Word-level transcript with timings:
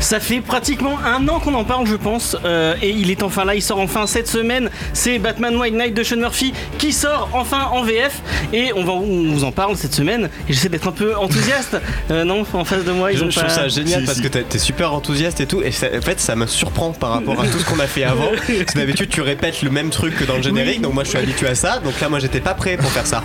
Ça 0.00 0.20
fait 0.20 0.40
pratiquement 0.40 0.98
un 1.04 1.26
an 1.28 1.38
qu'on 1.40 1.54
en 1.54 1.64
parle, 1.64 1.86
je 1.86 1.96
pense, 1.96 2.36
euh, 2.44 2.74
et 2.82 2.90
il 2.90 3.10
est 3.10 3.22
enfin 3.22 3.44
là. 3.44 3.54
Il 3.54 3.62
sort 3.62 3.78
enfin 3.78 4.06
cette 4.06 4.28
semaine. 4.28 4.70
C'est 4.92 5.18
Batman 5.18 5.56
White 5.56 5.74
Knight 5.74 5.94
de 5.94 6.02
Sean 6.02 6.16
Murphy 6.16 6.52
qui 6.78 6.92
sort 6.92 7.28
enfin 7.32 7.68
en 7.72 7.82
VF, 7.82 8.20
et 8.52 8.72
on 8.74 8.84
va 8.84 8.92
on 8.92 9.30
vous 9.32 9.44
en 9.44 9.52
parle 9.52 9.76
cette 9.76 9.94
semaine. 9.94 10.28
Et 10.48 10.52
j'essaie 10.52 10.68
d'être 10.68 10.88
un 10.88 10.92
peu 10.92 11.16
enthousiaste. 11.16 11.76
Euh, 12.10 12.24
non, 12.24 12.44
en 12.54 12.64
face 12.64 12.82
de 12.84 12.90
moi, 12.90 13.12
ils 13.12 13.18
Je, 13.18 13.24
ont 13.24 13.30
je 13.30 13.36
trouve 13.36 13.48
pas. 13.48 13.54
ça 13.54 13.68
génial 13.68 14.00
Si, 14.00 14.06
parce 14.06 14.16
si. 14.18 14.22
que 14.24 14.28
t'es 14.28 14.42
t'es 14.42 14.58
super 14.58 14.92
enthousiaste 14.92 15.40
et 15.40 15.46
tout, 15.46 15.62
et 15.62 15.70
ça- 15.70 15.86
en 15.96 16.00
fait 16.00 16.18
ça 16.18 16.34
me 16.34 16.46
surprend 16.46 16.90
par 16.92 17.10
rapport 17.10 17.40
à 17.40 17.46
tout 17.46 17.58
ce 17.58 17.64
qu'on 17.64 17.78
a 17.78 17.86
fait 17.86 18.02
avant. 18.04 18.30
Parce 18.46 18.48
que 18.74 18.78
d'habitude 18.78 19.08
tu 19.10 19.20
répètes 19.20 19.62
le 19.62 19.70
même 19.70 19.90
truc 19.90 20.16
que 20.16 20.24
dans 20.24 20.36
le 20.36 20.42
générique, 20.42 20.80
donc 20.80 20.94
moi 20.94 21.04
je 21.04 21.10
suis 21.10 21.18
habitué 21.18 21.46
à 21.46 21.54
ça, 21.54 21.78
donc 21.78 22.00
là 22.00 22.08
moi 22.08 22.18
j'étais 22.18 22.40
pas 22.40 22.54
prêt 22.54 22.76
pour 22.76 22.90
faire 22.90 23.06
ça. 23.06 23.22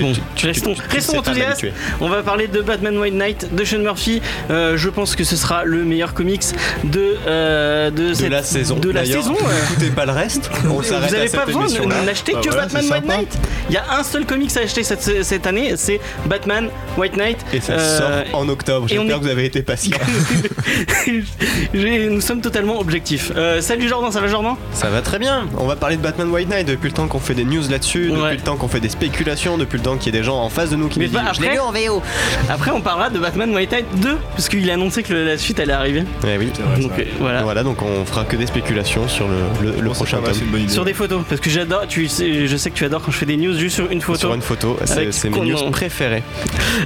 Bon, 0.00 0.12
tu- 0.36 0.46
restons, 0.46 0.74
tu- 0.74 0.80
tu 0.88 0.88
restons 0.96 1.12
pas 1.14 1.18
enthousiastes. 1.18 1.66
On 2.00 2.08
va 2.08 2.22
parler 2.22 2.46
de 2.48 2.60
Batman 2.62 2.96
White 2.96 3.14
Knight 3.14 3.54
de 3.54 3.64
Sean 3.64 3.78
Murphy. 3.80 4.22
Euh, 4.50 4.76
je 4.78 4.88
pense 4.88 5.16
que 5.16 5.24
ce 5.24 5.36
sera 5.36 5.63
le 5.64 5.84
meilleur 5.84 6.14
comics 6.14 6.44
de 6.84 7.16
euh, 7.26 7.90
de, 7.90 8.08
De 8.08 8.14
cette- 8.14 8.30
la 8.30 8.42
saison. 8.42 8.76
De 8.76 8.90
la 8.90 9.04
saison. 9.04 9.32
N'écoutez 9.34 9.90
pas 9.94 10.06
le 10.06 10.12
reste, 10.12 10.50
on 10.70 10.82
s'arrête 10.82 11.10
Vous 11.10 11.16
n'avez 11.16 11.28
pas 11.30 11.46
besoin 11.46 11.62
émission-là. 11.66 12.00
de 12.00 12.06
n'acheter 12.06 12.32
Bah 12.34 12.40
que 12.42 12.48
ouais, 12.50 12.56
Batman 12.56 12.84
White. 12.90 13.04
Knight. 13.06 13.38
Il 13.70 13.74
y 13.74 13.78
a 13.78 13.84
un 13.98 14.02
seul 14.02 14.26
comics 14.26 14.56
à 14.56 14.60
acheter 14.60 14.82
cette, 14.82 15.24
cette 15.24 15.46
année, 15.46 15.72
c'est 15.76 16.00
Batman 16.26 16.68
White 16.96 17.16
Knight. 17.16 17.38
Et 17.52 17.60
ça 17.60 17.72
Euh, 17.74 18.24
sort 18.24 18.40
en 18.40 18.48
octobre, 18.48 18.86
j'espère 18.88 19.06
est- 19.16 19.18
que 19.18 19.24
vous 19.24 19.30
avez 19.30 19.44
été 19.46 19.62
patient. 19.62 19.96
Nous 21.74 22.20
sommes 22.20 22.40
totalement 22.40 22.78
objectifs. 22.80 23.32
Euh, 23.36 23.60
salut 23.60 23.88
Jordan, 23.88 24.10
ça 24.12 24.20
va 24.20 24.28
Jordan? 24.28 24.54
Ça 24.72 24.88
va 24.90 25.00
très 25.02 25.18
bien. 25.18 25.46
On 25.58 25.66
va 25.66 25.76
parler 25.76 25.96
de 25.96 26.02
Batman 26.02 26.30
White 26.30 26.48
Knight 26.48 26.66
depuis 26.66 26.88
le 26.88 26.94
temps 26.94 27.06
qu'on 27.08 27.18
fait 27.20 27.34
des 27.34 27.44
news 27.44 27.62
là-dessus, 27.70 28.10
depuis 28.10 28.36
le 28.36 28.42
temps 28.42 28.56
qu'on 28.56 28.68
fait 28.68 28.80
des 28.80 28.88
spéculations, 28.88 29.58
depuis 29.58 29.78
le 29.78 29.82
temps 29.84 29.96
qu'il 29.96 30.12
y 30.14 30.16
a 30.16 30.20
des 30.20 30.24
gens 30.24 30.38
en 30.38 30.48
face 30.48 30.70
de 30.70 30.76
nous 30.76 30.88
qui 30.88 30.98
Mais 30.98 31.06
nous 31.06 31.12
disent 31.12 31.20
bah, 31.20 31.32
Je 31.34 31.40
l'ai 31.40 31.48
après- 31.58 31.80
lu 31.82 31.88
en 31.88 31.94
VO. 31.94 32.02
Après, 32.48 32.70
on 32.70 32.80
parlera 32.80 33.10
de 33.10 33.18
Batman 33.18 33.54
White 33.54 33.72
Knight 33.72 33.86
2, 33.96 34.16
parce 34.36 34.48
qu'il 34.48 34.68
a 34.70 34.74
annoncé 34.74 35.02
que 35.02 35.12
la 35.14 35.38
suite 35.38 35.53
allait 35.60 35.72
arriver. 35.72 36.04
Eh 36.26 36.38
oui. 36.38 36.50
Vrai, 36.58 36.82
Donc 36.82 36.92
euh, 36.98 37.04
voilà. 37.20 37.42
Voilà, 37.42 37.62
donc 37.62 37.82
on 37.82 38.04
fera 38.04 38.24
que 38.24 38.36
des 38.36 38.46
spéculations 38.46 39.08
sur 39.08 39.26
le, 39.28 39.34
le- 39.70 39.76
le 39.80 39.88
Bon, 39.88 39.94
c'est 39.94 40.04
prochain 40.04 40.18
tome. 40.22 40.68
Sur 40.68 40.84
des 40.84 40.94
photos, 40.94 41.22
parce 41.28 41.40
que 41.40 41.50
j'adore, 41.50 41.86
tu 41.88 42.08
sais, 42.08 42.46
je 42.46 42.56
sais 42.56 42.70
que 42.70 42.76
tu 42.76 42.84
adores 42.84 43.02
quand 43.02 43.10
je 43.12 43.18
fais 43.18 43.26
des 43.26 43.36
news 43.36 43.54
juste 43.56 43.76
sur 43.76 43.90
une 43.90 44.00
photo. 44.00 44.18
Sur 44.18 44.34
une 44.34 44.42
photo, 44.42 44.76
c'est 44.84 45.30
mes 45.30 45.40
news 45.40 45.70
préférées. 45.70 46.22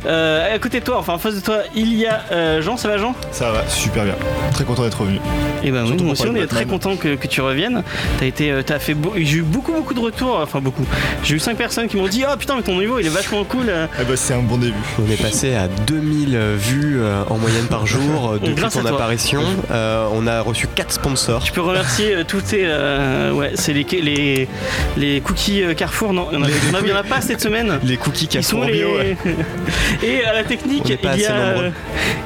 Euh, 0.06 0.54
à 0.54 0.58
côté 0.58 0.80
de 0.80 0.84
toi, 0.84 0.98
enfin 0.98 1.14
en 1.14 1.18
face 1.18 1.34
de 1.36 1.40
toi, 1.40 1.58
il 1.74 1.94
y 1.94 2.06
a 2.06 2.24
euh, 2.32 2.62
Jean, 2.62 2.76
ça 2.76 2.88
va 2.88 2.98
Jean? 2.98 3.14
Ça 3.32 3.50
va, 3.52 3.66
super 3.68 4.04
bien. 4.04 4.14
Très 4.52 4.64
content 4.64 4.82
d'être 4.82 5.00
revenu. 5.00 5.18
Et 5.64 5.70
ben 5.70 5.84
oui, 5.86 5.96
pour 5.96 6.08
aussi 6.10 6.26
on 6.28 6.34
est 6.36 6.46
très 6.46 6.66
content 6.66 6.96
que, 6.96 7.14
que 7.16 7.26
tu 7.26 7.40
reviennes. 7.40 7.82
T'as 8.18 8.26
été, 8.26 8.50
euh, 8.50 8.62
t'as 8.64 8.78
fait, 8.78 8.94
beau- 8.94 9.12
j'ai 9.16 9.38
eu 9.38 9.42
beaucoup 9.42 9.72
beaucoup 9.72 9.94
de 9.94 10.00
retours, 10.00 10.38
enfin 10.42 10.60
beaucoup. 10.60 10.84
J'ai 11.24 11.34
eu 11.36 11.38
5 11.38 11.56
personnes 11.56 11.88
qui 11.88 11.96
m'ont 11.96 12.06
dit 12.08 12.24
oh 12.30 12.36
putain 12.38 12.56
mais 12.56 12.62
ton 12.62 12.78
niveau 12.78 12.98
il 12.98 13.06
est 13.06 13.10
vachement 13.10 13.44
cool. 13.44 13.66
euh. 13.68 13.86
Eh 14.00 14.04
ben, 14.04 14.16
c'est 14.16 14.34
un 14.34 14.42
bon 14.42 14.56
début. 14.58 14.74
On 15.04 15.10
est 15.10 15.20
passé 15.20 15.54
à 15.54 15.68
2000 15.86 16.38
vues 16.58 16.98
en 17.28 17.36
moyenne 17.38 17.66
par 17.66 17.86
jour 17.86 18.34
depuis 18.42 18.57
Grâce 18.58 18.76
à 18.76 18.82
ton 18.82 18.86
apparition. 18.86 19.42
Euh, 19.70 20.08
on 20.12 20.26
a 20.26 20.40
reçu 20.40 20.66
4 20.66 20.92
sponsors. 20.92 21.44
Je 21.44 21.52
peux 21.52 21.60
remercier 21.60 22.14
euh, 22.14 22.24
tous 22.24 22.42
tes, 22.42 22.62
euh, 22.64 23.32
ouais, 23.32 23.52
c'est 23.54 23.72
les 23.72 23.84
les 23.84 24.48
les 24.96 25.20
cookies 25.20 25.62
Carrefour 25.76 26.12
non, 26.12 26.28
il 26.32 26.38
y 26.38 26.92
en 26.92 26.96
a, 26.96 27.00
en 27.00 27.04
pas 27.04 27.20
cette 27.20 27.40
semaine. 27.40 27.78
Les 27.82 27.96
cookies 27.96 28.28
Carrefour 28.28 28.64
les... 28.64 28.72
Bio. 28.72 28.96
ouais. 28.96 29.16
Et 30.02 30.24
à 30.24 30.32
la 30.32 30.44
technique, 30.44 30.84
il 30.86 31.20
y, 31.20 31.26
a, 31.26 31.72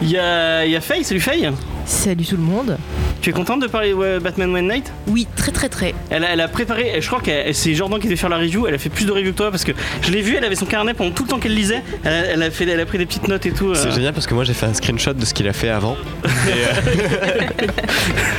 il 0.01 0.11
y 0.11 0.19
a 0.19 0.65
il 0.65 0.71
y 0.71 0.77
a 0.77 0.81
Faye, 0.81 1.05
salut 1.05 1.21
Faye. 1.21 1.51
Salut 1.85 2.25
tout 2.25 2.37
le 2.37 2.43
monde. 2.43 2.79
Tu 3.23 3.31
es 3.31 3.33
contente 3.33 3.63
de 3.63 3.69
parler 3.69 3.93
de 3.93 4.19
Batman 4.19 4.53
One 4.53 4.67
Night? 4.67 4.93
Oui, 5.07 5.29
très 5.37 5.53
très 5.53 5.69
très. 5.69 5.95
Elle 6.11 6.25
a, 6.25 6.31
elle 6.33 6.41
a 6.41 6.49
préparé, 6.49 7.01
je 7.01 7.07
crois 7.07 7.21
que 7.21 7.53
c'est 7.53 7.73
Jordan 7.73 8.01
qui 8.01 8.09
devait 8.09 8.17
faire 8.17 8.29
la 8.29 8.37
review, 8.37 8.67
elle 8.67 8.75
a 8.75 8.79
fait 8.79 8.89
plus 8.89 9.07
de 9.07 9.13
reviews 9.13 9.31
que 9.31 9.37
toi 9.37 9.51
parce 9.53 9.63
que 9.63 9.71
je 10.03 10.11
l'ai 10.11 10.23
vu, 10.23 10.35
elle 10.37 10.45
avait 10.45 10.57
son 10.57 10.67
carnet 10.67 10.93
pendant 10.93 11.13
tout 11.13 11.23
le 11.23 11.29
temps 11.29 11.39
qu'elle 11.39 11.55
lisait, 11.55 11.83
elle 12.03 12.13
a, 12.13 12.27
elle 12.33 12.43
a 12.43 12.51
fait, 12.51 12.67
elle 12.69 12.81
a 12.81 12.85
pris 12.85 12.99
des 12.99 13.07
petites 13.07 13.29
notes 13.29 13.47
et 13.47 13.53
tout. 13.53 13.71
euh. 13.71 13.75
C'est 13.77 13.93
génial 13.93 14.13
parce 14.13 14.27
que 14.27 14.35
moi 14.35 14.43
j'ai 14.43 14.55
fait 14.55 14.67
un 14.67 14.75
screenshot 14.75 15.13
de 15.13 15.25
ce 15.25 15.35
qu'il 15.35 15.47
a 15.47 15.53
fait 15.53 15.69
avant. 15.69 15.97
Euh, 16.25 17.59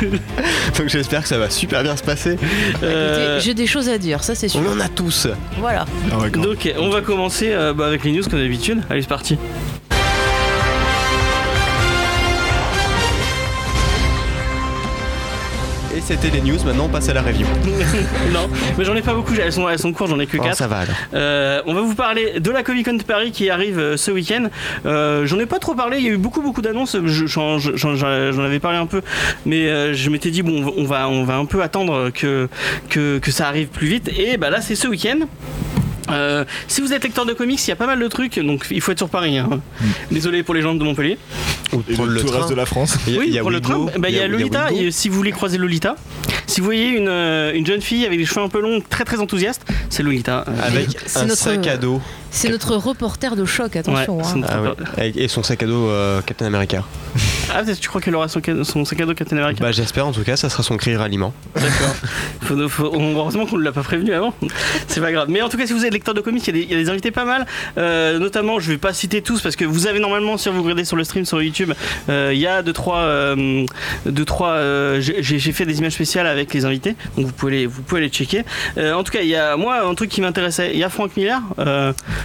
Donc 0.78 0.90
j'espère 0.90 1.22
que 1.22 1.30
ça 1.30 1.38
va 1.38 1.50
super 1.50 1.82
bien 1.84 1.96
se 1.96 2.04
passer. 2.04 2.38
Euh, 2.84 3.38
Écoutez, 3.38 3.46
J'ai 3.46 3.54
des 3.54 3.68
choses 3.68 3.88
à 3.88 3.98
dire, 3.98 4.22
ça 4.24 4.36
c'est 4.36 4.50
sûr. 4.50 4.60
On 4.68 4.70
en 4.74 4.80
a 4.82 4.90
tous. 4.90 5.28
Voilà. 5.60 5.86
Ah 6.12 6.18
ouais, 6.20 6.30
donc 6.30 6.70
on 6.78 6.90
va 6.90 7.00
commencer 7.00 7.52
euh, 7.54 7.74
bah, 7.74 7.88
avec 7.88 8.04
les 8.04 8.12
news 8.12 8.24
comme 8.30 8.40
d'habitude. 8.40 8.82
Allez 8.90 9.02
c'est 9.02 9.08
parti. 9.08 9.38
C'était 16.06 16.30
les 16.30 16.42
news, 16.42 16.58
maintenant 16.66 16.86
on 16.86 16.90
passe 16.90 17.10
à 17.10 17.14
la 17.14 17.22
review. 17.22 17.46
non, 18.34 18.50
mais 18.78 18.84
j'en 18.86 18.96
ai 18.96 19.02
pas 19.02 19.14
beaucoup, 19.14 19.34
elles 19.34 19.52
sont, 19.54 19.68
elles 19.70 19.80
sont 19.80 19.92
courtes, 19.94 20.10
j'en 20.10 20.20
ai 20.20 20.28
que 20.28 20.38
Oh, 20.38 20.44
4. 20.44 20.56
ça 20.58 20.68
va 20.68 20.80
alors. 20.80 20.96
Euh, 21.14 21.62
on 21.66 21.74
va 21.74 21.82
vous 21.82 21.96
parler 21.96 22.40
de 22.40 22.52
la 22.52 22.64
Comic 22.64 22.86
Con 22.86 22.94
de 22.96 23.04
Paris 23.04 23.32
qui 23.32 23.50
arrive 23.50 23.80
euh, 23.80 23.98
ce 23.98 24.12
week-end. 24.12 24.48
Euh, 24.86 25.26
j'en 25.26 25.40
ai 25.40 25.46
pas 25.46 25.60
trop 25.60 25.76
parlé, 25.76 25.98
il 26.00 26.04
y 26.06 26.10
a 26.10 26.12
eu 26.12 26.18
beaucoup 26.18 26.42
beaucoup 26.42 26.62
d'annonces. 26.62 26.98
Je- 27.06 27.26
J'en 27.26 27.58
j'en- 27.60 27.76
j'en- 27.96 27.96
j'en 28.32 28.44
avais 28.44 28.60
parlé 28.60 28.78
un 28.78 28.86
peu, 28.86 29.02
mais 29.46 29.94
je 29.94 30.10
m'étais 30.10 30.30
dit 30.32 30.42
bon, 30.44 30.74
on 30.78 30.84
va 30.86 31.08
on 31.10 31.24
va 31.24 31.36
un 31.38 31.46
peu 31.46 31.62
attendre 31.62 32.10
que 32.12 32.50
que, 32.90 33.18
que 33.20 33.32
ça 33.32 33.48
arrive 33.48 33.68
plus 33.68 33.88
vite. 33.88 34.10
Et 34.18 34.38
bah 34.38 34.50
là 34.50 34.62
c'est 34.62 34.76
ce 34.76 34.88
week-end. 34.88 35.20
Euh, 36.10 36.44
si 36.68 36.82
vous 36.82 36.94
êtes 36.94 37.04
lecteur 37.04 37.26
de 37.26 37.34
comics, 37.34 37.66
il 37.66 37.70
y 37.70 37.74
a 37.74 37.76
pas 37.76 37.88
mal 37.88 38.00
de 38.00 38.08
trucs, 38.08 38.40
donc 38.40 38.66
il 38.72 38.82
faut 38.82 38.92
être 38.92 38.98
sur 39.00 39.10
Paris. 39.10 39.38
hein. 39.38 39.50
Désolé 40.12 40.44
pour 40.44 40.54
les 40.54 40.62
gens 40.62 40.74
de 40.76 40.84
Montpellier. 40.84 41.18
Ou 41.72 41.80
prendre 41.80 42.10
le, 42.12 42.22
train. 42.24 42.38
reste 42.40 42.50
de 42.50 42.56
la 42.56 42.66
France. 42.66 42.98
Il 43.08 43.14
y 43.14 43.16
a- 43.16 43.20
oui, 43.20 43.26
il 43.30 43.34
y 43.34 43.40
a 43.40 43.42
pour 43.42 43.50
le 43.52 43.60
train, 43.62 43.86
bah, 43.98 44.10
il 44.10 44.16
y 44.16 44.20
a 44.20 44.28
Lolita. 44.28 44.68
Si 44.92 45.10
vous 45.10 45.16
voulez 45.16 45.32
croiser 45.32 45.58
Lolita, 45.58 45.96
si 46.46 46.60
vous 46.62 46.66
voyez 46.66 46.90
une, 46.90 47.08
euh, 47.08 47.52
une 47.56 47.66
jeune 47.66 47.82
fille 47.82 48.06
avec 48.06 48.20
des 48.20 48.26
cheveux 48.26 48.42
un 48.42 48.50
peu 48.50 48.62
longs, 48.62 48.82
très 48.90 49.06
très 49.06 49.20
enthousiaste, 49.20 49.66
c'est 49.90 50.04
Lolita. 50.04 50.46
Euh, 50.48 50.52
Avec 50.62 50.90
C'est 51.06 51.20
un 51.20 51.26
notre- 51.26 51.42
sac 51.42 51.66
à 51.68 51.78
dos. 51.78 52.02
C'est 52.30 52.50
notre 52.50 52.76
reporter 52.76 53.36
de 53.36 53.46
choc, 53.46 53.76
attention. 53.76 54.18
Ouais, 54.18 54.24
hein. 54.26 54.42
Ah 54.50 54.62
ouais. 54.98 55.12
Et 55.16 55.28
son 55.28 55.44
sac 55.44 55.62
à 55.64 55.68
dos 55.68 55.88
euh, 55.90 56.20
Captain 56.26 56.46
America. 56.48 56.84
Ah, 57.54 57.62
tu 57.80 57.88
crois 57.88 58.02
qu'elle 58.02 58.16
aura 58.16 58.28
son, 58.28 58.86
sac 58.86 59.00
à 59.02 59.06
dos 59.06 59.14
Captain 59.14 59.38
America? 59.38 59.64
Bah 59.64 59.72
j'espère 59.72 60.08
en 60.08 60.12
tout 60.12 60.24
cas, 60.24 60.36
ça 60.36 60.50
sera 60.50 60.64
son 60.64 60.78
cri 60.78 60.96
ralliement. 60.96 61.34
D'accord. 61.56 61.96
Heureusement 62.80 63.46
qu'on 63.46 63.58
ne 63.58 63.64
l'a 63.64 63.72
pas 63.72 63.84
prévenu 63.84 64.14
avant. 64.14 64.34
C'est 64.88 65.02
pas 65.02 65.12
grave. 65.12 65.28
Mais 65.30 65.42
en 65.42 65.50
tout 65.50 65.58
cas, 65.58 65.68
si 65.68 65.74
vous 65.74 65.86
êtes 65.86 65.93
lecteur 65.94 66.14
de 66.14 66.22
comics, 66.22 66.46
il 66.48 66.56
y, 66.56 66.60
a 66.60 66.62
des- 66.62 66.66
il 66.66 66.72
y 66.72 66.76
a 66.76 66.84
des 66.84 66.90
invités 66.90 67.12
pas 67.12 67.26
mal. 67.26 67.46
Euh, 67.78 68.20
notamment, 68.20 68.60
je 68.60 68.70
vais 68.72 68.78
pas 68.78 68.94
citer 68.94 69.22
tous 69.22 69.42
parce 69.42 69.56
que 69.56 69.66
vous 69.66 69.88
avez 69.88 70.00
normalement, 70.00 70.38
si 70.38 70.50
vous 70.50 70.62
regardez 70.62 70.86
sur 70.86 70.96
le 70.98 71.04
stream 71.04 71.26
sur 71.26 71.42
YouTube, 71.42 71.72
euh, 72.10 72.32
il 72.34 72.40
y 72.40 72.48
a 72.48 72.62
deux 72.62 72.74
trois, 72.74 72.98
euh, 73.00 73.66
deux, 74.06 74.26
trois. 74.26 74.50
euh, 74.54 75.00
j'ai 75.02 75.52
fait 75.52 75.66
des 75.66 75.80
images 75.80 75.94
spéciales 75.94 76.28
avec 76.28 76.54
les 76.54 76.66
invités, 76.66 76.96
donc 77.18 77.28
vous 77.28 77.32
pouvez 77.32 77.52
les, 77.52 77.66
vous 77.66 77.82
pouvez 77.82 78.02
les 78.02 78.10
checker. 78.10 78.44
En 78.78 79.04
tout 79.04 79.12
cas, 79.12 79.22
il 79.22 79.28
y 79.30 79.36
a 79.36 79.56
moi 79.58 79.82
un 79.88 79.96
truc 79.96 80.10
qui 80.10 80.22
m'intéressait. 80.22 80.72
Il 80.74 80.80
y 80.80 80.84
a 80.84 80.90
Frank 80.90 81.16
Miller. 81.16 81.40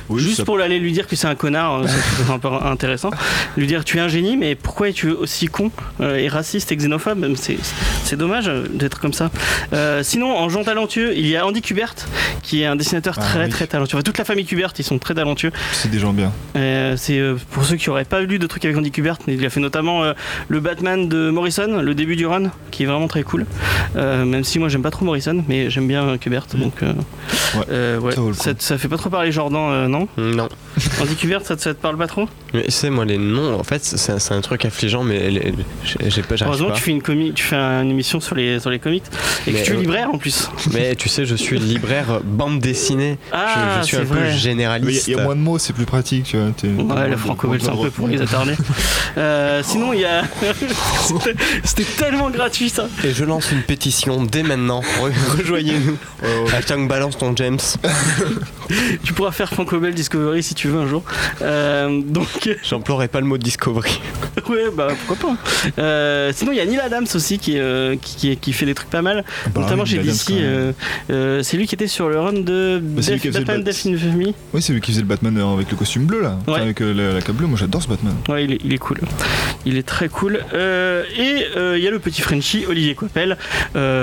Oui, 0.08 0.20
juste 0.20 0.38
ça- 0.38 0.44
pour 0.44 0.58
aller 0.60 0.78
lui 0.78 0.92
dire 0.92 1.06
que 1.06 1.16
c'est 1.16 1.26
un 1.26 1.34
connard, 1.34 1.82
euh, 1.82 1.86
c'est 1.86 2.32
un 2.32 2.38
peu 2.38 2.48
intéressant. 2.64 3.10
Lui 3.56 3.66
dire 3.66 3.84
tu 3.84 3.98
es 3.98 4.00
un 4.00 4.08
génie, 4.08 4.36
mais 4.36 4.54
pourquoi 4.54 4.88
es-tu 4.88 5.10
aussi 5.10 5.46
con 5.46 5.70
et 6.02 6.28
raciste 6.28 6.72
et 6.72 6.76
xénophobe? 6.76 7.26
C'est 8.04 8.16
dommage 8.16 8.50
d'être 8.70 9.00
comme 9.00 9.12
ça. 9.12 9.30
Sinon, 10.02 10.36
en 10.36 10.48
gens 10.48 10.64
talentueux, 10.64 11.12
il 11.16 11.26
y 11.26 11.36
a 11.36 11.46
Andy 11.46 11.60
Kubert, 11.62 11.94
qui 12.42 12.62
est 12.62 12.66
un 12.66 12.76
dessinateur 12.76 13.14
Ah 13.18 13.22
très 13.22 13.44
oui. 13.44 13.50
très 13.50 13.57
talentueux. 13.66 13.96
Enfin, 13.96 14.02
toute 14.02 14.19
la 14.19 14.24
famille 14.24 14.44
Kubert, 14.44 14.72
ils 14.78 14.84
sont 14.84 14.98
très 14.98 15.14
talentueux. 15.14 15.50
C'est 15.72 15.91
des 15.91 15.98
gens 15.98 16.12
bien. 16.12 16.32
Euh, 16.56 16.94
c'est 16.96 17.19
euh, 17.19 17.36
pour 17.50 17.64
ceux 17.64 17.76
qui 17.76 17.91
auraient 17.91 18.04
pas 18.04 18.20
lu 18.20 18.38
de 18.38 18.46
trucs 18.46 18.64
avec 18.64 18.76
Andy 18.76 18.91
Kubert, 18.91 19.19
il 19.26 19.44
a 19.44 19.50
fait 19.50 19.60
notamment 19.60 20.04
euh, 20.04 20.12
le 20.48 20.60
Batman 20.60 21.08
de 21.08 21.30
Morrison, 21.30 21.80
le 21.82 21.94
début 21.94 22.16
du 22.16 22.26
run, 22.26 22.50
qui 22.70 22.82
est 22.84 22.86
vraiment 22.86 23.08
très 23.08 23.22
cool. 23.22 23.47
Euh, 23.97 24.24
même 24.24 24.44
si 24.44 24.58
moi 24.58 24.68
j'aime 24.68 24.82
pas 24.82 24.91
trop 24.91 25.04
Morrison, 25.04 25.44
mais 25.48 25.70
j'aime 25.70 25.88
bien 25.88 26.16
Kubert, 26.18 26.47
donc 26.54 26.82
euh, 26.82 26.92
Ouais, 27.54 27.64
euh, 27.70 27.98
ouais. 28.00 28.12
ça 28.12 28.20
vaut 28.20 28.28
le 28.28 28.34
Ça, 28.34 28.50
coup. 28.52 28.56
ça 28.60 28.78
fait 28.78 28.88
pas 28.88 28.97
trop 28.98 29.10
parler 29.10 29.32
Jordan, 29.32 29.70
euh, 29.70 29.88
non? 29.88 30.09
Non. 30.18 30.48
Andy 31.00 31.16
Kubert, 31.16 31.42
ça 31.44 31.56
te, 31.56 31.62
ça 31.62 31.74
te 31.74 31.80
parle 31.80 31.97
pas 31.97 32.06
trop? 32.06 32.28
Mais 32.54 32.65
tu 32.65 32.71
sais, 32.71 32.91
moi 32.91 33.04
les 33.04 33.18
noms, 33.18 33.59
en 33.59 33.65
fait, 33.65 33.84
c'est 33.84 34.18
c'est 34.18 34.34
un 34.34 34.41
truc 34.41 34.65
affligeant, 34.65 35.03
mais 35.04 35.30
les- 35.30 35.53
les- 35.53 35.54
j'ai 36.10 36.22
pas, 36.22 36.34
Heureusement 36.42 36.68
pas. 36.68 36.74
tu 36.74 36.83
fais 36.83 36.91
une 36.91 37.03
comi 37.03 37.33
tu 37.34 37.42
fais 37.44 37.56
une 37.56 37.91
émission 37.91 38.21
sur 38.21 38.34
les 38.34 38.59
sur 38.60 38.71
les 38.71 38.78
comics 38.78 39.03
et 39.47 39.53
Mais, 39.53 39.60
que 39.60 39.65
tu 39.66 39.72
es 39.72 39.77
libraire 39.77 40.10
en 40.12 40.18
plus. 40.18 40.50
Mais 40.72 40.94
tu 40.94 41.09
sais, 41.09 41.24
je 41.24 41.34
suis 41.34 41.59
libraire 41.59 42.21
bande 42.24 42.60
dessinée. 42.60 43.18
Ah, 43.33 43.47
je, 43.54 43.80
je 43.80 43.86
suis 43.86 43.97
c'est 43.97 44.03
un 44.03 44.04
vrai. 44.04 44.16
peu 44.18 44.22
Mais 44.24 44.30
Il 44.33 44.36
y, 44.36 44.39
généraliste. 44.39 45.09
a- 45.09 45.10
il 45.10 45.16
y 45.16 45.21
a 45.21 45.24
moins 45.24 45.36
de 45.36 45.41
mots, 45.41 45.59
c'est 45.59 45.72
plus 45.72 45.84
pratique. 45.86 46.24
Tu 46.27 46.36
vois, 46.36 46.97
Ouais, 46.97 47.09
la 47.09 47.16
franco-belge, 47.16 47.62
c'est 47.62 47.71
un 47.71 47.77
peu 47.77 47.91
pour 47.91 48.09
les 48.09 48.21
attardés. 48.21 48.54
Euh, 49.16 49.62
sinon, 49.65 49.92
il 49.92 50.00
y 50.00 50.04
a. 50.04 50.22
C'était- 51.65 51.84
tellement 51.98 52.30
gratuit 52.30 52.68
ça. 52.68 52.86
Et 53.04 53.12
je 53.12 53.24
lance 53.24 53.50
une 53.50 53.62
pétition 53.62 54.22
dès 54.22 54.42
maintenant. 54.42 54.80
Re- 55.00 55.36
Rejoignez-nous. 55.39 55.97
Ouais, 56.22 56.45
ouais. 56.47 56.54
Hashtag 56.54 56.86
balance 56.89 57.16
ton 57.18 57.34
James. 57.36 57.59
tu 59.04 59.12
pourras 59.15 59.33
faire 59.33 59.48
Franco 59.53 59.78
Bell 59.80 59.95
Discovery 59.95 60.42
si 60.42 60.54
tu 60.54 60.68
veux 60.68 60.78
un 60.80 60.86
jour. 60.86 61.03
Euh, 61.42 62.00
donc, 62.04 62.48
J'emploierai 62.62 63.09
pas 63.09 63.21
le 63.21 63.27
mot 63.27 63.39
Discovery. 63.39 64.00
ouais, 64.48 64.65
bah 64.77 64.89
pourquoi 65.06 65.30
pas. 65.30 65.36
Euh, 65.83 66.33
sinon, 66.34 66.53
il 66.53 66.56
y 66.59 66.60
a 66.60 66.66
Neil 66.66 66.78
Adams 66.80 67.06
aussi 67.15 67.39
qui, 67.39 67.59
euh, 67.59 67.97
qui, 68.00 68.16
qui- 68.16 68.36
qui 68.36 68.53
fait 68.53 68.66
des 68.66 68.74
trucs 68.74 68.91
pas 68.91 69.03
mal, 69.03 69.24
Bah 69.54 69.62
notamment 69.62 69.83
oui, 69.84 69.89
chez 69.91 69.98
DC. 69.98 70.30
euh, 70.33 70.72
euh, 71.10 71.42
c'est 71.42 71.56
lui 71.56 71.66
qui 71.66 71.74
était 71.74 71.86
sur 71.86 72.09
le 72.09 72.21
run 72.21 72.33
de 72.34 72.80
Bah, 72.83 73.03
Batman 73.44 73.62
Bat- 73.64 73.70
Death 73.72 73.86
in 73.86 73.94
Infamy. 73.94 74.34
Oui, 74.54 74.62
c'est 74.62 74.72
lui 74.72 74.80
qui 74.80 74.90
faisait 74.92 75.02
le 75.02 75.06
Batman 75.08 75.36
euh, 75.38 75.54
avec 75.54 75.70
le 75.70 75.76
costume 75.76 76.04
bleu 76.06 76.20
là. 76.22 76.38
Enfin, 76.46 76.60
avec 76.62 76.80
euh, 76.80 76.92
la, 76.92 77.12
la 77.14 77.20
cape 77.22 77.36
bleue. 77.36 77.46
Moi 77.46 77.58
j'adore 77.58 77.82
ce 77.82 77.88
Batman. 77.88 78.14
Ouais, 78.28 78.44
il 78.44 78.52
est, 78.52 78.58
il 78.64 78.72
est 78.72 78.78
cool. 78.78 78.98
Il 79.66 79.76
est 79.76 79.82
très 79.86 80.08
cool. 80.08 80.40
Euh, 80.54 81.02
et 81.16 81.76
il 81.76 81.82
y 81.82 81.86
a 81.86 81.90
le 81.90 81.98
petit 81.98 82.20
Frenchie, 82.22 82.64
Olivier 82.68 82.94
Coppel, 82.94 83.36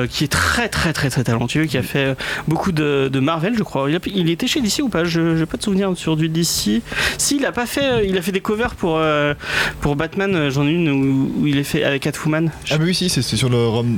qui 0.10 0.24
est 0.24 0.32
très 0.32 0.70
très 0.70 0.94
très 0.94 1.10
très 1.10 1.24
talentueux, 1.24 1.66
qui 1.66 1.78
a 1.78 1.84
fait 1.84 2.16
beaucoup 2.48 2.72
de, 2.72 3.10
de 3.12 3.20
Marvel, 3.20 3.56
je 3.58 3.64
crois. 3.64 3.90
Il, 3.90 3.96
a- 3.96 4.00
il 4.06 4.30
était 4.30 4.48
chez 4.48 4.62
DC 4.62 4.80
ou 4.82 4.90
pas? 4.90 5.04
Je 5.04 5.20
n'ai 5.22 5.46
pas 5.46 5.58
de 5.58 5.64
souvenir 5.64 5.92
sur 5.96 6.16
du 6.18 6.30
DC. 6.30 6.82
Si, 7.18 7.38
il 7.38 7.46
a 7.46 7.52
pas 7.52 7.66
fait. 7.66 8.08
Il 8.08 8.18
a 8.18 8.22
fait 8.22 8.32
des 8.32 8.42
covers 8.42 8.76
pour 8.76 9.02
pour 9.82 9.96
Batman. 9.96 10.50
J'en 10.50 10.66
ai 10.68 10.72
une 10.72 10.90
où, 10.90 11.32
où 11.42 11.48
il 11.48 11.58
est 11.58 11.64
fait 11.64 11.84
avec 11.84 12.04
Catwoman. 12.04 12.52
Ah, 12.70 12.78
mais 12.78 12.86
oui, 12.86 12.96
si, 12.96 13.10
c'est 13.10 13.22
sur 13.22 13.50
le 13.50 13.56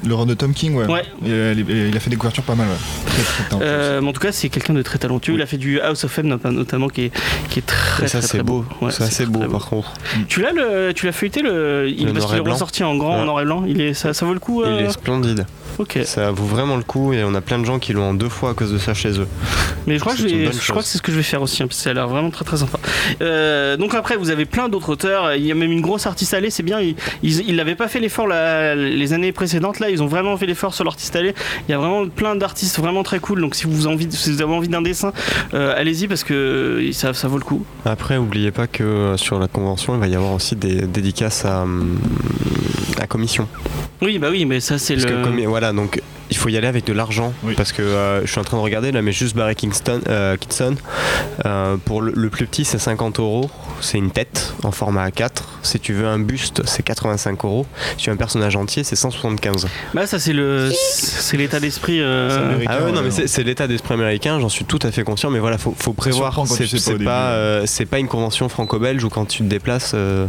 le 0.07 0.13
run 0.15 0.25
de 0.25 0.33
Tom 0.33 0.53
King, 0.53 0.75
ouais. 0.75 0.85
Il, 1.25 1.65
il 1.69 1.95
a 1.95 1.99
fait 1.99 2.09
des 2.09 2.15
couvertures 2.15 2.43
pas 2.43 2.55
mal, 2.55 2.67
ouais. 2.67 2.73
Très, 3.05 3.57
très 3.57 4.01
mais 4.01 4.07
en 4.07 4.13
tout 4.13 4.19
cas, 4.21 4.31
c'est 4.31 4.49
quelqu'un 4.49 4.73
de 4.73 4.81
très 4.81 4.97
talentueux. 4.99 5.26
Il 5.35 5.41
a 5.41 5.45
fait 5.45 5.57
du 5.57 5.79
House 5.81 6.03
of 6.03 6.18
M 6.19 6.27
not- 6.27 6.51
notamment, 6.51 6.88
qui 6.88 7.06
est, 7.06 7.12
qui 7.50 7.59
est 7.59 7.65
très 7.65 8.06
Et 8.06 8.07
ça, 8.07 8.21
très, 8.21 8.44
beau. 8.44 8.65
Ouais, 8.81 8.91
ça, 8.91 9.06
c'est 9.09 9.25
beau, 9.25 9.47
par 9.47 9.65
contre. 9.65 9.94
Tu 10.27 10.41
l'as 10.41 10.51
le, 10.51 10.91
tu 10.94 11.06
l'as 11.06 11.12
feuilleté 11.12 11.41
le, 11.41 11.89
il, 11.89 12.06
Le 12.07 12.13
parce 12.13 12.25
qu'il 12.27 12.38
est 12.38 12.39
ressorti 12.41 12.83
en 12.83 12.95
grand 12.95 13.18
en 13.18 13.25
noir 13.25 13.41
et 13.41 13.45
blanc. 13.45 13.63
Il 13.68 13.81
est, 13.81 13.94
ça, 13.94 14.13
ça 14.13 14.25
vaut 14.25 14.33
le 14.33 14.39
coup. 14.39 14.63
Il 14.65 14.71
euh, 14.71 14.88
est 14.88 14.91
splendide. 14.91 15.45
Ok. 15.79 16.00
Ça 16.06 16.31
vaut 16.31 16.45
vraiment 16.45 16.75
le 16.75 16.83
coup 16.83 17.13
et 17.13 17.24
on 17.24 17.35
a 17.35 17.41
plein 17.41 17.59
de 17.59 17.65
gens 17.65 17.77
qui 17.77 17.94
l'ont 17.94 18.09
en 18.09 18.13
deux 18.15 18.29
fois 18.29 18.51
à 18.51 18.53
cause 18.56 18.74
de 18.74 18.79
ça 18.79 18.95
chez 18.95 19.19
eux. 19.19 19.27
Mais 19.85 19.95
je 19.95 20.00
crois 20.00 20.15
que 20.15 20.19
je, 20.27 20.69
crois 20.71 20.81
que 20.81 20.88
c'est 20.88 20.97
ce 20.97 21.03
que 21.03 21.12
je 21.12 21.18
vais 21.18 21.24
faire 21.24 21.41
aussi, 21.41 21.62
hein, 21.62 21.68
parce 21.68 21.77
que 21.77 21.83
ça 21.83 21.91
a 21.91 21.94
l'air 21.94 22.07
vraiment 22.07 22.31
très 22.31 22.44
très 22.44 22.57
sympa. 22.57 22.80
Euh, 23.21 23.77
donc 23.77 23.94
après, 23.94 24.18
vous 24.18 24.31
avez 24.31 24.45
plein 24.45 24.69
d'autres 24.69 24.89
auteurs. 24.89 25.35
Il 25.35 25.45
y 25.45 25.51
a 25.51 25.56
même 25.56 25.71
une 25.71 25.81
grosse 25.81 26.07
artiste 26.07 26.33
allée, 26.33 26.50
c'est 26.50 26.63
bien. 26.63 26.80
Ils 27.21 27.56
l'avaient 27.56 27.75
pas 27.75 27.88
fait 27.88 28.00
l'effort 28.00 28.27
les 28.27 29.13
années 29.13 29.31
précédentes. 29.31 29.80
Là, 29.80 29.89
ils 29.89 30.01
ont 30.01 30.07
vraiment 30.07 30.35
fait 30.35 30.47
l'effort 30.47 30.73
sur 30.73 30.83
l'artiste 30.83 31.15
allée. 31.15 31.35
Il 31.68 31.71
y 31.71 31.75
a 31.75 31.77
vraiment 31.77 32.07
plein 32.07 32.35
d'artistes 32.35 32.80
vraiment 32.80 33.03
très 33.03 33.19
cool. 33.19 33.41
Donc 33.41 33.53
si 33.53 33.65
vous, 33.65 33.85
envie, 33.88 34.07
si 34.12 34.31
vous 34.31 34.41
avez 34.41 34.53
envie 34.53 34.69
d'un 34.69 34.81
dessin, 34.81 35.13
euh, 35.53 35.73
allez-y 35.77 36.07
parce 36.07 36.23
que 36.23 36.33
euh, 36.33 36.91
ça, 36.93 37.13
ça 37.13 37.27
vaut 37.27 37.37
le 37.37 37.43
coup. 37.43 37.65
Après, 37.85 38.17
oubliez 38.17 38.51
pas 38.51 38.67
que 38.67 38.83
euh, 38.83 39.17
sur 39.17 39.39
la 39.39 39.47
convention, 39.47 39.95
il 39.95 39.99
va 39.99 40.07
y 40.07 40.15
avoir 40.15 40.33
aussi 40.33 40.55
des 40.55 40.81
dédicaces 40.87 41.45
à, 41.45 41.65
à 43.01 43.07
commission. 43.07 43.47
Oui, 44.01 44.19
bah 44.19 44.27
oui, 44.31 44.45
mais 44.45 44.59
ça 44.59 44.77
c'est 44.77 44.95
Parce 44.95 45.05
le. 45.07 45.11
que 45.17 45.23
comme- 45.23 45.39
voilà, 45.45 45.73
donc 45.73 46.01
il 46.29 46.37
faut 46.37 46.49
y 46.49 46.57
aller 46.57 46.67
avec 46.67 46.85
de 46.85 46.93
l'argent. 46.93 47.33
Oui. 47.43 47.53
Parce 47.55 47.71
que 47.71 47.81
euh, 47.81 48.21
je 48.25 48.31
suis 48.31 48.39
en 48.39 48.43
train 48.43 48.57
de 48.57 48.61
regarder 48.61 48.91
là, 48.91 49.01
mais 49.01 49.11
juste 49.11 49.35
Barry 49.35 49.55
Kingston, 49.55 50.01
euh, 50.09 50.35
Kitson, 50.37 50.75
euh, 51.45 51.77
pour 51.83 52.01
le, 52.01 52.11
le 52.15 52.29
plus 52.29 52.45
petit, 52.45 52.65
c'est 52.65 52.77
50 52.79 53.19
euros. 53.19 53.49
C'est 53.81 53.97
une 53.97 54.12
tête 54.12 54.53
en 54.63 54.71
format 54.71 55.07
A4. 55.09 55.29
Si 55.63 55.79
tu 55.79 55.94
veux 55.94 56.07
un 56.07 56.19
buste, 56.19 56.62
c'est 56.65 56.83
85 56.83 57.44
euros. 57.45 57.65
Si 57.91 58.03
tu 58.06 58.09
veux 58.09 58.13
un 58.13 58.18
personnage 58.18 58.56
entier, 58.56 58.83
c'est 58.83 58.95
175. 58.95 59.68
Bah 59.94 60.07
ça 60.07 60.19
c'est 60.19 60.33
le, 60.33 60.71
c'est 60.74 61.38
l'état 61.38 61.59
d'esprit. 61.59 62.00
euh. 62.01 62.57
Ah 62.68 62.83
ouais, 62.83 62.91
non, 62.91 63.01
mais 63.01 63.12
c'est 63.12 63.27
c'est 63.27 63.44
l'état 63.44 63.68
d'esprit 63.68 63.94
américain, 63.94 64.39
j'en 64.39 64.50
suis 64.50 64.65
tout 64.65 64.79
à 64.83 64.91
fait 64.91 65.03
conscient, 65.03 65.29
mais 65.29 65.39
voilà, 65.39 65.57
faut, 65.57 65.75
faut 65.77 65.94
prévoir. 65.94 66.45
C'est 66.47 66.65
tu 66.65 66.77
sais 66.77 66.91
pas 66.91 66.95
au 66.95 66.97
c'est 66.97 67.03
pas, 67.03 67.27
début. 67.29 67.38
euh, 67.38 67.65
c'est 67.65 67.85
pas 67.85 68.00
une 68.00 68.07
convention 68.07 68.50
franco-belge 68.50 69.03
où 69.03 69.09
quand 69.09 69.25
tu 69.25 69.39
te 69.39 69.44
déplaces, 69.50 69.91
euh, 69.94 70.25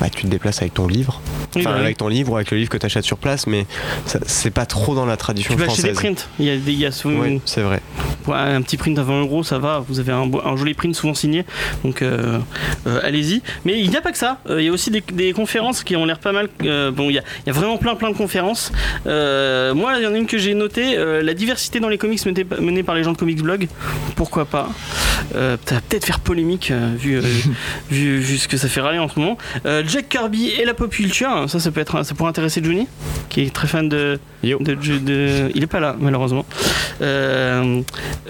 bah, 0.00 0.08
tu 0.14 0.22
te 0.22 0.26
déplaces 0.28 0.60
avec 0.60 0.74
ton 0.74 0.86
livre. 0.86 1.20
oui, 1.56 1.62
Enfin, 1.62 1.70
bah 1.70 1.76
oui. 1.78 1.84
avec 1.84 1.96
ton 1.98 2.08
livre 2.08 2.32
ou 2.32 2.36
avec 2.36 2.50
le 2.50 2.58
livre 2.58 2.70
que 2.70 2.76
tu 2.78 2.86
achètes 2.86 3.04
sur 3.04 3.18
place, 3.18 3.46
mais 3.46 3.66
ça- 4.06 4.18
c'est 4.26 4.50
pas 4.50 4.66
trop 4.66 4.94
dans 4.94 5.06
la 5.06 5.16
tradition 5.16 5.50
Tu 5.52 5.56
peux 5.56 5.64
acheter 5.64 5.82
française. 5.92 5.96
des 5.96 6.14
prints. 6.14 6.28
Il 6.38 6.44
y 6.46 6.50
a, 6.50 6.56
des, 6.56 6.72
il 6.72 6.78
y 6.78 6.86
a 6.86 6.92
souvent 6.92 7.20
Oui, 7.20 7.40
c'est 7.44 7.62
vrai. 7.62 7.80
Ouais, 8.26 8.36
un 8.36 8.62
petit 8.62 8.76
print 8.76 8.98
à 8.98 9.02
20 9.02 9.20
euros, 9.22 9.42
ça 9.42 9.58
va. 9.58 9.84
Vous 9.86 10.00
avez 10.00 10.12
un, 10.12 10.26
beau- 10.26 10.40
un 10.44 10.56
joli 10.56 10.72
print 10.74 10.94
souvent 10.94 11.12
signé, 11.14 11.44
donc 11.84 12.00
euh, 12.02 12.38
allez-y. 13.02 13.42
Mais 13.64 13.80
il 13.80 13.88
n'y 13.90 13.96
a 13.96 14.00
pas 14.00 14.12
que 14.12 14.18
ça. 14.18 14.38
Euh, 14.50 14.60
Il 14.60 14.66
y 14.66 14.68
a 14.68 14.72
aussi 14.72 14.90
des, 14.90 15.02
des 15.12 15.32
conférences 15.32 15.82
qui 15.84 15.96
ont 15.96 16.04
l'air 16.04 16.18
pas 16.18 16.32
mal. 16.32 16.48
Euh, 16.64 16.90
bon, 16.90 17.10
il 17.10 17.14
y, 17.14 17.18
a, 17.18 17.22
il 17.44 17.46
y 17.48 17.50
a 17.50 17.52
vraiment 17.52 17.76
plein 17.76 17.94
plein 17.94 18.10
de 18.10 18.16
conférences. 18.16 18.72
Euh, 19.06 19.74
moi, 19.74 19.94
il 19.98 20.04
y 20.04 20.06
en 20.06 20.14
a 20.14 20.16
une 20.16 20.26
que 20.26 20.38
j'ai 20.38 20.54
notée 20.54 20.96
euh, 20.96 21.22
la 21.22 21.34
diversité 21.34 21.80
dans 21.80 21.88
les 21.88 21.98
comics 21.98 22.20
menée, 22.60 22.82
par 22.82 22.94
les 22.94 23.02
gens 23.04 23.12
de 23.12 23.16
Comics 23.16 23.42
Blog. 23.42 23.68
Pourquoi 24.16 24.44
pas? 24.44 24.68
Euh, 25.34 25.56
Ça 25.64 25.76
va 25.76 25.80
peut-être 25.80 26.04
faire 26.04 26.20
polémique 26.20 26.70
euh, 26.70 26.92
vu, 26.96 27.16
euh, 27.16 27.22
vu, 27.90 28.18
vu 28.18 28.38
ce 28.38 28.48
que 28.48 28.56
ça 28.56 28.68
fait 28.68 28.80
râler 28.80 28.98
en 28.98 29.08
ce 29.08 29.18
moment. 29.18 29.38
Euh, 29.66 29.82
Jack 29.86 30.08
Kirby 30.08 30.48
et 30.50 30.64
la 30.64 30.74
pop 30.74 30.90
culture, 30.90 31.44
ça, 31.48 31.58
ça 31.58 31.70
peut 31.70 31.80
être, 31.80 32.02
ça 32.04 32.14
pourrait 32.14 32.30
intéresser 32.30 32.62
Johnny, 32.62 32.86
qui 33.28 33.42
est 33.42 33.54
très 33.54 33.66
fan 33.66 33.88
de, 33.88 34.18
Yo. 34.42 34.58
de, 34.60 34.74
de- 34.74 34.98
de- 34.98 35.50
il 35.54 35.62
est 35.62 35.66
pas 35.66 35.80
là 35.80 35.96
malheureusement. 35.98 36.44
Euh, 37.02 37.80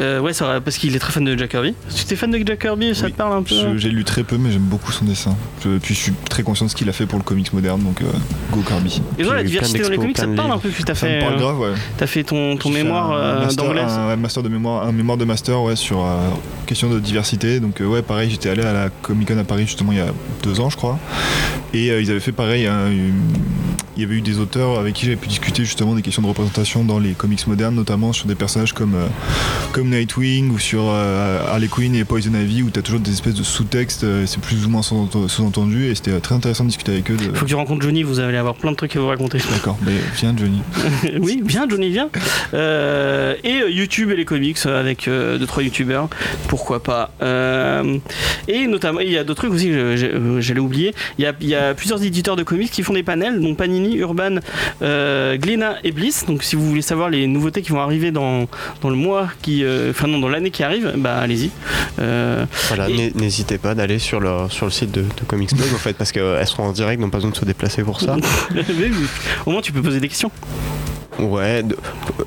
euh, 0.00 0.20
ouais, 0.20 0.32
ça, 0.32 0.60
parce 0.64 0.76
qu'il 0.78 0.94
est 0.94 0.98
très 0.98 1.12
fan 1.12 1.24
de 1.24 1.36
Jack 1.36 1.50
Kirby. 1.50 1.74
Tu 2.06 2.12
es 2.14 2.16
fan 2.16 2.30
de 2.30 2.38
Jack 2.46 2.60
Kirby, 2.60 2.94
ça 2.94 3.06
Oui. 3.06 3.12
te 3.12 3.16
parle 3.16 3.34
un 3.38 3.42
peu? 3.42 3.76
J'ai 3.76 3.88
lu 3.90 4.04
très 4.04 4.22
peu, 4.24 4.36
mais 4.44 4.52
j'aime 4.52 4.62
beaucoup 4.62 4.92
son 4.92 5.04
dessin. 5.04 5.34
Je, 5.64 5.78
puis 5.78 5.94
je 5.94 5.98
suis 6.00 6.12
très 6.28 6.42
conscient 6.42 6.66
de 6.66 6.70
ce 6.70 6.76
qu'il 6.76 6.88
a 6.88 6.92
fait 6.92 7.06
pour 7.06 7.18
le 7.18 7.24
comics 7.24 7.52
moderne, 7.52 7.82
donc 7.82 8.02
euh, 8.02 8.06
go 8.52 8.60
Kirby. 8.66 9.00
Et 9.18 9.24
toi, 9.24 9.34
la 9.34 9.42
diversité 9.44 9.80
dans 9.80 9.88
les 9.88 9.96
comics, 9.96 10.16
ça 10.18 10.26
te 10.26 10.34
parle 10.36 10.52
un 10.52 10.58
peu 10.58 10.68
Puis 10.68 10.84
t'as 10.84 10.94
Ça 10.94 11.06
me 11.06 11.12
fait, 11.12 11.18
parle 11.20 11.34
euh, 11.34 11.38
grave, 11.38 11.58
ouais. 11.60 11.72
t'as 11.96 12.06
fait 12.06 12.22
ton, 12.24 12.56
ton 12.56 12.70
fait 12.70 12.82
mémoire 12.82 13.12
euh, 13.12 13.44
master- 13.44 13.64
d'anglais. 13.64 13.82
un, 13.82 14.16
master 14.16 14.42
de 14.42 14.48
mémoire, 14.48 14.86
un 14.86 14.92
mémoire 14.92 15.16
de 15.18 15.24
master 15.24 15.62
ouais, 15.62 15.76
sur 15.76 16.04
euh, 16.04 16.28
question 16.66 16.90
de 16.90 17.00
diversité. 17.00 17.58
Donc 17.60 17.80
euh, 17.80 17.86
ouais, 17.86 18.02
pareil, 18.02 18.30
j'étais 18.30 18.50
allé 18.50 18.62
à 18.62 18.72
la 18.72 18.88
Comic 18.90 19.28
Con 19.28 19.38
à 19.38 19.44
Paris 19.44 19.64
justement 19.66 19.92
il 19.92 19.98
y 19.98 20.00
a 20.02 20.06
deux 20.42 20.60
ans, 20.60 20.70
je 20.70 20.76
crois. 20.76 20.98
Et 21.72 21.90
euh, 21.90 22.00
ils 22.00 22.10
avaient 22.10 22.20
fait 22.20 22.32
pareil. 22.32 22.66
un- 22.66 22.90
une- 22.90 23.22
il 23.96 24.02
y 24.02 24.04
avait 24.04 24.16
eu 24.16 24.20
des 24.22 24.38
auteurs 24.38 24.78
avec 24.78 24.94
qui 24.94 25.04
j'avais 25.06 25.16
pu 25.16 25.28
discuter 25.28 25.64
justement 25.64 25.94
des 25.94 26.02
questions 26.02 26.22
de 26.22 26.26
représentation 26.26 26.84
dans 26.84 26.98
les 26.98 27.12
comics 27.12 27.46
modernes, 27.46 27.74
notamment 27.76 28.12
sur 28.12 28.26
des 28.26 28.34
personnages 28.34 28.72
comme 28.72 28.94
euh, 28.94 29.06
comme 29.72 29.88
Nightwing 29.90 30.50
ou 30.50 30.58
sur 30.58 30.82
euh, 30.88 31.40
Harley 31.46 31.68
Quinn 31.68 31.94
et 31.94 32.04
Poison 32.04 32.32
Ivy, 32.34 32.62
où 32.62 32.70
t'as 32.70 32.82
toujours 32.82 33.00
des 33.00 33.12
espèces 33.12 33.34
de 33.34 33.42
sous-textes. 33.42 34.04
euh, 34.04 34.26
c'est 34.26 34.40
plus 34.40 34.66
ou 34.66 34.68
moins 34.70 34.82
sous- 34.82 35.08
sous-entendu. 35.28 35.86
Et 35.86 35.94
c'était 35.94 36.12
euh, 36.12 36.20
très 36.20 36.34
intéressant 36.34 36.64
de 36.64 36.70
discuter 36.70 36.92
avec 36.92 37.10
eux. 37.10 37.16
De... 37.16 37.32
Faut 37.36 37.44
que 37.44 37.50
tu 37.50 37.54
rencontres 37.54 37.82
Johnny, 37.82 38.02
vous 38.02 38.18
allez 38.20 38.36
avoir 38.36 38.54
plein 38.56 38.72
de 38.72 38.76
trucs 38.76 38.96
à 38.96 39.00
vous 39.00 39.06
raconter. 39.08 39.38
D'accord, 39.52 39.78
mais 39.86 39.92
viens 40.16 40.34
Johnny. 40.36 40.60
oui, 41.20 41.40
bien 41.44 41.66
Johnny, 41.68 41.90
viens. 41.90 42.08
Euh, 42.52 43.34
et 43.44 43.60
YouTube 43.70 44.10
et 44.10 44.16
les 44.16 44.24
comics 44.24 44.58
avec 44.66 45.04
deux 45.06 45.46
trois 45.46 45.62
youtubeurs, 45.62 46.08
pourquoi 46.48 46.82
pas. 46.82 47.10
Et 48.48 48.66
notamment, 48.66 49.00
il 49.00 49.10
y 49.10 49.18
a 49.18 49.24
d'autres 49.24 49.42
trucs 49.42 49.52
aussi, 49.52 49.68
que 49.68 50.40
j'allais 50.40 50.60
oublier. 50.60 50.94
Il 51.18 51.24
y, 51.24 51.26
a, 51.26 51.32
il 51.40 51.48
y 51.48 51.54
a 51.54 51.74
plusieurs 51.74 52.02
éditeurs 52.02 52.36
de 52.36 52.42
comics 52.42 52.70
qui 52.70 52.82
font 52.82 52.92
des 52.94 53.02
panels, 53.02 53.40
dont 53.40 53.54
Panini, 53.64 53.96
Urban, 53.96 54.36
euh, 54.82 55.38
Glénat 55.38 55.76
et 55.84 55.90
Bliss. 55.92 56.26
Donc 56.26 56.42
si 56.42 56.54
vous 56.54 56.66
voulez 56.68 56.82
savoir 56.82 57.08
les 57.08 57.26
nouveautés 57.26 57.62
qui 57.62 57.72
vont 57.72 57.80
arriver 57.80 58.10
dans, 58.10 58.46
dans 58.82 58.90
le 58.90 58.96
mois 58.96 59.28
qui, 59.40 59.64
euh, 59.64 59.90
enfin 59.90 60.06
non, 60.06 60.18
dans 60.18 60.28
l'année 60.28 60.50
qui 60.50 60.62
arrive, 60.62 60.92
bah 60.98 61.16
allez-y. 61.16 61.50
Euh, 61.98 62.44
Voilà, 62.68 62.90
Et- 62.90 63.12
n'hésitez 63.14 63.56
pas 63.56 63.74
d'aller 63.74 63.98
sur 63.98 64.20
le, 64.20 64.48
sur 64.50 64.66
le 64.66 64.70
site 64.70 64.90
de, 64.92 65.00
de 65.00 65.24
Comics 65.26 65.54
Blog 65.54 65.68
en 65.74 65.78
fait, 65.78 65.94
parce 65.94 66.12
qu'elles 66.12 66.46
seront 66.46 66.64
en 66.64 66.72
direct, 66.72 67.00
donc 67.00 67.10
pas 67.10 67.16
besoin 67.16 67.30
de 67.30 67.36
se 67.36 67.44
déplacer 67.46 67.82
pour 67.82 68.02
ça. 68.02 68.16
au 69.46 69.50
moins 69.50 69.62
tu 69.62 69.72
peux 69.72 69.80
poser 69.80 69.98
des 70.00 70.08
questions. 70.08 70.30
Ouais, 71.18 71.62
de- 71.62 71.76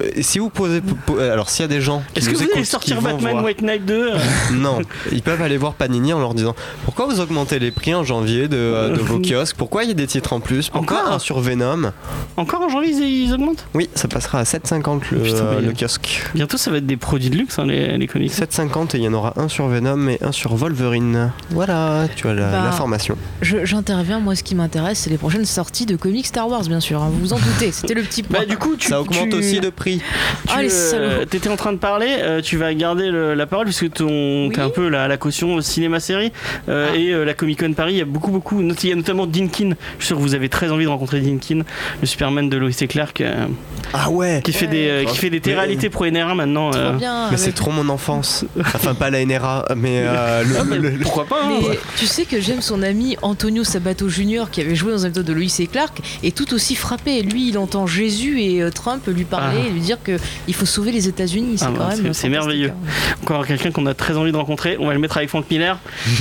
euh, 0.01 0.07
si 0.21 0.39
vous 0.39 0.49
posez. 0.49 0.81
po- 0.81 1.19
Alors, 1.19 1.49
s'il 1.49 1.63
y 1.63 1.65
a 1.65 1.67
des 1.67 1.81
gens 1.81 2.01
qui 2.13 2.19
Est-ce 2.19 2.29
que 2.29 2.35
vous 2.35 2.45
allez 2.53 2.63
sortir 2.63 3.01
Batman 3.01 3.31
voir- 3.33 3.43
White 3.43 3.61
Knight 3.61 3.85
2 3.85 4.11
Non, 4.53 4.79
ils 5.11 5.21
peuvent 5.21 5.41
aller 5.41 5.57
voir 5.57 5.73
Panini 5.73 6.13
en 6.13 6.19
leur 6.19 6.33
disant 6.33 6.55
Pourquoi 6.85 7.05
vous 7.05 7.19
augmentez 7.19 7.59
les 7.59 7.71
prix 7.71 7.93
en 7.93 8.03
janvier 8.03 8.47
de, 8.47 8.55
euh, 8.57 8.89
de 8.95 9.01
vos 9.01 9.19
kiosques? 9.21 9.55
Pourquoi 9.57 9.83
il 9.83 9.89
y 9.89 9.91
a 9.91 9.95
des 9.95 10.07
titres 10.07 10.31
en 10.33 10.39
plus? 10.39 10.69
Pourquoi 10.69 10.99
Encore 11.01 11.13
un 11.13 11.19
sur 11.19 11.39
Venom? 11.39 11.91
Encore 12.37 12.61
en 12.61 12.69
janvier 12.69 12.91
ils, 12.91 13.25
ils 13.27 13.33
augmentent? 13.33 13.65
Oui, 13.73 13.89
ça 13.93 14.07
passera 14.07 14.39
à 14.39 14.43
7,50 14.43 15.01
le, 15.11 15.19
Putain, 15.19 15.37
euh, 15.37 15.59
mais- 15.59 15.67
le 15.67 15.73
kiosque. 15.73 16.23
Bientôt 16.33 16.57
ça 16.57 16.71
va 16.71 16.77
être 16.77 16.85
des 16.85 16.97
produits 16.97 17.29
de 17.29 17.35
luxe 17.37 17.59
hein, 17.59 17.65
les, 17.65 17.97
les 17.97 18.07
comics. 18.07 18.31
7,50 18.31 18.95
et 18.95 18.99
il 18.99 19.03
y 19.03 19.07
en 19.09 19.13
aura 19.13 19.33
un 19.35 19.49
sur 19.49 19.67
Venom 19.67 20.07
et 20.07 20.17
un 20.21 20.31
sur 20.31 20.55
Wolverine. 20.55 21.31
Voilà, 21.51 22.05
tu 22.15 22.27
as 22.29 22.33
la- 22.33 22.51
Bah, 22.51 22.61
l'information. 22.63 23.17
Je- 23.41 23.65
J'interviens, 23.65 24.19
moi 24.19 24.35
ce 24.35 24.43
qui 24.43 24.55
m'intéresse, 24.55 24.99
c'est 24.99 25.09
les 25.09 25.17
prochaines 25.17 25.45
sorties 25.45 25.85
de 25.85 25.95
comics 25.97 26.25
Star 26.25 26.47
Wars, 26.47 26.61
bien 26.63 26.79
sûr. 26.79 27.01
hein, 27.01 27.09
vous 27.11 27.19
vous 27.19 27.33
en 27.33 27.37
doutez, 27.39 27.71
c'était 27.73 27.93
le 27.93 28.03
petit 28.03 28.23
point. 28.23 28.39
Bah 28.39 28.45
du 28.45 28.57
coup 28.57 28.75
tu 28.77 28.87
Ça 28.87 29.01
augmente 29.01 29.29
tu- 29.29 29.35
aussi 29.35 29.59
de 29.59 29.69
prix. 29.69 29.97
tu, 29.97 30.53
Ah, 30.55 30.61
les 30.61 30.69
euh. 30.93 31.25
T'étais 31.25 31.49
en 31.49 31.55
train 31.55 31.73
de 31.73 31.77
parler, 31.77 32.07
euh, 32.19 32.41
tu 32.41 32.57
vas 32.57 32.73
garder 32.73 33.09
le- 33.09 33.33
la 33.33 33.45
parole 33.45 33.65
puisque 33.65 33.91
ton 33.93 34.47
Oui. 34.47 34.53
t'es 34.53 34.61
un 34.61 34.69
peu 34.69 34.87
la, 34.89 35.07
la 35.07 35.17
caution 35.17 35.59
cinéma-série 35.61 36.31
euh, 36.69 36.89
Ah. 36.93 36.95
et 36.97 37.09
euh, 37.13 37.23
la 37.25 37.33
Comic 37.33 37.59
Con 37.59 37.73
Paris. 37.73 37.93
Il 37.93 37.97
y 37.97 38.01
a 38.01 38.05
beaucoup 38.05 38.31
beaucoup. 38.31 38.61
not- 38.61 38.75
Il 38.83 38.89
y 38.89 38.91
a 38.93 38.95
notamment 38.95 39.25
Dinkin. 39.27 39.71
Je 39.97 40.03
suis 40.05 40.07
sûr 40.07 40.17
que 40.17 40.21
vous 40.21 40.35
avez 40.35 40.49
très 40.49 40.69
envie 40.71 40.85
de 40.85 40.89
rencontrer 40.89 41.19
Dinkin, 41.19 41.61
le 42.01 42.07
Superman 42.07 42.49
de 42.49 42.57
Lois 42.57 42.69
et 42.79 42.87
Clark, 42.87 43.21
euh, 43.21 43.45
Ah 43.93 44.09
ouais 44.09 44.41
qui 44.43 44.53
fait 44.53 44.65
Ouais. 44.65 44.71
des 44.71 44.87
euh, 44.89 45.03
qui 45.05 45.17
fait 45.17 45.29
des 45.29 45.39
téléréalités 45.41 45.89
pro 45.89 46.05
NR1 46.05 46.35
maintenant. 46.35 46.71
Trop 46.71 46.93
bien. 46.93 47.29
Mais 47.31 47.37
c'est 47.37 47.51
trop 47.53 47.71
mon 47.71 47.89
enfance. 47.89 48.45
Enfin, 48.59 48.93
pas 48.93 49.09
la 49.09 49.19
NRA, 49.25 49.65
mais 49.75 50.03
euh, 50.05 50.43
le- 50.43 50.55
Ah, 50.59 50.63
bah, 50.63 50.75
le- 50.77 50.91
pourquoi 50.99 51.25
pas 51.25 51.41
hein. 51.43 51.59
Mais 51.69 51.79
tu 51.97 52.05
sais 52.05 52.25
que 52.25 52.39
j'aime 52.39 52.61
son 52.61 52.81
ami 52.83 53.17
Antonio 53.21 53.63
Sabato 53.63 54.07
Jr. 54.09 54.45
qui 54.51 54.61
avait 54.61 54.75
joué 54.75 54.91
dans 54.91 55.05
un 55.05 55.07
épisode 55.09 55.25
de 55.25 55.33
Lois 55.33 55.43
et 55.59 55.67
Clark 55.67 55.99
et 56.23 56.31
tout 56.31 56.53
aussi 56.53 56.75
frappé. 56.75 57.21
Lui, 57.21 57.49
il 57.49 57.57
entend 57.57 57.87
Jésus 57.87 58.41
et 58.41 58.61
euh, 58.61 58.66
Trump 58.69 59.03
lui 59.07 59.23
parler 59.23 59.59
Ah. 59.63 59.67
et 59.67 59.71
lui 59.71 59.79
dire 59.81 59.97
que 60.03 60.17
il 60.47 60.53
faut 60.53 60.65
sauver 60.65 60.91
les 60.91 61.07
États-Unis. 61.07 61.57
C'est 61.57 61.65
Ah, 61.65 61.71
quand 61.75 61.87
bah, 61.87 61.95
même. 62.01 62.13
c'est- 62.13 62.27
euh, 62.27 62.29
merveilleux. 62.29 62.69
hein. 62.71 62.89
Encore 63.23 63.45
quelqu'un 63.47 63.71
qu'on 63.71 63.85
a 63.85 63.93
très 63.93 64.15
envie 64.17 64.31
de 64.31 64.37
rencontrer. 64.37 64.77
On 64.79 64.87
va 64.87 64.93
le 64.93 64.99
mettre 64.99 65.17
avec 65.17 65.29
Frank 65.29 65.45
Miller. 65.49 65.77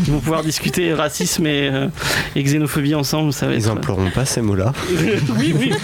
Ils 0.07 0.13
vont 0.13 0.21
pouvoir 0.21 0.43
discuter 0.43 0.93
racisme 0.95 1.47
et, 1.47 1.69
euh, 1.73 1.89
et 2.35 2.43
xénophobie 2.43 2.95
ensemble. 2.95 3.33
Ça 3.33 3.47
va 3.47 3.55
Ils 3.55 3.59
être. 3.65 3.71
emploieront 3.71 4.11
pas 4.11 4.25
ces 4.25 4.41
mots-là. 4.43 4.73
oui, 5.39 5.55
oui. 5.59 5.73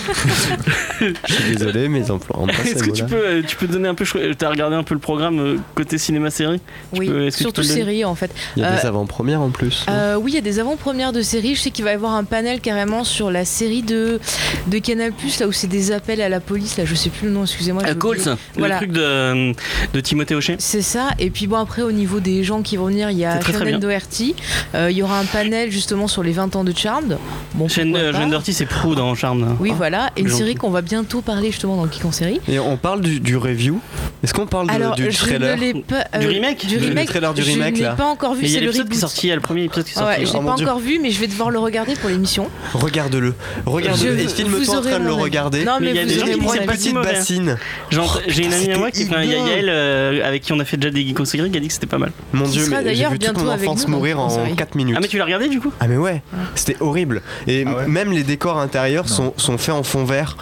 Je 1.29 1.33
suis 1.35 1.55
désolé, 1.57 1.89
mais 1.89 2.01
ils 2.01 2.13
emploieront 2.13 2.47
pas 2.47 2.53
Est-ce 2.65 2.79
ces 2.79 2.87
que 2.87 2.91
tu 2.91 3.03
mots-là. 3.03 3.17
peux, 3.17 3.27
euh, 3.27 3.43
tu 3.47 3.57
peux 3.57 3.67
donner 3.67 3.89
un 3.89 3.95
peu. 3.95 4.05
Tu 4.05 4.45
as 4.45 4.49
regardé 4.49 4.77
un 4.77 4.83
peu 4.83 4.95
le 4.95 5.01
programme 5.01 5.39
euh, 5.41 5.57
côté 5.75 5.99
cinéma-série? 5.99 6.61
Oui, 6.93 7.07
peux- 7.09 7.27
est-ce 7.27 7.39
surtout 7.39 7.63
série 7.63 8.05
en 8.05 8.15
fait. 8.15 8.31
Il 8.57 8.63
y 8.63 8.65
a 8.65 8.71
des 8.73 8.85
Euh, 8.85 8.89
avant-premières 8.89 9.41
en 9.41 9.51
plus. 9.51 9.85
Euh, 9.89 10.17
oui, 10.17 10.33
il 10.33 10.35
y 10.35 10.39
a 10.39 10.43
des 10.43 10.59
avant-premières 10.59 11.13
de 11.13 11.23
séries. 11.23 11.55
Je 11.55 11.61
sais 11.61 11.71
qu'il 11.71 11.85
va 11.85 11.93
y 11.93 11.95
avoir 11.95 12.13
un 12.15 12.25
panel 12.25 12.61
carrément 12.61 13.05
sur 13.05 13.31
la 13.31 13.45
série 13.45 13.83
de, 13.83 14.21
de 14.67 14.79
Canal 14.79 15.13
là 15.41 15.47
où 15.47 15.53
c'est 15.53 15.67
des 15.67 15.93
appels 15.93 16.21
à 16.21 16.29
la 16.29 16.41
police. 16.41 16.52
Là, 16.79 16.85
je 16.85 16.95
sais 16.95 17.11
plus 17.11 17.27
le 17.29 17.35
nom, 17.35 17.43
excusez-moi. 17.43 17.83
Euh, 17.87 17.95
oublié. 17.95 18.25
le 18.25 18.37
Voilà. 18.59 18.77
truc 18.77 18.93
de, 18.93 19.53
de 19.93 20.01
Timothée 20.01 20.35
Hochet. 20.35 20.57
C'est 20.59 20.83
ça. 20.83 21.09
Et 21.19 21.31
puis 21.31 21.47
bon, 21.47 21.57
après, 21.57 21.83
au 21.83 21.93
niveau 21.93 22.21
des 22.21 22.45
gens 22.45 22.63
qui 22.63 22.77
vont 22.77 22.87
venir, 22.87 23.11
il 23.11 23.19
y 23.19 23.25
a 23.25 23.41
Shannon. 23.41 23.79
Doherty. 23.79 24.35
Euh, 24.75 24.91
il 24.91 24.97
y 24.97 25.03
aura 25.03 25.19
un 25.19 25.25
panel 25.25 25.71
justement 25.71 26.09
sur 26.09 26.23
les 26.23 26.33
20 26.33 26.57
ans 26.57 26.65
de 26.65 26.73
Charmed. 26.77 27.19
Bon, 27.55 27.69
Shane, 27.69 27.93
pourquoi 27.93 28.39
euh, 28.39 28.41
c'est 28.45 28.67
Prou 28.67 28.95
dans 28.95 29.15
Charme. 29.15 29.57
Oui, 29.61 29.73
voilà. 29.77 30.11
Et 30.17 30.21
une 30.23 30.29
série 30.31 30.55
qu'on 30.55 30.71
va 30.71 30.83
bientôt 30.83 31.21
parler 31.21 31.51
justement 31.51 31.77
dans 31.77 31.91
Geek 31.91 32.05
en 32.05 32.13
série. 32.13 32.41
Et 32.49 32.59
on 32.59 32.77
parle 32.77 33.01
du, 33.01 33.21
du 33.21 33.37
review. 33.37 33.81
Est-ce 34.23 34.33
qu'on 34.35 34.47
parle 34.47 34.69
de- 34.69 34.95
du 34.95 35.09
trailer. 35.09 35.57
Du 35.57 35.65
euh, 35.93 36.03
remake 36.29 36.67
Du 36.67 36.77
Le- 36.77 36.81
le 36.83 36.89
remake. 36.89 37.09
trailer 37.09 37.35
du 37.35 37.43
remake, 37.43 37.75
Je 37.77 37.81
ne 37.81 37.85
là. 37.87 37.91
l'ai 37.93 37.97
pas 37.97 38.07
encore 38.07 38.35
vu. 38.35 38.43
Mais 38.43 38.49
il 38.49 38.53
y 38.53 38.57
a 38.57 38.61
C'est 38.61 38.65
le 38.67 38.73
l'épisode 38.73 38.89
qui 38.91 38.97
est 38.97 39.01
sorti, 39.01 39.27
il 39.27 39.31
y 39.31 39.33
a 39.33 39.35
le 39.35 39.41
premier 39.41 39.65
épisode 39.65 39.85
qui 39.85 39.93
est 39.93 39.95
Ah 39.99 40.07
ouais, 40.07 40.15
sorti. 40.17 40.27
je 40.27 40.33
l'ai 40.33 40.39
Oh, 40.43 40.47
pas 40.47 40.63
encore 40.63 40.79
vu, 40.79 40.99
mais 41.03 41.11
je 41.11 41.21
vais 41.21 41.27
devoir 41.27 41.51
le 41.51 41.59
regarder 41.59 41.95
pour 41.95 42.09
l'émission. 42.09 42.49
Regarde-le. 42.75 43.35
Regarde-le. 43.67 44.19
Et 44.21 44.29
filme-toi 44.29 44.77
en 44.79 44.81
train 44.83 44.99
de 45.01 45.05
le 45.05 45.13
regarder. 45.13 45.65
Non, 45.65 45.79
Mais 45.81 45.91
il 45.91 45.97
y 45.97 45.99
a 45.99 46.05
des 46.05 46.19
gens 46.19 46.27
qui 46.27 46.41
pas 46.47 46.53
si 46.53 46.67
petite 46.67 46.95
mauvais. 46.95 47.13
bassine. 47.13 47.59
Genre, 47.91 48.21
J'ai 48.27 48.45
une 48.45 48.53
amie 48.53 48.73
à 48.73 48.79
moi 48.79 48.91
qui, 48.91 49.03
a 49.03 49.25
hideux. 49.25 49.33
Yael 49.33 49.69
euh, 49.69 50.27
avec 50.27 50.43
qui 50.43 50.53
on 50.53 50.61
a 50.61 50.65
fait 50.65 50.77
déjà 50.77 50.91
des 50.91 51.03
série 51.25 51.51
qui 51.51 51.57
a 51.57 51.61
dit 51.61 51.69
que 51.69 51.75
c'était 51.75 51.87
pas 51.87 51.99
mal. 51.99 52.13
Mon 52.33 52.47
dieu, 52.47 52.67
mais 52.69 52.95
j'ai 52.95 53.09
vu 53.09 53.19
toute 53.19 53.39
mon 53.39 53.51
enfance 53.51 53.89
mourir 53.89 54.21
en 54.21 54.27
en 54.27 54.31
série. 54.31 54.55
4 54.55 54.75
minutes. 54.75 54.95
Ah, 54.97 55.01
mais 55.01 55.09
tu 55.09 55.19
l'as 55.19 55.25
regardé 55.25 55.49
du 55.49 55.61
coup? 55.61 55.73
Ah 55.81 55.89
mais 55.89 55.97
ouais, 55.97 56.23
c'était 56.55 56.77
horrible. 56.81 57.23
Et 57.47 57.65
Ah 57.67 57.87
même 57.87 58.13
les 58.13 58.23
décors 58.23 58.59
intérieurs 58.59 59.09
sont, 59.09 59.35
sont 59.37 59.59
faits 59.59 59.75
en 59.75 59.83
fond 59.83 60.05
vert. 60.05 60.37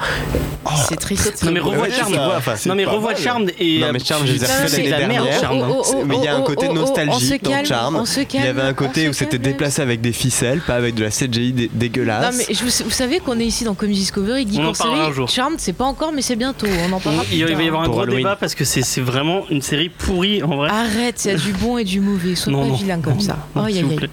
C'est 0.88 0.96
triste. 0.98 1.42
Non, 1.44 1.52
mais 1.52 1.60
revois 1.60 1.88
Charmed. 1.90 2.18
Non, 2.66 2.74
mais 2.74 2.84
revois. 2.84 3.14
Charmed 3.14 3.52
et. 3.58 3.80
Non, 3.80 3.92
mais 3.92 3.98
Charmed, 3.98 4.26
je 4.26 4.32
les 4.32 4.44
ai 4.44 4.46
refait 4.46 4.68
c'est 4.68 4.82
l'année 4.84 4.90
la 4.90 5.08
merde, 5.08 5.28
dernière. 5.28 5.68
Oh, 5.70 5.82
oh, 5.84 5.94
oh, 5.94 6.04
mais 6.06 6.16
il 6.16 6.24
y 6.24 6.28
a 6.28 6.36
un 6.36 6.40
oh, 6.40 6.44
côté 6.44 6.66
oh, 6.68 6.72
oh, 6.72 6.74
nostalgie 6.74 7.10
on 7.12 7.18
se 7.18 7.34
dans 7.42 7.64
Charmed. 7.64 8.26
Il 8.34 8.44
y 8.44 8.46
avait 8.46 8.62
un 8.62 8.72
côté 8.72 9.08
où 9.08 9.12
c'était 9.12 9.38
déplacé 9.38 9.82
avec 9.82 10.00
des 10.00 10.12
ficelles, 10.12 10.60
pas 10.60 10.74
avec 10.74 10.94
de 10.94 11.04
la 11.04 11.10
CGI 11.10 11.52
dé- 11.52 11.70
dégueulasse. 11.72 12.32
Non 12.32 12.44
mais 12.48 12.54
vous, 12.54 12.90
savez 12.90 13.20
qu'on 13.20 13.38
est 13.38 13.44
ici 13.44 13.64
dans 13.64 13.74
Comics 13.74 13.96
Discovery, 13.96 14.46
Geek 14.50 14.60
un. 14.60 15.26
Charmed, 15.26 15.60
c'est 15.60 15.72
pas 15.72 15.84
encore, 15.90 16.12
mais 16.12 16.22
c'est 16.22 16.36
bientôt. 16.36 16.66
On 16.88 16.92
en 16.92 17.00
parlera. 17.00 17.24
Il 17.32 17.44
plus 17.44 17.54
va 17.54 17.62
y 17.62 17.68
avoir 17.68 17.82
un 17.82 17.88
gros 17.88 18.00
Halloween. 18.00 18.18
débat 18.18 18.36
parce 18.36 18.54
que 18.54 18.64
c'est 18.64 19.00
vraiment 19.00 19.42
une 19.50 19.62
série 19.62 19.88
pourrie 19.88 20.42
en 20.42 20.56
vrai. 20.56 20.70
Arrête, 20.70 21.22
il 21.24 21.30
y 21.32 21.34
a 21.34 21.36
du 21.36 21.52
bon 21.52 21.78
et 21.78 21.84
du 21.84 22.00
mauvais. 22.00 22.34
Sois 22.34 22.52
Non, 22.52 22.62
pas 22.62 22.68
non. 22.68 22.74
vilain 22.74 23.00
comme 23.00 23.20
ça. 23.20 23.36
Vous 23.54 23.96
plaît. 23.96 24.10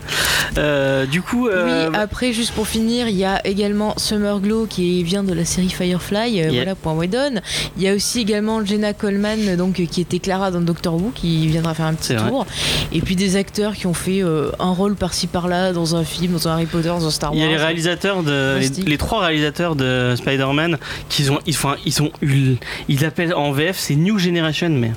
Euh, 0.57 1.05
du 1.05 1.21
coup, 1.21 1.47
euh, 1.47 1.89
Oui, 1.89 1.95
après, 1.97 2.33
juste 2.33 2.53
pour 2.53 2.67
finir, 2.67 3.07
il 3.07 3.15
y 3.15 3.25
a 3.25 3.45
également 3.45 3.93
Summer 3.97 4.39
Glow 4.39 4.65
qui 4.67 5.03
vient 5.03 5.23
de 5.23 5.33
la 5.33 5.45
série 5.45 5.69
Firefly, 5.69 6.17
euh, 6.41 6.47
Yeah. 6.47 6.51
voilà, 6.51 6.75
point 6.75 6.93
Whedon. 6.93 7.41
Il 7.77 7.83
y 7.83 7.87
a 7.89 7.93
aussi 7.93 8.19
également 8.21 8.63
Jenna 8.65 8.93
Coleman, 8.93 9.55
donc, 9.55 9.73
qui 9.89 10.01
était 10.01 10.19
Clara 10.19 10.49
dans 10.51 10.61
Doctor 10.61 10.95
Who, 10.95 11.11
qui 11.13 11.47
viendra 11.47 11.73
faire 11.73 11.85
un 11.87 11.93
petit 11.93 12.13
vrai. 12.15 12.29
tour. 12.29 12.45
Et 12.91 13.01
puis 13.01 13.15
des 13.15 13.35
acteurs 13.35 13.73
qui 13.75 13.85
ont 13.87 13.93
fait 13.93 14.23
euh, 14.23 14.51
un 14.59 14.71
rôle 14.71 14.95
par-ci 14.95 15.27
par-là 15.27 15.73
dans 15.73 15.95
un 15.95 16.03
film, 16.03 16.33
dans 16.33 16.47
un 16.47 16.53
Harry 16.53 16.65
Potter, 16.65 16.87
dans 16.89 17.05
un 17.05 17.11
Star 17.11 17.31
Wars. 17.31 17.37
il 17.37 17.43
y 17.43 17.45
a 17.45 17.49
les 17.49 17.57
réalisateurs 17.57 18.23
de 18.23 18.55
les, 18.57 18.63
Fantastique. 18.63 18.89
les 18.89 18.97
trois 18.97 19.19
réalisateurs 19.21 19.75
de 19.75 20.15
Spider-Man 20.17 20.77
qui 21.09 21.29
ont 21.29 21.39
ils 21.45 21.55
font 21.55 21.66
ils 21.85 21.91
sont 21.93 22.11
ils, 22.21 22.57
ils 22.87 23.01
l'appellent 23.01 23.33
en 23.33 23.51
VF 23.51 23.77
c'est 23.77 23.95
New 23.95 24.17
Generation 24.19 24.69
mais 24.69 24.91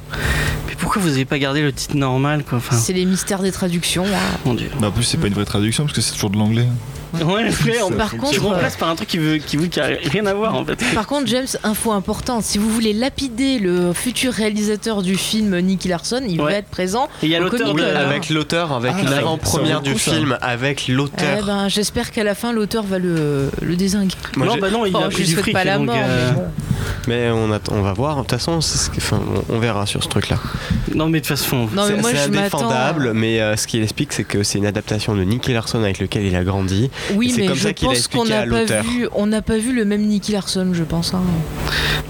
mais 0.66 0.74
pourquoi 0.78 1.02
vous 1.02 1.12
avez 1.12 1.24
pas 1.24 1.38
gardé 1.38 1.62
le 1.62 1.72
titre 1.72 1.96
normal 1.96 2.44
quoi 2.44 2.58
enfin? 2.58 2.76
C'est 2.76 2.92
les 2.92 3.04
mystères 3.04 3.42
des 3.42 3.52
traductions. 3.52 4.04
hein. 4.06 4.38
mon 4.44 4.54
dieu. 4.54 4.68
Bah, 4.80 4.88
en 4.88 4.90
plus, 4.92 5.02
c'est 5.04 5.18
pas 5.18 5.26
une 5.26 5.34
vraie 5.34 5.44
traduction 5.44 5.84
parce 5.84 5.94
que 5.94 6.00
c'est 6.00 6.12
toujours 6.14 6.30
de 6.30 6.36
l'anglais. 6.38 6.66
Ouais, 7.14 7.50
on- 7.82 7.90
Par 7.92 8.10
tu 8.10 8.16
contre, 8.18 8.42
remplaces 8.42 8.76
par 8.76 8.88
un 8.90 8.94
truc 8.96 9.08
qui 9.08 9.18
veut 9.18 9.36
qui 9.38 9.56
veut 9.56 9.66
qui 9.66 9.80
a 9.80 9.86
rien 10.10 10.26
à 10.26 10.34
voir 10.34 10.54
en 10.54 10.64
fait. 10.64 10.76
Par 10.94 11.06
contre, 11.06 11.26
James, 11.26 11.46
info 11.64 11.92
importante, 11.92 12.44
si 12.44 12.58
vous 12.58 12.68
voulez 12.70 12.92
lapider 12.92 13.58
le 13.58 13.92
futur 13.92 14.32
réalisateur 14.32 15.02
du 15.02 15.16
film 15.16 15.58
Nicky 15.60 15.88
Larson, 15.88 16.22
il 16.26 16.40
Ouais. 16.40 16.52
va 16.52 16.58
être 16.58 16.68
présent. 16.68 17.08
Et 17.22 17.26
il 17.26 17.32
y 17.32 17.36
a 17.36 17.40
Au 17.40 17.44
l'auteur 17.44 17.68
Comic 17.68 17.84
de 17.84 17.90
Con. 17.90 17.96
avec 17.98 18.30
l'auteur, 18.30 18.72
avec 18.72 18.92
Ah, 19.06 19.10
l'avant-première 19.10 19.80
du 19.80 19.92
ça. 19.98 20.12
film, 20.12 20.38
avec 20.40 20.86
Eh 20.88 20.92
l'auteur. 20.92 21.44
ben, 21.46 21.68
j'espère 21.68 22.10
qu'à 22.10 22.24
la 22.24 22.34
fin, 22.34 22.52
l'auteur 22.52 22.84
va 22.84 22.98
le, 22.98 23.50
le 23.60 23.76
désinguer. 23.76 24.14
Moi, 24.36 24.46
non 24.46 24.56
bah 24.60 24.70
non 24.70 24.86
il 24.86 24.92
Oh, 24.94 24.98
a 25.04 25.08
lui 25.08 25.24
du 25.24 25.36
fric 25.36 25.52
pas 25.52 25.64
la 25.64 25.78
mort, 25.78 25.94
euh, 25.98 26.30
mais 26.30 26.34
bon. 26.36 26.44
Mais 27.08 27.30
on, 27.30 27.50
attend- 27.52 27.72
on 27.74 27.82
va 27.82 27.92
voir. 27.92 28.16
De 28.16 28.20
toute 28.22 28.30
façon, 28.32 28.60
c'est 28.60 28.78
ce 28.78 28.90
que- 28.90 28.98
enfin, 28.98 29.20
on, 29.50 29.54
on 29.56 29.58
verra 29.58 29.86
sur 29.86 30.02
ce 30.02 30.08
truc-là. 30.08 30.38
non 30.94 31.08
mais 31.08 31.20
de 31.20 31.26
toute 31.26 31.36
façon 31.38 31.68
Non, 31.74 31.86
mais 31.88 31.94
C'est 31.96 32.00
moi, 32.00 32.10
c'est 32.10 32.16
je 32.26 32.30
m'attends. 32.30 32.58
indéfendable, 32.58 33.12
mais 33.14 33.40
euh, 33.40 33.56
ce 33.56 33.66
qu'il 33.66 33.82
explique, 33.82 34.12
c'est 34.12 34.24
que 34.24 34.42
c'est 34.42 34.58
une 34.58 34.66
adaptation 34.66 35.14
de 35.14 35.22
Nicky 35.22 35.52
Larson 35.52 35.82
avec 35.82 35.98
lequel 35.98 36.24
il 36.24 36.34
a 36.36 36.44
grandi. 36.44 36.90
Oui, 37.14 37.34
mais 37.36 37.46
comme 37.46 37.56
je 37.56 37.62
ça 37.68 37.74
pense 37.74 38.08
qu'on 38.08 38.24
n'a 38.24 38.46
pas 38.46 38.64
vu, 38.82 39.08
on 39.14 39.26
n'a 39.26 39.42
pas 39.42 39.58
vu 39.58 39.72
le 39.74 39.84
même 39.84 40.02
Nicky 40.02 40.32
Larson, 40.32 40.68
je 40.72 40.82
pense. 40.84 41.14
hein. 41.14 41.22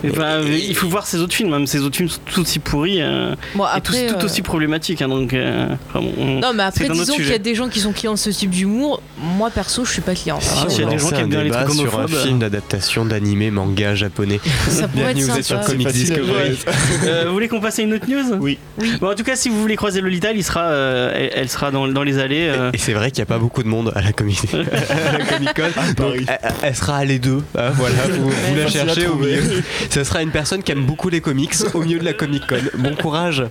Mais 0.02 0.10
bah, 0.10 0.38
il 0.42 0.74
faut 0.74 0.88
voir 0.88 1.06
ses 1.06 1.18
autres 1.18 1.34
films 1.34 1.50
même 1.50 1.66
ses 1.66 1.80
autres 1.80 1.96
films 1.96 2.08
sont 2.08 2.20
tout 2.24 2.40
aussi 2.40 2.58
pourris 2.58 3.02
euh, 3.02 3.34
Bon, 3.54 3.64
et 3.76 3.80
tout, 3.82 3.92
euh, 3.94 4.24
aussi 4.24 4.40
problématiques 4.40 5.02
hein, 5.02 5.08
donc 5.08 5.34
euh, 5.34 5.66
enfin, 5.90 6.00
bon, 6.00 6.12
on- 6.18 6.40
Non, 6.40 6.52
mais 6.54 6.62
après, 6.62 6.88
disons 6.88 7.14
qu'il 7.16 7.28
y 7.28 7.32
a 7.34 7.38
des 7.38 7.54
gens 7.54 7.68
qui 7.68 7.80
sont 7.80 7.92
clients 7.92 8.14
de 8.14 8.18
ce 8.18 8.30
type 8.30 8.50
d'humour. 8.50 9.02
Moi, 9.18 9.50
perso, 9.50 9.84
je 9.84 9.90
suis 9.92 10.00
pas 10.00 10.14
client. 10.14 10.38
Ah, 10.40 10.64
Si 10.68 10.74
s'il 10.76 10.84
y 10.84 10.86
a 10.86 10.90
des 10.90 10.98
gens 10.98 11.08
qui 11.08 11.14
aiment 11.16 11.28
bien 11.28 11.42
les 11.44 11.50
trucs 11.50 11.72
sur 11.72 12.00
un 12.00 12.06
film 12.08 12.38
d'adaptation 12.38 13.04
d'animé 13.04 13.50
manga 13.50 13.94
japonais. 13.94 14.40
Ça 14.68 14.88
pourrait 14.88 15.10
être 15.12 15.20
sur 15.22 15.44
sympa. 15.44 15.64
Comics 15.66 15.86
facile 15.88 16.12
à 16.14 16.16
Discovery. 16.16 16.58
Euh, 17.04 17.24
vous 17.26 17.32
voulez 17.32 17.48
qu'on 17.48 17.60
passe 17.60 17.78
à 17.78 17.82
une 17.82 17.94
autre 17.94 18.08
news? 18.08 18.36
Oui. 18.40 18.58
Bon, 19.00 19.10
en 19.10 19.14
tout 19.14 19.22
cas, 19.24 19.36
si 19.36 19.48
vous 19.48 19.60
voulez 19.60 19.76
croiser 19.76 20.00
Lolita, 20.00 20.32
il 20.32 20.44
sera, 20.44 20.64
euh, 20.64 21.28
elle, 21.34 21.48
sera 21.48 21.70
dans, 21.70 21.88
dans 21.88 22.02
les 22.02 22.18
allées. 22.18 22.48
euh. 22.48 22.70
Et 22.72 22.78
c'est 22.78 22.92
vrai 22.92 23.10
qu'il 23.10 23.18
n'y 23.20 23.24
a 23.24 23.26
pas 23.26 23.38
beaucoup 23.38 23.62
de 23.62 23.68
monde 23.68 23.92
à 23.94 24.00
la 24.02 24.12
Comic 25.28 25.54
Con. 25.54 25.92
Donc, 25.96 26.14
elle, 26.26 26.38
elle 26.62 26.76
sera 26.76 26.96
à 26.98 27.04
les 27.04 27.18
deux. 27.18 27.42
hein, 27.58 27.70
voilà, 27.74 27.94
vous, 28.10 28.30
vous 28.30 28.54
la 28.56 28.66
cherchez 28.68 29.06
au 29.06 29.16
milieu. 29.16 29.42
Ce 29.90 30.04
sera 30.04 30.22
une 30.22 30.30
personne 30.30 30.62
qui 30.62 30.72
aime 30.72 30.84
beaucoup 30.84 31.08
les 31.08 31.20
comics 31.20 31.54
au 31.74 31.80
milieu 31.82 31.98
de 31.98 32.04
la 32.04 32.12
Comic 32.12 32.46
Con. 32.46 32.56
Bon 32.78 32.94
courage. 32.94 33.44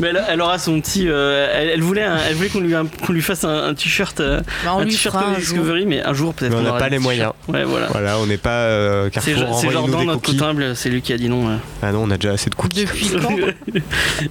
Mais 0.00 0.08
elle, 0.08 0.22
elle 0.28 0.40
aura 0.40 0.58
son 0.58 0.80
petit. 0.80 1.06
euh, 1.08 1.48
elle, 1.54 1.68
elle 1.70 1.82
voulait, 1.82 2.02
un- 2.04 2.18
elle 2.28 2.34
voulait 2.34 2.48
qu'on 2.48 2.60
lui, 2.60 2.74
qu'on 3.06 3.12
lui 3.12 3.22
fasse 3.22 3.44
un, 3.44 3.68
un 3.68 3.74
t-shirt, 3.74 4.20
euh, 4.20 4.40
Bah, 4.64 4.72
on 4.74 4.80
un 4.80 4.84
lui 4.84 4.90
t-shirt 4.92 5.14
fera 5.14 5.26
un 5.26 5.32
Comic 5.32 5.44
jour. 5.46 5.56
Discovery, 5.58 5.86
mais 5.86 6.02
un 6.02 6.12
jour 6.14 6.34
peut-être. 6.34 6.54
On 6.56 6.62
n'a 6.62 6.72
pas 6.72 6.88
les 6.88 6.98
moyens. 6.98 7.32
Ouais, 7.48 7.64
voilà. 7.64 7.86
Voilà, 7.88 8.18
on 8.18 8.26
n'est 8.26 8.36
pas 8.36 8.50
euh, 8.64 9.04
C'est 9.14 9.32
Carrefour. 9.32 9.58
c'est 9.60 9.70
Jordan, 9.70 10.00
des 10.00 10.06
notre 10.06 10.22
comptable, 10.22 10.76
c'est 10.76 10.88
lui 10.90 11.02
qui 11.02 11.12
a 11.12 11.16
dit 11.18 11.28
non. 11.28 11.46
ouais. 11.48 11.56
Ah 11.82 11.92
non, 11.92 12.02
on 12.04 12.10
a 12.10 12.16
déjà 12.16 12.32
assez 12.32 12.50
de 12.50 12.54
cookies. 12.54 12.84
Depuis 12.86 13.10
quand? 13.20 13.34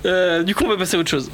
Euh, 0.05 0.43
du 0.43 0.53
coup, 0.55 0.63
on 0.65 0.69
va 0.69 0.77
passer 0.77 0.95
à 0.95 0.99
autre 0.99 1.09
chose. 1.09 1.29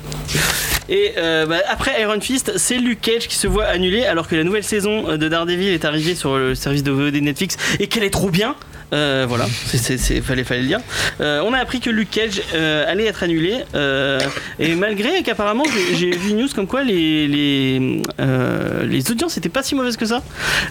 Et 0.90 1.14
euh, 1.18 1.46
bah, 1.46 1.58
après 1.70 2.02
Iron 2.02 2.20
Fist, 2.20 2.54
c'est 2.58 2.78
Luke 2.78 3.02
Cage 3.02 3.28
qui 3.28 3.36
se 3.36 3.48
voit 3.48 3.66
annulé 3.66 4.06
alors 4.06 4.28
que 4.28 4.36
la 4.36 4.44
nouvelle 4.44 4.64
saison 4.64 5.18
de 5.18 5.28
Daredevil 5.28 5.70
est 5.70 5.86
arrivée 5.86 6.16
sur 6.16 6.38
le 6.38 6.56
service 6.56 6.84
de 6.84 6.92
VOD 6.92 7.16
Netflix 7.16 7.58
et 7.80 7.88
qu'elle 7.88 8.04
est 8.04 8.10
trop 8.10 8.30
bien. 8.30 8.56
Euh, 8.94 9.26
voilà, 9.28 9.48
c'est, 9.66 9.98
fallait, 10.22 10.44
le 10.50 10.68
dire. 10.68 10.80
Euh, 11.20 11.42
on 11.44 11.54
a 11.54 11.58
appris 11.58 11.80
que 11.80 11.90
Luke 11.90 12.12
Cage 12.12 12.42
euh, 12.54 12.90
allait 12.90 13.06
être 13.06 13.24
annulé 13.24 13.64
euh, 13.74 14.20
et 14.60 14.76
malgré 14.76 15.24
qu'apparemment 15.24 15.64
j'ai, 15.96 16.12
vu 16.12 16.30
une 16.32 16.42
news 16.42 16.48
comme 16.54 16.68
quoi 16.68 16.84
les 16.84 17.28
les, 17.28 18.02
euh, 18.20 18.86
les 18.86 19.10
audiences 19.10 19.38
étaient 19.38 19.50
pas 19.50 19.64
si 19.64 19.74
mauvaises 19.74 19.98
que 19.98 20.06
ça. 20.06 20.22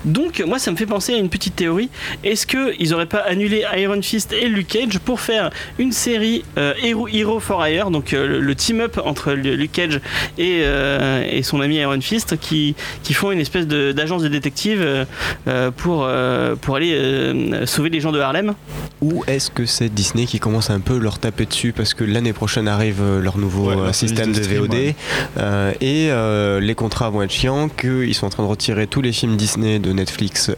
Donc 0.04 0.40
moi 0.46 0.60
ça 0.60 0.70
me 0.70 0.76
fait 0.76 0.86
penser 0.86 1.14
à 1.14 1.16
une 1.16 1.30
petite 1.30 1.56
théorie. 1.56 1.90
Est-ce 2.22 2.46
que 2.46 2.74
ils 2.78 2.94
auraient 2.94 3.06
pas 3.06 3.20
annulé 3.20 3.64
Iron 3.76 4.00
Fist 4.02 4.32
et 4.32 4.46
Luke 4.46 4.68
Cage 4.68 4.98
pour 5.00 5.20
faire 5.20 5.50
une 5.78 5.92
série 5.92 6.44
euh, 6.58 6.74
Hero, 6.82 7.08
Hero 7.08 7.40
for 7.40 7.66
Hire, 7.66 7.90
donc 7.90 8.12
euh, 8.12 8.40
le, 8.40 8.54
team-up 8.54 9.00
entre 9.04 9.32
Luke 9.32 9.72
Cage 9.72 10.00
et, 10.38 10.60
euh, 10.62 11.24
et 11.30 11.42
son 11.42 11.60
ami 11.60 11.76
Iron 11.76 12.00
Fist 12.00 12.36
qui, 12.38 12.74
qui 13.02 13.14
font 13.14 13.30
une 13.32 13.40
espèce 13.40 13.66
de- 13.66 13.92
d'agence 13.92 14.22
de 14.22 14.28
détective 14.28 14.80
euh, 14.82 15.70
pour, 15.70 16.04
euh, 16.06 16.56
pour 16.56 16.76
aller 16.76 16.92
euh, 16.94 17.66
sauver 17.66 17.90
les 17.90 18.00
gens 18.00 18.12
de 18.12 18.20
Harlem. 18.20 18.54
Ou 19.00 19.24
est-ce 19.26 19.50
que 19.50 19.66
c'est 19.66 19.88
Disney 19.88 20.26
qui 20.26 20.38
commence 20.38 20.70
un 20.70 20.80
peu 20.80 20.98
leur 20.98 21.18
taper 21.18 21.46
dessus 21.46 21.72
parce 21.72 21.94
que 21.94 22.04
l'année 22.04 22.32
prochaine 22.32 22.68
arrive 22.68 23.02
leur 23.22 23.38
nouveau 23.38 23.70
Ouais, 23.70 23.76
euh, 23.76 23.92
système 23.92 24.32
de 24.32 24.38
de 24.38 24.42
stream, 24.42 24.58
VOD 24.60 24.72
ouais. 24.74 24.96
euh, 25.38 25.72
et 25.80 26.08
euh, 26.10 26.60
les 26.60 26.74
contrats 26.74 27.10
vont 27.10 27.22
être 27.22 27.32
chiants, 27.32 27.68
qu'ils 27.68 28.14
sont 28.14 28.26
en 28.26 28.30
train 28.30 28.42
de 28.42 28.48
retirer 28.48 28.86
tous 28.86 29.02
les 29.02 29.12
films 29.12 29.36
Disney 29.36 29.78
de 29.78 29.92
Netflix 29.92 30.50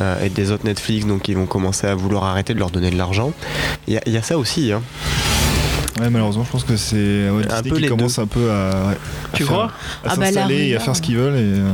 euh, 0.00 0.24
et 0.24 0.28
des 0.28 0.50
autres 0.50 0.64
Netflix, 0.64 1.06
donc 1.06 1.28
ils 1.28 1.36
vont 1.36 1.46
commencer 1.46 1.86
à 1.86 1.94
vouloir 1.94 2.24
arrêter 2.24 2.54
de 2.54 2.58
leur 2.58 2.70
donner 2.70 2.90
de 2.90 2.96
l'argent. 2.96 3.32
Il 3.86 3.94
y, 3.94 3.96
a- 3.96 4.02
il 4.06 4.12
y 4.12 4.16
a 4.16 4.22
ça 4.22 4.38
aussi. 4.38 4.72
Hein. 4.72 4.82
Ouais, 6.00 6.10
malheureusement, 6.10 6.44
je 6.44 6.50
pense 6.50 6.64
que 6.64 6.76
c'est 6.76 7.30
ouais, 7.30 7.44
Un 7.52 7.62
Disney 7.62 7.70
peu 7.70 7.76
qui 7.76 7.82
les 7.82 7.88
commence 7.88 8.18
un 8.18 8.26
peu 8.26 8.50
à, 8.50 8.70
ouais, 8.88 8.96
Tu 9.32 9.42
à 9.44 9.46
faire- 9.46 9.54
crois? 9.54 9.64
à 9.66 9.70
Ah 10.04 10.08
bah, 10.08 10.16
la 10.16 10.24
s'installer 10.26 10.66
et 10.68 10.76
à 10.76 10.80
faire 10.80 10.96
ce 10.96 11.00
qu'ils 11.02 11.16
veulent. 11.16 11.36
Et, 11.36 11.58
euh, 11.60 11.70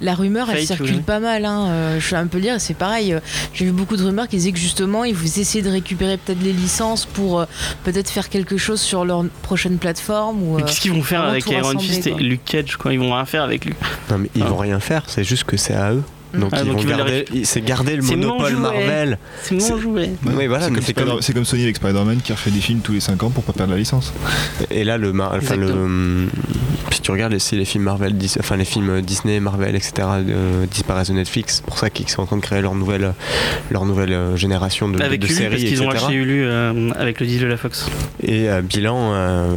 La 0.00 0.14
rumeur, 0.14 0.48
elle 0.50 0.56
Fake, 0.58 0.66
circule 0.78 1.02
pas 1.02 1.20
mal. 1.20 1.44
Hein. 1.44 1.66
euh, 1.68 2.00
je 2.00 2.04
suis 2.06 2.16
un 2.16 2.26
peu 2.26 2.38
lire, 2.38 2.54
c'est 2.60 2.74
pareil. 2.74 3.12
euh, 3.12 3.20
J'ai 3.52 3.66
vu 3.66 3.72
beaucoup 3.72 3.96
de 3.96 4.02
rumeurs 4.02 4.26
qui 4.26 4.36
disaient 4.36 4.52
que 4.52 4.58
justement, 4.58 5.04
ils 5.04 5.14
vous 5.14 5.38
essayaient 5.38 5.62
de 5.62 5.70
récupérer 5.70 6.16
peut-être 6.16 6.42
les 6.42 6.52
licences 6.54 7.04
pour 7.06 7.40
euh, 7.40 7.44
peut-être 7.84 8.08
faire 8.10 8.28
quelque 8.30 8.56
chose 8.56 8.80
sur 8.80 9.04
leur 9.04 9.22
prochaine 9.42 9.76
plateforme. 9.78 10.42
Ou, 10.42 10.56
Mais 10.56 10.62
Qu'est-ce 10.62 10.80
qu'ils 10.80 10.92
vont 10.92 11.02
faire 11.02 11.22
avec 11.22 11.46
Iron 11.48 11.78
Fist 11.78 12.06
et. 12.06 12.14
Luke 12.14 12.44
Cage 12.46 12.76
quoi? 12.76 12.92
Ils 12.92 12.98
vont 12.98 13.14
rien 13.14 13.26
faire 13.26 13.42
avec 13.44 13.64
lui. 13.66 13.74
Non, 14.10 14.18
mais 14.18 14.30
ils 14.34 14.42
Ah. 14.42 14.48
vont 14.48 14.56
rien 14.56 14.80
faire, 14.80 15.02
c'est 15.06 15.24
juste 15.24 15.44
que 15.44 15.56
c'est 15.58 15.74
à 15.74 15.92
eux. 15.92 16.02
Donc 16.34 16.50
Ah, 16.52 16.60
ils 16.62 16.66
donc 16.66 16.76
vont 16.76 16.82
ils 16.82 16.86
garder, 16.88 17.24
c'est 17.44 17.60
garder 17.64 17.96
le 17.96 18.02
monopole. 18.02 18.56
Marvel. 18.56 19.18
C'est 19.42 19.54
mon 19.54 19.78
jouet. 19.78 20.10
Oui, 20.26 20.46
voilà, 20.46 20.68
c'est 20.80 21.32
comme, 21.34 21.44
Sony 21.44 21.64
avec 21.64 21.76
Spider-Man 21.76 22.20
qui 22.24 22.32
refait 22.32 22.50
des 22.50 22.60
films 22.60 22.80
tous 22.80 22.92
les 22.92 23.00
5 23.00 23.22
ans 23.22 23.30
pour 23.30 23.44
pas 23.44 23.52
perdre 23.52 23.72
la 23.72 23.78
licence. 23.78 24.12
Et 24.70 24.84
là, 24.84 24.96
le, 24.98 25.12
mar- 25.12 25.32
enfin, 25.36 25.56
le, 25.56 26.28
si 26.90 27.00
tu 27.00 27.10
regardes 27.10 27.32
les, 27.32 27.38
si 27.38 27.56
les 27.56 27.64
films 27.64 27.84
Marvel, 27.84 28.14
Dis- 28.16 28.36
enfin 28.38 28.56
les 28.56 28.64
films 28.64 29.00
Disney, 29.02 29.40
Marvel, 29.40 29.74
etc. 29.74 29.92
euh, 30.28 30.66
disparaissent 30.70 31.08
de 31.08 31.14
Netflix, 31.14 31.56
c'est 31.56 31.64
pour 31.64 31.78
ça 31.78 31.90
qu'ils 31.90 32.08
sont 32.08 32.22
en 32.22 32.26
train 32.26 32.36
de 32.36 32.42
créer 32.42 32.62
leur 32.62 32.74
nouvelle, 32.74 33.12
leur 33.70 33.84
nouvelle 33.84 34.12
euh, 34.12 34.36
génération 34.36 34.88
de, 34.88 35.02
Avec 35.02 35.20
de 35.20 35.26
séries, 35.26 35.50
parce 35.50 35.62
qu'ils 35.62 35.82
ont 35.82 36.10
Hulu 36.10 36.44
euh, 36.44 36.90
avec 36.98 37.20
le 37.20 37.26
deal 37.26 37.40
de 37.40 37.46
la 37.46 37.56
Fox. 37.56 37.86
Et 38.22 38.48
euh, 38.48 38.62
bilan, 38.62 39.12
euh, 39.14 39.54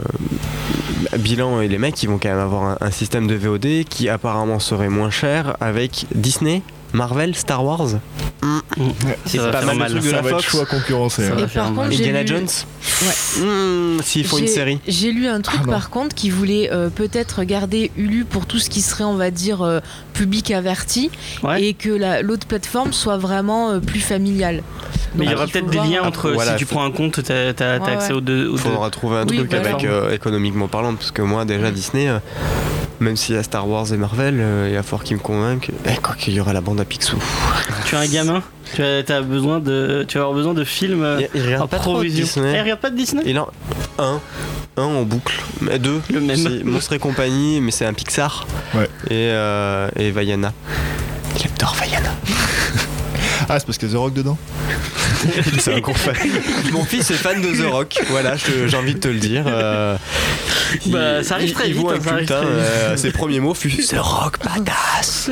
bilan 1.18 1.62
et 1.62 1.68
les 1.68 1.78
mecs, 1.78 2.02
ils 2.04 2.10
vont 2.10 2.18
quand 2.18 2.30
même 2.30 2.40
avoir 2.40 2.64
un, 2.64 2.78
un 2.82 2.92
système 2.92 3.28
de 3.28 3.36
VOD 3.36 3.84
qui 3.90 4.10
apparemment 4.10 4.60
serait 4.60 4.90
moins 4.90 5.10
cher 5.10 5.56
avec 5.60 6.06
Disney, 6.14 6.62
Marvel, 6.94 7.36
Star 7.36 7.64
Wars, 7.66 7.88
C'est 9.26 9.38
pas 9.52 9.62
mal 9.74 9.78
de 9.94 10.00
trucs 10.00 10.04
de 10.04 10.10
Ça 10.10 10.16
la 10.18 10.22
va 10.22 10.30
être 10.32 10.44
Fox. 10.44 10.70
concurrencer. 10.70 11.28
Ça 11.54 11.66
hein. 11.66 11.72
mal. 11.72 11.88
Indiana 11.92 12.22
lu- 12.22 12.28
Jones. 12.28 12.48
Hmm, 13.42 14.00
S'il 14.02 14.26
faut 14.26 14.38
une 14.38 14.48
série. 14.48 14.80
J'ai 14.88 15.12
lu 15.12 15.28
un 15.28 15.42
truc 15.42 15.60
Ah 15.64 15.70
par 15.72 15.90
contre 15.90 16.16
qui 16.16 16.30
voulait 16.30 16.70
euh, 16.72 16.90
peut-être 16.90 17.44
garder 17.44 17.92
Hulu 17.98 18.26
pour 18.26 18.46
tout 18.46 18.60
ce 18.60 18.70
qui 18.70 18.82
serait, 18.82 19.04
on 19.04 19.16
va 19.16 19.32
dire, 19.32 19.62
euh, 19.62 19.80
public 20.16 20.52
averti 20.52 21.12
Ouais. 21.44 21.62
et 21.64 21.74
que 21.74 21.90
la- 21.90 22.22
l'autre 22.22 22.48
plateforme 22.48 22.94
soit 22.94 23.18
vraiment 23.18 23.70
euh, 23.72 23.80
plus 23.80 24.00
familiale. 24.00 24.64
Mais 25.16 25.26
il 25.26 25.32
y 25.32 25.36
aura 25.36 25.46
peut-être 25.48 25.68
des 25.70 25.78
voir. 25.78 25.88
liens 25.90 26.04
entre 26.04 26.32
Voilà, 26.32 26.52
si 26.54 26.58
tu 26.58 26.66
prends 26.66 26.84
un 26.84 26.92
compte, 26.92 27.22
t'as 27.24 27.52
Ouais, 27.54 27.92
accès 27.94 28.10
ouais. 28.10 28.14
aux 28.14 28.22
deux. 28.22 28.50
Il 28.52 28.58
faudra 28.58 28.90
trouver 28.90 29.18
un 29.18 29.28
Oui, 29.28 29.38
truc 29.38 29.50
voilà. 29.52 29.70
avec 29.70 29.86
euh, 29.86 30.12
économiquement 30.12 30.68
parlant, 30.68 30.96
parce 30.96 31.12
que 31.12 31.22
moi 31.22 31.46
déjà 31.46 31.72
Disney, 31.72 32.10
euh, 32.10 32.18
même 33.00 33.16
s'il 33.16 33.36
y 33.36 33.38
a 33.38 33.44
Star 33.44 33.68
Wars 33.68 33.94
et 33.94 33.98
Marvel, 33.98 34.36
euh, 34.40 34.66
il 34.70 34.74
y 34.74 34.78
a 34.78 34.84
fort 34.84 35.04
qui 35.04 35.14
me 35.14 35.20
convainc. 35.20 35.72
Eh, 35.86 35.96
quoi 36.02 36.16
qu'il 36.16 36.34
y 36.34 36.40
aura 36.42 36.52
la 36.54 36.62
bande 36.62 36.80
à 36.82 36.86
Picsou. 36.86 37.18
Tu 37.86 37.96
es 37.96 37.98
un 37.98 38.08
gamin, 38.08 38.44
tu 38.74 38.82
as, 38.82 39.22
besoin 39.22 39.60
de, 39.60 40.06
tu 40.08 40.18
vas 40.18 40.24
avoir 40.24 40.36
besoin 40.36 40.54
de 40.54 40.64
films 40.64 41.06
Il, 41.34 41.42
il 41.42 41.56
en 41.56 41.68
pas 41.68 41.78
trop. 41.78 42.04
Disney. 42.04 42.54
Eh, 42.56 42.62
regarde 42.62 42.80
pas 42.80 42.90
de 42.90 42.96
Disney? 42.96 43.24
Il 43.26 43.38
en 43.40 43.48
un, 43.98 44.20
un 44.78 44.84
en 44.84 45.04
boucle, 45.04 45.42
mais 45.62 45.80
deux. 45.80 46.02
Le 46.12 46.20
même. 46.20 46.36
C'est 46.36 46.64
Monstres 46.64 46.94
et 46.94 47.00
compagnie, 47.00 47.62
mais 47.62 47.72
c'est 47.72 47.86
un 47.86 47.94
Pixar. 47.94 48.48
Ouais. 48.74 48.90
Et, 49.10 49.30
euh, 49.32 49.90
et 49.96 50.12
Vaiana. 50.12 50.54
Il 51.40 51.46
adore 51.48 51.76
Vaiana. 51.76 52.12
Ah, 53.48 53.60
c'est 53.60 53.66
parce 53.68 53.78
qu'il 53.78 53.90
y 53.90 53.92
a 53.92 53.94
The 53.94 54.00
Rock 54.00 54.14
dedans? 54.14 54.38
c'est 55.60 55.74
un 55.74 55.80
gros 55.80 55.94
fan. 55.94 56.16
Mon 56.72 56.84
fils 56.86 57.10
est 57.12 57.16
fan 57.16 57.42
de 57.42 57.48
The 57.52 57.70
Rock. 57.72 58.00
Voilà, 58.10 58.36
j'ai 58.38 58.76
envie 58.78 58.94
de 58.96 59.00
te 59.00 59.08
le 59.08 59.20
dire. 59.20 59.44
euh, 59.48 59.96
Bah, 60.88 61.24
ça 61.24 61.36
arrive 61.36 61.54
très 61.54 61.68
il 61.70 61.74
vite, 61.76 61.86
hein, 61.90 62.00
ça 62.04 62.10
arrive 62.12 62.28
culte, 62.28 62.32
hein, 62.32 62.42
vite. 62.42 62.50
euh, 62.52 62.98
ses 62.98 63.12
premiers 63.12 63.40
mots 63.40 63.54
fut 63.54 63.70
The 63.90 63.96
Rock 63.98 64.40
badass. 64.44 65.30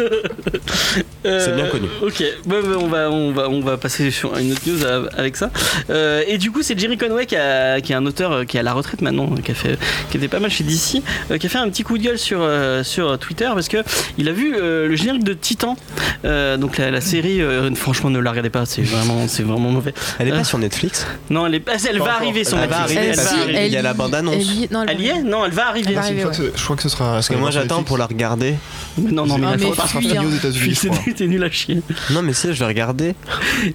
C'est 1.23 1.55
bien 1.55 1.67
connu. 1.67 1.87
Euh, 2.01 2.07
Ok, 2.07 2.23
Bah, 2.45 2.55
bah, 2.63 2.75
on, 2.79 2.87
va, 2.87 3.09
on, 3.09 3.31
va, 3.31 3.49
on 3.49 3.61
va 3.61 3.77
passer 3.77 4.11
sur 4.11 4.37
une 4.37 4.51
autre 4.51 4.61
news 4.67 4.83
euh, 4.83 5.07
avec 5.17 5.35
ça. 5.37 5.49
Euh, 5.89 6.23
et 6.27 6.37
du 6.37 6.51
coup, 6.51 6.61
c'est 6.63 6.77
Jerry 6.77 6.97
Conway 6.97 7.25
qui, 7.25 7.35
a- 7.35 7.79
qui 7.81 7.91
est 7.93 7.95
un 7.95 8.05
auteur 8.05 8.31
euh, 8.31 8.43
qui 8.45 8.57
est 8.57 8.59
à 8.59 8.63
la 8.63 8.73
retraite 8.73 9.01
maintenant, 9.01 9.29
euh, 9.37 9.41
qui, 9.41 9.51
a 9.51 9.55
fait, 9.55 9.77
qui 10.11 10.17
était 10.17 10.27
pas 10.27 10.39
mal 10.39 10.51
chez 10.51 10.63
DC, 10.63 11.01
euh, 11.31 11.37
qui 11.37 11.47
a 11.47 11.49
fait 11.49 11.57
un 11.57 11.69
petit 11.69 11.83
coup 11.83 11.97
de 11.97 12.03
gueule 12.03 12.19
sur, 12.19 12.39
euh, 12.41 12.83
sur 12.83 13.17
Twitter 13.19 13.49
parce 13.53 13.67
que 13.67 13.77
il 14.17 14.27
a 14.27 14.31
vu 14.31 14.55
euh, 14.55 14.87
le 14.87 14.95
générique 14.95 15.23
de 15.23 15.33
Titan. 15.33 15.77
Euh, 16.25 16.57
donc 16.57 16.77
la, 16.77 16.91
la 16.91 17.01
série, 17.01 17.41
euh, 17.41 17.73
franchement, 17.75 18.09
ne 18.09 18.19
la 18.19 18.29
regardez 18.29 18.49
pas, 18.49 18.65
c'est 18.65 18.81
vraiment, 18.81 19.27
c'est 19.27 19.43
vraiment 19.43 19.71
mauvais. 19.73 19.93
Elle 20.19 20.27
est 20.29 20.31
Euh, 20.31 20.37
pas 20.37 20.43
sur 20.43 20.57
Netflix 20.57 21.05
Non, 21.29 21.45
elle, 21.47 21.55
est, 21.55 21.63
ah, 21.67 21.73
elle 21.89 21.99
va 21.99 22.13
arriver 22.15 22.43
sur 22.43 22.57
Elle 22.57 22.69
Netflix. 22.69 22.91
Elle 23.01 23.15
va 23.15 23.31
arriver. 23.43 23.67
il 23.67 23.73
y 23.73 23.77
a 23.77 23.81
la 23.81 23.93
bande-annonce. 23.93 24.35
elle 24.35 24.41
y 24.43 24.63
est- 24.63 24.71
non, 24.71 24.85
Elle 24.87 25.01
y 25.01 25.07
est 25.09 25.21
Non, 25.23 25.45
elle 25.45 25.51
va 25.51 25.67
arriver. 25.67 25.89
Elle 25.89 25.95
va 25.95 26.01
Je 26.01 26.05
arriver. 26.07 26.21
crois, 26.21 26.31
que 26.33 26.41
ouais. 26.41 26.49
c'est- 26.53 26.57
je 26.59 26.63
crois 26.63 26.75
que 26.75 26.81
ce 26.83 26.89
sera. 26.89 27.13
Parce 27.13 27.27
que 27.29 27.35
moi 27.35 27.51
j'attends 27.51 27.83
pour 27.83 27.97
la 27.97 28.05
regarder. 28.05 28.55
Non, 28.97 29.25
non, 29.25 29.37
mais, 29.37 29.47
Ah, 29.51 29.55
mais 29.59 29.65
pas. 29.69 29.75
sera 29.75 29.87
fuis, 29.87 30.01
fini 30.01 30.17
hein. 30.17 30.23
aux 30.25 30.35
États-Unis, 30.35 30.77
T'es 31.15 31.27
nul 31.27 31.43
à 31.43 31.49
chier. 31.49 31.81
Non 32.11 32.21
mais 32.21 32.33
si 32.33 32.47
je 32.53 32.59
vais 32.59 32.65
regarder. 32.65 33.15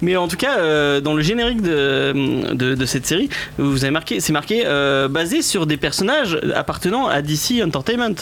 Mais 0.01 0.15
en 0.15 0.27
tout 0.27 0.37
cas, 0.37 0.59
euh, 0.59 1.01
dans 1.01 1.13
le 1.13 1.21
générique 1.21 1.61
de, 1.61 2.53
de, 2.53 2.75
de 2.75 2.85
cette 2.85 3.05
série, 3.05 3.29
vous 3.57 3.83
avez 3.83 3.91
marqué, 3.91 4.19
c'est 4.21 4.31
marqué 4.33 4.63
euh, 4.65 5.07
basé 5.07 5.41
sur 5.41 5.65
des 5.65 5.77
personnages 5.77 6.39
appartenant 6.55 7.07
à 7.07 7.21
DC 7.21 7.61
Entertainment. 7.63 8.15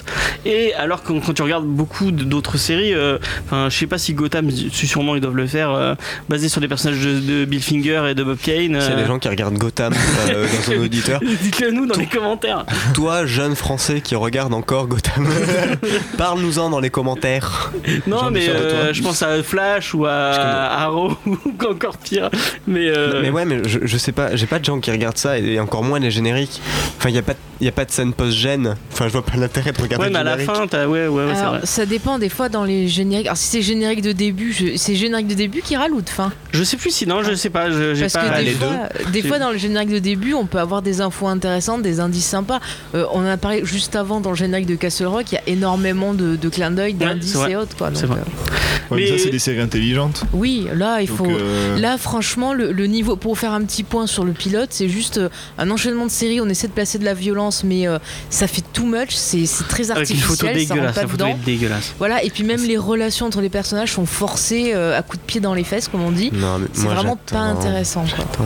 Et 0.45 0.73
alors 0.73 1.03
que 1.03 1.13
quand 1.13 1.33
tu 1.33 1.41
regardes 1.43 1.65
beaucoup 1.65 2.11
d'autres 2.11 2.57
séries, 2.57 2.93
euh, 2.93 3.17
enfin, 3.45 3.69
je 3.69 3.77
sais 3.77 3.87
pas 3.87 3.97
si 3.97 4.13
Gotham, 4.13 4.49
si 4.51 4.87
sûrement 4.87 5.15
ils 5.15 5.21
doivent 5.21 5.35
le 5.35 5.47
faire, 5.47 5.71
euh, 5.71 5.93
basé 6.29 6.49
sur 6.49 6.61
des 6.61 6.67
personnages 6.67 6.99
de, 7.03 7.19
de 7.19 7.45
Bill 7.45 7.61
Finger 7.67 8.03
et 8.09 8.15
de 8.15 8.23
Bob 8.23 8.37
Kane. 8.37 8.57
S'il 8.57 8.89
y 8.91 8.93
a 8.93 8.97
euh, 8.97 9.01
des 9.01 9.05
gens 9.05 9.19
qui 9.19 9.27
regardent 9.27 9.57
Gotham 9.57 9.93
euh, 10.29 10.45
dans 10.47 10.61
son 10.63 10.77
auditeur. 10.83 11.19
Dites-le 11.41 11.71
nous 11.71 11.85
dans 11.85 11.97
les 11.97 12.05
commentaires. 12.05 12.65
Toi, 12.93 13.25
jeune 13.25 13.55
français 13.55 14.01
qui 14.01 14.15
regarde 14.15 14.53
encore 14.53 14.87
Gotham, 14.87 15.27
parle-nous-en 16.17 16.69
dans 16.69 16.79
les 16.79 16.89
commentaires. 16.89 17.71
Non, 18.07 18.29
mais 18.31 18.49
euh, 18.49 18.93
je 18.93 19.01
pense 19.01 19.21
à 19.21 19.41
Flash 19.43 19.93
ou 19.93 20.05
à 20.05 20.11
Arrow 20.11 21.13
ou 21.25 21.37
encore 21.69 21.97
pire. 21.97 22.29
Mais, 22.67 22.87
euh, 22.89 23.21
Mais 23.21 23.29
ouais, 23.29 23.45
mais 23.45 23.61
je, 23.65 23.79
je 23.83 23.97
sais 23.97 24.11
pas, 24.11 24.35
j'ai 24.35 24.45
pas 24.47 24.59
de 24.59 24.65
gens 24.65 24.79
qui 24.79 24.91
regardent 24.91 25.17
ça 25.17 25.37
et 25.39 25.59
encore 25.59 25.83
moins 25.83 25.99
les 25.99 26.11
génériques. 26.11 26.61
Enfin, 26.97 27.09
il 27.09 27.15
y 27.15 27.19
a 27.19 27.21
pas, 27.21 27.33
de- 27.33 27.65
y 27.65 27.67
a 27.67 27.71
pas 27.71 27.85
de 27.85 27.91
scène 27.91 28.13
post-gène. 28.13 28.75
Enfin, 28.91 29.07
je 29.07 29.13
vois 29.13 29.25
pas 29.25 29.37
l'intérêt 29.37 29.71
de 29.71 29.81
regarder 29.81 30.05
ouais, 30.05 30.11
mais 30.11 30.19
à 30.19 30.23
la 30.23 30.37
fin, 30.37 30.65
ouais, 30.67 30.85
ouais, 30.85 31.07
ouais, 31.07 31.23
c'est 31.33 31.39
Alors, 31.41 31.53
vrai. 31.57 31.65
ça 31.65 31.85
dépend 31.85 32.19
des 32.19 32.29
fois 32.29 32.49
dans 32.49 32.63
les 32.63 32.87
génériques. 32.87 33.27
Alors 33.27 33.37
si 33.37 33.47
c'est 33.47 33.61
générique 33.61 34.01
de 34.01 34.11
début, 34.11 34.53
je- 34.53 34.77
c'est 34.77 34.95
générique 34.95 35.27
de 35.27 35.33
début 35.33 35.61
qui 35.61 35.75
râle 35.75 35.91
ou 35.93 36.01
de 36.01 36.09
fin? 36.09 36.31
Je 36.51 36.63
sais 36.63 36.77
plus 36.77 36.91
si 36.91 37.07
non, 37.07 37.23
je 37.23 37.33
sais 37.35 37.46
pas, 37.49 37.69
je- 37.71 37.93
j'ai 37.95 38.01
Parce 38.01 38.13
pas. 38.13 38.19
que 38.21 38.25
Ah, 38.33 38.37
des, 38.39 38.43
les 38.45 38.51
fois, 38.51 38.67
des 39.11 39.21
J'ai- 39.21 39.27
fois 39.27 39.39
dans 39.39 39.51
le 39.51 39.57
générique 39.57 39.89
de 39.89 39.99
début, 39.99 40.33
on 40.33 40.45
peut 40.45 40.59
avoir 40.59 40.81
des 40.81 41.01
infos 41.01 41.27
intéressantes, 41.27 41.81
des 41.81 41.99
indices 41.99 42.25
sympas. 42.25 42.59
Euh, 42.95 43.05
on 43.13 43.19
en 43.19 43.25
a 43.27 43.37
parlé 43.37 43.63
juste 43.65 43.95
avant 43.95 44.19
dans 44.19 44.29
le 44.31 44.35
générique 44.35 44.65
de 44.67 44.75
Castle 44.75 45.05
Rock, 45.07 45.31
il 45.31 45.35
y 45.35 45.37
a 45.37 45.41
énormément 45.47 46.13
de, 46.13 46.35
de 46.35 46.49
clins 46.49 46.71
d'œil, 46.71 46.93
d'indices 46.93 47.31
c'est 47.31 47.37
vrai. 47.37 47.51
et 47.51 47.55
autres. 47.55 47.75
Quoi. 47.77 47.89
C'est 47.93 48.01
Donc, 48.07 48.11
vrai. 48.17 48.19
euh, 48.21 48.53
Ouais, 48.89 48.99
mais 49.01 49.11
Mais- 49.11 49.17
ça, 49.17 49.23
c'est 49.25 49.29
des 49.31 49.39
séries 49.39 49.59
intelligentes. 49.59 50.23
oui, 50.31 50.67
là 50.73 51.01
il 51.01 51.07
Donc, 51.07 51.17
faut. 51.17 51.25
euh, 51.25 51.77
Là, 51.77 51.97
franchement, 51.97 52.53
le, 52.53 52.71
le 52.71 52.85
niveau, 52.87 53.17
pour 53.17 53.37
faire 53.37 53.51
un 53.51 53.61
petit 53.63 53.83
point 53.83 54.07
sur 54.07 54.23
le 54.23 54.31
pilote, 54.31 54.69
c'est 54.71 54.87
juste 54.87 55.17
euh, 55.17 55.29
un 55.57 55.69
enchaînement 55.71 56.05
de 56.05 56.11
séries. 56.11 56.39
On 56.39 56.47
essaie 56.47 56.67
de 56.67 56.71
placer 56.73 56.97
de 56.97 57.03
la 57.03 57.13
violence, 57.13 57.63
mais 57.65 57.85
euh, 57.87 57.99
ça 58.29 58.47
fait 58.47 58.63
too 58.73 58.85
much. 58.85 59.09
C'est 59.09 59.45
c'est 59.45 59.67
très 59.67 59.91
Avec 59.91 60.09
une 60.09 60.15
photo 60.17 60.47
artificiel, 60.47 60.67
ça 60.67 60.73
rentre 60.75 60.93
dégueulasse, 60.93 60.95
pas 60.95 61.01
la 61.01 61.07
photo 61.07 61.23
dedans. 61.25 61.37
est 61.41 61.45
dégueulasse. 61.45 61.93
Voilà, 61.99 62.23
et 62.23 62.29
puis 62.29 62.43
même 62.43 62.63
les 62.63 62.77
relations 62.77 63.25
entre 63.25 63.41
les 63.41 63.49
personnages 63.49 63.91
sont 63.91 64.05
forcées 64.05 64.71
euh, 64.73 64.97
à 64.97 65.01
coups 65.01 65.19
de 65.21 65.25
pied 65.27 65.41
dans 65.41 65.53
les 65.53 65.63
fesses, 65.65 65.89
comme 65.89 66.01
on 66.03 66.11
dit. 66.11 66.29
Non, 66.31 66.57
mais 66.59 66.67
C'est 66.71 66.83
moi, 66.83 66.93
vraiment 66.93 67.17
pas 67.37 67.43
intéressant. 67.43 68.05
Quoi. 68.15 68.45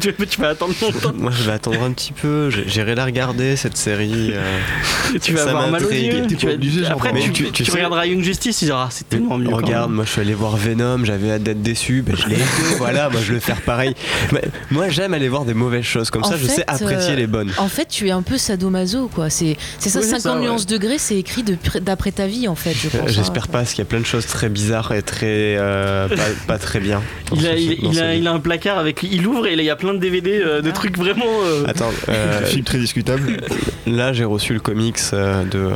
Tu, 0.00 0.12
tu 0.26 0.40
vas 0.40 0.48
attendre 0.50 0.74
longtemps, 0.80 1.12
Moi, 1.14 1.30
je 1.32 1.42
vais 1.44 1.52
attendre 1.52 1.82
un 1.82 1.92
petit 1.92 2.12
peu. 2.12 2.50
J'irai 2.50 2.94
la 2.94 3.04
regarder 3.04 3.56
cette 3.56 3.76
série. 3.76 4.32
euh. 4.34 5.18
tu 5.22 5.32
vas 5.34 5.44
Ça 5.44 5.50
avoir 5.50 5.68
mal 5.70 5.84
aux 5.84 5.90
yeux. 5.90 6.26
Tu 6.26 6.46
vas- 6.46 6.52
obligé, 6.54 6.82
genre, 6.82 6.92
Après, 6.92 7.12
mais 7.12 7.20
tu, 7.22 7.32
tu- 7.32 7.44
tu, 7.44 7.52
tu 7.52 7.64
sais- 7.64 7.72
regarderas 7.72 8.06
Young 8.06 8.22
Justice, 8.22 8.58
tu 8.58 8.64
diras, 8.66 8.84
ah, 8.88 8.90
c'est 8.90 9.08
tellement 9.08 9.38
mieux. 9.38 9.54
Regarde, 9.54 9.90
moi 9.92 10.04
je 10.04 10.10
suis 10.10 10.20
allé 10.20 10.34
voir 10.34 10.56
Venom, 10.56 11.04
j'avais 11.04 11.32
hâte 11.32 11.42
d'être 11.42 11.62
déçu, 11.62 12.02
ben, 12.02 12.16
je 12.16 12.26
l'ai 12.28 12.34
été, 12.36 12.44
voilà, 12.78 13.08
moi 13.10 13.20
je 13.22 13.32
vais 13.34 13.40
faire 13.40 13.60
pareil. 13.62 13.94
Mais 14.32 14.42
moi 14.70 14.88
j'aime 14.88 15.14
aller 15.14 15.28
voir 15.28 15.44
des 15.44 15.54
mauvaises 15.54 15.84
choses, 15.84 16.10
comme 16.10 16.24
En 16.24 16.28
ça 16.30 16.36
je 16.36 16.46
sais 16.46 16.64
apprécier 16.66 17.12
euh, 17.14 17.16
les 17.16 17.26
bonnes. 17.26 17.50
En 17.58 17.68
fait, 17.68 17.86
tu 17.88 18.08
es 18.08 18.10
un 18.10 18.22
peu 18.22 18.38
sadomaso, 18.38 19.08
quoi. 19.14 19.30
C'est 19.30 19.56
c'est 19.78 19.88
ça, 19.90 20.00
Oui, 20.00 20.04
c'est 20.04 20.10
50 20.18 20.22
ça, 20.22 20.34
ouais. 20.38 20.44
nuances 20.46 20.66
degrés, 20.66 20.98
c'est 20.98 21.16
écrit 21.16 21.44
d'après 21.80 22.12
ta 22.12 22.26
vie, 22.26 22.48
en 22.48 22.54
fait, 22.54 22.74
je 22.74 22.88
pense. 22.88 23.10
J'espère 23.10 23.44
hein. 23.44 23.52
pas, 23.52 23.58
parce 23.58 23.70
qu'il 23.70 23.78
y 23.80 23.86
a 23.86 23.90
plein 23.90 24.00
de 24.00 24.06
choses 24.06 24.26
très 24.26 24.48
bizarres 24.48 24.92
et 24.92 25.02
très 25.02 25.56
euh, 25.58 26.08
pas, 26.08 26.14
pas 26.46 26.58
très 26.58 26.80
bien. 26.80 27.02
a, 27.32 27.48
a, 27.50 28.14
il 28.14 28.26
a 28.26 28.32
un 28.32 28.40
placard 28.40 28.78
avec. 28.78 29.02
Il 29.02 29.26
ouvre 29.26 29.46
et 29.46 29.56
il 29.60 29.66
y 29.66 29.70
a 29.70 29.76
plein 29.76 29.94
de 29.94 29.98
DVD 29.98 30.40
euh, 30.42 30.60
de 30.62 30.68
Ah. 30.70 30.72
trucs 30.72 30.96
vraiment. 30.98 31.24
euh, 31.44 31.64
Attends, 31.68 31.90
euh, 32.08 32.40
Un 32.42 32.44
film 32.46 32.64
très 32.64 32.78
discutable. 32.78 33.36
là 33.86 34.12
j'ai 34.12 34.24
reçu 34.24 34.52
le 34.54 34.60
comics 34.60 34.98
euh, 35.12 35.44
de 35.44 35.58
euh, 35.58 35.72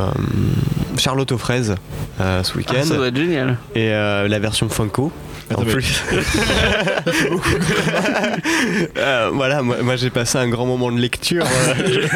Charlotte 0.97 1.31
aux 1.31 1.37
fraises 1.37 1.75
euh, 2.21 2.43
ce 2.43 2.51
ah, 2.53 2.57
week-end 2.57 2.83
ça 2.83 2.95
doit 2.95 3.07
être 3.07 3.17
génial. 3.17 3.57
et 3.75 3.89
euh, 3.91 4.27
la 4.27 4.39
version 4.39 4.69
Funko. 4.69 5.11
Attends, 5.49 5.61
en 5.61 5.65
plus. 5.65 6.01
Euh, 8.97 9.29
voilà, 9.33 9.61
moi, 9.61 9.77
moi, 9.81 9.95
j'ai 9.95 10.09
passé 10.09 10.37
un 10.37 10.47
grand 10.47 10.65
moment 10.65 10.91
de 10.91 10.99
lecture. 10.99 11.45
euh, 11.45 12.07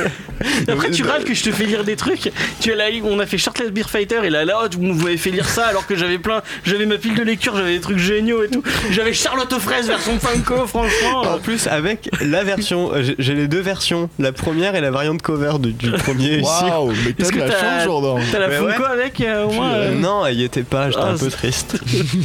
Après, 0.71 0.89
tu 0.91 1.03
râles 1.03 1.23
que 1.23 1.33
je 1.33 1.43
te 1.43 1.51
fais 1.51 1.65
lire 1.65 1.83
des 1.83 1.95
trucs. 1.95 2.31
Tu 2.59 2.71
es 2.71 2.75
là, 2.75 2.85
on 3.03 3.19
a 3.19 3.25
fait 3.25 3.37
Shirtless 3.37 3.71
Beer 3.71 3.89
Fighter 3.89 4.19
et 4.23 4.29
là, 4.29 4.45
là, 4.45 4.61
oh, 4.63 4.67
vous 4.77 4.93
m'avez 4.93 5.17
fait 5.17 5.31
lire 5.31 5.47
ça 5.47 5.67
alors 5.67 5.85
que 5.85 5.95
j'avais 5.95 6.17
plein. 6.17 6.41
J'avais 6.65 6.85
ma 6.85 6.97
pile 6.97 7.15
de 7.15 7.23
lecture, 7.23 7.55
j'avais 7.55 7.75
des 7.75 7.81
trucs 7.81 7.97
géniaux 7.97 8.43
et 8.43 8.47
tout. 8.49 8.63
J'avais 8.91 9.13
Charlotte 9.13 9.51
aux 9.53 9.59
fraises 9.59 9.87
version 9.87 10.17
Funko, 10.19 10.67
franchement. 10.67 11.21
En 11.21 11.39
plus, 11.39 11.67
avec 11.67 12.09
la 12.21 12.43
version, 12.43 12.91
euh, 12.93 13.03
j'ai- 13.17 13.33
les 13.35 13.47
deux 13.47 13.61
versions, 13.61 14.09
la 14.19 14.31
première 14.31 14.75
et 14.75 14.81
la 14.81 14.91
variante 14.91 15.21
cover 15.21 15.53
du, 15.59 15.73
du 15.73 15.91
premier 15.91 16.37
ici. 16.39 16.43
Waouh, 16.63 16.93
mais 17.05 17.13
t'as 17.13 17.25
de 17.25 17.31
que 17.31 17.39
la 17.39 17.51
chance, 17.51 17.83
Jordan. 17.85 18.23
T'as 18.31 18.39
la 18.39 18.49
Funko 18.49 18.81
ouais. 18.83 18.89
avec 18.91 19.21
euh, 19.21 19.45
au 19.45 19.51
moins 19.51 19.73
Euh, 19.73 19.93
non, 19.95 20.25
elle 20.25 20.39
y 20.39 20.43
était 20.43 20.63
pas, 20.63 20.89
j'étais 20.89 21.01
Ah, 21.03 21.09
un 21.09 21.17
peu 21.17 21.29
c'est- 21.29 21.35
triste. 21.37 21.77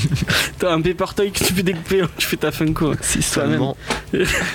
T'as 0.58 0.72
un 0.72 0.80
toy 1.14 1.30
que 1.30 1.44
tu 1.44 1.52
peux 1.52 1.62
découper, 1.62 2.02
tu 2.16 2.26
fais 2.26 2.37
ta 2.37 2.50
Funko. 2.52 2.94
Si 3.02 3.22
seulement. 3.22 3.76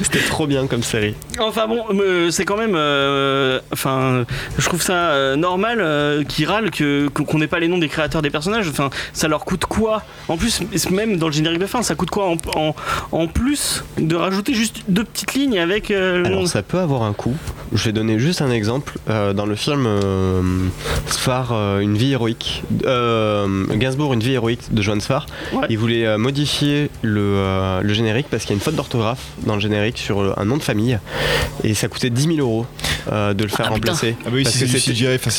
C'était 0.02 0.20
trop 0.20 0.48
bien 0.48 0.68
comme 0.68 0.84
série. 0.84 1.16
Enfin 1.40 1.68
bon, 1.68 1.84
c'est 2.32 2.46
quand 2.46 2.58
même. 2.58 2.76
euh, 2.76 3.60
Enfin, 3.72 4.26
je 4.58 4.66
trouve 4.68 4.82
ça 4.82 5.12
euh, 5.12 5.36
normal 5.36 5.80
euh, 5.82 6.24
qu'ils 6.24 6.46
râlent 6.48 6.70
qu'on 6.72 7.38
n'ait 7.38 7.48
pas 7.48 7.60
les 7.60 7.68
noms 7.68 7.78
des 7.78 7.88
créateurs 7.90 8.22
des 8.22 8.30
personnages. 8.30 8.68
Enfin, 8.70 8.90
ça 9.14 9.28
leur 9.28 9.46
coûte 9.46 9.66
quoi? 9.66 10.04
En 10.28 10.38
plus, 10.38 10.62
même 10.92 11.18
dans 11.18 11.28
le 11.28 11.34
générique 11.34 11.60
de 11.60 11.66
fin, 11.66 11.84
ça 11.84 11.96
coûte 11.96 12.10
quoi 12.10 12.30
en, 12.30 12.38
en, 12.56 12.76
en 13.12 13.28
plus 13.28 13.84
de 13.98 14.16
rajouter 14.16 14.54
juste 14.54 14.84
deux 14.88 15.04
petites 15.04 15.34
lignes 15.34 15.60
avec 15.60 15.92
euh, 15.92 16.18
le 16.20 16.24
nom 16.24 16.38
Alors 16.38 16.48
ça 16.48 16.64
peut 16.64 16.80
avoir 16.80 17.04
un 17.04 17.14
coût. 17.14 17.36
Je 17.74 17.84
vais 17.86 17.92
donner 17.92 18.18
juste 18.20 18.42
un 18.42 18.52
exemple. 18.52 18.98
Dans 19.08 19.46
le 19.46 19.56
film 19.56 19.88
Sfar, 21.08 21.80
une 21.80 21.98
vie 21.98 22.12
héroïque, 22.14 22.64
Gainsbourg, 22.84 24.14
une 24.14 24.20
vie 24.22 24.34
héroïque 24.34 24.74
de 24.74 24.82
Joan 24.82 25.00
Sfar, 25.02 25.26
Ouais. 25.54 25.66
il 25.70 25.78
voulait 25.78 26.18
euh, 26.30 26.40
modifier 26.40 26.90
le, 27.02 27.22
euh, 27.22 27.82
le 27.82 27.94
générique 27.94 28.28
parce 28.30 28.44
qu'il 28.44 28.52
y 28.52 28.54
a 28.54 28.58
une 28.58 28.62
faute 28.62 28.76
d'orthographe 28.76 29.20
dans 29.46 29.56
le 29.56 29.62
générique 29.62 29.98
sur 29.98 30.22
le- 30.22 30.40
un 30.40 30.46
nom 30.46 30.58
de 30.58 30.62
famille 30.64 31.00
et 31.64 31.74
ça 31.74 31.88
coûtait 31.88 32.10
10 32.12 32.36
000 32.36 32.38
euros 32.40 32.66
euh, 33.12 33.34
de 33.34 33.44
le 33.44 33.50
faire 33.50 33.66
Ah, 33.68 33.74
remplacer. 33.74 34.16
Ah 34.22 34.26
bah 34.26 34.32
oui, 34.36 34.44
Parce 34.44 34.56
si 34.56 34.68
c'est 34.68 34.78
que 34.78 34.92
CGI, 34.92 35.08
un 35.08 35.12
effet 35.14 35.30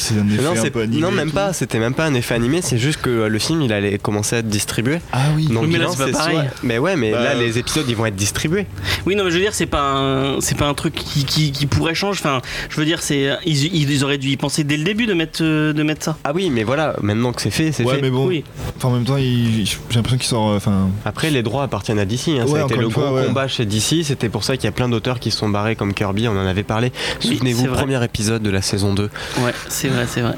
non, 0.42 0.50
un 0.52 0.56
c'est- 0.56 0.70
peu 0.70 0.80
animé. 0.82 1.00
non, 1.00 1.10
même 1.12 1.30
pas, 1.30 1.52
c'était 1.52 1.78
même 1.78 1.94
pas 1.94 2.06
un 2.06 2.14
effet 2.14 2.34
animé, 2.34 2.60
c'est 2.62 2.78
juste 2.78 3.00
que 3.00 3.10
euh, 3.10 3.28
le 3.28 3.38
film 3.38 3.62
il 3.62 3.72
allait 3.72 3.98
commencer 3.98 4.36
à 4.36 4.38
être 4.40 4.48
distribué. 4.48 4.98
Ah 5.12 5.26
oui. 5.36 5.46
Donc 5.46 5.66
mais 5.68 5.78
là, 5.78 5.86
c'est 5.90 6.10
pas 6.10 6.18
pareil. 6.18 6.36
soit- 6.36 6.44
Mais 6.64 6.78
ouais, 6.78 6.96
mais 6.96 7.12
Bah, 7.12 7.22
là 7.22 7.30
euh, 7.30 7.40
les 7.40 7.58
épisodes 7.58 7.84
ils 7.88 7.94
vont 7.96 8.06
être 8.06 8.16
distribués. 8.16 8.66
Oui, 9.06 9.14
non, 9.14 9.24
mais 9.24 9.30
je 9.30 9.36
veux 9.36 9.42
dire, 9.42 9.54
c'est 9.54 9.66
pas 9.66 9.82
un, 9.82 10.40
c'est 10.40 10.56
pas 10.56 10.66
un 10.66 10.74
truc 10.74 10.94
qui, 10.94 11.24
qui, 11.24 11.52
qui 11.52 11.66
pourrait 11.66 11.94
changer. 11.94 12.18
Enfin, 12.20 12.40
je 12.68 12.76
veux 12.76 12.84
dire, 12.84 13.02
c'est, 13.02 13.30
ils, 13.46 13.74
ils 13.90 14.04
auraient 14.04 14.18
dû 14.18 14.28
y 14.28 14.36
penser 14.36 14.64
dès 14.64 14.76
le 14.76 14.84
début 14.84 15.06
de 15.06 15.14
mettre, 15.14 15.42
euh, 15.42 15.72
de 15.72 15.82
mettre 15.82 16.04
ça. 16.04 16.18
Ah 16.24 16.32
oui, 16.34 16.50
mais 16.50 16.64
voilà, 16.64 16.96
maintenant 17.02 17.32
que 17.32 17.40
c'est 17.42 17.50
fait, 17.50 17.70
c'est 17.72 17.84
Ouais, 17.84 17.96
fait. 17.96 18.02
mais 18.02 18.10
bon. 18.10 18.26
Oui. 18.26 18.42
Enfin, 18.76 18.88
en 18.88 18.92
même 18.92 19.04
temps, 19.04 19.16
il- 19.16 19.64
j'ai 19.66 19.76
l'impression 19.94 20.18
qu'il 20.18 20.26
sort. 20.28 20.50
euh, 20.50 20.56
Enfin, 20.56 20.79
Après, 21.04 21.30
les 21.30 21.42
droits 21.42 21.62
appartiennent 21.64 21.98
à 21.98 22.04
DC. 22.04 22.28
hein. 22.28 22.44
Ouais, 22.46 22.58
ça 22.60 22.62
a 22.62 22.64
été 22.66 22.76
le 22.76 22.88
fois, 22.88 23.04
gros 23.06 23.16
ouais. 23.16 23.26
combat 23.26 23.48
chez 23.48 23.64
DC. 23.66 24.04
C'était 24.04 24.28
pour 24.28 24.44
ça 24.44 24.56
qu'il 24.56 24.64
y 24.64 24.68
a 24.68 24.72
plein 24.72 24.88
d'auteurs 24.88 25.18
qui 25.20 25.30
se 25.30 25.38
sont 25.38 25.48
barrés 25.48 25.76
comme 25.76 25.94
Kirby. 25.94 26.28
On 26.28 26.32
en 26.32 26.46
avait 26.46 26.62
parlé. 26.62 26.92
Oui, 27.24 27.34
Souvenez-vous, 27.36 27.66
premier 27.66 28.02
épisode 28.04 28.42
de 28.42 28.50
la 28.50 28.62
saison 28.62 28.94
2. 28.94 29.10
Ouais, 29.42 29.52
c'est 29.68 29.88
vrai, 29.88 30.06
c'est 30.08 30.20
vrai. 30.20 30.34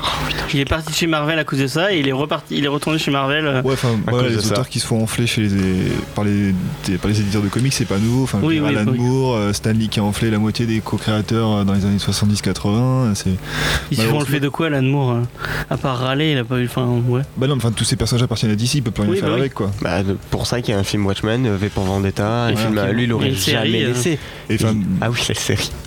il 0.54 0.60
est 0.60 0.64
parti 0.64 0.90
de 0.92 0.96
chez 0.96 1.06
Marvel 1.06 1.38
à 1.38 1.44
cause 1.44 1.58
de 1.58 1.66
ça 1.66 1.92
et 1.92 1.98
il 2.00 2.08
est 2.08 2.12
reparti, 2.12 2.56
il 2.56 2.64
est 2.64 2.68
retourné 2.68 2.98
chez 2.98 3.10
Marvel. 3.10 3.46
euh, 3.46 3.62
ouais, 3.62 3.74
enfin, 3.74 3.88
voilà, 4.06 4.28
les 4.28 4.40
ça. 4.40 4.48
auteurs 4.52 4.68
qui 4.68 4.80
se 4.80 4.86
font 4.86 5.02
enfler 5.02 5.26
chez 5.26 5.42
les, 5.42 5.92
par, 6.14 6.24
les, 6.24 6.54
des- 6.86 6.98
par 6.98 7.10
les 7.10 7.20
éditeurs 7.20 7.42
de 7.42 7.48
comics, 7.48 7.72
c'est 7.72 7.84
pas 7.84 7.98
nouveau. 7.98 8.24
Enfin, 8.24 8.38
Oui, 8.42 8.60
Alan 8.64 8.84
oui. 8.90 8.98
Moore, 8.98 9.36
euh, 9.36 9.52
Stan 9.52 9.72
Lee 9.72 9.88
qui 9.88 10.00
a 10.00 10.04
enflé 10.04 10.30
la 10.30 10.38
moitié 10.38 10.66
des 10.66 10.80
co-créateurs 10.80 11.50
euh, 11.52 11.64
dans 11.64 11.72
les 11.74 11.84
années 11.84 11.98
70-80. 11.98 13.14
C'est... 13.14 13.30
Ils 13.90 13.96
se 13.98 14.02
font 14.02 14.20
fait 14.20 14.40
de 14.40 14.48
quoi, 14.48 14.66
Alan 14.66 14.82
Moore 14.82 15.18
À 15.70 15.76
part 15.76 15.98
râler, 15.98 16.32
il 16.32 16.38
a 16.38 16.44
pas 16.44 16.58
eu. 16.58 16.66
Enfin, 16.66 16.86
ouais. 17.08 17.22
Bah 17.36 17.46
non, 17.46 17.56
mais 17.56 17.62
enfin, 17.64 17.72
tous 17.72 17.84
ces 17.84 17.96
personnages 17.96 18.22
appartiennent 18.22 18.52
à 18.52 18.56
DC, 18.56 18.74
il 18.76 18.82
peut 18.82 18.90
plus 18.90 19.02
rien 19.02 19.12
Oui, 19.12 19.18
faire 19.18 19.28
bah 19.28 19.34
oui. 19.34 19.40
avec 19.40 19.54
quoi. 19.54 19.70
Bah, 19.80 19.98
pour 20.32 20.46
ça 20.46 20.62
qu'il 20.62 20.72
y 20.72 20.76
a 20.76 20.80
un 20.80 20.82
film 20.82 21.06
Watchmen, 21.06 21.46
euh, 21.46 21.56
V 21.56 21.68
pour 21.68 21.84
Vendetta. 21.84 22.44
Un 22.46 22.56
film, 22.56 22.78
euh, 22.78 22.90
lui, 22.90 23.04
il 23.04 23.12
aurait 23.12 23.32
jamais 23.32 23.84
euh. 23.84 23.88
laissé. 23.88 24.18
Ah 25.00 25.10
oui, 25.10 25.20
la 25.28 25.34
série. 25.34 25.70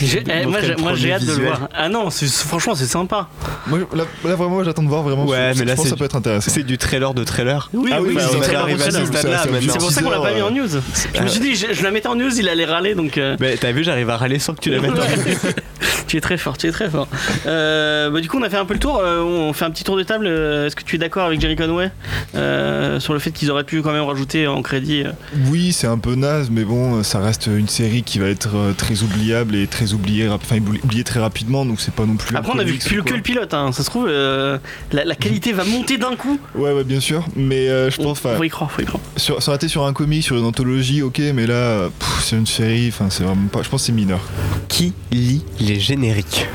Eh, 0.00 0.46
moi, 0.46 0.94
j'ai- 0.94 1.12
hâte 1.12 1.24
de 1.24 1.32
le 1.32 1.44
voir. 1.44 1.68
Ah 1.72 1.88
non, 1.88 2.10
c'est- 2.10 2.26
franchement, 2.26 2.74
c'est 2.74 2.86
sympa. 2.86 3.28
moi, 3.66 3.78
là, 3.94 4.04
là, 4.24 4.34
vraiment, 4.34 4.64
j'attends 4.64 4.82
de 4.82 4.88
voir 4.88 5.02
vraiment. 5.02 5.24
Ouais, 5.24 5.52
mais 5.56 5.64
là, 5.64 5.76
c'est 5.76 5.88
ça 5.88 5.96
peut 5.96 6.04
être 6.04 6.16
intéressant. 6.16 6.50
C'est 6.50 6.64
du 6.64 6.78
trailer 6.78 7.14
de 7.14 7.22
trailer. 7.22 7.70
Oui, 7.72 7.90
Ah 7.92 8.02
oui, 8.02 8.08
oui, 8.08 8.14
bah, 8.16 8.22
c'est 8.28 8.54
à 8.54 8.66
C'est. 8.90 9.70
C'est 9.70 9.78
pour 9.78 9.90
ça 9.90 10.02
qu'on 10.02 10.10
l'a 10.10 10.20
pas 10.20 10.34
mis 10.34 10.42
en 10.42 10.50
news. 10.50 10.66
Je 11.14 11.22
me 11.22 11.28
suis 11.28 11.40
dit, 11.40 11.54
je, 11.54 11.82
la 11.82 11.90
mettais 11.92 12.08
en 12.08 12.16
news, 12.16 12.34
il 12.36 12.48
allait 12.48 12.64
râler 12.64 12.94
donc. 12.94 13.20
Mais 13.38 13.56
t'as 13.56 13.70
vu, 13.72 13.84
j'arrive 13.84 14.10
à 14.10 14.16
râler 14.16 14.38
sans 14.40 14.54
que 14.54 14.60
tu 14.60 14.70
la 14.70 14.80
mettes 14.80 14.90
en 14.90 14.94
Ouais. 14.94 15.54
tu 16.08 16.16
es 16.16 16.20
très 16.20 16.38
fort, 16.38 16.56
tu 16.58 16.66
es 16.66 16.72
très 16.72 16.88
fort. 16.90 17.08
Euh, 17.46 18.10
bah, 18.10 18.20
du 18.20 18.28
coup, 18.28 18.38
on 18.38 18.42
a 18.42 18.50
fait 18.50 18.56
un 18.56 18.64
peu 18.64 18.74
le 18.74 18.80
tour. 18.80 18.98
euh, 18.98 19.20
on 19.22 19.52
fait 19.52 19.64
un 19.64 19.70
petit 19.70 19.84
tour 19.84 19.96
de 19.96 20.02
table. 20.02 20.26
Est-ce 20.26 20.74
que 20.74 20.82
tu 20.82 20.96
es 20.96 20.98
d'accord 20.98 21.26
avec 21.26 21.40
Jerry 21.40 21.56
Conway 21.56 21.90
euh, 22.34 22.98
sur 23.00 23.12
le 23.12 23.18
fait 23.18 23.30
qu'ils 23.44 23.50
auraient 23.50 23.64
pu 23.64 23.82
quand 23.82 23.92
même 23.92 24.04
rajouter 24.04 24.46
en 24.46 24.62
crédit 24.62 25.02
euh, 25.04 25.12
Oui, 25.48 25.72
c'est 25.72 25.86
un 25.86 25.98
peu 25.98 26.14
naze, 26.14 26.48
mais 26.50 26.64
bon, 26.64 27.02
ça 27.02 27.20
reste 27.20 27.46
une 27.46 27.68
série 27.68 28.02
qui 28.02 28.18
va 28.18 28.26
être 28.28 28.54
euh, 28.56 28.72
très 28.72 29.02
oubliable 29.02 29.54
et 29.54 29.66
très 29.66 29.92
oubliée, 29.92 30.28
enfin 30.28 30.56
oubliée 30.82 31.04
très 31.04 31.20
rapidement, 31.20 31.64
donc 31.66 31.80
c'est 31.80 31.94
pas 31.94 32.06
non 32.06 32.16
plus. 32.16 32.36
Après, 32.36 32.52
on 32.54 32.58
a 32.58 32.64
vu 32.64 32.78
que, 32.78 33.00
que 33.00 33.14
le 33.14 33.20
pilote. 33.22 33.52
hein. 33.54 33.70
Ça 33.72 33.82
se 33.82 33.90
trouve, 33.90 34.06
euh, 34.08 34.58
la, 34.92 35.04
la 35.04 35.14
qualité 35.14 35.52
va 35.52 35.64
monter 35.64 35.98
d'un 35.98 36.16
coup. 36.16 36.38
Ouais, 36.54 36.72
ouais, 36.72 36.84
bien 36.84 37.00
sûr, 37.00 37.24
mais 37.36 37.68
euh, 37.68 37.90
je 37.90 37.96
pense, 38.00 38.20
Faut 38.20 38.42
y 38.44 38.48
croire, 38.48 38.70
faut 38.72 38.82
y 38.82 38.86
croire. 38.86 39.02
sur, 39.16 39.42
ça 39.42 39.50
aurait 39.50 39.56
été 39.56 39.68
sur 39.68 39.84
un 39.84 39.92
comic, 39.92 40.22
sur 40.22 40.36
une 40.36 40.44
anthologie, 40.44 41.02
ok, 41.02 41.20
mais 41.34 41.46
là, 41.46 41.54
euh, 41.54 41.88
c'est 42.20 42.36
une 42.36 42.46
série, 42.46 42.88
enfin, 42.88 43.08
c'est 43.10 43.24
vraiment 43.24 43.48
pas. 43.48 43.62
Je 43.62 43.68
pense 43.68 43.82
que 43.82 43.86
c'est 43.86 43.92
mineur. 43.92 44.20
Qui 44.68 44.92
lit 45.12 45.44
les 45.60 45.78
génériques? 45.78 46.46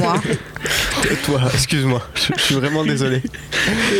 Moi, 0.00 0.14
Toi, 1.24 1.40
excuse-moi. 1.52 2.02
Je 2.14 2.32
je 2.36 2.40
suis 2.42 2.54
vraiment 2.54 2.84
désolé. 2.84 3.22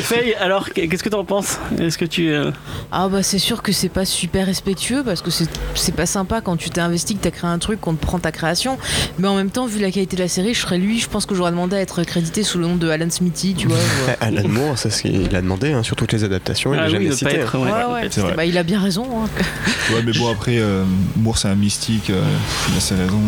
Faye, 0.02 0.34
alors, 0.34 0.70
qu'est-ce 0.70 1.02
que 1.02 1.08
t'en 1.08 1.24
penses? 1.24 1.58
Est-ce 1.78 1.98
que 1.98 2.04
tu. 2.04 2.30
euh, 2.30 2.50
ah 2.92 3.08
bah 3.08 3.22
c'est 3.22 3.38
sûr 3.38 3.62
que 3.62 3.72
c'est 3.72 3.88
pas 3.88 4.04
super 4.04 4.46
respectueux 4.46 5.02
parce 5.04 5.20
que 5.22 5.30
c'est 5.30 5.48
c'est 5.74 5.94
pas 5.94 6.06
sympa 6.06 6.40
quand 6.40 6.56
tu 6.56 6.70
t'es 6.70 6.80
investi, 6.80 7.16
que 7.16 7.22
t'as 7.22 7.30
créé 7.30 7.48
un 7.50 7.58
truc, 7.58 7.80
qu'on 7.80 7.94
te 7.94 8.00
prend 8.04 8.18
ta 8.18 8.32
création. 8.32 8.78
Mais 9.18 9.28
en 9.28 9.36
même 9.36 9.50
temps, 9.50 9.66
vu 9.66 9.80
la 9.80 9.90
qualité 9.90 10.16
de 10.16 10.22
la 10.22 10.28
série, 10.28 10.54
je 10.54 10.60
serais 10.60 10.78
lui, 10.78 10.98
je 11.00 11.08
pense 11.08 11.26
que 11.26 11.34
j'aurais 11.34 11.50
demandé 11.50 11.76
à 11.76 11.80
être 11.80 12.02
crédité 12.04 12.42
sous 12.42 12.58
le 12.58 12.66
nom 12.66 12.76
de 12.76 12.88
Alan 12.88 13.10
Smithy, 13.10 13.54
tu 13.54 13.68
vois. 13.68 13.76
euh, 14.08 14.14
Alan 14.20 14.48
Moore, 14.48 14.78
c'est 14.78 14.90
ce 14.90 15.02
qu'il 15.02 15.34
a 15.34 15.40
demandé 15.42 15.72
hein, 15.72 15.82
sur 15.82 15.96
toutes 15.96 16.12
les 16.12 16.24
adaptations. 16.24 16.74
Il 16.74 16.80
ah 16.80 16.84
oui, 16.86 16.92
jamais 16.92 17.08
pas 17.10 17.16
cité. 17.16 17.34
être. 17.36 17.56
hein. 17.56 17.60
ouais, 17.60 17.70
Ouais, 17.94 18.02
ouais, 18.02 18.08
vrai. 18.08 18.34
bah, 18.34 18.44
il 18.46 18.56
a 18.58 18.62
bien 18.62 18.80
raison. 18.80 19.06
hein. 19.24 19.28
Ouais, 19.92 20.02
mais 20.04 20.12
bon, 20.12 20.30
après, 20.30 20.56
euh, 20.58 20.84
Moore, 21.16 21.38
c'est 21.38 21.48
un 21.48 21.54
mystique, 21.54 22.10
euh, 22.10 22.22
il 22.70 22.76
a 22.76 22.80
ses 22.80 22.94
raisons. 22.94 23.20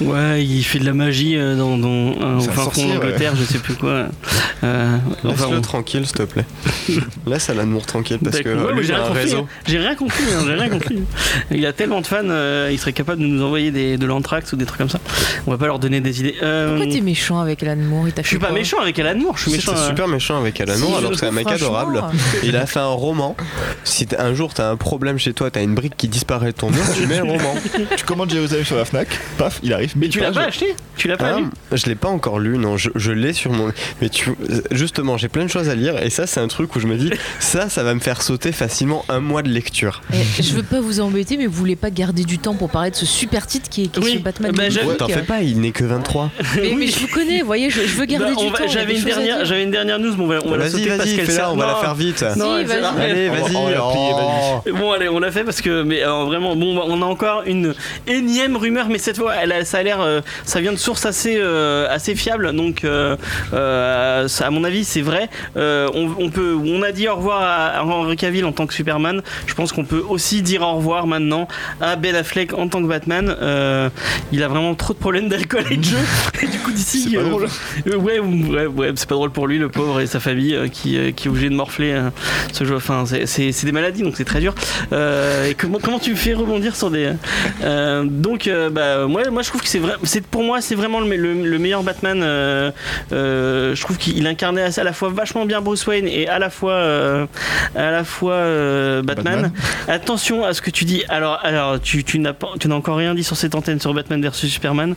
Ouais, 0.00 0.44
il 0.44 0.62
fait 0.64 0.78
de 0.78 0.84
la 0.86 0.94
magie 0.94 1.36
euh, 1.36 1.56
dans, 1.56 1.76
dans 1.78 1.88
euh, 1.88 2.38
un 2.38 2.40
d'Angleterre, 2.76 3.34
je 3.36 3.44
sais 3.44 3.58
plus 3.58 3.74
quoi. 3.74 4.06
Euh, 4.64 4.96
enfin, 5.24 5.28
Laisse-le 5.28 5.56
on- 5.58 5.60
tranquille, 5.60 6.06
s'il 6.06 6.16
te 6.16 6.22
plaît. 6.22 6.44
Laisse 7.26 7.50
Alan 7.50 7.66
Moore 7.66 7.86
tranquille 7.86 8.18
parce 8.22 8.40
que. 8.40 8.48
Ouais, 8.48 8.70
euh, 8.70 8.74
lui, 8.74 8.84
j'ai 8.86 8.94
un 8.94 9.00
compris. 9.02 9.18
réseau. 9.22 9.38
hein. 9.38 9.46
J'ai 9.66 9.78
rien 9.78 9.94
compris. 9.94 10.22
hein, 10.32 10.42
J'ai 10.46 10.54
rien 10.54 10.68
compris. 10.68 11.02
Il 11.50 11.66
a 11.66 11.72
tellement 11.72 12.00
de 12.00 12.06
fans, 12.06 12.18
euh, 12.24 12.68
il 12.72 12.78
serait 12.78 12.92
capable 12.92 13.20
de 13.22 13.26
nous 13.26 13.42
envoyer 13.42 13.70
des, 13.70 13.96
de 13.96 14.06
l'anthrax 14.06 14.52
ou 14.52 14.56
des 14.56 14.64
trucs 14.66 14.78
comme 14.78 14.88
ça. 14.90 15.00
On 15.46 15.50
va 15.50 15.58
pas 15.58 15.66
leur 15.66 15.78
donner 15.78 16.00
des 16.00 16.20
idées. 16.20 16.34
Euh, 16.42 16.76
Pourquoi 16.76 16.92
t'es 16.92 17.00
méchant 17.00 17.40
avec 17.40 17.62
Alan 17.62 17.76
Moore? 17.76 18.08
Il 18.08 18.14
je 18.22 18.26
suis 18.26 18.38
pas 18.38 18.52
méchant 18.52 18.78
avec 18.80 18.98
Alan 18.98 19.18
Moore. 19.18 19.36
Je 19.36 19.42
suis 19.42 19.52
méchant. 19.52 19.72
Euh, 19.76 19.88
super 19.88 20.08
méchant 20.08 20.38
avec 20.40 20.60
Alan 20.60 20.74
Si, 20.74 20.80
Moore 20.82 20.98
alors 20.98 21.10
que 21.10 21.16
c'est 21.16 21.26
un 21.26 21.32
mec 21.32 21.48
adorable. 21.50 22.02
Il 22.42 22.56
a 22.56 22.66
fait 22.66 22.80
un 22.80 22.86
roman. 22.86 23.36
Si 23.84 24.06
un 24.18 24.34
jour 24.34 24.54
t'as 24.54 24.70
un 24.70 24.76
problème 24.76 25.18
chez 25.18 25.32
toi, 25.32 25.50
t'as 25.50 25.62
une 25.62 25.74
brique 25.74 25.96
qui 25.96 26.08
disparaît 26.08 26.52
de 26.52 26.56
ton 26.56 26.70
mur, 26.70 26.82
tu 26.94 27.06
mets 27.06 27.16
le 27.18 27.24
roman. 27.24 27.54
Tu 27.96 28.04
commandes 28.04 28.30
Jérusalem 28.30 28.64
sur 28.64 28.76
la 28.76 28.84
Fnac, 28.84 29.08
paf, 29.38 29.60
il 29.62 29.72
arrive. 29.72 29.92
Mais 29.96 30.08
tu 30.08 30.20
l'as 30.20 30.32
pas 30.32 30.44
acheté? 30.44 30.74
Tu 30.96 31.08
l'as 31.08 31.16
pas 31.16 31.38
lu? 31.38 31.44
Je 31.72 31.86
l'ai 31.86 31.94
pas 31.94 32.08
encore 32.08 32.38
lu, 32.38 32.58
non, 32.62 32.76
je, 32.76 32.90
je 32.94 33.12
l'ai 33.12 33.32
sur 33.32 33.52
mon. 33.52 33.72
Mais 34.00 34.08
tu, 34.08 34.30
justement, 34.70 35.16
j'ai 35.18 35.28
plein 35.28 35.44
de 35.44 35.50
choses 35.50 35.68
à 35.68 35.74
lire 35.74 36.02
et 36.02 36.10
ça, 36.10 36.26
c'est 36.26 36.40
un 36.40 36.48
truc 36.48 36.74
où 36.76 36.80
je 36.80 36.86
me 36.86 36.96
dis, 36.96 37.10
ça, 37.40 37.68
ça 37.68 37.82
va 37.82 37.94
me 37.94 38.00
faire 38.00 38.22
sauter 38.22 38.52
facilement 38.52 39.04
un 39.08 39.20
mois 39.20 39.42
de 39.42 39.48
lecture. 39.48 40.00
eh, 40.12 40.42
je 40.42 40.54
veux 40.54 40.62
pas 40.62 40.80
vous 40.80 41.00
embêter, 41.00 41.36
mais 41.36 41.46
vous 41.46 41.52
voulez 41.52 41.76
pas 41.76 41.90
garder 41.90 42.24
du 42.24 42.38
temps 42.38 42.54
pour 42.54 42.70
parler 42.70 42.90
de 42.90 42.96
ce 42.96 43.06
super 43.06 43.46
titre 43.46 43.68
qui 43.68 43.84
est, 43.84 43.86
qui 43.88 44.00
est 44.00 44.02
Oui, 44.04 44.12
ce 44.14 44.18
Batman 44.18 44.52
bah. 44.52 44.64
T'en 44.98 45.08
fais 45.08 45.22
pas, 45.22 45.42
il 45.42 45.60
n'est 45.60 45.72
que 45.72 45.84
23. 45.84 46.30
Mais, 46.56 46.74
mais 46.76 46.86
je 46.86 46.98
vous 47.00 47.08
connais, 47.08 47.40
vous 47.40 47.46
voyez, 47.46 47.70
je, 47.70 47.80
je 47.82 47.94
veux 47.96 48.04
garder 48.04 48.34
Bah, 48.34 48.40
du 48.42 48.48
va- 48.50 48.58
temps. 48.58 48.68
J'avais 48.68 48.96
une 48.98 49.04
dernière, 49.04 49.44
j'avais 49.44 49.62
une 49.64 49.70
dernière 49.70 49.98
news, 49.98 50.14
mais 50.16 50.24
on 50.24 50.28
va, 50.28 50.38
on 50.44 50.50
va 50.50 50.56
la 50.58 50.70
sauter 50.70 50.86
parce 50.86 50.98
vas-y, 51.00 51.16
qu'elle 51.16 51.30
sert- 51.30 51.52
on 51.52 51.56
va 51.56 51.66
la 51.66 51.74
faire 51.76 51.94
vite. 51.94 52.24
Non, 52.36 52.58
Si, 52.58 52.64
vas-y. 52.64 52.84
Allez, 53.00 53.28
On 53.30 53.32
va- 53.34 53.40
vas-y. 53.40 53.76
oh. 53.80 54.62
Bon 54.78 54.92
allez, 54.92 55.08
on 55.08 55.18
l'a 55.18 55.30
fait 55.30 55.44
parce 55.44 55.60
que 55.60 55.82
mais 55.82 56.02
euh, 56.04 56.24
vraiment 56.24 56.54
bon 56.56 56.80
on 56.86 57.02
a 57.02 57.04
encore 57.04 57.42
une 57.46 57.74
énième 58.06 58.56
rumeur 58.56 58.88
mais 58.88 58.98
cette 58.98 59.16
fois 59.18 59.34
elle 59.34 59.52
a- 59.52 59.64
ça 59.64 59.78
a 59.78 59.82
l'air 59.82 60.00
euh, 60.00 60.20
ça 60.44 60.60
vient 60.60 60.72
de 60.72 60.76
sources 60.78 61.04
assez 61.06 61.36
euh, 61.38 61.86
assez 61.90 62.14
fiables 62.14 62.51
donc 62.52 62.84
euh, 62.84 63.16
euh, 63.52 64.28
à 64.40 64.50
mon 64.50 64.64
avis 64.64 64.84
c'est 64.84 65.00
vrai. 65.02 65.28
Euh, 65.56 65.88
on, 65.94 66.10
on 66.18 66.30
peut 66.30 66.54
on 66.64 66.82
a 66.82 66.92
dit 66.92 67.08
au 67.08 67.16
revoir 67.16 67.42
à, 67.42 67.84
Henry 67.84 68.16
Cavill 68.16 68.44
en 68.44 68.52
tant 68.52 68.66
que 68.66 68.74
Superman. 68.74 69.22
Je 69.46 69.54
pense 69.54 69.72
qu'on 69.72 69.84
peut 69.84 70.02
aussi 70.08 70.42
dire 70.42 70.62
au 70.62 70.74
revoir 70.74 71.06
maintenant 71.06 71.48
à 71.80 71.96
Ben 71.96 72.14
Affleck 72.14 72.52
en 72.54 72.68
tant 72.68 72.82
que 72.82 72.88
Batman. 72.88 73.34
Il 74.32 74.42
a 74.42 74.48
vraiment 74.48 74.74
trop 74.74 74.92
de 74.94 74.98
problèmes 74.98 75.28
d'alcool 75.28 75.64
et 75.70 75.76
de 75.76 75.84
jeu 75.84 75.96
et 76.42 76.46
du 76.46 76.58
coup 76.58 76.72
d'ici 76.72 77.08
ouais, 77.86 78.18
ouais, 78.18 78.66
ouais, 78.66 78.92
c'est 78.96 79.08
pas 79.08 79.14
drôle 79.14 79.30
pour 79.30 79.46
lui, 79.46 79.58
le 79.58 79.68
pauvre, 79.68 80.00
et 80.00 80.06
sa 80.06 80.20
famille 80.20 80.58
qui, 80.72 81.12
qui 81.14 81.26
est 81.26 81.30
obligé 81.30 81.48
de 81.48 81.54
morfler 81.54 82.00
ce 82.52 82.64
jeu. 82.64 82.76
Enfin, 82.76 83.04
c'est- 83.06 83.62
des 83.64 83.72
maladies, 83.72 84.02
donc 84.02 84.14
c'est 84.16 84.24
très 84.24 84.40
dur. 84.40 84.54
Euh, 84.92 85.48
et 85.48 85.54
comment, 85.54 85.78
comment 85.80 85.98
tu 86.00 86.10
me 86.10 86.16
fais 86.16 86.34
rebondir 86.34 86.74
sur 86.74 86.90
des. 86.90 87.10
euh, 87.62 88.04
donc, 88.04 88.46
euh, 88.48 88.70
bah, 88.70 89.06
moi, 89.06 89.22
moi, 89.30 89.42
je 89.42 89.48
trouve 89.48 89.60
que 89.62 89.68
c'est 89.68 89.78
vrai. 89.78 89.94
Pour 90.30 90.42
moi, 90.42 90.60
c'est 90.60 90.74
vraiment 90.74 90.98
le, 91.00 91.06
me- 91.06 91.16
le- 91.16 91.46
le 91.48 91.58
meilleur 91.58 91.82
Batman. 91.82 92.20
Euh, 92.42 92.70
euh, 93.12 93.74
je 93.74 93.80
trouve 93.82 93.96
qu'il 93.98 94.26
incarnait 94.26 94.78
à 94.78 94.84
la 94.84 94.92
fois 94.92 95.10
vachement 95.10 95.46
bien 95.46 95.60
Bruce 95.60 95.86
Wayne 95.86 96.06
et 96.08 96.28
à 96.28 96.38
la 96.38 96.50
fois, 96.50 96.72
euh, 96.72 97.26
à 97.76 97.90
la 97.90 98.04
fois 98.04 98.34
euh, 98.34 99.02
Batman. 99.02 99.42
Batman. 99.42 99.52
Attention 99.88 100.44
à 100.44 100.52
ce 100.54 100.60
que 100.62 100.70
tu 100.70 100.84
dis. 100.84 101.02
Alors, 101.08 101.38
alors 101.42 101.80
tu, 101.80 102.04
tu 102.04 102.18
n'as 102.18 102.32
pas- 102.32 102.48
tu 102.58 102.68
n'as 102.68 102.74
encore 102.74 102.96
rien 102.96 103.14
dit 103.14 103.24
sur 103.24 103.36
cette 103.36 103.54
antenne 103.54 103.80
sur 103.80 103.94
Batman 103.94 104.20
versus 104.20 104.50
Superman. 104.52 104.94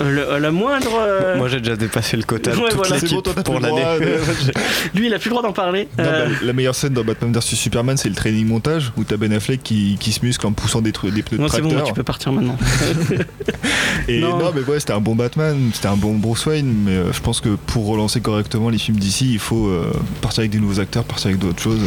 Le- 0.00 0.38
la 0.38 0.50
moindre. 0.50 0.90
euh, 1.00 1.36
Moi, 1.36 1.48
j'ai 1.48 1.60
déjà 1.60 1.76
dépassé 1.76 2.16
le 2.16 2.22
quota 2.22 2.50
de 2.52 2.56
Ouais, 2.56 2.68
toute 2.68 2.74
voilà. 2.76 2.98
C'est 2.98 3.06
bon, 3.10 3.16
l'équipe 3.16 3.24
toi, 3.24 3.32
t'as 3.36 3.42
pour 3.42 3.60
l'année. 3.60 3.82
Lui, 4.94 5.06
il 5.06 5.14
a 5.14 5.18
plus 5.18 5.28
le 5.28 5.34
droit 5.36 5.42
d'en 5.42 5.52
parler. 5.52 5.88
Non, 5.98 6.04
Euh, 6.04 6.26
bah, 6.28 6.34
la 6.42 6.52
meilleure 6.52 6.74
scène 6.74 6.92
dans 6.92 7.04
Batman 7.04 7.32
vs 7.32 7.40
Superman, 7.56 7.96
c'est 7.96 8.08
le 8.08 8.14
training 8.14 8.46
montage 8.46 8.92
où 8.96 9.04
t'as 9.04 9.16
Ben 9.16 9.32
Affleck 9.32 9.62
qui, 9.62 9.96
qui 10.00 10.12
se 10.12 10.24
muscle 10.24 10.46
en 10.46 10.52
poussant 10.52 10.80
des, 10.80 10.92
des 10.92 11.22
pneus 11.22 11.38
de 11.38 11.42
non, 11.42 11.48
c'est 11.48 11.60
bon, 11.60 11.68
tracteur. 11.68 11.86
tu 11.88 11.94
peux 11.94 12.02
partir 12.02 12.32
maintenant. 12.32 12.56
Et 14.08 14.20
Non. 14.20 14.38
non. 14.38 14.52
mais 14.54 14.62
ouais, 14.62 14.78
c'était 14.80 14.92
un 14.92 15.00
bon 15.00 15.14
Batman, 15.16 15.70
c'était 15.72 15.88
un 15.88 15.96
bon 15.96 16.14
Bruce 16.14 16.46
Wayne, 16.46 16.75
mais 16.84 16.92
euh, 16.92 17.12
je 17.12 17.20
pense 17.20 17.40
que 17.40 17.50
pour 17.50 17.86
relancer 17.86 18.20
correctement 18.20 18.68
les 18.68 18.78
films 18.78 18.98
d'ici, 18.98 19.32
il 19.32 19.38
faut 19.38 19.66
euh, 19.66 19.92
partir 20.20 20.40
avec 20.40 20.50
des 20.50 20.58
nouveaux 20.58 20.80
acteurs, 20.80 21.04
partir 21.04 21.28
avec 21.28 21.38
d'autres 21.38 21.62
choses. 21.62 21.80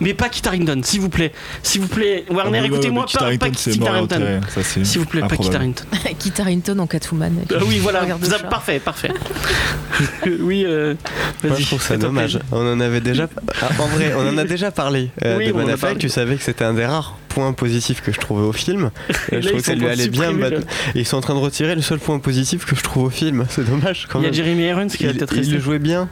Mais 0.00 0.14
pas 0.14 0.28
Kit 0.28 0.46
Harington, 0.46 0.80
s'il 0.84 1.00
vous 1.00 1.08
plaît. 1.08 1.32
S'il 1.62 1.80
vous 1.80 1.88
plaît, 1.88 2.24
Warner, 2.30 2.60
Ah 2.62 2.66
écoutez-moi, 2.66 3.04
pas, 3.04 3.08
Kit 3.08 3.16
Harington. 3.18 3.52
S'il 4.84 5.00
vous 5.00 5.06
plaît, 5.06 5.20
pas 5.22 5.36
Kit. 5.36 5.54
Harington. 5.54 5.84
Kit 6.18 6.32
Harington 6.38 6.78
en 6.78 6.86
Catwoman. 6.86 7.32
Ah 7.50 7.58
oui, 7.66 7.78
voilà, 7.78 8.00
Regarde 8.02 8.24
ça- 8.24 8.38
ça. 8.38 8.44
parfait, 8.44 8.78
parfait. 8.78 9.10
oui, 10.40 10.64
euh, 10.66 10.94
Moi, 11.42 11.52
vas-y. 11.52 11.62
je 11.62 11.66
trouve 11.66 11.82
ça 11.82 11.96
dommage. 11.96 12.38
On 12.52 12.72
en 12.72 12.80
avait 12.80 13.00
déjà. 13.00 13.28
Ah, 13.62 13.68
en 13.78 13.86
vrai, 13.86 14.12
on 14.16 14.28
en 14.28 14.38
a 14.38 14.44
déjà 14.44 14.70
parlé 14.70 15.10
euh, 15.24 15.38
Oui, 15.38 15.46
de 15.48 15.52
Ben. 15.52 15.96
Tu 15.98 16.08
savais 16.08 16.36
que 16.36 16.42
c'était 16.42 16.64
un 16.64 16.74
des 16.74 16.86
rares 16.86 17.16
point 17.36 17.52
positif 17.52 18.00
que 18.00 18.12
je 18.12 18.18
trouvais 18.18 18.46
au 18.46 18.52
film. 18.52 18.90
Et 19.30 19.34
Et 19.34 19.34
là, 19.36 19.40
je 19.42 19.46
ils 19.48 19.48
trouve 19.48 19.60
que 19.60 19.66
ça 19.66 19.72
sont 19.72 19.78
lui 19.78 19.84
en 19.84 19.88
train 19.88 19.96
de 19.96 20.00
allait 20.00 20.08
bien. 20.08 20.60
Et 20.94 21.00
ils 21.00 21.04
sont 21.04 21.18
en 21.18 21.20
train 21.20 21.34
de 21.34 21.38
retirer 21.38 21.74
le 21.74 21.82
seul 21.82 21.98
point 21.98 22.18
positif 22.18 22.64
que 22.64 22.74
je 22.74 22.82
trouve 22.82 23.04
au 23.04 23.10
film. 23.10 23.44
C'est 23.50 23.68
dommage 23.68 24.06
quand 24.08 24.20
Il 24.20 24.22
y 24.22 24.26
a 24.26 24.30
même. 24.30 24.34
Jeremy 24.34 24.62
Irons 24.68 24.86
qui 24.88 25.04
Il, 25.04 25.12
peut-être 25.14 25.36
il 25.36 25.52
le 25.52 25.60
jouait 25.60 25.78
bien. 25.78 26.08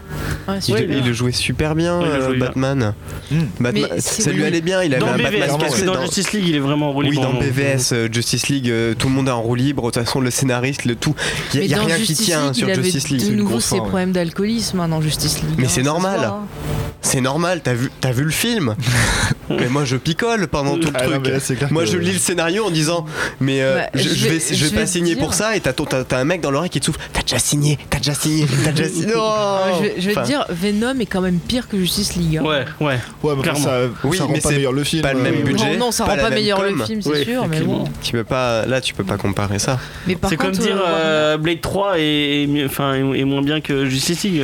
Ouais, 0.46 0.58
Il, 0.68 1.02
le 1.02 1.12
jouait 1.14 1.32
super 1.32 1.74
bien, 1.74 1.98
Ouais, 1.98 2.06
euh, 2.06 2.30
bien. 2.32 2.38
Batman. 2.40 2.94
Hmm. 3.30 3.38
Batman- 3.58 3.88
ça 3.98 4.30
lui 4.32 4.40
oui. 4.42 4.46
allait 4.46 4.60
bien. 4.60 4.82
Il 4.82 4.92
avait 4.94 5.00
Dans 5.00 5.12
un 5.12 5.16
BVS, 5.16 5.22
Batman 5.24 5.48
parce 5.48 5.64
que 5.64 5.70
cassé 5.70 5.84
dans 5.86 5.94
dans- 5.94 6.02
Justice 6.02 6.32
League, 6.32 6.44
il 6.48 6.56
est 6.56 6.60
vraiment 6.60 6.90
en 6.90 6.92
roue 6.92 7.00
Oui, 7.00 7.10
libre, 7.10 7.22
dans 7.22 7.30
hein. 7.30 7.40
BVS, 7.40 7.92
euh, 7.92 8.08
Justice 8.12 8.48
League, 8.48 8.68
euh, 8.68 8.92
tout 8.92 9.08
le 9.08 9.14
monde 9.14 9.28
est 9.28 9.30
en 9.30 9.40
roue 9.40 9.54
libre. 9.54 9.82
De 9.84 9.90
toute 9.92 10.04
façon, 10.04 10.20
le 10.20 10.30
scénariste, 10.30 10.84
le 10.84 10.94
tout. 10.94 11.14
Il 11.54 11.60
n'y 11.62 11.72
a, 11.72 11.80
rien 11.80 11.96
qui 11.96 12.14
tient 12.14 12.52
sur 12.52 12.68
Justice 12.74 13.08
League. 13.08 13.30
de 13.30 13.34
nouveau 13.34 13.60
ses 13.60 13.78
problèmes 13.78 14.12
d'alcoolisme 14.12 14.80
hein, 14.80 14.88
dans 14.88 15.00
Justice 15.00 15.40
League. 15.40 15.54
Mais 15.56 15.64
hein, 15.64 15.70
c'est 15.70 15.82
normal. 15.82 16.32
C'est 17.00 17.20
normal, 17.20 17.60
t'as 17.62 17.74
vu, 17.74 17.90
t'as 18.00 18.12
vu 18.12 18.24
le 18.24 18.30
film 18.30 18.74
Mais 19.50 19.68
moi 19.68 19.84
je 19.84 19.96
picole 19.96 20.48
pendant 20.48 20.78
tout 20.78 20.88
le 20.88 20.94
Ah 20.94 21.06
non, 21.06 21.13
truc. 21.14 21.26
mais 21.26 21.32
là, 21.32 21.40
c'est 21.40 21.54
clair 21.56 21.72
Moi 21.72 21.84
que- 21.84 21.90
je 21.90 21.96
lis 21.98 22.12
le 22.12 22.18
scénario 22.18 22.64
en 22.66 22.70
disant 22.70 23.04
Mais 23.40 23.62
euh, 23.62 23.76
Bah, 23.78 23.88
je, 23.94 24.08
je 24.08 24.14
je 24.14 24.28
vais, 24.28 24.40
je 24.52 24.66
pas 24.74 24.86
signer 24.86 25.16
pour 25.16 25.34
ça 25.34 25.56
et 25.56 25.60
t'as, 25.60 25.72
ton- 25.72 25.84
t'as- 25.84 26.04
t'as 26.04 26.18
un 26.18 26.24
mec 26.24 26.40
dans 26.40 26.50
l'oreille 26.50 26.70
qui 26.70 26.80
te 26.80 26.86
souffle 26.86 27.00
T'as 27.12 27.22
déjà 27.22 27.38
signé, 27.38 27.78
t'as 27.90 27.98
déjà 27.98 28.14
signé, 28.14 28.46
t'as 28.64 28.72
déjà 28.72 28.88
signé. 28.88 29.06
Non 29.14 29.22
Ah, 29.24 29.70
je 29.78 29.82
vais, 29.82 29.94
je 29.98 30.06
vais 30.06 30.12
Enfin, 30.12 30.22
te 30.22 30.26
dire, 30.26 30.46
Venom 30.48 30.98
est 31.00 31.06
quand 31.06 31.20
même 31.20 31.38
pire 31.38 31.68
que 31.68 31.78
Justice 31.78 32.16
League. 32.16 32.38
hein. 32.38 32.42
Ouais, 32.44 32.64
ouais. 32.80 32.98
Ouais, 33.22 33.34
mais 33.36 33.42
Clairement. 33.42 33.60
ça, 33.64 33.78
Oui, 34.04 34.16
ça 34.16 34.24
rend 34.24 34.32
mais 34.32 34.40
pas 34.40 34.48
c'est 34.48 34.54
meilleur 34.56 34.72
le 34.72 34.84
film. 34.84 35.02
pas 35.02 35.12
le 35.12 35.20
même 35.20 35.34
euh, 35.36 35.42
budget. 35.44 35.72
Non, 35.72 35.86
non, 35.86 35.90
ça 35.92 36.04
rend 36.04 36.16
pas 36.16 36.30
meilleur 36.30 36.58
com. 36.58 36.78
le 36.78 36.84
film, 36.84 37.02
c'est 37.02 37.08
Oui, 37.10 37.24
sûr, 37.24 37.46
mais 37.48 37.60
bon. 37.60 37.84
Tu 38.02 38.12
peux 38.12 38.24
pas, 38.24 38.66
là 38.66 38.80
tu 38.80 38.94
peux 38.94 39.04
pas 39.04 39.16
comparer 39.16 39.58
ça. 39.58 39.78
Mais 40.06 40.16
par 40.16 40.30
C'est 40.30 40.36
comme 40.36 40.52
dire 40.52 40.76
euh, 40.76 41.34
euh, 41.34 41.36
Blade 41.36 41.60
3 41.60 41.94
est, 41.98 42.46
moins 43.24 43.42
bien 43.42 43.60
que 43.60 43.86
Justice 43.86 44.24
League. 44.24 44.42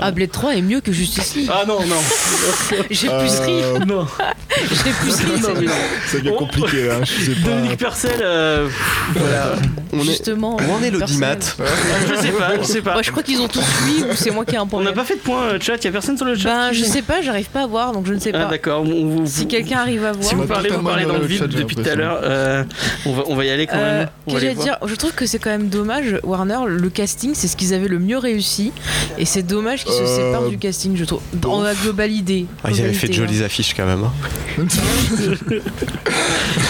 Ah, 0.00 0.10
Blade 0.10 0.30
3 0.30 0.56
est 0.56 0.62
mieux 0.62 0.80
que 0.80 0.92
Justice 0.92 1.34
League. 1.36 1.50
Ah 1.52 1.64
non, 1.66 1.80
non. 1.86 1.96
J'ai 2.90 3.08
plus 3.08 3.40
ri. 3.40 3.62
non. 3.86 4.06
J'ai 4.70 4.90
plus 4.92 5.14
ri. 5.58 5.66
Ça 6.06 6.18
devient 6.18 6.32
compliqué, 6.36 6.90
hein, 6.90 7.00
je 7.04 7.24
sais 7.32 7.40
pas. 7.40 7.48
Dominique 7.50 7.78
Purcell, 7.78 8.20
euh, 8.22 8.68
Voilà. 9.14 9.52
On 9.92 10.00
est, 10.00 10.04
Justement. 10.04 10.56
où 10.56 10.72
en 10.72 10.82
est 10.82 10.90
l'audimat 10.90 11.36
je 11.38 12.14
sais 12.16 12.32
pas, 12.32 12.56
je 12.60 12.64
sais 12.64 12.82
pas. 12.82 12.94
Moi, 12.94 13.02
je 13.02 13.10
crois 13.12 13.22
qu'ils 13.22 13.40
ont 13.40 13.46
tous 13.48 13.62
fui 13.62 14.02
ou 14.02 14.14
c'est 14.14 14.30
moi 14.32 14.44
qui 14.44 14.54
ai 14.54 14.58
un 14.58 14.62
On 14.62 14.64
n'a 14.64 14.68
problème. 14.68 14.94
pas 14.94 15.04
fait 15.04 15.14
de 15.14 15.20
point 15.20 15.42
euh, 15.44 15.58
chat, 15.60 15.82
y 15.84 15.86
a 15.86 15.92
personne 15.92 16.16
sur 16.16 16.26
le 16.26 16.34
chat. 16.34 16.48
Ben, 16.68 16.72
je 16.72 16.84
sais 16.84 17.02
pas, 17.02 17.22
j'arrive 17.22 17.46
pas 17.48 17.62
à 17.62 17.66
voir, 17.66 17.92
donc 17.92 18.06
je 18.06 18.12
ne 18.14 18.18
sais 18.18 18.30
Ah 18.34 18.40
pas. 18.44 18.50
d'accord. 18.50 18.82
on- 18.82 19.06
vous- 19.06 19.26
Si 19.26 19.46
quelqu'un 19.46 19.78
arrive 19.78 20.04
à 20.04 20.12
voir. 20.12 20.24
Si 20.24 20.34
vous 20.34 20.46
parlez, 20.46 20.70
vous 20.70 20.82
parlez 20.82 21.04
dans 21.04 21.16
le 21.18 21.24
vide 21.26 21.46
depuis 21.46 21.76
tout 21.76 21.88
à 21.88 21.94
l'heure. 21.94 22.20
Euh, 22.24 22.64
on, 23.06 23.12
va, 23.12 23.22
on 23.28 23.36
va 23.36 23.44
y 23.44 23.50
aller 23.50 23.66
quand 23.66 23.76
Euh, 23.76 23.98
même. 24.00 24.08
Va 24.26 24.34
que 24.34 24.40
j'allais 24.40 24.54
dire, 24.54 24.78
je 24.84 24.94
trouve 24.96 25.12
que 25.12 25.26
c'est 25.26 25.38
quand 25.38 25.50
même 25.50 25.68
dommage, 25.68 26.18
Warner, 26.24 26.58
le 26.66 26.88
casting, 26.90 27.32
c'est 27.34 27.46
ce 27.48 27.56
qu'ils 27.56 27.72
avaient 27.74 27.88
le 27.88 27.98
mieux 28.00 28.18
réussi, 28.18 28.72
et 29.18 29.24
c'est 29.24 29.42
dommage 29.42 29.84
qu'ils 29.84 29.94
se 29.94 30.06
séparent 30.06 30.48
du 30.48 30.58
casting, 30.58 30.96
je 30.96 31.04
trouve, 31.04 31.20
dans 31.34 31.62
la 31.62 31.74
globalité. 31.74 32.46
Ah, 32.64 32.70
Ils 32.72 32.80
avaient 32.80 32.92
fait 32.92 33.08
de 33.08 33.12
jolies 33.12 33.44
affiches 33.44 33.74
quand 33.74 33.86
même. 33.86 34.04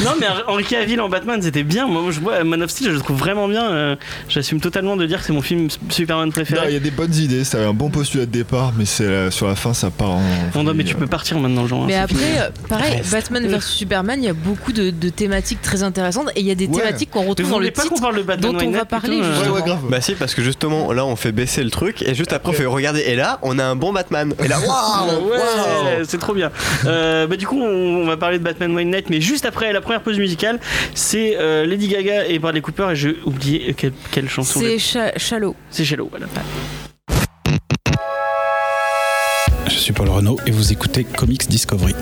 Non 0.04 0.12
mais 0.20 0.26
Henri 0.46 0.64
Cavill 0.64 1.00
en 1.00 1.08
Batman 1.08 1.40
c'était 1.42 1.62
bien. 1.62 1.86
Moi 1.86 2.02
je 2.10 2.20
vois 2.20 2.42
Man 2.44 2.62
of 2.62 2.70
Steel 2.70 2.88
je 2.90 2.94
le 2.94 3.00
trouve 3.00 3.16
vraiment 3.18 3.48
bien. 3.48 3.64
Euh, 3.70 3.96
J'assume 4.28 4.60
totalement 4.60 4.96
de 4.96 5.06
dire 5.06 5.20
que 5.20 5.26
c'est 5.26 5.32
mon 5.32 5.42
film 5.42 5.68
Superman 5.90 6.30
préféré. 6.32 6.66
il 6.68 6.74
y 6.74 6.76
a 6.76 6.80
des 6.80 6.90
bonnes 6.90 7.14
idées, 7.14 7.44
ça 7.44 7.58
avait 7.58 7.66
un 7.66 7.72
bon 7.74 7.90
postulat 7.90 8.26
de 8.26 8.30
départ, 8.30 8.72
mais 8.76 8.84
c'est 8.84 9.08
la- 9.08 9.30
sur 9.30 9.46
la 9.46 9.54
fin 9.56 9.74
ça 9.74 9.90
part 9.90 10.10
en. 10.10 10.22
Non, 10.54 10.62
non 10.64 10.74
mais 10.74 10.84
tu 10.84 10.94
peux 10.94 11.06
partir 11.06 11.38
maintenant 11.38 11.66
Jean. 11.66 11.82
hein, 11.82 11.86
Mais 11.86 11.96
après, 11.96 12.14
fini. 12.16 12.38
euh, 12.38 12.48
pareil, 12.68 12.96
Reste. 12.98 13.10
Batman 13.12 13.46
vs 13.46 13.60
Superman, 13.62 14.22
il 14.22 14.26
y 14.26 14.30
a 14.30 14.32
beaucoup 14.34 14.72
de, 14.72 14.90
de 14.90 15.08
thématiques 15.08 15.62
très 15.62 15.82
intéressantes, 15.82 16.30
et 16.36 16.40
il 16.40 16.46
y 16.46 16.50
a 16.50 16.54
des 16.54 16.66
Ouais. 16.66 16.80
thématiques 16.80 17.10
qu'on 17.10 17.24
retrouve 17.24 17.50
dans 17.50 17.58
le 17.58 17.70
pas 17.70 17.82
qu'on 17.82 17.88
titre. 17.90 18.00
parle 18.02 18.16
de 18.16 18.22
Batman 18.22 18.52
dont 18.52 18.66
on 18.66 18.70
va 18.70 18.84
parler, 18.84 19.18
plutôt, 19.20 19.50
euh, 19.50 19.50
Ouais, 19.54 19.62
grave. 19.62 19.80
Bah 19.88 20.00
si 20.00 20.14
parce 20.14 20.34
que 20.34 20.42
justement 20.42 20.92
là 20.92 21.04
on 21.06 21.16
fait 21.16 21.32
baisser 21.32 21.62
le 21.62 21.70
truc 21.70 22.02
et 22.02 22.14
juste 22.14 22.32
après 22.32 22.50
on 22.50 22.52
fait 22.52 22.66
regarder 22.66 23.00
et 23.00 23.14
là 23.16 23.38
on 23.42 23.58
a 23.58 23.64
un 23.64 23.76
bon 23.76 23.92
Batman 23.92 24.34
et 24.42 24.48
là 24.48 24.58
waouh 24.66 25.32
c'est 26.06 26.18
trop 26.18 26.34
bien. 26.34 26.50
Euh, 26.86 27.26
bah, 27.26 27.36
du 27.36 27.46
coup, 27.46 27.60
on, 27.60 28.02
on 28.02 28.06
va 28.06 28.16
parler 28.16 28.38
de 28.38 28.44
Batman 28.44 28.74
White 28.74 28.88
Mais 29.10 29.20
juste 29.20 29.44
après 29.44 29.72
la 29.72 29.80
première 29.80 30.02
pause 30.02 30.18
musicale, 30.18 30.60
c'est 30.94 31.36
euh, 31.38 31.66
Lady 31.66 31.88
Gaga 31.88 32.26
et 32.26 32.38
Bradley 32.38 32.60
Cooper. 32.60 32.88
Et 32.92 32.96
j'ai 32.96 33.16
oublié 33.24 33.74
quelle, 33.76 33.92
quelle 34.10 34.28
chanson. 34.28 34.60
C'est 34.60 34.78
Cha- 34.78 35.16
Shallow. 35.18 35.54
C'est 35.70 35.84
Shallow, 35.84 36.08
voilà. 36.10 36.26
Je 39.68 39.74
suis 39.78 39.92
Paul 39.92 40.08
Renault 40.08 40.38
et 40.46 40.50
vous 40.50 40.72
écoutez 40.72 41.04
Comics 41.04 41.48
Discovery. 41.48 41.94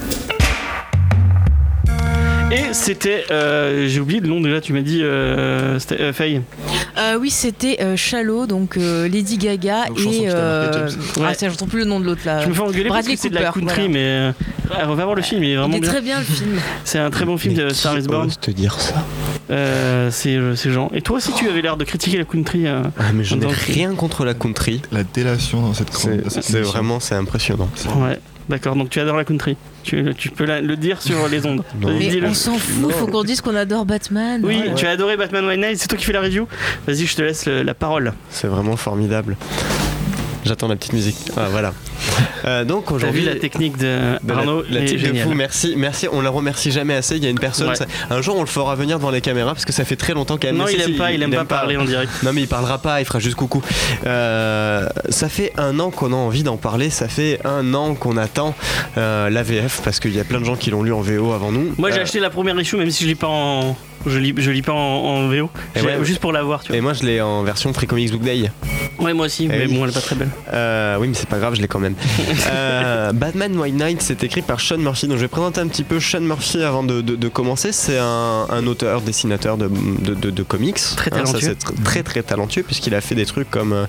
Et 2.52 2.72
c'était, 2.74 3.24
euh, 3.30 3.86
j'ai 3.88 4.00
oublié 4.00 4.20
le 4.20 4.28
nom 4.28 4.40
déjà. 4.40 4.60
Tu 4.60 4.72
m'as 4.72 4.80
dit, 4.82 5.00
euh, 5.02 5.78
euh, 5.92 6.12
Faye. 6.12 6.42
Euh, 6.98 7.16
oui, 7.18 7.30
c'était 7.30 7.78
euh, 7.80 7.96
Shallow, 7.96 8.46
donc 8.46 8.76
euh, 8.76 9.08
Lady 9.08 9.38
Gaga 9.38 9.86
Donc, 9.86 9.98
et. 10.00 10.28
euh, 10.28 10.88
James. 10.88 11.00
Ouais. 11.16 11.32
Ah, 11.40 11.48
j'entends 11.48 11.66
plus 11.66 11.80
le 11.80 11.84
nom 11.86 12.00
de 12.00 12.04
l'autre 12.04 12.20
là. 12.26 12.42
Je 12.42 12.48
me 12.48 12.54
fais 12.54 12.60
engueuler 12.60 12.84
parce 12.84 13.00
Bradley 13.06 13.14
que 13.14 13.20
c'est 13.20 13.30
de 13.30 13.34
la 13.34 13.50
country, 13.52 13.62
voilà. 13.64 13.88
mais 13.88 13.98
euh, 14.04 14.32
ah, 14.70 14.84
on 14.88 14.94
va 14.94 15.04
voir 15.04 15.14
le 15.16 15.22
film. 15.22 15.42
Il 15.42 15.50
est 15.50 15.56
vraiment 15.56 15.74
Il 15.74 15.78
est 15.78 15.80
bien. 15.80 15.90
très 15.90 16.00
bien 16.02 16.18
le 16.18 16.24
film. 16.24 16.58
C'est 16.84 16.98
un 16.98 17.10
très 17.10 17.24
bon 17.24 17.38
film 17.38 17.54
de 17.54 17.68
Star 17.70 17.98
is 17.98 18.02
Born. 18.02 18.30
te 18.40 18.50
dire 18.50 18.78
ça 18.80 19.02
Euh, 19.50 20.10
c'est 20.10 20.38
c'est 20.56 20.70
Jean. 20.70 20.90
Et 20.94 21.00
toi 21.02 21.16
aussi, 21.16 21.32
tu 21.34 21.48
avais 21.48 21.62
l'air 21.62 21.76
de 21.76 21.84
critiquer 21.84 22.18
la 22.18 22.24
country. 22.24 22.66
euh. 22.66 22.82
Ah 22.98 23.12
mais 23.14 23.24
je 23.24 23.34
n'ai 23.34 23.46
rien 23.46 23.94
contre 23.94 24.24
la 24.24 24.34
country 24.34 24.82
La 24.92 25.04
délation 25.04 25.62
dans 25.62 25.74
cette 25.74 25.92
c'est 26.28 26.60
vraiment 26.60 27.00
c'est 27.00 27.14
impressionnant 27.14 27.68
Ouais. 27.96 28.18
D'accord. 28.48 28.76
Donc 28.76 28.90
tu 28.90 29.00
adores 29.00 29.16
la 29.16 29.24
country. 29.24 29.56
Tu, 29.84 30.14
tu 30.16 30.30
peux 30.30 30.44
la- 30.44 30.60
le 30.60 30.76
dire 30.76 31.02
sur 31.02 31.28
les 31.28 31.44
ondes. 31.46 31.62
Mais 31.80 32.22
on 32.24 32.34
s'en 32.34 32.56
fout, 32.58 32.92
faut 32.92 33.06
qu'on 33.06 33.24
dise 33.24 33.40
qu'on 33.40 33.54
adore 33.56 33.84
Batman. 33.84 34.40
Oui, 34.44 34.56
Voilà. 34.58 34.74
tu 34.74 34.86
as 34.86 34.90
adoré 34.90 35.16
Batman 35.16 35.44
White 35.46 35.60
Knight, 35.60 35.78
c'est 35.78 35.88
toi 35.88 35.98
qui 35.98 36.04
fais 36.04 36.12
la 36.12 36.20
review. 36.20 36.46
Vas-y, 36.86 37.06
je 37.06 37.16
te 37.16 37.22
laisse 37.22 37.46
le- 37.46 37.62
la 37.62 37.74
parole. 37.74 38.12
c'est 38.30 38.46
vraiment 38.48 38.76
formidable 38.76 39.36
j'attends 40.44 40.68
la 40.68 40.76
petite 40.76 40.92
musique 40.92 41.16
ah 41.36 41.46
voilà 41.50 41.72
Euh, 42.44 42.64
donc 42.64 42.90
aujourd'hui 42.90 43.24
la 43.24 43.36
technique 43.36 43.76
de 43.78 44.18
Arnaud 44.28 44.64
la 44.68 44.82
type 44.82 45.00
de 45.00 45.18
fou, 45.20 45.32
merci, 45.34 45.74
merci, 45.76 46.08
on 46.12 46.20
la 46.20 46.30
remercie 46.30 46.72
jamais 46.72 46.94
assez. 46.94 47.16
Il 47.16 47.22
y 47.22 47.26
a 47.26 47.30
une 47.30 47.38
personne, 47.38 47.68
Ouais. 47.68 47.76
ça- 47.76 47.86
un 48.10 48.20
jour 48.20 48.36
on 48.36 48.40
le 48.40 48.46
fera 48.48 48.74
venir 48.74 48.98
devant 48.98 49.10
les 49.12 49.20
caméras 49.20 49.52
parce 49.52 49.64
que 49.64 49.72
ça 49.72 49.84
fait 49.84 49.94
très 49.94 50.12
longtemps 50.12 50.36
qu'elle 50.36 50.56
Non, 50.56 50.66
il 50.66 50.80
aime 50.80 50.96
pas, 50.96 51.12
il 51.12 51.22
aime 51.22 51.30
pas 51.32 51.44
parler 51.44 51.76
en 51.76 51.84
direct. 51.84 52.10
Non 52.24 52.32
mais 52.32 52.40
il 52.42 52.48
parlera 52.48 52.78
pas, 52.78 53.00
il 53.00 53.04
fera 53.04 53.20
juste 53.20 53.36
coucou. 53.36 53.62
Euh, 54.06 54.88
ça 55.08 55.28
fait 55.28 55.52
un 55.56 55.78
an 55.78 55.90
qu'on 55.90 56.12
a 56.12 56.16
envie 56.16 56.42
d'en 56.42 56.56
parler, 56.56 56.90
ça 56.90 57.06
fait 57.08 57.38
un 57.44 57.72
an 57.74 57.94
qu'on 57.94 58.16
attend 58.16 58.54
euh, 58.98 59.30
la 59.30 59.42
VF 59.44 59.80
parce 59.84 60.00
qu'il 60.00 60.14
y 60.14 60.20
a 60.20 60.24
plein 60.24 60.40
de 60.40 60.44
gens 60.44 60.56
qui 60.56 60.70
l'ont 60.70 60.82
lu 60.82 60.92
en 60.92 61.00
VO 61.00 61.32
avant 61.32 61.52
nous. 61.52 61.72
Moi, 61.78 61.90
j'ai 61.92 62.00
acheté 62.00 62.18
la 62.18 62.30
première 62.30 62.58
issue, 62.60 62.76
même 62.76 62.90
si 62.90 63.04
je 63.04 63.08
lis 63.08 63.14
pas 63.14 63.28
en. 63.28 63.76
Je 64.06 64.18
lis, 64.18 64.34
je 64.36 64.50
lis 64.50 64.62
pas 64.62 64.72
en, 64.72 64.76
en 64.76 65.28
VO. 65.28 65.50
Ouais, 65.76 65.98
juste 66.02 66.20
pour 66.20 66.32
la 66.32 66.42
voir, 66.42 66.62
tu 66.62 66.74
Et 66.74 66.80
moi 66.80 66.92
je 66.92 67.04
l'ai 67.04 67.20
en 67.20 67.42
version 67.42 67.72
Free 67.72 67.86
Comics 67.86 68.10
Book 68.10 68.22
Day. 68.22 68.50
Ouais, 68.98 69.14
moi 69.14 69.26
aussi, 69.26 69.46
mais 69.48 69.66
oui. 69.66 69.74
bon, 69.74 69.84
elle 69.84 69.90
est 69.90 69.94
pas 69.94 70.00
très 70.00 70.16
belle. 70.16 70.28
Euh, 70.52 70.96
oui 71.00 71.08
mais 71.08 71.14
c'est 71.14 71.28
pas 71.28 71.38
grave, 71.38 71.54
je 71.54 71.60
l'ai 71.62 71.68
quand 71.68 71.78
même. 71.80 71.94
Euh, 72.50 73.12
Batman 73.12 73.56
White 73.58 73.74
Knight, 73.76 74.02
c'est 74.02 74.22
écrit 74.24 74.42
par 74.42 74.60
Sean 74.60 74.78
Murphy. 74.78 75.06
Donc 75.06 75.16
je 75.16 75.22
vais 75.22 75.28
présenter 75.28 75.60
un 75.60 75.68
petit 75.68 75.84
peu 75.84 76.00
Sean 76.00 76.20
Murphy 76.20 76.62
avant 76.62 76.82
de, 76.82 77.00
de- 77.00 77.16
de 77.16 77.28
commencer. 77.28 77.72
C'est 77.72 77.98
un, 77.98 78.46
un 78.50 78.66
auteur, 78.66 79.00
dessinateur 79.00 79.56
de, 79.56 80.42
comics. 80.42 80.76
Très 80.96 81.12
Hein, 81.12 81.24
ça, 81.26 81.32
talentueux. 81.38 81.40
c'est 81.40 81.58
tr- 81.72 81.82
très 81.84 82.02
très 82.02 82.22
talentueux 82.22 82.62
puisqu'il 82.62 82.94
a 82.94 83.00
fait 83.00 83.14
des 83.14 83.26
trucs 83.26 83.50
comme 83.50 83.86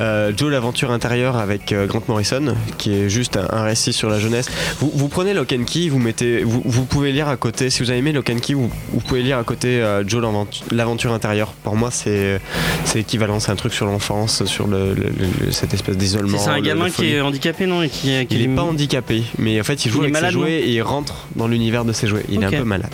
euh, 0.00 0.32
Joe 0.36 0.50
l'aventure 0.50 0.90
intérieure 0.90 1.36
avec 1.36 1.74
Grant 1.88 2.02
Morrison, 2.08 2.54
qui 2.78 2.92
est 2.94 3.08
juste 3.08 3.36
un, 3.36 3.46
un 3.50 3.62
récit 3.64 3.92
sur 3.92 4.08
la 4.08 4.18
jeunesse. 4.18 4.48
Vous, 4.78 4.90
vous 4.94 5.08
prenez 5.08 5.34
Lock 5.34 5.52
and 5.52 5.64
Key, 5.64 5.88
vous 5.88 5.98
mettez, 5.98 6.42
vous, 6.44 6.62
vous 6.64 6.84
pouvez 6.84 7.12
lire 7.12 7.28
à 7.28 7.36
côté. 7.36 7.70
Si 7.70 7.82
vous 7.82 7.90
avez 7.90 7.98
aimé 7.98 8.12
Lock 8.12 8.30
and 8.30 8.38
Key, 8.40 8.54
vous, 8.54 8.70
vous 8.92 9.00
pouvez 9.00 9.22
lire 9.22 9.38
à 9.40 9.44
côté 9.44 9.80
euh, 9.80 10.06
Joe 10.06 10.22
l'aventu- 10.22 10.62
l'aventure 10.70 11.12
intérieure. 11.12 11.52
Pour 11.64 11.76
moi, 11.76 11.90
c'est 11.90 12.40
c'est 12.84 13.00
équivalent. 13.00 13.40
C'est 13.40 13.50
un 13.52 13.56
truc 13.56 13.72
sur 13.74 13.86
l'enfance, 13.86 14.44
sur 14.44 14.66
le, 14.66 14.94
le- 14.94 15.12
le- 15.46 15.50
cette 15.52 15.74
espèce 15.74 15.96
d'isolement. 15.96 16.38
C'est 16.38 16.50
un 16.50 16.60
gamin 16.60 16.90
qui 16.90 17.12
est 17.12 17.20
handicapé, 17.20 17.66
non 17.66 17.82
et 17.82 17.88
qui, 17.88 18.26
qui 18.26 18.34
Il 18.36 18.42
est 18.42 18.54
pas 18.54 18.62
handicapé, 18.62 19.22
mais 19.38 19.60
en 19.60 19.64
fait 19.64 19.84
il 19.84 19.90
joue 19.90 19.98
Il 19.98 20.02
avec 20.04 20.12
malade, 20.14 20.30
ses 20.30 20.38
jouets 20.38 20.60
et 20.60 20.70
il 20.70 20.82
rentre 20.82 21.26
dans 21.36 21.48
l'univers 21.48 21.84
de 21.84 21.92
ses 21.92 22.06
jouets. 22.06 22.24
Il 22.28 22.42
est 22.42 22.46
un 22.46 22.50
peu 22.50 22.64
malade. 22.64 22.90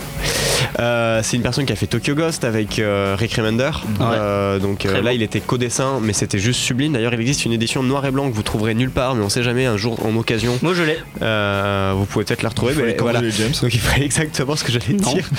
Euh, 0.79 1.21
c'est 1.23 1.37
une 1.37 1.43
personne 1.43 1.65
qui 1.65 1.73
a 1.73 1.77
fait 1.77 1.87
Tokyo 1.87 2.15
Ghost 2.15 2.45
avec 2.45 2.79
euh, 2.79 3.17
Rick 3.19 3.35
Remender. 3.35 3.71
Euh, 4.01 4.59
donc 4.59 4.85
euh, 4.85 4.95
là 4.97 5.03
bon. 5.03 5.11
il 5.15 5.23
était 5.23 5.41
co-dessin, 5.41 6.01
mais 6.03 6.13
c'était 6.13 6.39
juste 6.39 6.61
sublime. 6.61 6.93
D'ailleurs 6.93 7.15
il 7.15 7.21
existe 7.21 7.45
une 7.45 7.53
édition 7.53 7.83
noir 7.83 8.05
et 8.05 8.11
blanc 8.11 8.29
que 8.31 8.35
vous 8.35 8.43
trouverez 8.43 8.75
nulle 8.75 8.91
part, 8.91 9.15
mais 9.15 9.25
on 9.25 9.29
sait 9.29 9.43
jamais 9.43 9.67
un 9.67 9.77
jour 9.77 10.05
en 10.05 10.15
occasion. 10.17 10.59
Moi, 10.63 10.75
je 10.75 10.83
l'ai. 10.83 10.99
euh, 11.23 11.93
vous 11.97 12.05
pouvez 12.05 12.25
peut-être 12.25 12.43
la 12.43 12.51
retrouver. 12.51 12.75
Mais 12.77 12.97
voilà. 12.99 13.21
James. 13.29 13.53
Donc 13.63 13.73
il 13.75 13.81
ferait 13.81 14.03
exactement 14.03 14.55
ce 14.57 14.65
que 14.65 14.73
j'allais 14.73 14.95
dire. 14.95 15.29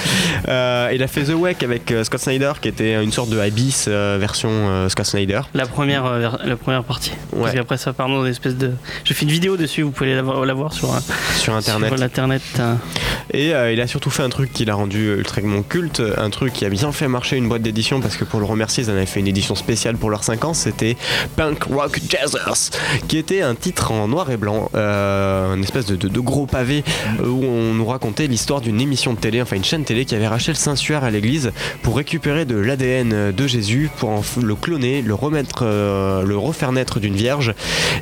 Euh, 0.48 0.92
il 0.94 1.04
a 1.04 1.08
fait 1.08 1.24
The 1.24 1.34
Wake 1.36 1.64
avec 1.64 1.92
euh, 1.92 2.04
Scott 2.04 2.22
Snyder, 2.22 2.54
qui 2.62 2.68
était 2.70 3.04
une 3.04 3.12
sorte 3.12 3.30
de 3.30 3.40
Abyss 3.40 3.86
euh, 3.88 4.18
version 4.20 4.50
euh, 4.52 4.88
Scott 4.90 5.06
Snyder. 5.06 5.42
La 5.54 5.66
première, 5.66 6.06
euh, 6.06 6.20
ver- 6.20 6.40
la 6.46 6.56
première 6.56 6.84
partie. 6.84 7.12
Ouais. 7.34 7.42
Parce 7.44 7.54
qu'après, 7.56 7.78
ça 7.78 7.92
part 7.94 8.08
dans 8.08 8.24
une 8.24 8.32
espèce 8.32 8.56
de. 8.56 8.72
J'ai 9.04 9.14
fait 9.14 9.24
une 9.26 9.32
vidéo 9.32 9.58
dessus, 9.58 9.82
vous 9.82 9.92
pouvez 9.92 10.14
la 10.16 10.22
voir, 10.54 10.74
sur, 10.74 10.94
euh, 10.94 11.00
Sur 11.36 11.54
internet. 11.56 11.90
sur 11.90 11.98
l'internet. 11.98 12.42
euh. 12.60 12.76
Et 13.34 13.54
euh, 13.54 13.74
il 13.74 13.82
a 13.82 13.88
surtout 13.88 14.10
fait 14.10 14.24
un 14.24 14.30
truc 14.30 14.54
qui 14.54 14.64
l'a 14.66 14.76
rendu 14.76 15.22
ultrament 15.28 15.62
culte, 15.64 16.02
un 16.18 16.30
truc 16.30 16.54
qui 16.54 16.66
a 16.66 16.70
bien 16.70 16.92
fait 16.92 17.08
marcher 17.08 17.36
une 17.38 17.48
boîte 17.50 17.62
d'édition 17.62 18.00
parce 18.00 18.16
que 18.16 18.24
pour 18.24 18.40
le 18.40 18.46
remercier, 18.46 18.84
ils 18.84 18.90
en 18.90 18.94
avaient 18.94 19.06
fait 19.06 19.20
une 19.20 19.28
édition 19.28 19.56
spéciale 19.56 19.98
pour 19.98 20.10
leurs 20.10 20.24
5 20.24 20.46
ans. 20.46 20.54
C'était 20.54 20.96
Punk 21.36 21.64
Rock 21.64 22.00
Jazzers, 22.10 22.72
qui 23.08 23.18
était 23.18 23.42
un 23.42 23.56
titre 23.56 23.92
en 23.92 24.08
noir 24.08 24.32
et 24.32 24.38
blanc, 24.38 24.70
euh, 24.76 25.54
une 25.56 25.64
espèce 25.64 25.86
de, 25.86 25.96
de- 25.96 26.08
de 26.08 26.20
gros 26.20 26.46
pavé 26.46 26.84
euh, 27.22 27.28
où 27.28 27.44
on 27.44 27.74
nous 27.74 27.86
racontait 27.86 28.28
l'histoire 28.28 28.62
d'une 28.62 28.80
émission 28.80 29.14
de 29.14 29.20
télé, 29.20 29.42
enfin 29.42 29.56
une 29.58 29.64
chaîne 29.66 29.84
télé 29.84 30.06
qui 30.06 30.16
avait 30.16 30.28
racheté 30.28 30.52
le 30.52 30.58
Saint-Suaire 30.58 31.04
à 31.04 31.12
l'église 31.12 31.52
pour 31.82 31.98
récupérer 31.98 32.46
de 32.46 32.56
l'ADN 32.56 33.32
de 33.32 33.48
Jésus, 33.48 33.90
pour 33.98 34.10
en 34.10 34.22
le 34.42 34.56
cloner, 34.56 35.02
le 35.02 35.14
remettre, 35.14 35.60
euh, 35.64 36.24
le 36.24 36.38
refaire 36.38 36.72
naître 36.72 37.00
d'une 37.00 37.16
vierge 37.16 37.54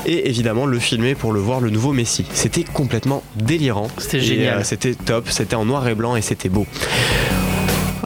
et 0.05 0.29
évidemment 0.29 0.65
le 0.65 0.79
filmer 0.79 1.15
pour 1.15 1.33
le 1.33 1.39
voir 1.39 1.59
le 1.59 1.69
nouveau 1.71 1.91
Messie. 1.93 2.25
C'était 2.33 2.63
complètement 2.63 3.23
délirant. 3.35 3.87
C'était 3.97 4.19
génial. 4.19 4.59
euh, 4.59 4.63
c'était 4.63 4.93
top. 4.93 5.29
C'était 5.29 5.55
en 5.55 5.65
noir 5.65 5.87
et 5.87 5.95
blanc 5.95 6.15
et 6.15 6.21
c'était 6.21 6.49
beau. 6.49 6.65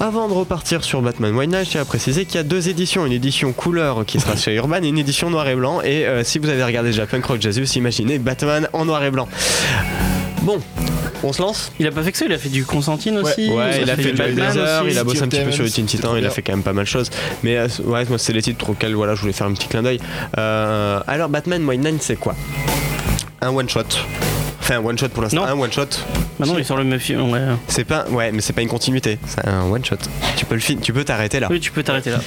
Avant 0.01 0.29
de 0.29 0.33
repartir 0.33 0.83
sur 0.85 1.01
Batman 1.01 1.35
White 1.35 1.49
Knight, 1.49 1.65
je 1.65 1.71
tiens 1.71 1.81
à 1.81 1.85
préciser 1.85 2.23
qu'il 2.23 2.35
y 2.35 2.37
a 2.37 2.43
deux 2.43 2.69
éditions. 2.69 3.05
Une 3.05 3.11
édition 3.11 3.51
couleur 3.51 4.05
qui 4.05 4.19
sera 4.21 4.37
chez 4.37 4.55
Urban 4.55 4.81
et 4.81 4.87
une 4.87 4.97
édition 4.97 5.29
noir 5.29 5.47
et 5.49 5.55
blanc. 5.55 5.81
Et 5.81 6.05
euh, 6.05 6.23
si 6.23 6.39
vous 6.39 6.47
avez 6.47 6.63
regardé 6.63 6.91
déjà 6.91 7.05
Punk 7.05 7.25
Rock 7.25 7.41
Jesus, 7.41 7.77
imaginez 7.77 8.17
Batman 8.17 8.69
en 8.71 8.85
noir 8.85 9.03
et 9.03 9.11
blanc. 9.11 9.27
Bon, 10.43 10.57
on 11.21 11.33
se 11.33 11.41
lance? 11.41 11.73
Il 11.79 11.87
a 11.87 11.91
pas 11.91 12.01
fait 12.01 12.13
que 12.13 12.17
ça, 12.17 12.25
il 12.25 12.31
a 12.31 12.37
fait 12.37 12.47
du 12.47 12.63
Constantine 12.63 13.17
aussi. 13.17 13.51
Ouais, 13.51 13.81
il 13.81 13.89
a 13.89 13.97
fait 13.97 14.03
du 14.03 14.11
du 14.11 14.17
Batman 14.17 14.35
Blazer, 14.35 14.83
aussi. 14.83 14.93
il 14.93 14.97
a 14.97 15.03
bossé 15.03 15.21
un 15.23 15.27
petit 15.27 15.43
peu 15.43 15.51
sur 15.51 15.65
les 15.65 15.69
Teen 15.69 15.85
Titans, 15.85 16.15
il 16.17 16.25
a 16.25 16.29
fait 16.29 16.41
quand 16.41 16.53
même 16.53 16.63
pas 16.63 16.71
mal 16.71 16.85
de 16.85 16.89
choses. 16.89 17.09
Mais 17.43 17.57
euh, 17.57 17.67
ouais, 17.83 18.05
moi 18.05 18.17
c'est 18.17 18.31
les 18.31 18.41
titres 18.41 18.69
auxquels 18.69 18.95
voilà, 18.95 19.15
je 19.15 19.21
voulais 19.21 19.33
faire 19.33 19.47
un 19.47 19.53
petit 19.53 19.67
clin 19.67 19.83
d'œil. 19.83 19.99
Euh, 20.37 21.01
alors 21.07 21.27
Batman 21.27 21.65
White 21.67 21.81
Knight, 21.81 22.01
c'est 22.01 22.15
quoi? 22.15 22.35
Un 23.41 23.49
one 23.49 23.67
shot. 23.67 23.83
Enfin 24.69 24.79
un 24.81 24.85
one 24.85 24.97
shot 24.99 25.09
pour 25.09 25.23
l'instant. 25.23 25.37
Non. 25.41 25.47
Un 25.47 25.59
one 25.59 25.71
shot. 25.71 25.87
Maintenant, 26.37 26.57
il 26.59 26.63
sort 26.63 26.77
le 26.77 26.83
Mephi. 26.83 27.15
Ouais. 27.15 27.39
C'est 27.67 27.85
pas 27.85 28.05
ouais, 28.09 28.31
mais 28.31 28.39
c'est 28.41 28.53
pas 28.53 28.61
une 28.61 28.67
continuité. 28.67 29.17
C'est 29.25 29.47
un 29.47 29.63
one 29.63 29.83
shot. 29.83 29.95
Tu 30.35 30.45
peux 30.45 30.53
le 30.53 30.61
fin- 30.61 30.75
tu 30.75 30.93
peux 30.93 31.03
t'arrêter 31.03 31.39
là. 31.39 31.47
Oui, 31.49 31.59
tu 31.59 31.71
peux 31.71 31.81
t'arrêter 31.81 32.11
là. 32.11 32.19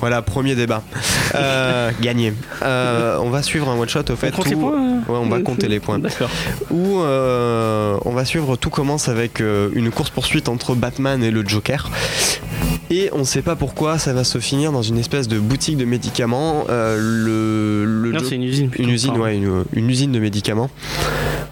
Voilà, 0.00 0.22
premier 0.22 0.54
débat. 0.54 0.82
Euh, 1.34 1.90
gagné. 2.02 2.34
Euh, 2.62 3.16
on 3.22 3.30
va 3.30 3.42
suivre 3.42 3.66
un 3.70 3.78
one 3.78 3.88
shot 3.88 4.00
au 4.10 4.16
fait. 4.16 4.32
On 4.34 4.36
compte 4.36 4.48
les 4.50 4.54
points 4.56 4.72
euh 4.74 4.98
Ouais, 5.10 5.18
on 5.18 5.28
va 5.30 5.40
compter 5.40 5.66
les 5.66 5.80
points. 5.80 5.98
D'accord. 5.98 6.28
où 6.70 6.98
euh, 7.00 7.96
on 8.04 8.10
va 8.12 8.26
suivre 8.26 8.56
tout 8.56 8.68
commence 8.68 9.08
avec 9.08 9.40
une 9.40 9.90
course 9.90 10.10
poursuite 10.10 10.50
entre 10.50 10.74
Batman 10.74 11.22
et 11.24 11.30
le 11.30 11.42
Joker. 11.46 11.88
Et 12.90 13.08
on 13.14 13.24
sait 13.24 13.40
pas 13.40 13.56
pourquoi 13.56 13.96
ça 13.98 14.12
va 14.12 14.24
se 14.24 14.38
finir 14.40 14.72
dans 14.72 14.82
une 14.82 14.98
espèce 14.98 15.26
de 15.26 15.38
boutique 15.38 15.78
de 15.78 15.86
médicaments. 15.86 16.64
Le, 16.68 17.84
le 17.86 18.12
Non, 18.12 18.18
Jo- 18.18 18.26
c'est 18.28 18.34
une 18.34 18.42
usine. 18.44 18.68
plutôt. 18.68 18.84
une 18.84 18.90
usine, 18.94 19.16
ouais, 19.16 19.34
une, 19.36 19.64
une 19.72 19.88
usine 19.88 20.12
de 20.12 20.18
médicaments. 20.18 20.68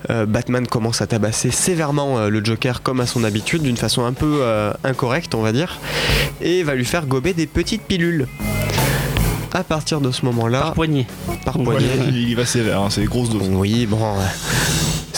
Euh, 0.08 0.24
Batman 0.24 0.66
commence 0.66 1.02
à 1.02 1.06
tabasser 1.06 1.50
sévèrement 1.50 2.18
euh, 2.18 2.28
le 2.30 2.42
Joker 2.42 2.82
comme 2.82 3.00
à 3.00 3.06
son 3.06 3.22
habitude, 3.24 3.62
d'une 3.62 3.76
façon 3.76 4.04
un 4.04 4.12
peu 4.14 4.38
euh, 4.40 4.72
incorrecte, 4.82 5.34
on 5.34 5.42
va 5.42 5.52
dire, 5.52 5.78
et 6.40 6.62
va 6.62 6.74
lui 6.74 6.86
faire 6.86 7.06
gober 7.06 7.34
des 7.34 7.46
petites 7.46 7.82
pilules. 7.82 8.26
À 9.52 9.62
partir 9.64 10.00
de 10.00 10.10
ce 10.12 10.24
moment-là, 10.26 10.60
Par 10.60 10.74
poignée. 10.74 11.06
par 11.44 11.58
Ouais. 11.58 11.64
poignée, 11.64 11.88
Il, 12.08 12.28
il 12.30 12.36
va 12.36 12.46
sévère, 12.46 12.80
hein, 12.80 12.88
c'est 12.88 13.02
des 13.02 13.06
grosses 13.08 13.30
doses. 13.30 13.48
oui, 13.50 13.84
bon. 13.86 13.98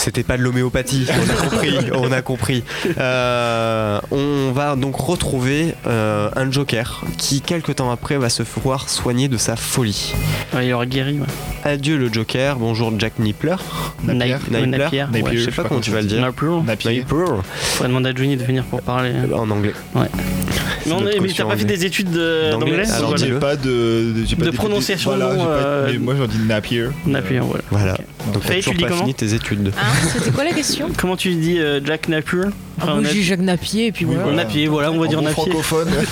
Euh, 0.03 0.05
C'était 0.05 0.23
pas 0.23 0.37
de 0.37 0.43
l'homéopathie, 0.43 1.07
on 1.09 1.31
a 1.31 1.49
compris, 1.49 1.75
on 1.95 2.13
a 2.13 2.23
compris. 2.23 2.65
Euh, 2.99 4.01
on 4.11 4.53
va 4.53 4.77
donc 4.77 4.97
retrouver 4.97 5.75
euh, 5.87 6.29
un 6.37 6.51
Joker 6.51 7.03
qui, 7.19 7.41
quelques 7.41 7.77
temps 7.77 7.91
après, 7.91 8.17
va 8.19 8.29
se 8.29 8.43
voir 8.63 8.89
soigner 8.89 9.29
de 9.29 9.37
sa 9.37 9.57
folie. 9.57 10.13
Ouais, 10.55 10.67
il 10.67 10.73
aura 10.73 10.87
guéri. 10.87 11.21
Ouais. 11.21 11.27
Adieu 11.65 11.97
le 11.97 12.13
Joker, 12.13 12.57
bonjour 12.57 12.93
Jack 12.99 13.19
Nippler. 13.19 13.57
Napier. 14.05 14.37
Napier. 14.51 14.67
Napier. 14.67 15.23
Ouais, 15.23 15.37
je 15.37 15.45
sais 15.45 15.51
pas 15.53 15.65
comment 15.65 15.81
tu 15.81 15.91
vas 15.91 16.01
le 16.01 16.07
dire. 16.09 16.21
Napier. 16.65 17.05
Faudrait 17.09 17.89
demander 17.89 18.11
à 18.11 18.15
Johnny 18.15 18.37
de 18.37 18.45
venir 18.45 18.65
pour 18.65 18.83
parler. 18.83 19.13
En 19.35 19.51
anglais. 19.51 19.73
Mais, 19.95 20.93
on 20.95 21.01
notre 21.01 21.17
est- 21.17 21.21
mais 21.21 21.29
caution 21.29 21.45
t'as 21.45 21.51
pas 21.51 21.57
fait 21.57 21.63
anglais. 21.63 21.77
des 21.77 21.85
études 21.87 22.11
de- 22.11 22.51
D'anglais 22.51 22.91
Alors. 22.91 23.17
J'ai 23.17 23.31
pas 23.39 23.55
de, 23.55 24.25
j'ai 24.27 24.35
pas 24.35 24.47
De 24.47 24.51
prononciation 24.51 25.11
voilà, 25.15 25.31
j'ai 25.33 25.37
pas- 25.39 25.45
euh, 25.45 25.89
mais 25.93 25.99
moi 25.99 26.15
j'en 26.19 26.27
dis 26.27 26.39
Napier. 26.39 26.87
Napier, 27.07 27.39
voilà. 27.39 27.63
Voilà. 27.71 27.93
Ok. 27.95 28.33
Donc 28.35 28.43
t'as 28.45 28.55
toujours 28.57 28.73
tu 28.73 28.79
dis 28.79 28.83
pas 28.85 28.89
comment 28.89 29.01
fini 29.03 29.15
tes 29.15 29.33
études. 29.35 29.73
Hein, 29.79 29.92
C'était 30.13 30.31
quoi 30.31 30.45
la 30.45 30.53
question? 30.53 30.91
Comment 30.97 31.17
tu 31.17 31.35
dis 31.35 31.59
euh, 31.59 31.81
Jack 31.85 32.09
Napier 32.09 32.45
Ah, 32.83 32.97
je 33.03 33.11
dis 33.11 33.23
Jacques 33.23 33.41
Napier 33.41 33.87
et 33.87 33.93
puis 33.93 34.05
Oui, 34.05 34.15
voilà. 34.15 34.31
voilà. 34.31 34.45
Napier, 34.45 34.67
voilà, 34.69 34.91
on 34.93 34.99
va 34.99 35.07
dire 35.07 35.19
bon 35.21 35.25
Napier. 35.29 35.43
francophone. 35.43 35.91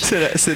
C'est 0.00 0.20
la, 0.20 0.28
c'est 0.36 0.54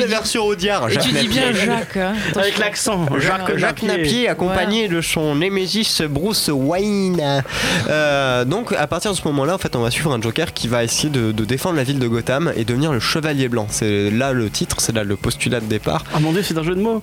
la- 0.00 0.06
version 0.06 0.44
audiard. 0.44 0.88
Et 0.90 0.96
tu 0.96 1.10
dis 1.12 1.28
bien 1.28 1.52
Jacques. 1.52 1.96
hein. 1.96 2.14
Avec 2.36 2.58
l'accent. 2.58 3.06
Jacques, 3.18 3.56
Jacques 3.58 3.82
Napier, 3.82 4.28
accompagné 4.28 4.88
de 4.88 5.00
son 5.00 5.34
Némésis 5.34 6.02
Bruce 6.02 6.48
Wayne. 6.52 7.42
Euh, 7.88 8.44
donc, 8.44 8.72
à 8.72 8.86
partir 8.86 9.10
de 9.12 9.16
ce 9.16 9.22
moment-là, 9.28 9.54
en 9.54 9.58
fait, 9.58 9.76
on 9.76 9.80
va 9.82 9.90
suivre 9.90 10.12
un 10.12 10.20
Joker 10.20 10.52
qui 10.54 10.68
va 10.68 10.84
essayer 10.84 11.10
de, 11.10 11.32
de 11.32 11.44
défendre 11.44 11.76
la 11.76 11.82
ville 11.84 11.98
de 11.98 12.08
Gotham 12.08 12.52
et 12.56 12.64
devenir 12.64 12.92
le 12.92 13.00
Chevalier 13.00 13.48
Blanc. 13.48 13.66
C'est 13.70 14.10
là 14.10 14.32
le 14.32 14.48
titre, 14.50 14.76
c'est 14.80 14.94
là 14.94 15.04
le 15.04 15.16
postulat 15.16 15.60
de 15.60 15.66
départ. 15.66 16.04
Ah 16.14 16.20
mon 16.20 16.32
dieu, 16.32 16.42
c'est 16.42 16.56
un 16.56 16.62
jeu 16.62 16.74
de 16.74 16.80
mots. 16.80 17.02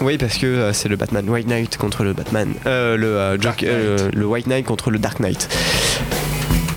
Oui, 0.00 0.18
parce 0.18 0.36
que 0.36 0.46
euh, 0.46 0.72
c'est 0.72 0.88
le 0.88 0.96
Batman 0.96 1.28
White 1.28 1.46
Knight 1.46 1.76
contre 1.78 2.04
le 2.04 2.12
Batman, 2.12 2.52
euh, 2.66 2.96
le 2.96 3.06
euh, 3.06 3.38
Joker- 3.40 3.68
euh, 3.72 4.10
le 4.12 4.26
White 4.26 4.46
Knight 4.46 4.66
contre 4.66 4.90
le 4.90 4.98
Dark 4.98 5.20
Knight. 5.20 5.48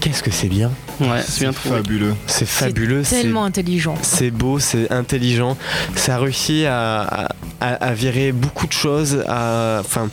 Qu'est-ce 0.06 0.22
que 0.22 0.30
c'est 0.30 0.50
bien 0.50 0.72
Ouais, 1.00 1.22
c'est 1.28 1.52
fabuleux. 1.52 2.14
C'est 2.28 2.46
fabuleux, 2.48 3.04
c'est 3.04 3.24
Tellement 3.24 3.44
intelligent. 3.44 3.96
c'est 4.04 4.30
beau, 4.30 4.60
c'est 4.60 4.92
intelligent. 4.92 5.58
Ça 5.96 6.20
réussit 6.20 6.66
à, 6.68 7.30
à- 7.60 7.94
virer 7.96 8.32
beaucoup 8.32 8.68
de 8.68 8.72
choses. 8.72 9.24
à- 9.28 9.80
Enfin, 9.84 10.10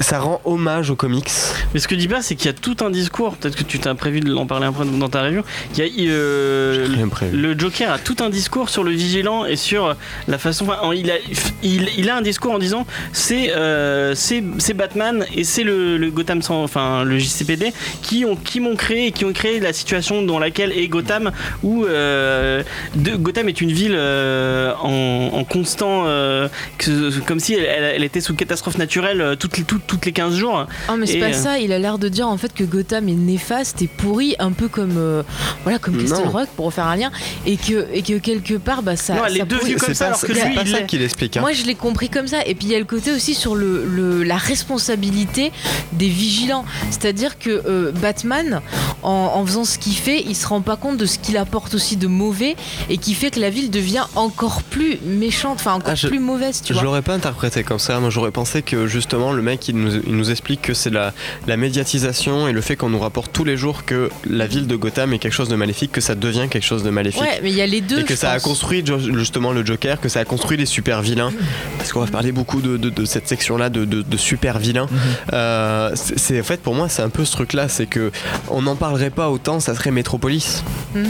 ça 0.00 0.18
rend 0.18 0.40
hommage 0.46 0.88
aux 0.90 0.96
comics. 0.96 1.30
Mais 1.74 1.80
ce 1.80 1.86
que 1.88 1.94
dis 1.94 2.08
pas, 2.08 2.22
c'est 2.22 2.36
qu'il 2.36 2.46
y 2.46 2.48
a 2.48 2.52
tout 2.54 2.76
un 2.80 2.88
discours. 2.88 3.36
Peut-être 3.36 3.54
que 3.56 3.62
tu 3.64 3.78
t'as 3.78 3.94
prévu 3.94 4.20
de 4.20 4.30
l'en 4.32 4.46
parler 4.46 4.64
un 4.66 4.72
peu 4.72 4.84
dans 4.86 5.08
ta 5.10 5.22
review. 5.22 5.42
Il 5.76 5.84
y 5.84 6.08
a 6.08 6.12
euh, 6.12 6.86
J'ai 6.88 6.94
rien 6.96 7.08
prévu. 7.08 7.36
le 7.36 7.58
Joker 7.58 7.92
a 7.92 7.98
tout 7.98 8.16
un 8.20 8.30
discours 8.30 8.70
sur 8.70 8.82
le 8.82 8.92
vigilant 8.92 9.44
et 9.44 9.56
sur 9.56 9.94
la 10.26 10.38
façon. 10.38 10.64
enfin, 10.68 10.94
il 10.94 11.10
a, 11.10 11.14
il, 11.62 11.88
il 11.98 12.08
a 12.08 12.16
un 12.16 12.22
discours 12.22 12.52
en 12.54 12.58
disant 12.58 12.86
c'est 13.12 13.52
euh, 13.54 14.14
c'est 14.16 14.74
Batman 14.74 15.26
et 15.34 15.44
c'est 15.44 15.64
le, 15.64 15.98
le 15.98 16.10
Gotham 16.10 16.40
sans, 16.40 16.62
enfin 16.64 17.04
le 17.04 17.18
JCPD 17.18 17.72
qui 18.00 18.24
ont 18.24 18.36
qui 18.36 18.58
m'ont 18.60 18.74
créé 18.76 19.01
et 19.06 19.12
qui 19.12 19.24
ont 19.24 19.32
créé 19.32 19.60
la 19.60 19.72
situation 19.72 20.22
dans 20.22 20.38
laquelle 20.38 20.72
est 20.72 20.88
Gotham 20.88 21.32
où 21.62 21.84
euh, 21.84 22.62
de- 22.94 23.16
Gotham 23.16 23.48
est 23.48 23.60
une 23.60 23.72
ville 23.72 23.94
euh, 23.96 24.72
en, 24.82 25.30
en 25.34 25.44
constant 25.44 26.04
euh, 26.06 26.48
que- 26.78 27.18
comme 27.20 27.40
si 27.40 27.54
elle, 27.54 27.64
elle- 27.64 27.92
elle 27.96 28.04
était 28.04 28.20
sous 28.20 28.34
catastrophe 28.34 28.78
naturelle 28.78 29.36
toutes 29.38 29.58
les 29.58 29.64
toutes, 29.64 29.86
toutes 29.86 30.06
les 30.06 30.12
15 30.12 30.34
jours. 30.36 30.66
Ah 30.88 30.96
mais 30.96 31.06
c'est 31.06 31.18
pas 31.18 31.26
euh, 31.26 31.32
ça, 31.32 31.58
il 31.58 31.72
a 31.72 31.78
l'air 31.78 31.98
de 31.98 32.08
dire 32.08 32.28
en 32.28 32.36
fait 32.36 32.52
que 32.54 32.64
Gotham 32.64 33.08
est 33.08 33.12
néfaste 33.12 33.82
et 33.82 33.88
pourri 33.88 34.34
un 34.38 34.52
peu 34.52 34.68
comme 34.68 34.96
euh, 34.98 35.22
voilà 35.64 35.78
comme 35.78 35.96
Castle 35.98 36.24
Non. 36.24 36.30
Rock 36.30 36.48
pour 36.56 36.66
refaire 36.66 36.86
un 36.86 36.96
lien 36.96 37.10
et 37.46 37.56
que 37.56 37.86
et 37.92 38.02
que 38.02 38.18
quelque 38.18 38.54
part 38.54 38.82
bah 38.82 38.96
ça 38.96 39.14
non, 39.14 39.24
elle 39.26 39.36
ça 39.36 39.42
est 39.42 39.46
devenue 39.46 39.58
pourrit. 39.60 39.74
comme 39.74 39.88
C'est 39.88 39.94
ça 39.94 40.04
pas, 40.04 40.08
alors 40.10 40.20
que 40.20 40.34
c'est 40.34 40.48
lui 40.48 40.54
pas 40.54 40.62
il 40.64 40.70
ça 40.70 40.80
qu'il 40.82 41.02
explique. 41.02 41.36
hein. 41.36 41.40
Moi 41.40 41.52
je 41.52 41.64
l'ai 41.64 41.74
compris 41.74 42.08
comme 42.08 42.26
ça 42.26 42.38
et 42.46 42.54
puis 42.54 42.66
il 42.66 42.72
y 42.72 42.74
a 42.74 42.78
le 42.78 42.84
côté 42.84 43.12
aussi 43.12 43.34
sur 43.34 43.54
le, 43.54 43.84
le- 43.86 44.22
la 44.22 44.36
responsabilité 44.36 45.52
des 45.92 46.08
vigilants, 46.08 46.64
c'est-à-dire 46.90 47.38
que 47.38 47.50
euh, 47.66 47.92
Batman 47.92 48.60
en, 49.02 49.32
en 49.34 49.46
faisant 49.46 49.64
ce 49.64 49.78
qu'il 49.78 49.94
fait, 49.94 50.22
il 50.26 50.34
se 50.36 50.46
rend 50.46 50.60
pas 50.60 50.76
compte 50.76 50.96
de 50.96 51.06
ce 51.06 51.18
qu'il 51.18 51.36
apporte 51.36 51.74
aussi 51.74 51.96
de 51.96 52.06
mauvais 52.06 52.56
et 52.90 52.98
qui 52.98 53.14
fait 53.14 53.30
que 53.30 53.40
la 53.40 53.50
ville 53.50 53.70
devient 53.70 54.04
encore 54.16 54.62
plus 54.62 54.98
méchante, 55.04 55.58
enfin 55.60 55.74
encore 55.74 55.90
Ah, 55.92 55.94
je- 55.94 56.08
plus 56.08 56.20
mauvaise, 56.20 56.60
tu 56.62 56.68
Je 56.68 56.74
vois. 56.74 56.82
l'aurais 56.84 57.02
pas 57.02 57.14
interprété 57.14 57.62
comme 57.64 57.78
ça. 57.78 57.98
Moi, 58.00 58.10
j'aurais 58.10 58.30
pensé 58.30 58.62
que 58.62 58.86
justement, 58.86 59.32
le 59.32 59.42
mec, 59.42 59.68
il 59.68 59.76
nous, 59.76 60.00
il 60.06 60.16
nous 60.16 60.30
explique 60.30 60.62
que 60.62 60.74
c'est 60.74 60.90
la, 60.90 61.12
la 61.46 61.56
médiatisation 61.56 62.48
et 62.48 62.52
le 62.52 62.60
fait 62.60 62.76
qu'on 62.76 62.88
nous 62.90 62.98
rapporte 62.98 63.32
tous 63.32 63.44
les 63.44 63.56
jours 63.56 63.84
que 63.84 64.10
la 64.28 64.46
ville 64.46 64.66
de 64.66 64.76
Gotham 64.76 65.12
est 65.12 65.18
quelque 65.18 65.32
chose 65.32 65.48
de 65.48 65.56
maléfique, 65.56 65.92
que 65.92 66.00
ça 66.00 66.14
devient 66.14 66.46
quelque 66.50 66.64
chose 66.64 66.82
de 66.82 66.90
maléfique. 66.90 67.20
Ouais, 67.22 67.40
mais 67.42 67.50
il 67.50 67.56
y 67.56 67.62
a 67.62 67.66
les 67.66 67.80
deux. 67.80 68.00
et 68.00 68.04
que 68.04 68.16
ça 68.16 68.30
a 68.32 68.40
construit 68.40 68.84
jo- 68.84 68.98
justement 68.98 69.52
le 69.52 69.64
Joker, 69.64 70.00
que 70.00 70.08
ça 70.08 70.20
a 70.20 70.24
construit 70.24 70.56
les 70.56 70.66
super 70.66 71.02
vilains. 71.02 71.32
Parce 71.78 71.92
qu'on 71.92 72.00
va 72.00 72.06
parler 72.06 72.32
beaucoup 72.32 72.60
de, 72.60 72.76
de- 72.76 72.90
de 72.90 73.04
cette 73.04 73.28
section-là 73.28 73.68
de, 73.70 73.84
de- 73.84 74.02
de 74.02 74.16
super 74.16 74.58
vilains. 74.58 74.86
Euh, 75.32 75.90
c'est 75.94 76.18
c'est- 76.18 76.40
en 76.40 76.44
fait 76.44 76.60
pour 76.62 76.74
moi 76.74 76.88
c'est 76.88 77.02
un 77.02 77.08
peu 77.08 77.24
ce 77.24 77.32
truc-là, 77.32 77.68
c'est 77.68 77.86
que 77.86 78.10
on 78.50 78.66
n'en 78.72 78.76
parlerait 78.76 79.10
pas 79.10 79.30
autant, 79.30 79.60
ça 79.60 79.74
serait 79.74 79.90
Metropolis. 79.90 80.62
Mhm. 80.94 81.06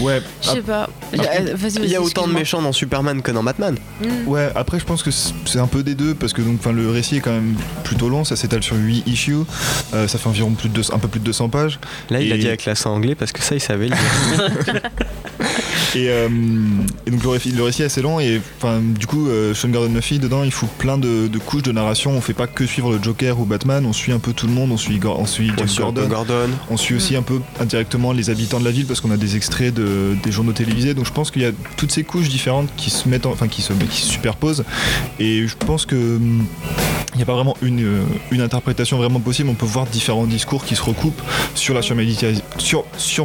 Ouais. 0.00 0.20
Je 0.42 0.48
sais 0.50 0.62
pas. 0.62 0.88
Il 1.12 1.88
y 1.90 1.96
a 1.96 2.02
autant 2.02 2.26
de 2.26 2.32
méchants 2.32 2.62
dans 2.62 2.72
Superman 2.72 3.22
que 3.22 3.30
dans 3.30 3.42
Batman. 3.42 3.76
Mhm. 4.02 4.26
Ouais, 4.28 4.50
après 4.54 4.78
je 4.78 4.84
pense 4.84 5.02
que 5.02 5.10
c'est 5.10 5.58
un 5.58 5.66
peu 5.66 5.82
des 5.82 5.94
deux 5.94 6.14
parce 6.14 6.32
que 6.32 6.42
donc 6.42 6.56
enfin 6.60 6.72
le 6.72 6.90
récit 6.90 7.16
est 7.16 7.20
quand 7.20 7.32
même 7.32 7.54
plutôt 7.84 8.08
long, 8.08 8.24
ça 8.24 8.36
s'étale 8.36 8.62
sur 8.62 8.76
8 8.76 9.04
issues, 9.06 9.36
Euh, 9.94 10.08
ça 10.08 10.18
fait 10.18 10.28
environ 10.28 10.50
plus 10.52 10.68
de 10.68 10.74
deux- 10.74 10.92
un 10.92 10.98
peu 10.98 11.08
plus 11.08 11.20
de 11.20 11.24
200 11.24 11.48
pages 11.48 11.78
Là 12.10 12.20
il 12.20 12.32
a 12.32 12.36
dit 12.36 12.46
avec 12.48 12.64
l'accent 12.64 12.92
anglais 12.94 13.14
parce 13.14 13.32
que 13.32 13.42
ça 13.42 13.54
il 13.54 13.60
savait. 13.60 13.88
et, 15.94 16.08
euh, 16.10 16.28
et 17.06 17.10
donc 17.10 17.22
le 17.22 17.28
récit, 17.28 17.52
le 17.52 17.62
récit 17.62 17.82
est 17.82 17.86
assez 17.86 18.02
long 18.02 18.20
et 18.20 18.40
enfin 18.58 18.80
du 18.80 19.06
coup 19.06 19.28
euh, 19.28 19.54
Sean 19.54 19.68
Gordon 19.68 19.90
Murphy 19.90 20.18
dedans 20.18 20.42
il 20.44 20.52
fout 20.52 20.68
plein 20.78 20.98
de, 20.98 21.28
de 21.28 21.38
couches 21.38 21.62
de 21.62 21.72
narration, 21.72 22.12
on 22.12 22.20
fait 22.20 22.32
pas 22.34 22.46
que 22.46 22.66
suivre 22.66 22.92
le 22.92 23.02
Joker 23.02 23.38
ou 23.38 23.44
Batman, 23.44 23.84
on 23.86 23.92
suit 23.92 24.12
un 24.12 24.18
peu 24.18 24.32
tout 24.32 24.46
le 24.46 24.52
monde, 24.52 24.72
on 24.72 24.76
suit, 24.76 25.00
on 25.06 25.26
suit 25.26 25.52
James 25.56 25.68
Gordon, 25.78 26.06
Gordon. 26.08 26.48
on 26.70 26.76
suit 26.76 26.96
aussi 26.96 27.05
un 27.14 27.22
peu 27.22 27.40
indirectement 27.60 28.12
les 28.12 28.30
habitants 28.30 28.58
de 28.58 28.64
la 28.64 28.70
ville 28.72 28.86
parce 28.86 29.00
qu'on 29.00 29.12
a 29.12 29.16
des 29.16 29.36
extraits 29.36 29.72
de, 29.72 30.16
des 30.24 30.32
journaux 30.32 30.52
télévisés. 30.52 30.94
Donc 30.94 31.04
je 31.06 31.12
pense 31.12 31.30
qu'il 31.30 31.42
y 31.42 31.46
a 31.46 31.52
toutes 31.76 31.92
ces 31.92 32.02
couches 32.02 32.28
différentes 32.28 32.68
qui 32.76 32.90
se 32.90 33.08
mettent, 33.08 33.26
en- 33.26 33.30
enfin 33.32 33.46
qui 33.46 33.62
se, 33.62 33.72
qui 33.74 34.00
se 34.00 34.08
superposent. 34.08 34.64
Et 35.20 35.46
je 35.46 35.54
pense 35.56 35.86
que 35.86 35.94
hum, 36.16 36.46
il 37.14 37.18
n'y 37.18 37.22
a 37.22 37.26
pas 37.26 37.34
vraiment 37.34 37.56
une, 37.62 37.84
euh, 37.84 38.02
une 38.30 38.40
interprétation 38.40 38.96
vraiment 38.98 39.20
possible. 39.20 39.48
On 39.48 39.54
peut 39.54 39.66
voir 39.66 39.86
différents 39.86 40.26
discours 40.26 40.64
qui 40.64 40.74
se 40.74 40.82
recoupent 40.82 41.22
sur 41.54 41.74
la 41.74 41.82
surmédiatisation, 41.82 42.84
sur, 42.98 43.24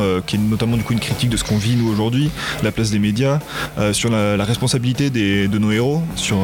euh, 0.00 0.20
qui 0.26 0.36
est 0.36 0.38
notamment 0.38 0.76
du 0.76 0.82
coup 0.82 0.92
une 0.92 1.00
critique 1.00 1.30
de 1.30 1.36
ce 1.36 1.44
qu'on 1.44 1.56
vit 1.56 1.74
nous 1.76 1.88
aujourd'hui, 1.90 2.30
la 2.62 2.72
place 2.72 2.90
des 2.90 2.98
médias, 2.98 3.38
euh, 3.78 3.92
sur 3.92 4.10
la, 4.10 4.44
responsabilité 4.44 5.08
des, 5.10 5.48
de 5.48 5.58
nos 5.58 5.70
héros, 5.70 6.02
sur 6.16 6.36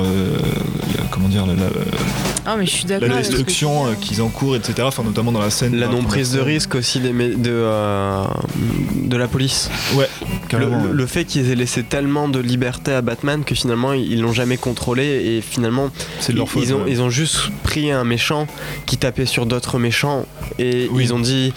comment 1.10 1.28
dire 1.28 1.46
la- 1.46 1.54
la- 1.54 1.70
Ah, 2.50 2.56
mais 2.56 2.64
je 2.64 2.70
suis 2.70 2.86
la 2.88 2.98
d'accord. 2.98 3.16
tu 3.16 3.22
destruction 3.22 3.86
euh, 3.88 3.92
qu'ils 4.00 4.22
encourent, 4.22 4.56
etc. 4.56 4.74
Enfin, 4.82 5.02
notamment 5.02 5.32
dans 5.32 5.40
la 5.42 5.50
scène. 5.50 5.76
La 5.76 5.86
dans 5.86 5.92
non 5.94 6.02
prise 6.04 6.32
de 6.32 6.40
risque 6.40 6.74
aussi 6.76 6.98
des, 6.98 7.10
de, 7.12 7.50
euh, 7.50 8.24
de 8.94 9.16
la 9.18 9.28
police. 9.28 9.68
Ouais, 9.94 10.08
Le, 10.22 10.48
carrément. 10.48 10.82
le- 10.90 11.06
fait 11.06 11.24
qu'ils 11.26 11.50
aient 11.50 11.54
laissé 11.54 11.82
tellement 11.82 12.28
de 12.28 12.38
liberté 12.38 12.92
à 12.92 13.02
Batman 13.02 13.44
que 13.44 13.54
finalement 13.54 13.92
ils 13.92 14.20
l'ont 14.20 14.32
jamais 14.32 14.56
contrôlé 14.56 15.04
et 15.04 15.40
finalement 15.42 15.90
C'est 16.20 16.32
de 16.32 16.38
leur 16.38 16.46
ils, 16.46 16.50
faute. 16.50 16.62
ils 16.64 16.74
ont, 16.74 16.84
ouais. 16.84 16.90
ils 16.90 17.02
ont 17.02 17.10
juste 17.10 17.50
pris 17.64 17.90
un 17.90 18.04
méchant 18.04 18.46
qui 18.86 18.96
tapait 18.96 19.26
sur 19.26 19.44
d'autres 19.46 19.78
méchants 19.78 20.24
et 20.58 20.88
Oui. 20.92 21.04
ils 21.04 21.14
ont 21.14 21.18
dit 21.18 21.52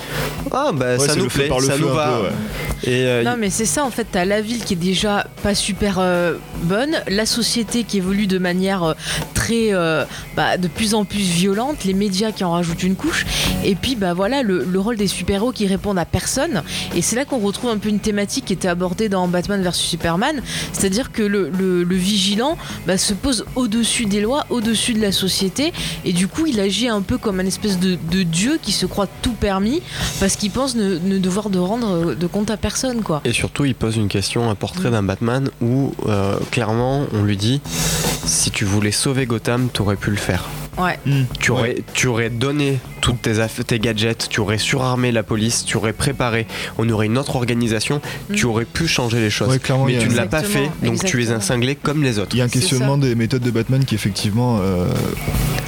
ah 0.51 0.71
bah 0.73 0.97
Ouais, 0.97 1.07
ça 1.07 1.15
nous 1.15 1.27
plaît, 1.27 1.47
par 1.47 1.59
le 1.59 1.67
ça 1.67 1.77
nous 1.77 1.87
va. 1.89 2.17
peu, 2.17 2.23
ouais. 2.23 2.29
Et 2.83 3.05
euh, 3.05 3.23
Non 3.23 3.35
mais 3.37 3.49
c'est 3.49 3.65
ça 3.65 3.83
en 3.85 3.91
fait, 3.91 4.07
t'as 4.11 4.25
la 4.25 4.41
ville 4.41 4.63
qui 4.63 4.73
est 4.73 4.77
déjà 4.77 5.27
pas 5.43 5.53
super 5.55 5.97
euh, 5.99 6.35
bonne, 6.63 6.95
la 7.07 7.25
société 7.25 7.83
qui 7.83 7.97
évolue 7.97 8.27
de 8.27 8.37
manière 8.39 8.83
euh, 8.83 8.93
très 9.33 9.73
euh, 9.73 10.03
bah, 10.35 10.57
plus 10.81 10.95
en 10.95 11.05
plus 11.05 11.19
violente, 11.19 11.83
les 11.85 11.93
médias 11.93 12.31
qui 12.31 12.43
en 12.43 12.53
rajoutent 12.53 12.81
une 12.81 12.95
couche, 12.95 13.23
et 13.63 13.75
puis 13.75 13.95
bah 13.95 14.15
voilà 14.15 14.41
le, 14.41 14.65
le 14.65 14.79
rôle 14.79 14.97
des 14.97 15.05
super-héros 15.05 15.51
qui 15.51 15.67
répondent 15.67 15.99
à 15.99 16.05
personne, 16.05 16.63
et 16.95 17.03
c'est 17.03 17.15
là 17.15 17.23
qu'on 17.23 17.37
retrouve 17.37 17.69
un 17.69 17.77
peu 17.77 17.89
une 17.89 17.99
thématique 17.99 18.45
qui 18.45 18.53
était 18.53 18.67
abordée 18.67 19.07
dans 19.07 19.27
Batman 19.27 19.61
vs 19.61 19.73
Superman, 19.75 20.41
c'est-à-dire 20.73 21.11
que 21.11 21.21
le, 21.21 21.51
le- 21.51 21.83
le 21.83 21.95
vigilant 21.95 22.57
bah, 22.87 22.97
se 22.97 23.13
pose 23.13 23.45
au-dessus 23.55 24.07
des 24.07 24.21
lois, 24.21 24.47
au-dessus 24.49 24.95
de 24.95 25.01
la 25.01 25.11
société, 25.11 25.71
et 26.03 26.13
du 26.13 26.27
coup 26.27 26.47
il 26.47 26.59
agit 26.59 26.87
un 26.87 27.01
peu 27.03 27.19
comme 27.19 27.39
un 27.39 27.45
espèce 27.45 27.77
de, 27.77 27.95
de 28.09 28.23
dieu 28.23 28.57
qui 28.59 28.71
se 28.71 28.87
croit 28.87 29.07
tout 29.21 29.33
permis, 29.33 29.83
parce 30.19 30.35
qu'il 30.35 30.49
pense 30.49 30.73
ne, 30.73 30.97
ne 30.97 31.19
devoir 31.19 31.51
de 31.51 31.59
rendre 31.59 32.15
de 32.15 32.25
compte 32.25 32.49
à 32.49 32.57
personne 32.57 33.03
quoi. 33.03 33.21
Et 33.23 33.33
surtout, 33.33 33.65
il 33.65 33.75
pose 33.75 33.97
une 33.97 34.07
question, 34.07 34.49
un 34.49 34.55
portrait 34.55 34.89
d'un 34.89 35.03
Batman 35.03 35.47
où 35.61 35.93
euh, 36.07 36.37
clairement 36.49 37.05
on 37.13 37.21
lui 37.21 37.37
dit 37.37 37.61
si 38.25 38.49
tu 38.49 38.65
voulais 38.65 38.91
sauver 38.91 39.27
Gotham, 39.27 39.69
t'aurais 39.71 39.95
pu 39.95 40.09
le 40.09 40.17
faire. 40.17 40.45
Ouais. 40.77 40.97
Hmm. 41.05 41.23
Tu 41.39 41.51
Ouais. 41.51 41.57
aurais, 41.57 41.75
tu 41.93 42.07
aurais 42.07 42.29
donné 42.29 42.79
toutes 43.01 43.21
tes, 43.21 43.33
tes 43.67 43.79
gadgets, 43.79 44.27
tu 44.29 44.39
aurais 44.39 44.57
surarmé 44.57 45.11
la 45.11 45.23
police, 45.23 45.65
tu 45.65 45.75
aurais 45.77 45.93
préparé, 45.93 46.47
on 46.77 46.87
aurait 46.89 47.07
une 47.07 47.17
autre 47.17 47.35
organisation, 47.35 48.01
Mm. 48.29 48.35
tu 48.35 48.45
aurais 48.45 48.65
pu 48.65 48.87
changer 48.87 49.19
les 49.19 49.29
choses. 49.29 49.49
Ouais, 49.49 49.59
clairement, 49.59 49.87
il 49.87 49.97
Mais 49.97 50.03
tu 50.03 50.09
ne 50.09 50.15
l'as 50.15 50.27
pas 50.27 50.43
fait, 50.43 50.59
Exactement, 50.65 50.91
donc 50.93 51.03
tu 51.05 51.23
es 51.23 51.31
un 51.31 51.39
cinglé 51.41 51.75
comme 51.75 52.03
les 52.03 52.19
autres. 52.19 52.29
Il 52.33 52.37
y 52.39 52.41
a 52.41 52.45
un 52.45 52.49
questionnement 52.49 52.97
des 52.97 53.15
méthodes 53.15 53.41
de 53.41 53.51
Batman 53.51 53.83
qui 53.83 53.95
effectivement, 53.95 54.59
euh, 54.61 54.85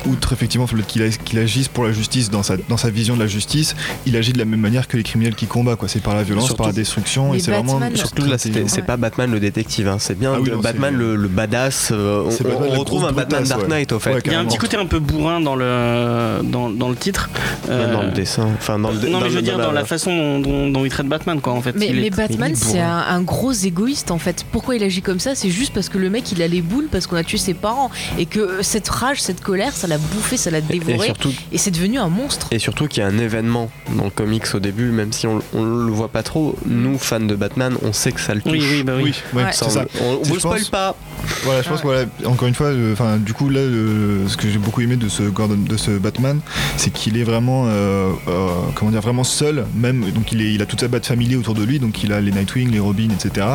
outre 0.06 0.34
effectivement 0.34 0.68
le 0.74 0.82
fait 0.84 1.18
qu'il 1.24 1.40
agisse 1.40 1.68
pour 1.68 1.84
la 1.86 1.92
justice 1.92 2.30
dans 2.30 2.44
sa, 2.44 2.56
dans 2.70 2.78
sa 2.78 2.90
vision 2.90 3.16
de 3.16 3.20
la 3.22 3.28
justice, 3.28 3.76
il 4.06 4.16
agit 4.16 4.34
de 4.34 4.38
la 4.40 4.46
même 4.46 4.60
manière 4.60 4.88
que 4.88 4.98
les 4.98 5.04
criminels 5.04 5.36
qui 5.36 5.46
combattent. 5.46 5.78
quoi. 5.80 5.88
C'est 5.88 6.02
par 6.02 6.16
la 6.16 6.24
violence, 6.24 6.46
Surtout- 6.46 6.58
par 6.58 6.68
la 6.68 6.74
destruction, 6.74 7.34
et 7.34 7.40
c'est 7.40 7.52
vraiment 7.52 7.74
Batman- 7.80 7.96
Surtout 7.96 8.26
là, 8.26 8.38
c'est 8.38 8.54
Ouais. 8.56 8.82
pas 8.82 8.98
Batman 8.98 9.32
le 9.32 9.40
détective, 9.40 9.88
hein, 9.88 9.98
c'est 10.00 10.18
bien 10.18 10.34
Ah 10.36 10.40
oui, 10.40 10.50
le 10.50 10.56
non, 10.56 10.62
Batman 10.62 10.94
le, 10.96 11.16
le 11.16 11.28
badass. 11.28 11.90
euh, 11.92 12.24
on, 12.26 12.30
Batman 12.44 12.78
retrouve 12.80 13.06
un 13.06 13.12
Batman 13.12 13.44
Dark 13.44 13.62
ouais. 13.64 13.68
Knight 13.68 13.92
au 13.92 14.00
fait. 14.00 14.14
Ouais, 14.16 14.22
Il 14.26 14.32
y 14.32 14.36
a 14.36 14.40
un 14.40 14.46
petit 14.46 14.58
côté 14.58 14.78
un 14.78 14.86
peu 14.86 15.00
bourrin 15.00 15.40
dans 15.42 15.56
le, 15.56 16.42
dans, 16.44 16.70
dans 16.70 16.90
le 16.90 16.96
titre. 16.96 17.30
Dans 17.68 17.74
Euh, 17.74 18.06
le 18.08 18.12
dessin, 18.12 18.48
enfin 18.58 18.78
dans 18.80 18.92
le 18.92 18.98
non, 19.00 19.20
dans 19.20 19.22
mais 19.22 19.30
je 19.30 19.36
veux 19.36 19.42
dire 19.42 19.58
dans 19.58 19.72
la 19.72 19.86
façon 19.86 20.40
dont, 20.40 20.84
il 20.86 20.90
traite 20.90 21.08
Batman, 21.08 21.40
quoi, 21.42 21.54
en 21.54 21.62
fait. 21.62 21.76
Mais, 21.76 21.88
Il 21.88 21.96
mais 22.02 22.08
est- 22.08 22.16
Batman, 22.16 22.54
c'est 22.56 22.80
un, 22.80 22.98
un 23.10 23.22
gros 23.22 23.52
égoïste 23.54 24.12
en 24.12 24.18
fait. 24.20 24.46
Pourquoi 24.52 24.76
il 24.76 24.84
agit 24.84 25.02
comme 25.02 25.20
ça? 25.20 25.36
C'est 25.36 25.50
juste 25.50 25.74
parce 25.74 25.90
que 25.90 25.98
le 25.98 26.10
mec 26.10 26.32
il 26.32 26.42
a 26.42 26.48
les 26.48 26.62
boules 26.62 26.88
parce 26.92 27.08
qu'on 27.08 27.16
a 27.16 27.24
tué 27.24 27.38
ses 27.38 27.54
parents 27.54 27.90
et 28.18 28.26
que 28.26 28.40
euh, 28.40 28.62
cette 28.64 28.90
rage, 28.90 29.22
cette 29.22 29.42
colère, 29.42 29.74
ça 29.74 29.88
l'a 29.94 29.98
bouffé, 29.98 30.38
ça 30.38 30.52
l'a 30.52 30.60
Et, 30.60 30.62
et 30.76 30.80
dévoré 30.80 31.06
surtout, 31.08 31.32
et 31.52 31.58
c'est 31.58 31.72
devenu 31.72 31.98
un 32.00 32.10
monstre. 32.10 32.48
et 32.52 32.60
surtout 32.60 32.88
qu'il 32.88 33.02
y 33.02 33.06
a 33.06 33.08
un 33.10 33.18
événement 33.18 33.70
dans 33.98 34.06
le 34.06 34.10
comics 34.10 34.44
au 34.54 34.60
début, 34.60 34.92
même 34.92 35.12
si 35.14 35.28
on, 35.28 35.40
on 35.54 35.64
le 35.64 35.92
voit 35.92 36.10
pas 36.10 36.24
trop. 36.24 36.56
Nous, 36.66 36.98
fans 36.98 37.20
de 37.20 37.36
Batman, 37.36 37.76
on 37.84 37.94
sait 37.94 38.12
que 38.12 38.20
ça 38.22 38.34
le 38.34 38.42
touche. 38.42 38.52
Oui, 38.54 38.64
oui, 38.72 38.84
bah 38.84 38.94
oui. 38.98 39.04
Oui, 39.04 39.14
ouais, 39.40 39.44
Ouais. 39.46 39.52
Ça, 39.52 39.66
c'est 39.70 39.80
ça. 39.80 39.86
on, 40.02 40.24
je 40.24 40.40
spoil 40.40 40.60
pense- 40.60 40.70
pas. 40.70 40.96
Voilà, 41.44 41.62
je 41.62 41.70
pense 41.70 41.80
que 41.82 41.88
voilà, 41.88 42.06
encore 42.26 42.48
une 42.48 42.54
fois, 42.54 42.68
euh, 42.68 42.92
enfin, 42.94 43.18
du 43.18 43.34
coup 43.34 43.50
là, 43.50 43.62
le- 43.62 44.28
ce 44.28 44.36
que 44.38 44.50
j'ai 44.50 44.58
beaucoup 44.58 44.82
aimé 44.82 44.96
de 44.98 45.08
ce 45.08 45.24
Gordon, 45.24 45.58
de 45.58 45.78
ce 45.78 45.92
Batman, 45.92 46.40
c'est 46.78 46.92
qu'il 46.92 47.18
est 47.18 47.24
vraiment, 47.24 47.66
euh, 47.68 48.12
euh, 48.28 48.48
comment 48.76 48.92
dire, 48.92 49.02
vraiment 49.02 49.24
seul. 49.24 49.66
Même, 49.76 50.12
donc 50.12 50.32
il 50.32 50.42
est, 50.42 50.54
il 50.54 50.62
a 50.62 50.66
toute 50.66 50.82
sa 50.82 50.88
Bat 50.90 51.02
Family 51.04 51.36
autour 51.36 51.54
de 51.54 51.64
lui, 51.64 51.80
donc 51.80 52.04
il 52.04 52.12
a 52.12 52.20
les 52.20 52.32
Nightwing, 52.32 52.72
les 52.72 52.80
Robin, 52.80 53.08
etc. 53.10 53.48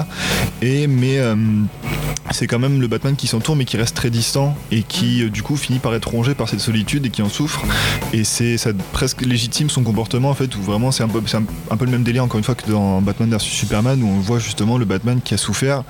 Et 0.63 0.87
mais 0.87 1.19
euh, 1.19 1.35
c'est 2.31 2.47
quand 2.47 2.59
même 2.59 2.81
le 2.81 2.87
Batman 2.89 3.17
qui 3.17 3.27
s'entoure, 3.27 3.57
mais 3.57 3.65
qui 3.65 3.77
reste 3.77 3.97
très 3.97 4.11
distant 4.11 4.57
et 4.71 4.83
qui 4.83 5.23
euh, 5.25 5.31
du 5.31 5.43
coup 5.43 5.57
finit 5.57 5.79
par 5.79 5.95
être 5.95 6.09
rongé 6.09 6.28
par 6.35 6.49
cette 6.49 6.61
solitude 6.61 7.07
et 7.07 7.11
qui 7.11 7.23
en 7.23 7.29
souffre. 7.29 7.65
Et 8.13 8.25
c'est 8.25 8.57
ça 8.59 8.71
presque 8.93 9.23
légitime 9.25 9.71
son 9.71 9.83
comportement 9.83 10.31
en 10.31 10.35
fait, 10.35 10.55
où 10.57 10.63
vraiment 10.63 10.91
c'est 10.93 11.03
un 11.03 11.09
peu, 11.09 11.19
un, 11.19 11.43
un 11.73 11.77
peu 11.77 11.85
le 11.85 11.91
même 11.91 12.03
délire 12.03 12.25
encore 12.25 12.39
une 12.39 12.45
fois 12.45 12.55
que 12.55 12.71
dans 12.71 13.01
Batman 13.01 13.31
vs 13.31 13.39
Superman, 13.41 14.03
où 14.03 14.09
on 14.09 14.21
voit 14.21 14.39
justement 14.39 14.79
le 14.79 14.85
Batman 14.85 15.21
qui 15.23 15.35
a 15.35 15.37
souffert 15.37 15.83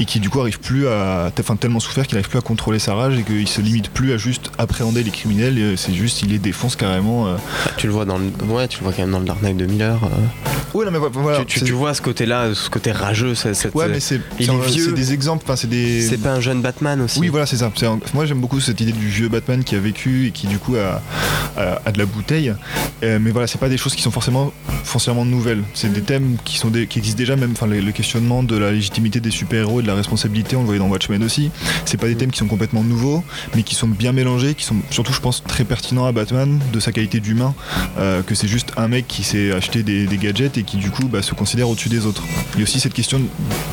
et 0.00 0.04
qui 0.04 0.20
du 0.20 0.30
coup 0.30 0.40
arrive 0.40 0.60
plus 0.60 0.86
à 0.88 1.30
enfin 1.40 1.56
tellement 1.56 1.80
souffert 1.80 2.06
qu'il 2.06 2.16
arrive 2.18 2.28
plus 2.28 2.38
à 2.38 2.42
contrôler 2.42 2.78
sa 2.78 2.94
rage 2.94 3.18
et 3.18 3.22
qu'il 3.22 3.48
se 3.48 3.60
limite 3.60 3.88
plus 3.90 4.12
à 4.12 4.16
juste 4.16 4.50
appréhender 4.58 5.02
les 5.02 5.10
criminels 5.10 5.58
euh, 5.58 5.76
c'est 5.76 5.92
juste 5.94 6.22
il 6.22 6.28
les 6.30 6.38
défonce 6.38 6.76
carrément 6.76 7.26
euh. 7.26 7.36
Tu 7.76 7.86
le 7.86 7.92
vois 7.92 8.04
dans 8.04 8.18
le, 8.18 8.24
ouais, 8.48 8.68
tu 8.68 8.78
le 8.78 8.84
vois 8.84 8.92
quand 8.92 9.02
même 9.02 9.10
dans 9.12 9.18
le 9.20 9.24
Dark 9.24 9.42
Knight 9.42 9.56
de 9.56 9.66
Miller. 9.66 9.98
euh. 10.04 10.84
non 10.84 10.90
mais 10.90 10.98
voilà 10.98 11.40
tu, 11.40 11.46
tu- 11.46 11.58
c'est- 11.60 11.64
tu 11.66 11.72
vois 11.72 11.94
ce 11.94 12.02
côté-là, 12.02 12.54
ce 12.54 12.68
côté 12.70 12.92
rageux. 12.92 13.34
c'est- 13.34 13.54
cette- 13.54 13.74
ouais 13.74 13.88
mais 13.88 14.00
c'est 14.00 14.20
des 14.94 15.12
exemples 15.12 15.44
enfin 15.44 15.56
c'est 15.56 15.68
des 15.68 16.00
c'est 16.02 16.18
pas 16.18 16.32
un 16.32 16.40
jeune 16.40 16.60
Batman 16.62 17.00
aussi. 17.02 17.18
oui 17.20 17.28
voilà 17.28 17.46
c'est 17.46 17.56
ça 17.56 17.66
un- 17.66 17.98
moi 18.14 18.26
j'aime 18.26 18.40
beaucoup 18.40 18.60
cette 18.60 18.80
idée 18.80 18.92
du 18.92 19.08
vieux 19.08 19.28
Batman 19.28 19.62
qui 19.64 19.74
a 19.76 19.78
vécu 19.82 20.28
et 20.28 20.30
qui 20.30 20.46
du 20.46 20.58
coup 20.58 20.76
a, 20.76 21.02
a- 21.60 21.82
a 21.84 21.92
de 21.92 21.98
la 21.98 22.06
bouteille. 22.06 22.54
Euh, 23.02 23.18
mais 23.20 23.30
voilà 23.32 23.46
c'est 23.46 23.58
pas 23.58 23.68
des 23.68 23.76
choses 23.76 23.94
qui 23.94 24.02
sont 24.02 24.10
forcément 24.10 24.52
foncièrement 24.84 25.24
nouvelles. 25.24 25.62
C'est 25.74 25.92
des 25.92 26.00
thèmes 26.02 26.36
qui 26.44 26.56
sont 26.58 26.68
des- 26.70 26.86
qui 26.86 26.98
existent 26.98 27.18
déjà 27.18 27.36
même 27.36 27.52
enfin 27.52 27.66
le, 27.66 27.80
le 27.80 27.92
questionnement 27.92 28.42
de 28.42 28.56
la 28.56 28.70
légitimité 28.72 29.20
des 29.20 29.30
super-héros 29.30 29.80
et 29.80 29.82
de 29.82 29.88
la 29.88 29.94
responsabilité 29.94 30.56
on 30.56 30.60
le 30.60 30.66
voyait 30.66 30.78
dans 30.80 30.88
Watchmen 30.88 31.22
aussi. 31.24 31.50
C'est 31.84 31.98
pas 31.98 32.06
des 32.06 32.14
thèmes 32.16 32.30
qui 32.30 32.38
sont 32.38 32.46
complètement 32.46 32.82
nouveaux 32.84 33.22
mais 33.54 33.62
qui 33.62 33.74
sont 33.74 33.88
bien 33.88 34.12
mélangés 34.12 34.54
qui 34.54 34.64
sont 34.64 34.76
surtout 34.90 35.12
je 35.12 35.20
pense 35.20 35.42
très 35.44 35.64
pertinents 35.64 36.06
à 36.06 36.12
Batman 36.12 36.60
de 36.72 36.80
sa 36.80 36.92
qualité 36.92 37.20
d'humain 37.20 37.54
euh, 37.98 38.22
que 38.22 38.34
c'est 38.34 38.48
juste 38.48 38.72
un 38.76 38.88
mec 38.88 39.06
qui 39.08 39.22
s'est 39.24 39.52
acheté 39.52 39.82
des, 39.82 40.06
des 40.06 40.16
gadgets 40.16 40.56
et 40.58 40.62
qui 40.62 40.76
du 40.76 40.90
coup 40.90 41.08
bah, 41.08 41.22
se 41.22 41.34
considère 41.34 41.68
au-dessus 41.68 41.88
des 41.88 42.06
autres. 42.06 42.22
Il 42.54 42.58
y 42.58 42.62
a 42.62 42.64
aussi 42.64 42.78
cette 42.80 42.94
question 42.94 43.20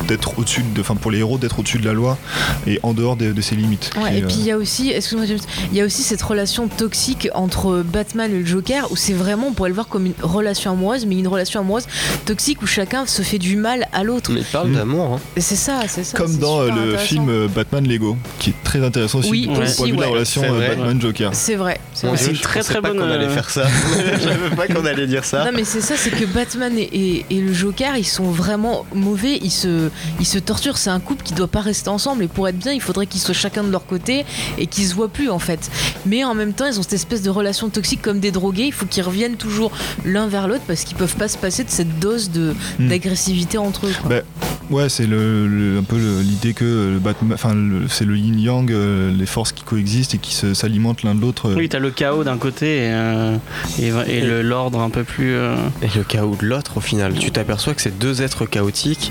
d'être 0.08 0.38
au-dessus 0.38 0.62
de 0.74 0.80
enfin 0.80 0.96
pour 0.96 1.10
les 1.10 1.18
héros 1.18 1.38
d'être 1.38 1.58
au-dessus 1.58 1.78
de 1.78 1.84
la 1.86 1.92
loi 1.92 2.18
et 2.66 2.80
en 2.82 2.92
dehors 2.92 3.16
de, 3.16 3.32
de 3.32 3.40
ses 3.40 3.54
limites. 3.56 3.90
Ouais, 4.02 4.18
et 4.18 4.22
euh, 4.22 4.26
puis 4.26 4.36
il 4.40 4.44
y 4.46 4.50
a 4.50 4.56
aussi, 4.56 4.90
excuse-moi, 4.90 5.26
il 5.72 5.76
y 5.78 5.80
a 5.80 5.84
aussi 5.84 5.99
cette 6.02 6.22
relation 6.22 6.68
toxique 6.68 7.28
entre 7.34 7.82
Batman 7.84 8.30
et 8.34 8.38
le 8.40 8.46
Joker 8.46 8.90
où 8.90 8.96
c'est 8.96 9.12
vraiment, 9.12 9.48
on 9.48 9.52
pourrait 9.52 9.70
le 9.70 9.74
voir 9.74 9.88
comme 9.88 10.06
une 10.06 10.14
relation 10.22 10.72
amoureuse, 10.72 11.06
mais 11.06 11.16
une 11.18 11.28
relation 11.28 11.60
amoureuse 11.60 11.86
toxique 12.24 12.62
où 12.62 12.66
chacun 12.66 13.06
se 13.06 13.22
fait 13.22 13.38
du 13.38 13.56
mal 13.56 13.86
à 13.92 14.02
l'autre. 14.04 14.30
Mais 14.32 14.40
il 14.40 14.46
parle 14.46 14.68
Mm. 14.70 14.74
d'amour. 14.76 15.14
hein. 15.14 15.20
C'est 15.38 15.56
ça, 15.56 15.80
c'est 15.88 16.04
ça. 16.04 16.16
comme 16.18 16.36
dans 16.38 16.60
euh, 16.60 16.70
le 16.70 16.96
film 16.96 17.28
euh, 17.28 17.48
Batman 17.48 17.86
Lego, 17.86 18.16
qui 18.38 18.50
est 18.50 18.54
très 18.64 18.84
intéressant 18.84 19.18
aussi 19.18 19.30
Oui, 19.30 19.46
point 19.46 19.64
aussi, 19.64 19.82
de 19.82 19.86
vue 19.88 19.96
de 19.96 20.00
la 20.02 20.08
relation 20.08 20.42
C'est 20.42 20.48
euh, 20.48 20.52
vrai. 20.52 20.68
Batman-Joker. 20.76 21.30
C'est 21.34 21.54
vrai. 21.56 21.80
c'est 21.94 22.06
vrai. 22.06 22.16
C'est 22.16 22.24
Dieu, 22.24 22.30
une 22.32 22.36
je 22.38 22.42
très, 22.42 22.60
très 22.62 22.74
pas 22.80 22.88
bonne, 22.88 22.98
qu'on 22.98 23.10
allait 23.10 23.28
faire 23.28 23.50
ça. 23.50 23.64
Je 24.14 24.20
savais 24.28 24.56
pas 24.56 24.66
qu'on 24.68 24.84
allait 24.84 25.06
dire 25.06 25.24
ça. 25.24 25.44
Non 25.44 25.50
mais 25.54 25.64
c'est 25.64 25.80
ça, 25.80 25.94
c'est 25.96 26.10
que 26.10 26.24
Batman 26.24 26.72
et, 26.78 26.82
et- 26.82 27.26
et 27.30 27.40
le 27.40 27.52
Joker, 27.52 27.96
ils 27.96 28.04
sont 28.06 28.30
vraiment 28.30 28.84
mauvais, 28.94 29.38
ils 29.42 29.50
se, 29.50 29.88
ils 30.18 30.26
se 30.26 30.38
torturent. 30.38 30.78
C'est 30.78 30.90
un 30.90 31.00
couple 31.00 31.22
qui 31.24 31.34
doit 31.34 31.48
pas 31.48 31.60
rester 31.60 31.88
ensemble 31.90 32.24
et 32.24 32.28
pour 32.28 32.48
être 32.48 32.58
bien, 32.58 32.72
il 32.72 32.80
faudrait 32.80 33.06
qu'ils 33.06 33.20
soient 33.20 33.34
chacun 33.34 33.62
de 33.64 33.70
leur 33.70 33.86
côté 33.86 34.24
et 34.58 34.66
qu'ils 34.66 34.86
se 34.86 34.94
voient 34.94 35.08
plus 35.08 35.30
en 35.30 35.38
fait. 35.38 35.70
Mais 36.06 36.24
en 36.24 36.34
même 36.34 36.52
temps, 36.52 36.66
ils 36.66 36.78
ont 36.78 36.82
cette 36.82 36.92
espèce 36.94 37.22
de 37.22 37.30
relation 37.30 37.68
toxique 37.68 38.02
comme 38.02 38.20
des 38.20 38.30
drogués. 38.30 38.64
Il 38.66 38.72
faut 38.72 38.86
qu'ils 38.86 39.02
reviennent 39.02 39.36
toujours 39.36 39.70
l'un 40.04 40.26
vers 40.28 40.48
l'autre 40.48 40.62
parce 40.66 40.84
qu'ils 40.84 40.96
peuvent 40.96 41.16
pas 41.16 41.28
se 41.28 41.38
passer 41.38 41.64
de 41.64 41.70
cette 41.70 41.98
dose 41.98 42.30
de 42.30 42.54
Hmm. 42.78 42.88
d'agressivité 42.88 43.58
entre 43.58 43.86
eux. 43.86 43.92
quoi. 44.00 44.08
Bah, 44.10 44.22
Ouais, 44.70 44.88
c'est 44.88 45.06
le, 45.06 45.48
le- 45.48 45.78
un 45.78 45.82
peu 45.82 45.96
le- 45.98 46.20
l'idée 46.20 46.54
que 46.54 46.92
le 46.92 46.98
Batman, 47.00 47.32
enfin 47.34 47.54
le- 47.56 47.88
c'est 47.88 48.04
le 48.04 48.16
yin 48.16 48.38
yang, 48.38 48.70
euh, 48.70 49.10
les 49.12 49.26
forces 49.26 49.50
qui 49.50 49.64
coexistent 49.64 50.14
et 50.14 50.18
qui 50.18 50.32
se- 50.32 50.54
s'alimentent 50.54 51.02
l'un 51.02 51.16
de 51.16 51.20
l'autre. 51.20 51.48
euh. 51.50 51.54
Oui, 51.56 51.68
t'as 51.68 51.80
le 51.80 51.90
chaos 51.90 52.22
d'un 52.22 52.36
côté 52.38 52.76
et, 52.84 52.90
euh, 52.92 53.36
et, 53.80 53.88
et 54.06 54.20
le- 54.20 54.42
l'ordre 54.42 54.78
un 54.80 54.88
peu 54.90 55.02
plus. 55.02 55.32
euh, 55.34 55.56
Et 55.82 55.88
le 55.96 56.04
chaos 56.04 56.36
de 56.40 56.46
l'autre, 56.46 56.76
au 56.76 56.80
final, 56.80 57.14
tu 57.14 57.32
t'aperçois 57.32 57.74
que 57.74 57.82
c'est 57.82 57.98
deux 57.98 58.22
êtres 58.22 58.46
chaotiques. 58.46 59.10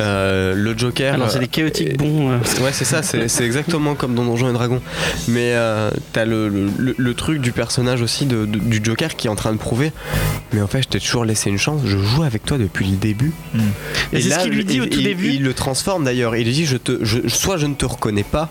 Euh, 0.00 0.54
le 0.54 0.76
Joker. 0.76 1.14
Alors, 1.14 1.30
c'est 1.30 1.38
des 1.38 1.44
euh, 1.44 1.48
chaotiques 1.48 1.98
bons. 1.98 2.30
euh. 2.30 2.38
Ouais, 2.62 2.72
c'est 2.72 2.86
ça, 2.86 3.02
c'est 3.02 3.28
c'est 3.28 3.44
exactement 3.44 3.94
comme 3.94 4.14
dans 4.14 4.24
Donjons 4.24 4.48
et 4.48 4.52
Dragons. 4.54 4.80
Mais 5.28 5.52
euh, 5.52 5.90
t'as 6.12 6.24
le, 6.24 6.48
le, 6.48 6.68
le- 6.78 6.94
le 6.96 7.14
truc 7.14 7.40
du 7.40 7.52
personnage 7.52 8.02
aussi, 8.02 8.26
de, 8.26 8.46
de- 8.46 8.58
du 8.58 8.80
Joker, 8.82 9.16
qui 9.16 9.26
est 9.26 9.30
en 9.30 9.34
train 9.36 9.52
de 9.52 9.58
prouver. 9.58 9.92
Mais 10.52 10.60
en 10.60 10.66
fait, 10.66 10.82
je 10.82 10.88
t'ai 10.88 11.00
toujours 11.00 11.24
laissé 11.24 11.50
une 11.50 11.58
chance, 11.58 11.80
je 11.84 11.96
joue 11.98 12.22
avec 12.22 12.44
toi 12.44 12.58
depuis 12.58 12.86
le 12.86 12.96
début. 12.96 13.32
Et 14.12 14.20
c'est 14.20 14.30
ce 14.30 14.38
qu'il 14.44 14.52
lui 14.52 14.64
dit 14.64 14.80
au 14.80 14.86
tout 14.86 14.98
il, 14.98 15.04
début. 15.04 15.28
Il 15.32 15.42
le 15.42 15.54
transforme 15.54 16.04
d'ailleurs. 16.04 16.36
Il 16.36 16.44
lui 16.44 16.52
dit 16.52 16.66
je 16.66 16.76
te, 16.76 17.04
je- 17.04 17.26
soit 17.28 17.56
je 17.56 17.66
ne 17.66 17.74
te 17.74 17.84
reconnais 17.84 18.22
pas, 18.24 18.50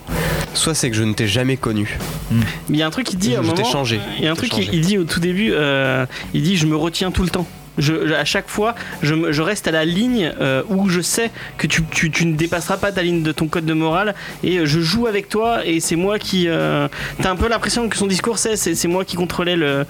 soit 0.53 0.73
c'est 0.73 0.89
que 0.89 0.95
je 0.95 1.03
ne 1.03 1.13
t'ai 1.13 1.27
jamais 1.27 1.57
connu. 1.57 1.97
Mais 2.31 2.39
il 2.69 2.75
y 2.77 2.81
a 2.81 2.87
un 2.87 2.91
truc 2.91 3.05
qu'il 3.07 3.19
dit 3.19 3.31
Je 3.31 3.35
à 3.37 3.39
un 3.39 3.43
t'ai 3.43 3.61
moment. 3.61 3.63
changé. 3.71 3.99
Il 4.19 4.25
y 4.25 4.27
a 4.27 4.31
un 4.31 4.35
truc 4.35 4.49
qu'il 4.51 4.81
dit 4.81 4.97
au 4.97 5.03
tout 5.03 5.19
début. 5.19 5.51
euh, 5.53 6.05
il 6.33 6.41
dit 6.43 6.57
Je 6.57 6.65
me 6.65 6.75
retiens 6.75 7.11
tout 7.11 7.23
le 7.23 7.29
temps. 7.29 7.47
Je, 7.77 8.13
à 8.13 8.25
chaque 8.25 8.49
fois, 8.49 8.75
je, 9.01 9.41
reste 9.41 9.67
à 9.67 9.71
la 9.71 9.83
ligne 9.85 10.31
euh, 10.39 10.61
où 10.69 10.89
je 10.89 11.01
sais 11.01 11.31
que 11.57 11.65
tu, 11.67 11.83
tu- 11.91 12.25
ne 12.25 12.35
dépasseras 12.35 12.77
pas 12.77 12.91
ta 12.91 13.01
ligne 13.01 13.23
de 13.23 13.31
ton 13.31 13.47
code 13.47 13.65
de 13.65 13.73
morale 13.73 14.13
et 14.43 14.57
euh, 14.59 14.65
je 14.65 14.79
joue 14.79 15.07
avec 15.07 15.27
toi 15.29 15.65
et 15.65 15.79
c'est 15.79 15.95
moi 15.95 16.19
qui. 16.19 16.47
euh, 16.47 16.87
T'as 17.21 17.31
un 17.31 17.35
peu 17.35 17.47
l'impression 17.49 17.89
que 17.89 17.97
son 17.97 18.07
discours 18.07 18.37
c'est 18.37 18.55
c'est 18.55 18.87
moi 18.87 19.03
qui 19.05 19.15
contrôlais 19.15 19.55
le, 19.55 19.85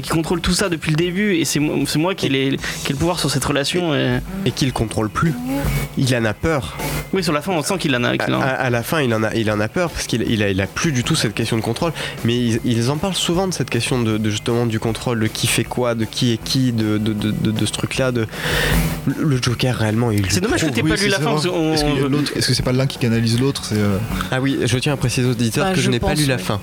qui 0.00 0.10
contrôle 0.10 0.40
tout 0.40 0.52
ça 0.52 0.68
depuis 0.68 0.90
le 0.90 0.96
début 0.96 1.34
et 1.36 1.44
c'est 1.44 1.58
moi, 1.60 2.14
qui 2.14 2.26
ai, 2.26 2.56
qui 2.84 2.92
le 2.92 2.98
pouvoir 2.98 3.18
sur 3.18 3.30
cette 3.30 3.44
relation. 3.44 3.94
et- 3.94 4.18
Et 4.44 4.50
qu'il 4.50 4.72
contrôle 4.72 5.08
plus. 5.08 5.32
Il 5.98 6.14
en 6.14 6.24
a 6.24 6.34
peur. 6.34 6.76
Oui, 7.12 7.22
sur 7.22 7.32
la 7.32 7.40
fin, 7.42 7.52
on 7.52 7.62
sent 7.62 7.78
qu'il 7.78 7.94
en 7.96 8.04
a. 8.04 8.16
qu'il 8.16 8.34
en 8.34 8.40
À, 8.40 8.44
a- 8.46 8.48
à 8.66 8.70
la 8.70 8.82
fin, 8.82 9.00
il 9.00 9.12
en 9.14 9.22
a, 9.22 9.34
il 9.34 9.50
en 9.50 9.60
a 9.60 9.68
peur 9.68 9.90
parce 9.90 10.06
qu'il 10.06 10.22
il 10.28 10.42
a, 10.42 10.50
il 10.50 10.60
a 10.60 10.66
plus 10.66 10.92
du 10.92 11.04
tout 11.04 11.14
cette 11.14 11.34
question 11.34 11.56
de 11.56 11.62
contrôle. 11.62 11.92
Mais 12.24 12.36
ils, 12.36 12.60
ils 12.64 12.90
en 12.90 12.96
parlent 12.96 13.14
souvent 13.14 13.46
de 13.46 13.54
cette 13.54 13.70
question 13.70 14.02
de, 14.02 14.18
de 14.18 14.30
justement 14.30 14.66
du 14.66 14.78
contrôle, 14.80 15.20
de 15.20 15.26
qui 15.26 15.46
fait 15.46 15.64
quoi, 15.64 15.94
de 15.94 16.04
qui 16.04 16.32
est 16.32 16.36
qui, 16.42 16.72
de, 16.72 16.98
de, 16.98 17.12
de, 17.12 17.30
de- 17.30 17.50
de 17.52 17.66
ce 17.66 17.72
truc-là. 17.72 18.12
De... 18.12 18.26
Le 19.06 19.24
le 19.36 19.42
Joker 19.42 19.76
réellement, 19.76 20.10
il. 20.10 20.30
C'est 20.30 20.40
dommage 20.40 20.62
que 20.64 20.70
t'aies 20.70 20.82
Oui, 20.82 20.90
pas 20.90 20.96
lu 20.96 21.08
la 21.08 21.18
fin. 21.20 21.36
Est-ce 21.36 21.84
que 21.84 22.06
l'autre- 22.06 22.32
est-ce 22.36 22.48
que 22.48 22.54
c'est 22.54 22.62
pas 22.64 22.72
l'un 22.72 22.86
qui 22.86 22.98
canalise 22.98 23.38
l'autre 23.40 23.64
C'est 23.66 23.76
euh, 23.78 23.98
Ah 24.30 24.40
oui, 24.40 24.58
je 24.64 24.78
tiens 24.78 24.92
à 24.92 24.96
préciser 24.96 25.26
aux 25.26 25.30
auditeurs 25.30 25.66
Bah, 25.66 25.70
que 25.72 25.76
je 25.78 25.82
je 25.86 25.90
n'ai 25.90 26.00
pas 26.00 26.14
lu 26.14 26.26
la 26.26 26.38
fin. 26.38 26.60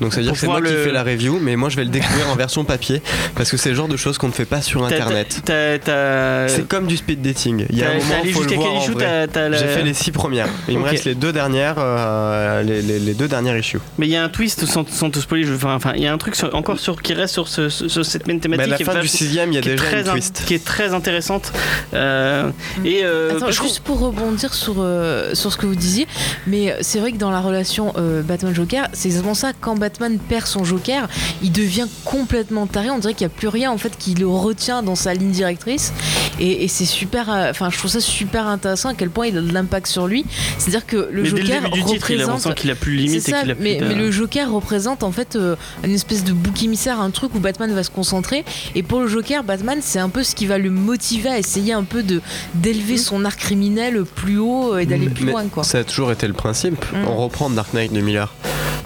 Donc 0.00 0.12
ça 0.14 0.18
veut 0.20 0.24
dire 0.24 0.32
que 0.32 0.38
c'est 0.38 0.46
moi 0.46 0.56
pouvoir 0.56 0.72
qui 0.72 0.78
le- 0.78 0.84
fais 0.84 0.92
la 0.92 1.02
review, 1.02 1.38
mais 1.40 1.56
moi 1.56 1.68
je 1.68 1.76
vais 1.76 1.84
le 1.84 1.90
découvrir 1.90 2.28
en 2.28 2.34
version 2.34 2.64
papier 2.64 3.02
parce 3.34 3.50
que 3.50 3.56
c'est 3.56 3.68
le 3.68 3.74
genre 3.74 3.88
de 3.88 3.96
choses 3.96 4.18
qu'on 4.18 4.28
ne 4.28 4.32
fait 4.32 4.44
pas 4.46 4.62
sur 4.62 4.80
T'as- 4.80 4.94
internet. 4.94 5.42
t'as- 5.44 5.78
t'as- 5.78 6.48
C'est 6.48 6.66
comme 6.66 6.86
du 6.86 6.96
speed 6.96 7.20
dating. 7.22 7.66
Il 7.70 7.78
y 7.78 7.82
a 7.82 7.90
un 7.90 7.94
moment, 7.94 8.04
faut 8.32 8.42
le 8.42 8.54
voir 8.54 8.74
en 8.74 8.80
vrai. 8.88 9.26
la- 9.34 9.56
J'ai 9.58 9.66
fait 9.66 9.81
les 9.82 9.94
six 9.94 10.12
premières. 10.12 10.48
Il 10.68 10.78
me 10.78 10.84
reste 10.84 11.04
les 11.04 11.14
deux 11.14 11.32
dernières, 11.32 11.74
euh, 11.78 12.62
les, 12.62 12.82
les- 12.82 12.98
les 12.98 13.14
deux 13.14 13.28
dernières 13.28 13.56
issues. 13.56 13.78
Mais 13.98 14.06
il 14.06 14.10
y 14.10 14.16
a 14.16 14.22
un 14.24 14.28
twist 14.28 14.64
sans, 14.66 14.88
sans 14.88 15.10
te 15.10 15.18
spoiler. 15.18 15.44
je- 15.44 15.54
Enfin, 15.54 15.74
enfin, 15.74 15.92
il 15.96 16.02
y 16.02 16.06
a 16.06 16.12
un 16.12 16.18
truc 16.18 16.34
sur- 16.36 16.54
encore 16.54 16.78
sur 16.78 17.00
qui 17.02 17.14
reste 17.14 17.34
sur, 17.34 17.48
ce- 17.48 17.68
ce- 17.68 17.88
sur 17.88 18.04
cette 18.04 18.26
même 18.26 18.36
Mais 18.36 18.40
thématique. 18.42 18.66
à 18.66 18.70
la 18.70 18.76
qui 18.76 18.82
est 18.82 18.86
fin 18.86 19.00
du 19.00 19.08
sixième, 19.08 19.52
il 19.52 19.54
y 19.56 19.58
a 19.58 19.60
déjà 19.60 19.76
très 19.76 20.00
une 20.02 20.06
twist. 20.12 20.42
qui 20.46 20.54
est 20.54 20.64
très 20.64 20.94
intéressante. 20.94 21.52
Euh, 21.94 22.50
et 22.84 23.00
euh, 23.04 23.36
Attends, 23.36 23.50
juste 23.50 23.80
pour 23.80 23.98
rebondir 24.00 24.54
sur, 24.54 24.76
euh, 24.78 25.34
sur 25.34 25.52
ce 25.52 25.56
que 25.56 25.66
vous 25.66 25.74
disiez, 25.76 26.06
mais 26.46 26.74
c'est 26.80 26.98
vrai 27.00 27.12
que 27.12 27.16
dans 27.18 27.30
la 27.30 27.40
relation 27.40 27.92
euh, 27.96 28.22
Batman-Joker, 28.22 28.88
c'est 28.92 29.08
exactement 29.08 29.34
ça. 29.34 29.52
Quand 29.60 29.76
Batman 29.76 30.18
perd 30.18 30.46
son 30.46 30.64
Joker, 30.64 31.08
il 31.42 31.52
devient 31.52 31.86
complètement 32.04 32.66
taré. 32.66 32.90
On 32.90 32.98
dirait 32.98 33.14
qu'il 33.14 33.26
n'y 33.26 33.32
a 33.32 33.36
plus 33.36 33.48
rien 33.48 33.70
en 33.70 33.78
fait 33.78 33.96
qui 33.98 34.14
le 34.14 34.26
retient 34.26 34.82
dans 34.82 34.94
sa 34.94 35.14
ligne 35.14 35.30
directrice. 35.30 35.92
Et, 36.40 36.64
et 36.64 36.68
c'est 36.68 36.84
super. 36.84 37.30
euh, 37.30 37.50
Enfin, 37.50 37.68
je 37.70 37.76
trouve 37.78 37.90
ça 37.90 38.00
super 38.00 38.46
intéressant 38.46 38.88
à 38.90 38.94
quel 38.94 39.10
point 39.10 39.26
il 39.26 39.36
a 39.36 39.40
de 39.40 39.52
l'impact 39.52 39.71
sur 39.86 40.06
lui. 40.06 40.24
C'est-à-dire 40.58 40.86
que 40.86 41.08
le 41.10 41.22
mais 41.22 41.30
dès 41.30 41.36
le 41.36 41.46
Joker 41.46 41.62
début 41.62 41.82
du 41.82 41.84
titre, 41.84 42.10
il 42.10 42.20
a- 42.20 42.24
on 42.24 42.26
représente. 42.28 42.52
sent 42.54 42.60
qu'il 42.60 42.70
a 42.70 42.74
plus 42.74 42.92
de 42.96 43.02
limite 43.02 43.28
et 43.28 43.30
ça, 43.30 43.40
qu'il 43.42 43.50
a 43.50 43.54
plus 43.54 43.62
mais, 43.64 43.76
de- 43.76 43.86
mais 43.86 43.94
le 43.94 44.10
Joker 44.10 44.50
représente 44.52 45.02
en 45.02 45.12
fait 45.12 45.36
euh, 45.36 45.56
une 45.84 45.92
espèce 45.92 46.24
de 46.24 46.32
bouc 46.32 46.62
émissaire, 46.62 47.00
un 47.00 47.10
truc 47.10 47.34
où 47.34 47.38
Batman 47.40 47.72
va 47.72 47.82
se 47.82 47.90
concentrer. 47.90 48.44
Et 48.74 48.82
pour 48.82 49.00
le 49.00 49.06
Joker, 49.08 49.44
Batman, 49.44 49.78
c'est 49.82 49.98
un 49.98 50.08
peu 50.08 50.22
ce 50.22 50.34
qui 50.34 50.46
va 50.46 50.58
le 50.58 50.70
motiver 50.70 51.28
à 51.30 51.38
essayer 51.38 51.72
un 51.72 51.84
peu 51.84 52.02
de 52.02 52.20
d'élever 52.54 52.96
son 52.98 53.24
art 53.24 53.36
criminel 53.36 54.04
plus 54.04 54.38
haut 54.38 54.76
et 54.78 54.86
d'aller 54.86 55.08
plus 55.08 55.24
Mais 55.24 55.32
loin, 55.32 55.44
quoi. 55.46 55.64
Ça 55.64 55.78
a 55.78 55.84
toujours 55.84 56.12
été 56.12 56.26
le 56.26 56.32
principe. 56.34 56.84
Mm. 56.92 57.06
On 57.08 57.16
reprend 57.16 57.50
Dark 57.50 57.72
Knight 57.74 57.92
de 57.92 58.00
Miller. 58.00 58.32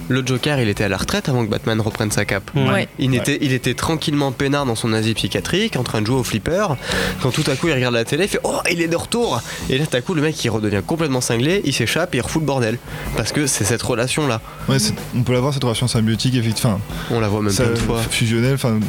Le 0.09 0.25
Joker, 0.25 0.61
il 0.61 0.69
était 0.69 0.85
à 0.85 0.89
la 0.89 0.95
retraite 0.95 1.27
avant 1.27 1.45
que 1.45 1.49
Batman 1.51 1.81
reprenne 1.81 2.11
sa 2.11 2.23
cape. 2.23 2.49
Ouais. 2.55 2.63
Ouais. 2.71 2.87
Il 2.97 3.13
était, 3.13 3.39
il 3.41 3.51
était 3.51 3.73
tranquillement 3.73 4.31
peinard 4.31 4.65
dans 4.65 4.75
son 4.75 4.93
asile 4.93 5.15
psychiatrique, 5.15 5.75
en 5.75 5.83
train 5.83 5.99
de 6.01 6.05
jouer 6.07 6.15
au 6.15 6.23
flipper. 6.23 6.65
Quand 7.21 7.31
tout 7.31 7.43
à 7.47 7.55
coup 7.57 7.67
il 7.67 7.73
regarde 7.73 7.93
la 7.93 8.05
télé, 8.05 8.23
il 8.23 8.29
fait 8.29 8.39
Oh, 8.45 8.55
il 8.71 8.81
est 8.81 8.87
de 8.87 8.95
retour 8.95 9.41
Et 9.69 9.77
là, 9.77 9.85
tout 9.85 9.97
à 9.97 10.01
coup, 10.01 10.13
le 10.13 10.21
mec 10.21 10.41
il 10.45 10.49
redevient 10.49 10.76
complètement 10.81 11.21
cinglé, 11.21 11.61
il 11.65 11.73
s'échappe 11.73 12.13
et 12.15 12.17
il 12.17 12.21
refout 12.21 12.41
le 12.41 12.45
bordel. 12.47 12.77
Parce 13.15 13.31
que 13.31 13.47
c'est 13.47 13.63
cette 13.63 13.81
relation 13.81 14.27
là. 14.27 14.41
ouais, 14.69 14.79
c'est- 14.79 14.93
on 15.15 15.23
peut 15.23 15.33
l'avoir 15.33 15.53
cette 15.53 15.63
relation 15.63 15.87
symbiotique, 15.87 16.35
effectivement. 16.35 16.79
On 17.11 17.19
la 17.19 17.27
voit 17.27 17.41
même 17.41 17.51
ça, 17.51 17.63
plein 17.63 17.73
de 17.73 17.77
fois. 17.79 18.01
fusionnelle, 18.09 18.53
enfin, 18.55 18.79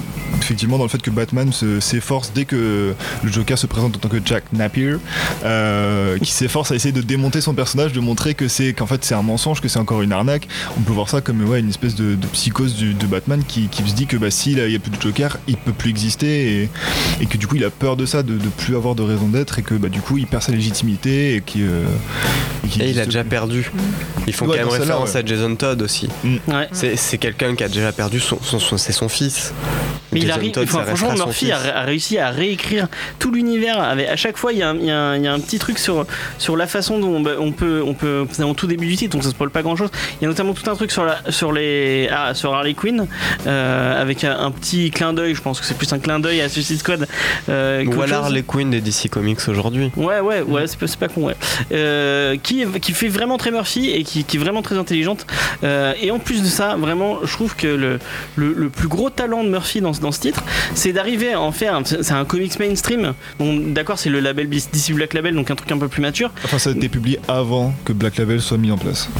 effectivement, 0.41 0.79
dans 0.79 0.85
le 0.85 0.91
fait 0.91 1.01
que 1.03 1.11
Batman 1.11 1.53
se- 1.53 1.81
s'efforce 1.81 2.33
dès 2.35 2.45
que 2.45 2.95
le 3.23 3.33
Joker 3.33 3.59
se 3.59 3.67
présente 3.67 3.97
en 3.97 3.99
tant 3.99 4.09
que 4.09 4.19
Jack 4.25 4.45
Napier, 4.53 4.97
euh, 5.45 6.19
qui 6.19 6.31
s'efforce 6.33 6.73
à 6.73 6.75
essayer 6.75 6.93
de 6.93 7.01
démonter 7.03 7.41
son 7.41 7.55
personnage, 7.55 7.93
de 7.93 8.01
montrer 8.01 8.35
que 8.35 8.49
c'est 8.49 8.73
qu'en 8.73 8.87
fait 8.87 9.05
c'est 9.05 9.15
un 9.15 9.23
mensonge, 9.23 9.61
que 9.61 9.69
c'est 9.69 9.79
encore 9.79 10.03
une 10.03 10.13
arnaque. 10.13 10.49
On 10.77 10.81
peut 10.81 10.93
voir 10.93 11.09
ça 11.09 11.21
comme 11.21 11.43
ouais, 11.49 11.61
une 11.61 11.69
espèce 11.69 11.95
de, 11.95 12.15
de 12.15 12.27
psychose 12.29 12.75
du- 12.75 12.95
de 12.95 13.07
Batman 13.07 13.43
qui, 13.47 13.69
qui 13.69 13.83
se 13.89 13.95
dit 13.95 14.07
que 14.07 14.17
bah, 14.17 14.31
s'il 14.31 14.63
n'y 14.65 14.75
a 14.75 14.79
plus 14.79 14.91
de 14.91 15.01
Joker, 15.01 15.39
il 15.47 15.57
peut 15.57 15.73
plus 15.73 15.91
exister 15.91 16.63
et, 16.63 16.69
et 17.21 17.27
que 17.27 17.37
du 17.37 17.47
coup 17.47 17.57
il 17.57 17.65
a 17.65 17.71
peur 17.71 17.97
de 17.97 18.07
ça, 18.07 18.23
de, 18.23 18.35
de 18.35 18.49
plus 18.49 18.77
avoir 18.77 18.95
de 18.95 19.03
raison 19.03 19.29
d'être 19.29 19.59
et 19.59 19.63
que 19.63 19.75
bah, 19.75 19.89
du 19.89 20.01
coup 20.01 20.19
il 20.19 20.27
perd 20.27 20.43
sa 20.43 20.53
légitimité 20.53 21.35
et 21.37 21.41
qui. 21.41 21.63
euh, 21.63 21.78
Et 22.81 22.91
il 22.91 23.01
a 23.01 23.05
déjà 23.07 23.25
perdu. 23.25 23.71
Ils 24.27 24.33
font 24.33 24.47
Ouais, 24.47 24.59
quand 24.59 24.65
même 24.71 24.81
référence 24.81 25.15
ouais. 25.15 25.21
à 25.21 25.25
Jason 25.27 25.55
Todd 25.57 25.81
aussi. 25.83 26.09
Ouais. 26.47 26.69
C'est 26.73 26.97
c'est 26.97 27.19
quelqu'un 27.19 27.55
qui 27.55 27.65
a 27.65 27.69
déjà 27.69 27.93
perdu 27.93 28.21
son, 28.21 28.39
son- 28.43 28.59
son- 28.59 28.77
c'est 28.77 28.93
son 28.93 29.09
fils. 29.09 29.53
Mais 30.19 30.25
il 30.27 30.31
arrive, 30.31 30.53
enfin, 30.65 30.85
franchement, 30.85 31.09
Murphy 31.27 31.53
a, 31.53 31.59
a 31.79 31.83
réussi 31.83 32.19
à 32.19 32.31
réécrire 32.31 32.89
tout 33.19 33.31
l'univers. 33.33 33.81
À 33.81 34.17
chaque 34.17 34.37
fois, 34.37 34.53
il 34.53 34.59
y, 34.59 34.63
a 34.63 34.71
un- 34.71 34.77
il 34.77 34.85
y 34.87 34.91
a 34.91 34.99
un- 35.01 35.17
il 35.17 35.25
y 35.25 35.27
a 35.27 35.33
un 35.33 35.41
petit 35.41 35.59
truc 35.59 35.79
sur, 35.79 36.07
sur 36.39 36.57
la 36.57 36.67
façon 36.67 36.99
dont 36.99 37.21
bah, 37.21 37.33
on 37.39 37.53
peut, 37.53 37.83
on 37.85 37.95
peut, 37.95 38.27
c'est 38.31 38.43
au 38.43 38.55
tout 38.55 38.67
début 38.67 38.87
du 38.87 38.97
titre, 38.97 39.13
donc 39.15 39.25
ça 39.25 39.31
spoil 39.31 39.51
pas 39.51 39.63
grand 39.63 39.77
chose. 39.77 39.91
Il 40.21 40.23
y 40.23 40.27
a 40.27 40.29
notamment 40.29 40.55
tout 40.55 40.69
un 40.71 40.75
truc 40.75 40.91
sur, 40.91 41.05
la, 41.05 41.19
sur, 41.31 41.53
les, 41.53 42.09
ah, 42.13 42.35
sur 42.35 42.55
Harley 42.55 42.75
Quinn, 42.75 43.07
euh, 43.47 44.01
avec 44.03 44.25
un, 44.25 44.39
un 44.39 44.51
petit 44.51 44.91
clin 44.91 45.13
d'œil. 45.13 45.35
Je 45.35 45.43
pense 45.43 45.61
que 45.61 45.67
c'est 45.67 45.77
plus 45.77 45.93
un 45.93 45.99
clin 45.99 46.21
d'œil 46.21 46.41
à 46.41 46.49
Suicide 46.49 46.79
Squad. 46.79 47.07
Euh, 47.49 47.85
chose. 48.25 48.33
les 48.35 48.43
Queens 48.43 48.67
des 48.71 48.81
DC 48.81 49.09
Comics 49.11 49.39
aujourd'hui. 49.49 49.91
Ouais, 49.97 50.21
ouais, 50.21 50.43
ouais, 50.43 50.67
c'est 50.67 50.79
pas, 50.79 50.87
c'est 50.87 50.99
pas 50.99 51.09
con, 51.09 51.25
ouais. 51.27 51.37
Euh, 51.73 52.37
qui, 52.43 52.65
qui 52.81 52.93
fait 52.93 53.09
vraiment 53.09 53.37
très 53.39 53.51
Murphy 53.51 53.91
et 53.91 54.03
qui, 54.05 54.25
qui 54.25 54.37
est 54.37 54.41
vraiment 54.41 54.63
très 54.63 54.77
intelligente. 54.79 55.27
Euh, 55.65 55.93
et 56.01 56.11
en 56.11 56.19
plus 56.19 56.43
de 56.43 56.47
ça, 56.47 56.77
vraiment, 56.77 57.19
je 57.25 57.33
trouve 57.33 57.57
que 57.57 57.67
le, 57.67 57.99
le, 58.37 58.53
le 58.53 58.69
plus 58.69 58.89
gros 58.89 59.11
talent 59.11 59.45
de 59.45 59.49
Murphy 59.49 59.81
dans, 59.81 59.93
ce- 59.93 60.01
dans 60.09 60.13
ce 60.13 60.21
titre, 60.21 60.43
c'est 60.75 60.93
d'arriver 60.93 61.33
à 61.35 61.41
en 61.41 61.53
faire. 61.53 61.79
C'est 61.85 62.13
un 62.13 62.25
comics 62.25 62.59
mainstream. 62.59 63.13
Bon, 63.39 63.57
d'accord, 63.59 63.99
c'est 63.99 64.09
le 64.09 64.21
label 64.21 64.49
DC 64.49 64.93
Black 64.95 65.13
Label, 65.13 65.35
donc 65.35 65.51
un 65.51 65.55
truc 65.55 65.71
un 65.71 65.77
peu 65.79 65.89
plus 65.89 66.01
mature. 66.01 66.31
Enfin, 66.45 66.59
ça 66.59 66.71
a 66.71 66.73
été 66.73 66.89
publié 66.89 67.21
avant 67.29 67.75
que 67.85 67.93
Black 67.93 68.17
Label 68.17 68.41
soit 68.41 68.57
mis 68.57 68.71
en 68.71 68.79
place. 68.79 69.11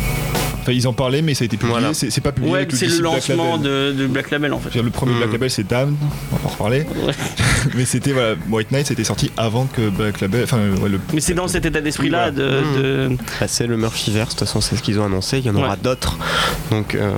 Enfin, 0.63 0.73
ils 0.73 0.87
en 0.89 0.93
parlaient, 0.95 1.23
mais 1.23 1.35
ça 1.35 1.45
a 1.45 1.47
été 1.47 1.57
publié. 1.57 1.79
Voilà. 1.79 1.95
C'est 1.95 2.11
c'est 2.11 2.21
pas 2.23 2.33
publié 2.33 2.53
Ouais, 2.53 2.67
c'est 2.71 2.87
le 2.87 3.01
lancement 3.01 3.59
de, 3.59 3.93
de 3.93 4.07
Black 4.07 4.31
Label 4.31 4.53
en 4.55 4.59
fait. 4.59 4.81
Le 4.81 4.91
premier. 4.91 5.15
Black 5.19 5.33
Label 5.33 5.51
c'est 5.51 5.67
Damned, 5.67 5.95
on 6.33 6.37
va 6.37 6.45
en 6.45 6.49
reparler. 6.49 6.87
Ouais. 7.07 7.13
mais 7.75 7.85
c'était 7.85 8.13
voilà, 8.13 8.35
White 8.51 8.71
Knight 8.73 8.87
c'était 8.87 9.05
sorti 9.05 9.31
avant 9.37 9.67
que 9.67 9.89
Black 9.91 10.21
Label. 10.21 10.45
Enfin, 10.45 10.59
ouais, 10.83 10.89
le, 10.89 11.01
Mais 11.13 11.21
c'est 11.21 11.35
dans 11.35 11.49
cet 11.49 11.65
état 11.67 11.81
d'esprit-là 11.81 12.29
Oui, 12.31 12.37
de, 12.37 12.49
Mmh. 12.49 12.83
de- 12.83 13.17
Bah, 13.41 13.47
c'est 13.49 13.67
le 13.67 13.77
Murphyverse, 13.77 14.35
de 14.35 14.39
toute 14.39 14.47
façon 14.49 14.61
c'est 14.61 14.77
ce 14.77 14.83
qu'ils 14.83 14.99
ont 15.01 15.05
annoncé, 15.05 15.39
il 15.39 15.45
y 15.47 15.51
en 15.51 15.55
aura 15.57 15.71
Ouais. 15.71 15.77
d'autres. 15.83 16.19
Donc 16.71 16.95
euh, 16.95 17.11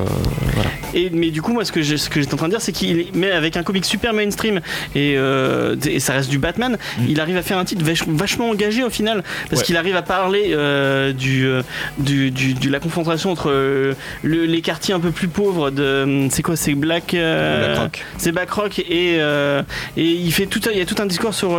voilà. 0.55 0.71
Et, 0.95 1.11
mais 1.11 1.31
du 1.31 1.43
coup, 1.43 1.53
moi, 1.53 1.65
ce 1.65 1.73
que 1.73 1.83
j'ai- 1.83 1.97
ce 1.97 2.09
que 2.11 2.21
j'étais 2.21 2.35
en 2.35 2.37
train 2.37 2.49
de 2.49 2.53
dire, 2.53 2.61
c'est 2.61 2.73
qu'il 2.73 3.07
mais 3.15 3.31
avec 3.31 3.57
un 3.57 3.63
comic 3.63 3.85
super 3.85 4.13
mainstream 4.13 4.61
et, 4.95 5.15
euh, 5.17 5.77
et 5.87 6.01
ça 6.01 6.13
reste 6.15 6.31
du 6.31 6.39
Batman, 6.39 6.79
Mm. 6.99 7.03
il 7.09 7.21
arrive 7.21 7.37
à 7.37 7.43
faire 7.43 7.59
un 7.59 7.65
titre 7.65 7.85
vach- 7.85 8.05
vachement 8.09 8.51
engagé 8.51 8.83
au 8.85 8.91
final, 8.91 9.23
parce 9.49 9.61
Ouais. 9.63 9.67
qu'il 9.67 9.77
arrive 9.77 9.97
à 9.97 10.03
parler 10.03 10.51
euh, 10.53 11.13
du, 11.13 11.47
euh, 11.47 11.63
du, 11.99 12.31
du- 12.31 12.55
de 12.55 12.71
la 12.71 12.81
confrontation 12.81 13.31
entre 13.31 13.51
le- 13.51 14.45
les 14.47 14.61
quartiers 14.63 14.95
un 14.95 15.01
peu 15.01 15.11
plus 15.11 15.29
pauvres 15.29 15.71
de, 15.71 16.27
c'est 16.31 16.43
quoi, 16.43 16.57
c'est 16.57 16.75
Black, 16.75 17.15
euh, 17.15 17.77
c'est 18.19 18.33
Black 18.33 18.51
Rock 18.51 18.79
et, 18.79 19.17
et 19.17 19.61
il 19.97 20.33
fait 20.33 20.47
tout, 20.47 20.61
il 20.73 20.79
y 20.79 20.83
a 20.83 20.87
tout 20.87 20.97
un 21.01 21.07
discours 21.07 21.35
sur 21.35 21.59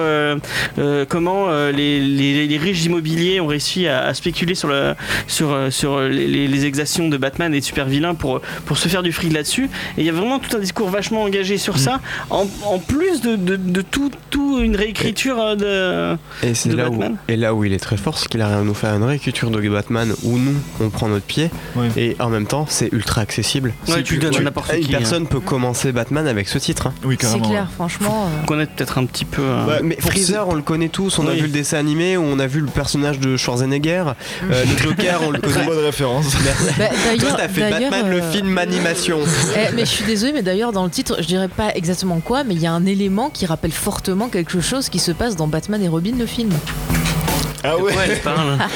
comment 1.10 1.48
les, 1.72 2.00
les- 2.00 2.48
les 2.48 2.58
riches 2.58 2.86
immobiliers 2.86 3.40
ont 3.40 3.48
réussi 3.48 3.88
à, 3.88 4.06
à 4.06 4.14
spéculer 4.14 4.56
sur, 4.56 4.68
le, 4.68 4.94
sur, 5.28 5.58
sur 5.70 6.02
les, 6.02 6.28
les- 6.28 6.48
les 6.48 6.66
exactions 6.66 7.08
de 7.10 7.18
Batman 7.18 7.54
et 7.54 7.60
de 7.60 7.66
super 7.66 7.86
vilains 7.86 8.14
pour, 8.16 8.42
pour 8.66 8.78
se 8.78 8.88
faire 8.88 9.04
du 9.04 9.12
fric 9.12 9.21
là-dessus. 9.30 9.66
Et 9.98 10.02
il 10.02 10.06
y 10.06 10.10
a 10.10 10.14
vraiment 10.14 10.40
tout 10.40 10.56
un 10.56 10.60
discours 10.60 10.90
vachement 10.90 11.24
engagé 11.24 11.58
sur 11.58 11.78
ça, 11.78 12.00
en, 12.30 12.46
en 12.66 12.80
plus 12.80 13.22
de, 13.22 13.36
de, 13.36 13.56
de 13.56 13.82
tout, 13.82 14.12
tout 14.30 14.60
une 14.62 14.76
réécriture 14.76 15.38
euh, 15.40 16.18
de. 16.44 16.48
Et 16.48 16.70
de 16.70 16.76
là 16.76 16.88
où, 16.90 16.92
Batman. 16.92 17.16
et 17.28 17.36
là 17.38 17.54
où 17.54 17.64
il 17.64 17.74
est 17.74 17.80
très 17.80 17.98
fort, 17.98 18.18
c'est 18.18 18.28
qu'il 18.28 18.42
arrive 18.42 18.58
à 18.58 18.62
nous 18.64 18.74
faire 18.74 18.96
une 18.96 19.04
réécriture 19.04 19.50
de 19.50 19.62
Batman 19.70 20.14
où 20.24 20.38
nous 20.38 20.56
on 20.82 20.90
prend 20.90 21.08
notre 21.08 21.26
pied 21.26 21.50
Ouais. 21.76 21.88
et 21.96 22.16
en 22.20 22.30
même 22.30 22.46
temps 22.48 22.66
c'est 22.68 22.92
ultra 22.92 23.22
accessible. 23.22 23.74
Ouais, 23.88 23.98
Si 23.98 24.04
tu 24.04 24.16
le 24.16 24.22
donnes 24.22 24.36
à 24.38 24.42
n'importe 24.42 24.74
Une 24.74 24.80
qui, 24.86 24.94
hein. 24.96 24.98
personne 25.00 25.28
peut 25.28 25.40
commencer 25.40 25.92
Batman 25.92 26.28
avec 26.28 26.48
ce 26.50 26.58
titre. 26.58 26.88
hein. 26.88 26.94
oui, 27.06 27.16
C'est 27.20 27.28
carrément. 27.28 27.50
clair, 27.50 27.68
franchement. 27.74 28.28
euh, 28.28 28.46
connaître 28.46 28.74
peut-être 28.74 28.98
un 28.98 29.06
petit 29.06 29.26
peu. 29.26 29.42
euh, 29.44 29.66
Ouais. 29.68 29.80
Mais 29.84 29.98
Freezer, 30.00 30.48
on 30.50 30.56
le 30.56 30.62
connaît 30.62 30.90
tous, 30.90 31.20
on 31.20 31.28
a 31.28 31.32
vu 31.34 31.44
le 31.44 31.48
dessin 31.50 31.78
animé, 31.78 32.18
on 32.18 32.40
a 32.40 32.48
vu 32.48 32.60
le 32.60 32.66
personnage 32.68 33.20
de 33.20 33.38
Schwarzenegger, 33.38 34.04
euh, 34.52 34.64
le 34.66 34.78
Joker, 34.84 35.22
on 35.26 35.32
le 35.32 35.40
Très 35.40 35.52
connaît. 35.54 35.66
bonne 35.66 35.86
référence. 35.86 36.26
bah, 36.78 36.86
Toi, 37.20 37.30
t'as 37.38 37.48
fait 37.48 37.70
Batman 37.70 38.10
le 38.10 38.22
film 38.22 38.58
animation. 38.58 39.11
Eh, 39.56 39.74
mais 39.76 39.82
je 39.82 39.92
suis 39.92 40.06
désolée, 40.06 40.32
mais 40.32 40.42
d'ailleurs 40.42 40.72
dans 40.72 40.84
le 40.84 40.90
titre, 40.90 41.18
je 41.20 41.28
dirais 41.28 41.50
pas 41.50 41.74
exactement 41.76 42.20
quoi, 42.20 42.44
mais 42.44 42.54
il 42.54 42.62
y 42.62 42.68
a 42.68 42.72
un 42.72 42.86
élément 42.86 43.30
qui 43.30 43.46
rappelle 43.46 43.72
fortement 43.72 44.30
quelque 44.30 44.62
chose 44.62 44.90
qui 44.90 45.00
se 45.00 45.12
passe 45.12 45.36
dans 45.36 45.48
Batman 45.48 45.82
et 45.82 45.88
Robin 45.88 46.14
le 46.18 46.26
film. 46.26 46.52
Ah 47.64 47.76
de 47.78 47.82
ouais. 47.82 47.94
quoi 47.94 48.02
elle 48.06 48.20
parle 48.20 48.58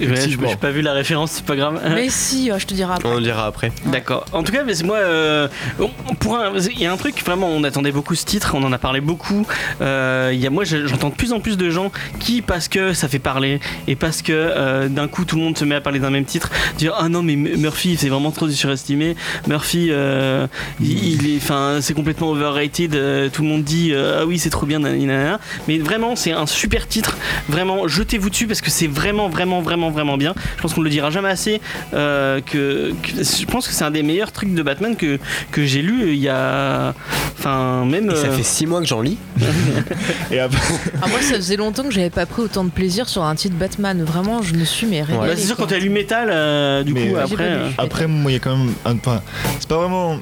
Ouais, 0.00 0.06
je 0.30 0.36
n'ai 0.38 0.56
pas 0.56 0.70
vu 0.70 0.80
la 0.82 0.92
référence, 0.92 1.32
c'est 1.32 1.44
pas 1.44 1.56
grave. 1.56 1.80
Mais 1.94 2.08
si, 2.08 2.50
euh, 2.50 2.58
je 2.58 2.66
te 2.66 2.74
dirai 2.74 2.92
après. 2.94 3.08
On 3.08 3.14
le 3.16 3.22
dira 3.22 3.46
après. 3.46 3.72
D'accord. 3.86 4.24
En 4.32 4.42
tout 4.44 4.52
cas, 4.52 4.62
mais 4.64 4.74
c'est 4.74 4.84
moi, 4.84 4.98
euh, 4.98 5.48
on- 5.80 5.88
pour 6.14 6.36
un- 6.36 6.52
il 6.58 6.78
y 6.80 6.86
a 6.86 6.92
un 6.92 6.96
truc 6.96 7.20
vraiment, 7.24 7.48
on 7.48 7.64
attendait 7.64 7.90
beaucoup 7.90 8.14
ce 8.14 8.24
titre, 8.24 8.52
on 8.54 8.62
en 8.62 8.72
a 8.72 8.78
parlé 8.78 9.00
beaucoup. 9.00 9.46
Euh, 9.80 10.30
il 10.32 10.38
y 10.40 10.46
a, 10.46 10.50
moi, 10.50 10.64
je- 10.64 10.86
j'entends 10.86 11.08
de 11.08 11.14
plus 11.14 11.32
en 11.32 11.40
plus 11.40 11.56
de 11.56 11.70
gens 11.70 11.90
qui, 12.20 12.42
parce 12.42 12.68
que 12.68 12.92
ça 12.92 13.08
fait 13.08 13.18
parler 13.18 13.60
et 13.88 13.96
parce 13.96 14.22
que 14.22 14.32
euh, 14.32 14.88
d'un 14.88 15.08
coup 15.08 15.24
tout 15.24 15.36
le 15.36 15.42
monde 15.42 15.58
se 15.58 15.64
met 15.64 15.74
à 15.74 15.80
parler 15.80 15.98
d'un 15.98 16.10
même 16.10 16.24
titre, 16.26 16.50
dire 16.76 16.94
ah 16.98 17.08
non 17.08 17.22
mais 17.22 17.34
Murphy 17.36 17.96
c'est 17.98 18.08
vraiment 18.08 18.30
trop 18.30 18.48
surestimé. 18.48 19.16
Murphy, 19.48 19.88
euh, 19.90 20.46
il, 20.80 21.04
il 21.24 21.34
est, 21.34 21.38
enfin 21.38 21.78
c'est 21.80 21.94
complètement 21.94 22.30
overrated. 22.30 22.94
euh, 22.94 23.28
tout 23.32 23.42
le 23.42 23.48
monde 23.48 23.64
dit 23.64 23.90
euh, 23.92 24.20
ah 24.22 24.26
oui 24.26 24.38
c'est 24.38 24.50
trop 24.50 24.66
bien, 24.66 24.78
nanana. 24.80 25.40
mais 25.66 25.78
vraiment 25.78 26.14
c'est 26.14 26.32
un 26.32 26.46
super 26.46 26.86
titre 26.86 27.16
Vraiment, 27.48 27.86
jetez-vous 27.88 28.30
dessus 28.30 28.46
parce 28.46 28.60
que 28.60 28.70
c'est 28.70 28.86
vraiment, 28.86 29.28
vraiment, 29.28 29.60
vraiment, 29.60 29.90
vraiment 29.90 30.16
bien. 30.16 30.34
Je 30.56 30.62
pense 30.62 30.74
qu'on 30.74 30.82
le 30.82 30.90
dira 30.90 31.10
jamais 31.10 31.28
assez. 31.28 31.60
euh, 31.94 32.40
que, 32.40 32.92
que- 33.02 33.22
je 33.24 33.44
pense 33.46 33.66
que 33.68 33.74
c'est 33.74 33.84
un 33.84 33.90
des 33.90 34.02
meilleurs 34.02 34.32
trucs 34.32 34.54
de 34.54 34.62
Batman 34.62 34.96
que, 34.96 35.18
que 35.52 35.64
j'ai 35.64 35.82
lu 35.82 36.12
il 36.12 36.18
y 36.18 36.28
a. 36.28 36.94
Enfin, 37.38 37.84
même. 37.84 38.10
Et 38.10 38.16
ça 38.16 38.26
euh, 38.28 38.32
fait 38.32 38.42
6 38.42 38.66
mois 38.66 38.80
que 38.80 38.86
j'en 38.86 39.00
lis. 39.00 39.16
Et 40.30 40.38
après, 40.40 40.58
Ah, 41.02 41.06
moi, 41.08 41.20
ça 41.20 41.34
faisait 41.36 41.56
longtemps 41.56 41.84
que 41.84 41.90
j'avais 41.92 42.10
pas 42.10 42.26
pris 42.26 42.42
autant 42.42 42.64
de 42.64 42.70
plaisir 42.70 43.08
sur 43.08 43.22
un 43.24 43.34
titre 43.34 43.54
Batman. 43.56 44.02
Vraiment, 44.02 44.42
je 44.42 44.54
me 44.54 44.64
suis 44.64 44.86
mais 44.86 45.02
régalée. 45.02 45.28
bah, 45.28 45.36
c'est 45.36 45.46
sûr, 45.46 45.56
quoi. 45.56 45.66
quand 45.66 45.70
t'as 45.70 45.78
lu 45.78 45.90
Metal, 45.90 46.28
euh, 46.30 46.82
du 46.82 46.92
Mais, 46.92 47.08
coup, 47.08 47.16
euh, 47.16 47.24
après. 47.24 47.50
lu. 47.50 47.56
euh, 47.56 47.68
après, 47.78 48.06
moi, 48.06 48.30
il 48.30 48.34
y 48.34 48.36
a 48.36 48.40
quand 48.40 48.56
même 48.56 48.72
un. 48.84 48.96
Enfin, 48.96 49.22
c'est 49.60 49.68
pas 49.68 49.76
vraiment. 49.78 50.18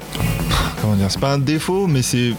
Comment 0.81 0.93
dire 0.95 1.07
C'est 1.09 1.19
pas 1.19 1.33
un 1.33 1.39
défaut, 1.39 1.87
mais 1.87 2.01
c'est 2.03 2.33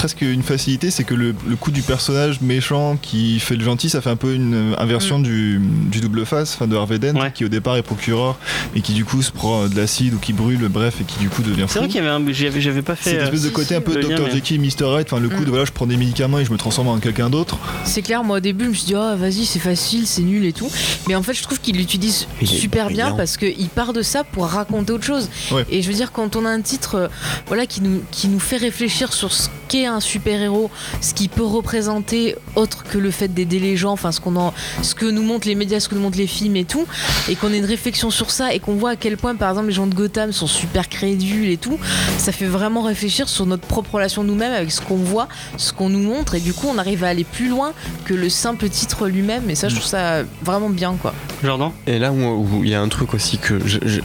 presque 0.00 0.22
une 0.22 0.42
facilité. 0.42 0.90
C'est 0.90 1.04
que 1.04 1.12
le, 1.12 1.34
le 1.46 1.56
coup 1.56 1.70
du 1.70 1.82
personnage 1.82 2.40
méchant 2.40 2.96
qui 3.00 3.38
fait 3.38 3.54
le 3.56 3.62
gentil, 3.62 3.90
ça 3.90 4.00
fait 4.00 4.08
un 4.08 4.16
peu 4.16 4.32
une 4.34 4.74
inversion 4.78 5.18
du, 5.18 5.60
du 5.60 6.00
double 6.00 6.24
face, 6.24 6.54
enfin 6.54 6.66
de 6.66 6.74
Harvey 6.74 6.98
Dent, 6.98 7.20
Ouais. 7.20 7.30
qui 7.34 7.44
au 7.44 7.48
départ 7.48 7.76
est 7.76 7.82
procureur 7.82 8.38
et 8.74 8.80
qui 8.80 8.94
du 8.94 9.04
coup 9.04 9.20
se 9.20 9.30
prend 9.30 9.64
euh, 9.64 9.68
de 9.68 9.76
l'acide 9.76 10.14
ou 10.14 10.18
qui 10.18 10.32
brûle, 10.32 10.66
bref, 10.68 10.94
et 11.02 11.04
qui 11.04 11.18
du 11.18 11.28
coup 11.28 11.42
devient 11.42 11.62
fou. 11.62 11.68
C'est 11.74 11.78
vrai 11.80 11.88
qu'il 11.88 11.96
y 11.96 12.06
avait 12.06 12.08
un. 12.08 12.32
J'avais, 12.32 12.60
j'avais 12.62 12.80
pas 12.80 12.96
C'est 12.96 13.10
fait. 13.10 13.16
une 13.16 13.20
euh, 13.20 13.24
espèce 13.24 13.42
de 13.42 13.48
si, 13.48 13.52
côté 13.52 13.66
si, 13.68 13.74
un 13.74 13.80
peu 13.82 13.94
Dr. 14.00 14.22
mais- 14.24 14.30
Jekyll, 14.30 14.58
Mr. 14.60 14.66
Hyde, 14.98 15.06
enfin 15.06 15.20
le 15.20 15.28
coup 15.28 15.42
Mm. 15.42 15.44
de 15.44 15.50
voilà, 15.50 15.64
je 15.66 15.72
prends 15.72 15.86
des 15.86 15.98
médicaments 15.98 16.38
et 16.38 16.46
je 16.46 16.50
me 16.52 16.56
transforme 16.56 16.88
en 16.88 16.98
quelqu'un 16.98 17.28
d'autre. 17.28 17.58
C'est 17.84 18.00
clair, 18.00 18.24
moi 18.24 18.38
au 18.38 18.40
début, 18.40 18.64
je 18.64 18.70
me 18.70 18.74
suis 18.74 18.86
dit, 18.86 18.94
oh 18.96 19.16
vas-y, 19.18 19.44
c'est 19.44 19.58
facile, 19.58 20.06
c'est 20.06 20.22
nul 20.22 20.46
et 20.46 20.54
tout. 20.54 20.70
Mais 21.08 21.14
en 21.14 21.22
fait, 21.22 21.34
je 21.34 21.42
trouve 21.42 21.60
qu'il 21.60 21.76
l'utilise 21.76 22.26
super 22.42 22.88
bien 22.88 23.12
parce 23.12 23.36
qu'il 23.36 23.68
part 23.68 23.92
de 23.92 24.00
ça 24.00 24.24
pour 24.24 24.46
raconter 24.46 24.94
autre 24.94 25.04
chose. 25.04 25.28
Ouais. 25.52 25.66
Et 25.70 25.82
je 25.82 25.88
veux 25.88 25.94
dire, 25.94 26.10
quand 26.12 26.36
on 26.36 26.46
a 26.46 26.48
un 26.50 26.62
titre 26.62 26.94
euh, 26.94 27.08
voilà, 27.48 27.66
qui, 27.66 27.82
nous, 27.82 28.00
qui 28.10 28.28
nous 28.28 28.40
fait 28.40 28.56
réfléchir 28.56 29.12
sur 29.12 29.30
ce 29.32 29.48
qu'est 29.70 29.86
un 29.86 30.00
super-héros, 30.00 30.68
ce 31.00 31.14
qu'il 31.14 31.28
peut 31.28 31.44
représenter 31.44 32.34
autre 32.56 32.82
que 32.82 32.98
le 32.98 33.12
fait 33.12 33.28
d'aider 33.28 33.60
les 33.60 33.76
gens, 33.76 33.92
enfin 33.92 34.10
ce, 34.10 34.20
qu'on 34.20 34.34
en, 34.34 34.52
ce 34.82 34.96
que 34.96 35.06
nous 35.06 35.22
montrent 35.22 35.46
les 35.46 35.54
médias, 35.54 35.78
ce 35.78 35.88
que 35.88 35.94
nous 35.94 36.00
montrent 36.00 36.18
les 36.18 36.26
films 36.26 36.56
et 36.56 36.64
tout, 36.64 36.86
et 37.28 37.36
qu'on 37.36 37.52
ait 37.52 37.58
une 37.58 37.64
réflexion 37.64 38.10
sur 38.10 38.32
ça 38.32 38.52
et 38.52 38.58
qu'on 38.58 38.74
voit 38.74 38.90
à 38.90 38.96
quel 38.96 39.16
point, 39.16 39.36
par 39.36 39.48
exemple, 39.50 39.68
les 39.68 39.72
gens 39.72 39.86
de 39.86 39.94
Gotham 39.94 40.32
sont 40.32 40.48
super 40.48 40.88
crédules 40.88 41.48
et 41.48 41.56
tout, 41.56 41.78
ça 42.18 42.32
fait 42.32 42.46
vraiment 42.46 42.82
réfléchir 42.82 43.28
sur 43.28 43.46
notre 43.46 43.64
propre 43.64 43.94
relation 43.94 44.24
nous-mêmes 44.24 44.52
avec 44.52 44.72
ce 44.72 44.80
qu'on 44.80 44.96
voit, 44.96 45.28
ce 45.56 45.72
qu'on 45.72 45.88
nous 45.88 46.02
montre, 46.02 46.34
et 46.34 46.40
du 46.40 46.52
coup, 46.52 46.66
on 46.68 46.76
arrive 46.76 47.04
à 47.04 47.08
aller 47.08 47.24
plus 47.24 47.48
loin 47.48 47.72
que 48.04 48.14
le 48.14 48.28
simple 48.28 48.68
titre 48.68 49.06
lui-même, 49.06 49.48
et 49.48 49.54
ça, 49.54 49.68
je 49.68 49.76
trouve 49.76 49.86
ça 49.86 50.24
vraiment 50.42 50.68
bien, 50.68 50.96
quoi. 51.00 51.14
Jordan? 51.44 51.70
Et 51.86 52.00
là 52.00 52.10
où 52.10 52.64
il 52.64 52.70
y 52.70 52.74
a 52.74 52.82
un 52.82 52.88
truc 52.88 53.14
aussi 53.14 53.38
que 53.38 53.60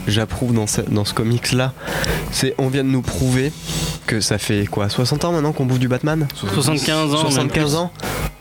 j'approuve 0.06 0.54
dans 0.54 0.68
ce, 0.68 0.82
dans 0.82 1.04
ce 1.04 1.12
comics 1.12 1.50
là, 1.52 1.72
c'est 2.30 2.54
on 2.58 2.68
vient 2.68 2.84
de 2.84 2.88
nous 2.88 3.02
prouver 3.02 3.52
que 4.06 4.20
ça 4.20 4.38
fait 4.38 4.66
quoi 4.66 4.88
60 4.88 5.24
ans 5.24 5.32
maintenant 5.32 5.52
qu'on 5.56 5.66
bouffe 5.66 5.80
du 5.80 5.88
Batman 5.88 6.28
75 6.34 7.14
ans. 7.14 7.22
même 7.24 7.30
75 7.32 7.70
plus. 7.70 7.74
ans 7.76 7.90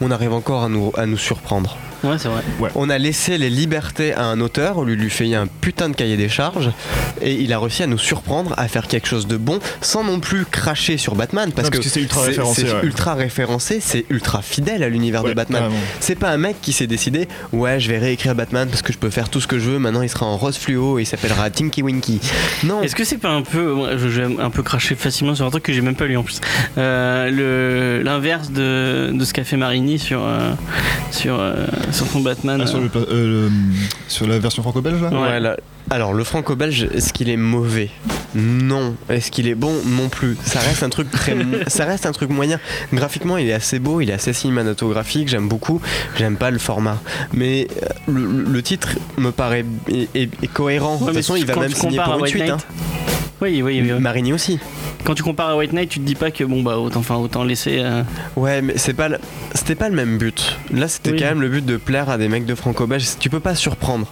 On 0.01 0.11
arrive 0.11 0.33
encore 0.33 0.63
à 0.63 0.69
nous, 0.69 0.91
à 0.95 1.05
nous 1.05 1.17
surprendre. 1.17 1.77
Ouais, 2.05 2.17
c'est 2.17 2.27
vrai. 2.27 2.41
On 2.75 2.89
a 2.89 2.97
laissé 2.97 3.37
les 3.37 3.49
libertés 3.49 4.13
à 4.13 4.23
un 4.25 4.39
auteur, 4.39 4.77
on 4.77 4.83
lui, 4.83 4.95
lui 4.95 5.09
fait 5.09 5.33
un 5.33 5.47
putain 5.47 5.89
de 5.89 5.95
cahier 5.95 6.17
des 6.17 6.29
charges, 6.29 6.69
et 7.21 7.33
il 7.33 7.51
a 7.53 7.59
réussi 7.59 7.83
à 7.83 7.87
nous 7.87 7.97
surprendre, 7.97 8.53
à 8.57 8.67
faire 8.67 8.87
quelque 8.87 9.07
chose 9.07 9.27
de 9.27 9.37
bon, 9.37 9.59
sans 9.81 10.03
non 10.03 10.19
plus 10.19 10.45
cracher 10.45 10.97
sur 10.97 11.15
Batman, 11.15 11.51
parce, 11.51 11.67
Non, 11.67 11.71
parce 11.71 11.83
que 11.83 11.89
c'est 11.89 12.01
ultra 12.01 12.21
c'est- 12.21 12.27
référencé, 12.27 12.65
c'est 12.67 12.73
ouais. 12.73 12.79
ultra 12.83 13.13
référencé, 13.15 13.79
c'est 13.81 14.05
ultra 14.09 14.41
fidèle 14.41 14.83
à 14.83 14.89
l'univers 14.89 15.23
de 15.23 15.33
Batman. 15.33 15.63
C'est 15.99 16.15
pas 16.15 16.29
un 16.29 16.37
mec 16.37 16.57
qui 16.61 16.73
s'est 16.73 16.87
décidé, 16.87 17.27
ouais, 17.53 17.79
je 17.79 17.89
vais 17.89 17.97
réécrire 17.97 18.35
Batman 18.35 18.67
parce 18.69 18.81
que 18.81 18.93
je 18.93 18.97
peux 18.97 19.09
faire 19.09 19.29
tout 19.29 19.41
ce 19.41 19.47
que 19.47 19.57
je 19.59 19.69
veux, 19.71 19.79
maintenant 19.79 20.01
il 20.01 20.09
sera 20.09 20.25
en 20.25 20.37
rose 20.37 20.57
fluo 20.57 20.99
et 20.99 21.03
il 21.03 21.05
s'appellera 21.05 21.49
Tinky 21.49 21.81
Winky. 21.81 22.19
Non, 22.63 22.81
Est-ce 22.83 22.95
que 22.95 23.03
c'est 23.03 23.17
pas 23.17 23.29
un 23.29 23.41
peu, 23.41 23.97
je 23.97 24.07
je 24.09 24.21
vais 24.21 24.41
un 24.41 24.49
peu 24.49 24.61
cracher 24.63 24.95
facilement 24.95 25.33
sur 25.35 25.45
un 25.45 25.49
truc 25.49 25.63
que 25.63 25.73
j'ai 25.73 25.81
même 25.81 25.95
pas 25.95 26.05
lu 26.05 26.15
en 26.17 26.23
plus, 26.23 26.39
Euh, 26.77 28.03
l'inverse 28.03 28.51
de, 28.51 29.11
de 29.13 29.25
ce 29.25 29.33
qu'a 29.33 29.43
fait 29.43 29.57
Marini 29.57 29.99
sur 29.99 30.23
euh, 30.23 30.51
sur 31.11 31.39
euh, 31.39 31.65
sur 31.97 32.07
son 32.07 32.19
Batman. 32.21 32.61
Ah, 32.63 32.67
sur, 32.67 32.79
le, 32.79 32.89
euh, 32.95 33.47
le- 33.47 33.51
sur 34.07 34.27
la 34.27 34.39
version 34.39 34.61
franco-belge 34.63 35.01
là 35.01 35.09
Ouais. 35.09 35.19
Ouais, 35.29 35.39
là- 35.39 35.57
alors 35.91 36.13
le 36.13 36.23
franco-belge, 36.23 36.87
est-ce 36.95 37.13
qu'il 37.13 37.29
est 37.29 37.37
mauvais? 37.37 37.89
Non. 38.33 38.95
Est-ce 39.07 39.29
qu'il 39.29 39.47
est 39.47 39.53
bon? 39.55 39.71
Non 39.85 40.09
plus. 40.09 40.35
Ça 40.43 40.59
reste 40.59 40.81
un 40.81 40.89
truc 40.89 41.11
très, 41.11 41.35
ça 41.67 41.85
reste 41.85 42.05
un 42.07 42.11
truc 42.11 42.29
moyen. 42.31 42.59
Graphiquement, 42.91 43.37
il 43.37 43.47
est 43.49 43.53
assez 43.53 43.77
beau, 43.79 44.01
il 44.01 44.09
est 44.09 44.13
assez 44.13 44.33
cinématographique. 44.33 45.27
J'aime 45.29 45.47
beaucoup. 45.47 45.79
J'aime 46.17 46.37
pas 46.37 46.49
le 46.51 46.57
format, 46.59 46.99
mais 47.33 47.67
euh, 47.83 47.87
le, 48.11 48.25
le 48.51 48.61
titre 48.63 48.89
me 49.17 49.31
paraît 49.31 49.63
est, 49.89 50.09
est- 50.15 50.43
est 50.43 50.47
cohérent. 50.51 50.95
Ouais, 50.95 51.01
de 51.01 51.05
toute 51.07 51.15
façon, 51.17 51.35
il 51.35 51.45
va 51.45 51.55
même 51.55 51.71
signer 51.71 51.97
pour 52.03 52.13
à 52.13 52.15
une 52.15 52.21
White 52.23 52.29
suite. 52.31 52.43
Knight, 52.43 52.51
hein. 52.53 52.57
Oui, 53.41 53.61
oui, 53.61 53.81
oui. 53.83 53.91
Marini 53.99 54.33
aussi. 54.33 54.59
Quand 55.05 55.13
tu 55.13 55.21
compares 55.21 55.49
à 55.49 55.55
White 55.55 55.71
Knight, 55.71 55.89
tu 55.89 55.99
te 55.99 56.05
dis 56.05 56.15
pas 56.15 56.31
que 56.31 56.43
bon 56.43 56.63
bah 56.63 56.79
autant, 56.79 56.99
enfin 56.99 57.15
autant 57.15 57.43
laisser. 57.43 57.77
euh, 57.79 58.01
Ouais, 58.35 58.61
mais 58.63 58.73
c'est 58.77 58.93
pas, 58.95 59.07
le- 59.07 59.19
c'était 59.53 59.75
pas 59.75 59.87
le 59.87 59.95
même 59.95 60.17
but. 60.17 60.57
Là, 60.73 60.87
c'était 60.87 61.11
Oui. 61.11 61.19
quand 61.19 61.25
même 61.25 61.41
le 61.41 61.49
but 61.49 61.63
de 61.63 61.77
plaire 61.77 62.09
à 62.09 62.17
des 62.17 62.27
mecs 62.27 62.45
de 62.45 62.55
franco-belge. 62.55 63.05
Tu 63.19 63.29
peux 63.29 63.39
pas 63.39 63.53
surprendre. 63.53 64.07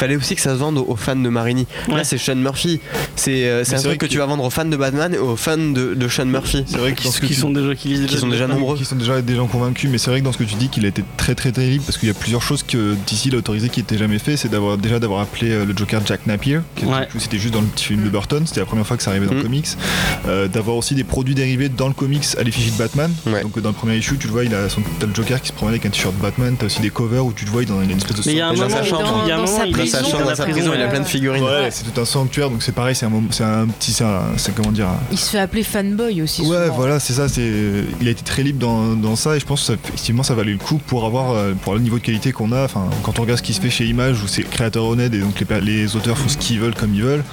Fallait 0.00 0.16
aussi 0.16 0.34
que 0.34 0.40
ça 0.40 0.54
se 0.54 0.58
vende 0.58 0.78
aux, 0.78 0.86
aux 0.88 0.96
fans 0.96 1.14
de 1.14 1.28
Marini. 1.28 1.66
Ouais. 1.88 1.96
Là, 1.96 2.04
c'est 2.04 2.16
Sean 2.16 2.34
Murphy. 2.36 2.80
C'est 3.16 3.44
euh, 3.48 3.62
un 3.70 3.76
truc 3.82 3.98
que 3.98 4.06
que- 4.06 4.10
tu 4.10 4.16
vas 4.18 4.24
vendre 4.24 4.42
aux 4.44 4.48
fans 4.50 4.64
de 4.64 4.76
Batman 4.76 5.12
et 5.14 5.18
aux 5.18 5.36
fans 5.36 5.58
de, 5.58 5.92
de 5.94 6.08
Sean 6.08 6.24
Murphy. 6.24 6.64
C'est 6.66 6.78
vrai 6.78 6.92
que 6.92 6.98
qui, 7.00 7.04
dans 7.04 7.10
ce 7.12 7.20
que 7.20 7.26
qui 7.26 7.34
tu- 7.34 7.40
sont 7.40 7.50
déjà 7.50 7.74
qui 7.74 8.08
sont 8.18 8.28
déjà 8.28 8.46
nombreux. 8.46 8.76
qui 8.78 8.84
sont 8.86 8.96
déjà 8.96 9.20
des 9.20 9.34
gens 9.36 9.46
convaincus, 9.46 9.90
mais 9.90 9.98
c'est 9.98 10.10
vrai 10.10 10.20
que 10.20 10.24
dans 10.24 10.32
ce 10.32 10.38
que 10.38 10.44
tu 10.44 10.54
dis 10.54 10.68
qu'il 10.68 10.84
a 10.86 10.88
été 10.88 11.04
très 11.18 11.34
très 11.34 11.52
terrible 11.52 11.84
parce 11.84 11.98
qu'il 11.98 12.08
y 12.08 12.10
a 12.10 12.14
plusieurs 12.14 12.40
choses 12.42 12.62
que 12.62 12.94
DC 13.06 13.30
l'a 13.30 13.38
autorisé 13.38 13.68
qui 13.68 13.80
n'étaient 13.80 13.98
jamais 13.98 14.18
fait. 14.18 14.36
C'est 14.38 14.48
d'avoir 14.48 14.78
déjà 14.78 14.98
d'avoir 14.98 15.20
appelé 15.20 15.50
euh, 15.50 15.64
le 15.66 15.76
Joker 15.76 16.00
Jack 16.06 16.26
Napier, 16.26 16.60
qui 16.76 16.86
Ouais. 16.86 17.06
c'était 17.18 17.38
juste 17.38 17.52
dans 17.54 17.60
le 17.60 17.66
petit 17.66 17.84
film 17.84 18.02
de 18.02 18.08
Burton, 18.08 18.42
c'était 18.46 18.60
la 18.60 18.66
première 18.66 18.86
fois 18.86 18.96
que 18.96 19.02
ça 19.02 19.10
arrivait 19.10 19.26
dans 19.26 19.32
Mm. 19.34 19.36
le 19.36 19.42
comics. 19.42 19.66
Euh, 20.28 20.48
d'avoir 20.48 20.76
aussi 20.76 20.94
des 20.94 21.04
produits 21.04 21.34
dérivés 21.34 21.68
dans 21.68 21.88
le 21.88 21.94
comics 21.94 22.24
à 22.38 22.42
l'effigie 22.42 22.70
de 22.70 22.78
Batman. 22.78 23.12
Ouais. 23.26 23.42
Donc 23.42 23.58
dans 23.60 23.68
le 23.68 23.74
premier 23.74 23.96
issue, 23.96 24.16
tu 24.16 24.26
le 24.28 24.32
vois, 24.32 24.44
il 24.44 24.54
a 24.54 24.68
son 24.70 24.80
le 25.02 25.14
Joker 25.14 25.40
qui 25.42 25.48
se 25.48 25.52
promène 25.52 25.74
avec 25.74 25.84
un 25.86 25.90
t-shirt 25.90 26.14
Batman. 26.16 26.56
T'as 26.58 26.66
aussi 26.66 26.80
des 26.80 26.90
covers 26.90 27.24
où 27.24 27.32
tu 27.32 27.44
le 27.44 27.50
vois, 27.50 27.62
il 27.62 27.68
est 27.68 27.72
dans 27.72 27.82
une 27.82 27.90
espèce 27.90 28.16
de 28.16 28.22
Mais 28.26 28.32
il 28.32 28.38
y 28.38 28.40
a 28.40 28.48
un 28.48 28.54
Dans 28.54 28.62
moment, 28.62 28.76
sa 28.76 28.84
chambre. 28.84 29.20
il 29.24 29.28
y 29.28 29.32
a 29.32 29.34
un 29.36 29.42
moment, 29.42 29.64
sa 29.90 30.02
chambre, 30.04 30.28
dans 30.28 30.34
sa 30.34 30.44
ouais. 30.44 30.50
prison, 30.52 30.72
il 30.74 30.80
a 30.82 30.88
plein 30.88 31.00
de 31.00 31.04
figurines. 31.06 31.42
Ouais, 31.42 31.68
c'est 31.70 31.84
tout 31.90 32.00
un 32.00 32.04
sanctuaire, 32.04 32.50
donc 32.50 32.62
c'est 32.62 32.72
pareil, 32.72 32.94
c'est 32.94 33.06
un, 33.06 33.10
moment- 33.10 33.28
c'est 33.30 33.44
un 33.44 33.66
petit, 33.66 33.92
c'est 33.92 34.04
un- 34.04 34.22
c'est 34.36 34.54
comment 34.54 34.72
dire, 34.72 34.86
un- 34.88 34.98
Il 35.12 35.18
se 35.18 35.30
fait 35.30 35.38
appeler 35.38 35.62
fanboy 35.62 36.22
aussi. 36.22 36.42
Ouais, 36.42 36.64
souvent. 36.66 36.74
voilà, 36.76 37.00
c'est 37.00 37.12
ça. 37.14 37.28
C'est, 37.28 37.50
il 38.00 38.08
a 38.08 38.10
été 38.10 38.22
très 38.22 38.42
libre 38.42 38.58
dans, 38.58 38.94
dans 38.94 39.16
ça, 39.16 39.36
et 39.36 39.40
je 39.40 39.46
pense 39.46 39.60
que 39.60 39.66
ça, 39.66 39.72
effectivement, 39.74 40.22
ça 40.22 40.34
valait 40.34 40.52
le 40.52 40.58
coup 40.58 40.78
pour 40.86 41.04
avoir, 41.06 41.32
euh, 41.32 41.52
pour 41.62 41.74
le 41.74 41.80
niveau 41.80 41.98
de 41.98 42.02
qualité 42.02 42.32
qu'on 42.32 42.52
a. 42.52 42.64
Enfin, 42.64 42.84
quand 43.02 43.18
on 43.18 43.22
regarde 43.22 43.38
ce 43.38 43.42
qui 43.42 43.52
se 43.54 43.60
fait 43.60 43.70
chez 43.70 43.86
Image, 43.86 44.22
où 44.22 44.26
c'est 44.26 44.42
créateur 44.42 44.84
honnête 44.84 45.12
et 45.14 45.18
donc 45.18 45.40
les, 45.40 45.60
les 45.60 45.96
auteurs 45.96 46.16
font 46.18 46.28
ce 46.28 46.36
qu'ils 46.36 46.60
veulent 46.60 46.74
comme 46.74 46.94
ils 46.94 47.02
veulent. 47.02 47.24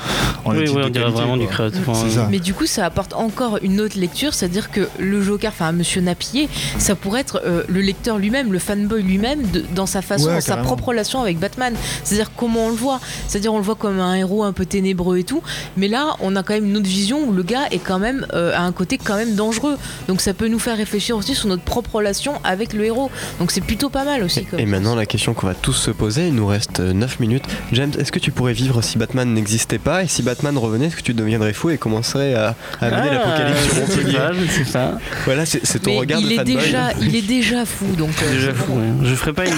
En 0.45 0.51
Oui, 0.51 0.57
un 0.57 0.59
oui, 0.59 0.65
titre 0.67 0.79
on 0.79 0.83
de 0.85 0.89
dirait 0.89 1.03
qualité, 1.05 1.19
vraiment 1.21 1.37
du 1.37 1.47
créatif. 1.47 1.81
C'est 1.93 2.09
ça. 2.11 2.27
Mais 2.31 2.39
du 2.39 2.53
coup, 2.53 2.65
ça 2.65 2.85
apporte 2.85 3.13
encore 3.13 3.59
une 3.61 3.79
autre 3.81 3.97
lecture, 3.97 4.33
c'est-à-dire 4.33 4.71
que 4.71 4.87
le 4.99 5.21
Joker, 5.21 5.51
enfin 5.51 5.71
Monsieur 5.71 6.01
Napier, 6.01 6.49
ça 6.77 6.95
pourrait 6.95 7.21
être 7.21 7.41
euh, 7.45 7.63
le 7.67 7.81
lecteur 7.81 8.17
lui-même, 8.17 8.51
le 8.51 8.59
fanboy 8.59 9.01
lui-même, 9.03 9.41
de- 9.51 9.63
dans 9.75 9.85
sa 9.85 10.01
façon, 10.01 10.27
Ouais, 10.27 10.35
dans 10.35 10.41
sa 10.41 10.47
carrément. 10.49 10.67
propre 10.67 10.85
relation 10.89 11.21
avec 11.21 11.39
Batman. 11.39 11.73
C'est-à-dire 12.03 12.31
comment 12.47 12.65
on 12.67 12.69
le 12.69 12.75
voit. 12.75 12.99
C'est-à-dire 13.27 13.53
on 13.53 13.57
le 13.57 13.63
voit 13.63 13.75
comme 13.75 13.99
un 13.99 14.15
héros 14.15 14.43
un 14.43 14.53
peu 14.53 14.65
ténébreux 14.65 15.17
et 15.17 15.23
tout, 15.23 15.41
mais 15.75 15.87
là, 15.87 16.15
on 16.21 16.35
a 16.35 16.43
quand 16.43 16.53
même 16.53 16.65
une 16.65 16.77
autre 16.77 16.87
vision 16.87 17.19
où 17.27 17.33
le 17.33 17.43
gars 17.43 17.65
est 17.71 17.79
quand 17.79 17.99
même 17.99 18.25
euh, 18.33 18.53
a 18.55 18.61
un 18.61 18.71
côté 18.71 18.97
quand 18.97 19.15
même 19.15 19.35
dangereux. 19.35 19.77
Donc 20.07 20.21
ça 20.21 20.33
peut 20.33 20.47
nous 20.47 20.59
faire 20.59 20.77
réfléchir 20.77 21.17
aussi 21.17 21.35
sur 21.35 21.47
notre 21.47 21.63
propre 21.63 21.95
relation 21.95 22.33
avec 22.43 22.73
le 22.73 22.85
héros. 22.85 23.11
Donc 23.39 23.51
c'est 23.51 23.61
plutôt 23.61 23.89
pas 23.89 24.03
mal 24.05 24.23
aussi. 24.23 24.45
comme 24.45 24.59
Et 24.59 24.63
ça. 24.65 24.69
maintenant, 24.69 24.95
la 24.95 25.05
question 25.05 25.33
qu'on 25.33 25.47
va 25.47 25.53
tous 25.53 25.73
se 25.73 25.91
poser, 25.91 26.27
il 26.27 26.35
nous 26.35 26.47
reste 26.47 26.79
9 26.79 27.19
minutes. 27.19 27.43
James, 27.73 27.91
est-ce 27.97 28.11
que 28.11 28.19
tu 28.19 28.31
pourrais 28.31 28.53
vivre 28.53 28.81
si 28.81 28.97
Batman 28.97 29.33
n'existait 29.33 29.77
pas? 29.79 30.03
Et 30.03 30.07
si 30.07 30.23
Batman 30.23 30.57
revenait, 30.57 30.87
est-ce 30.87 30.95
que 30.95 31.01
tu 31.01 31.13
deviendrais 31.13 31.53
fou 31.53 31.69
et 31.69 31.77
commencerais 31.77 32.33
à, 32.33 32.55
à 32.81 32.85
amener 32.87 33.09
Ah, 33.11 33.13
l'apocalypse 33.13 33.63
sur 33.63 33.75
Montpellier? 33.75 34.47
sais 34.49 34.71
pas. 34.71 34.97
Voilà, 35.25 35.45
c'est 35.45 35.65
c'est 35.65 35.79
ton 35.79 35.91
Mais 35.91 35.99
regard 35.99 36.19
il 36.21 36.27
de 36.27 36.31
est 36.33 36.35
fanboy. 36.37 36.55
déjà, 36.55 36.91
il 37.01 37.15
est 37.15 37.21
déjà 37.21 37.65
fou. 37.65 37.85
Donc 37.97 38.11
euh, 38.23 38.31
Déjà 38.33 38.47
c'est 38.51 38.53
fou, 38.57 38.71
bon. 38.73 38.79
ouais. 38.79 38.87
Je 39.09 39.15
ferai 39.15 39.33
pas 39.33 39.45
une, 39.45 39.53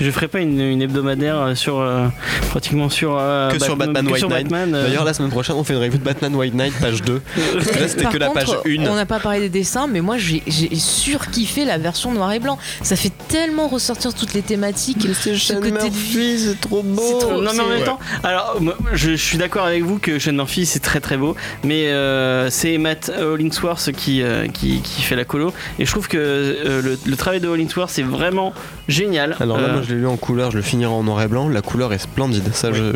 je 0.00 0.10
ferai 0.10 0.28
pas 0.28 0.40
une, 0.40 0.60
une 0.60 0.82
hebdomadaire 0.82 1.38
euh, 1.38 1.54
sur 1.54 1.78
euh, 1.80 2.06
pratiquement 2.50 2.88
sur 2.88 3.16
euh, 3.18 3.50
Que 3.50 3.62
sur 3.62 3.76
Batman 3.76 4.06
que 4.06 4.12
White 4.12 4.22
Knight. 4.28 4.42
Batman, 4.48 4.74
euh. 4.74 4.86
D'ailleurs, 4.86 5.04
la 5.04 5.14
semaine 5.14 5.30
prochaine, 5.30 5.56
on 5.56 5.64
fait 5.64 5.74
une 5.74 5.80
revue 5.80 5.98
de 5.98 6.04
Batman 6.04 6.34
White 6.34 6.54
Knight, 6.54 6.72
page 6.80 7.02
2. 7.02 7.14
Là, 7.54 7.88
c'était 7.88 8.04
que 8.06 8.16
la 8.18 8.30
page 8.30 8.46
contre, 8.46 8.62
1. 8.68 8.86
On 8.86 8.94
n'a 8.94 9.06
pas 9.06 9.20
parlé 9.20 9.40
des 9.40 9.48
dessins, 9.48 9.86
mais 9.86 10.00
moi 10.00 10.16
j'ai 10.18 10.42
j'ai 10.46 10.68
surkiffé 10.76 11.64
la 11.64 11.78
version 11.78 12.12
noir 12.12 12.32
et 12.32 12.38
blanc. 12.40 12.58
Ça 12.82 12.96
fait 12.96 13.12
tellement 13.28 13.68
ressortir 13.68 14.14
toutes 14.14 14.34
les 14.34 14.42
thématiques. 14.42 15.06
ce 15.14 15.52
côté 15.54 15.70
de 15.90 15.94
vie. 15.94 16.38
c'est 16.38 16.60
trop 16.60 16.82
beau. 16.82 17.02
C'est 17.02 17.18
trop- 17.26 17.40
non 17.42 17.50
mais 17.54 17.60
en 17.60 17.64
c'est- 17.68 17.74
même 17.76 17.84
temps, 17.84 17.98
alors 18.22 18.56
moi, 18.60 18.76
je, 18.92 19.10
je 19.10 19.16
suis 19.16 19.38
d'accord 19.38 19.66
avec 19.66 19.82
vous 19.82 19.98
que 19.98 20.18
Sean 20.18 20.32
Murphy 20.32 20.66
c'est 20.66 20.80
très 20.80 21.00
très 21.00 21.16
beau, 21.16 21.34
mais 21.62 21.88
euh, 21.88 22.50
c'est 22.50 22.78
Matt 22.78 23.10
Hollingsworth 23.20 23.92
qui, 23.92 24.22
euh, 24.22 24.46
qui, 24.48 24.80
qui 24.80 25.02
fait 25.02 25.16
la 25.16 25.24
colo 25.24 25.52
et 25.78 25.84
je 25.86 25.90
trouve 25.90 26.08
que 26.08 26.16
euh, 26.18 26.82
le, 26.82 26.98
le 27.04 27.16
travail 27.16 27.40
de 27.40 27.48
Hollingsworth 27.48 27.90
c'est 27.90 28.02
vraiment 28.02 28.52
génial. 28.88 29.36
Alors 29.40 29.58
là, 29.58 29.68
Euh, 29.68 29.72
moi 29.74 29.82
je 29.86 29.94
l'ai 29.94 30.00
lu 30.00 30.06
en 30.06 30.16
couleur, 30.16 30.50
je 30.50 30.56
le 30.56 30.62
finirai 30.62 30.92
en 30.92 31.02
noir 31.02 31.22
et 31.22 31.28
blanc. 31.28 31.48
La 31.48 31.62
couleur 31.62 31.92
est 31.92 31.98
splendide. 32.14 32.44
Ça, 32.54 32.70
Non, 32.70 32.92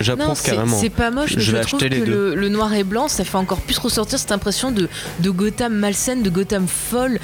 j'approuve 0.00 0.34
c'est 0.36 0.50
carrément. 0.54 0.76
c'est 0.80 0.88
pas 0.90 1.10
moche, 1.10 1.34
mais 1.36 1.42
Je 1.42 1.52
je, 1.56 1.56
trouve 1.62 1.80
que 1.80 1.84
les 1.84 2.00
deux. 2.00 2.04
le, 2.06 2.34
le 2.34 2.48
noir 2.48 2.72
et 2.74 2.82
blanc, 2.84 3.08
ça 3.08 3.24
fait 3.24 3.36
encore 3.36 3.60
plus 3.60 3.78
ressortir 3.78 4.18
cette 4.18 4.32
impression 4.32 4.72
de, 4.72 4.88
de 5.20 5.30
Gotham 5.30 5.74
malsaine, 5.74 6.22
de 6.22 6.30
Gotham 6.30 6.66
folle, 6.66 7.18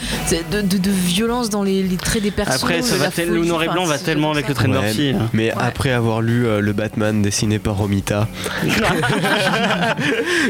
de, 0.52 0.60
de, 0.60 0.76
de 0.76 0.90
violence 0.90 1.48
dans 1.50 1.62
les, 1.62 1.82
les 1.82 1.96
traits 1.96 2.22
des 2.22 2.30
personnages. 2.30 2.62
Après, 2.62 2.82
ça 2.82 2.96
va 2.96 3.08
tel- 3.08 3.30
le 3.30 3.44
noir 3.44 3.62
et 3.62 3.68
blanc 3.68 3.84
va 3.84 3.98
tellement 3.98 4.30
avec 4.32 4.48
le 4.48 4.54
trait 4.54 4.68
de 4.68 4.72
Ouais, 4.74 4.80
Murphy. 4.82 5.14
Mais 5.32 5.50
après 5.52 5.90
avoir 5.92 6.20
lu 6.20 6.46
euh, 6.46 6.60
le 6.60 6.72
Batman 6.72 7.22
dessiné 7.22 7.58
par 7.58 7.76
Romita, 7.76 8.28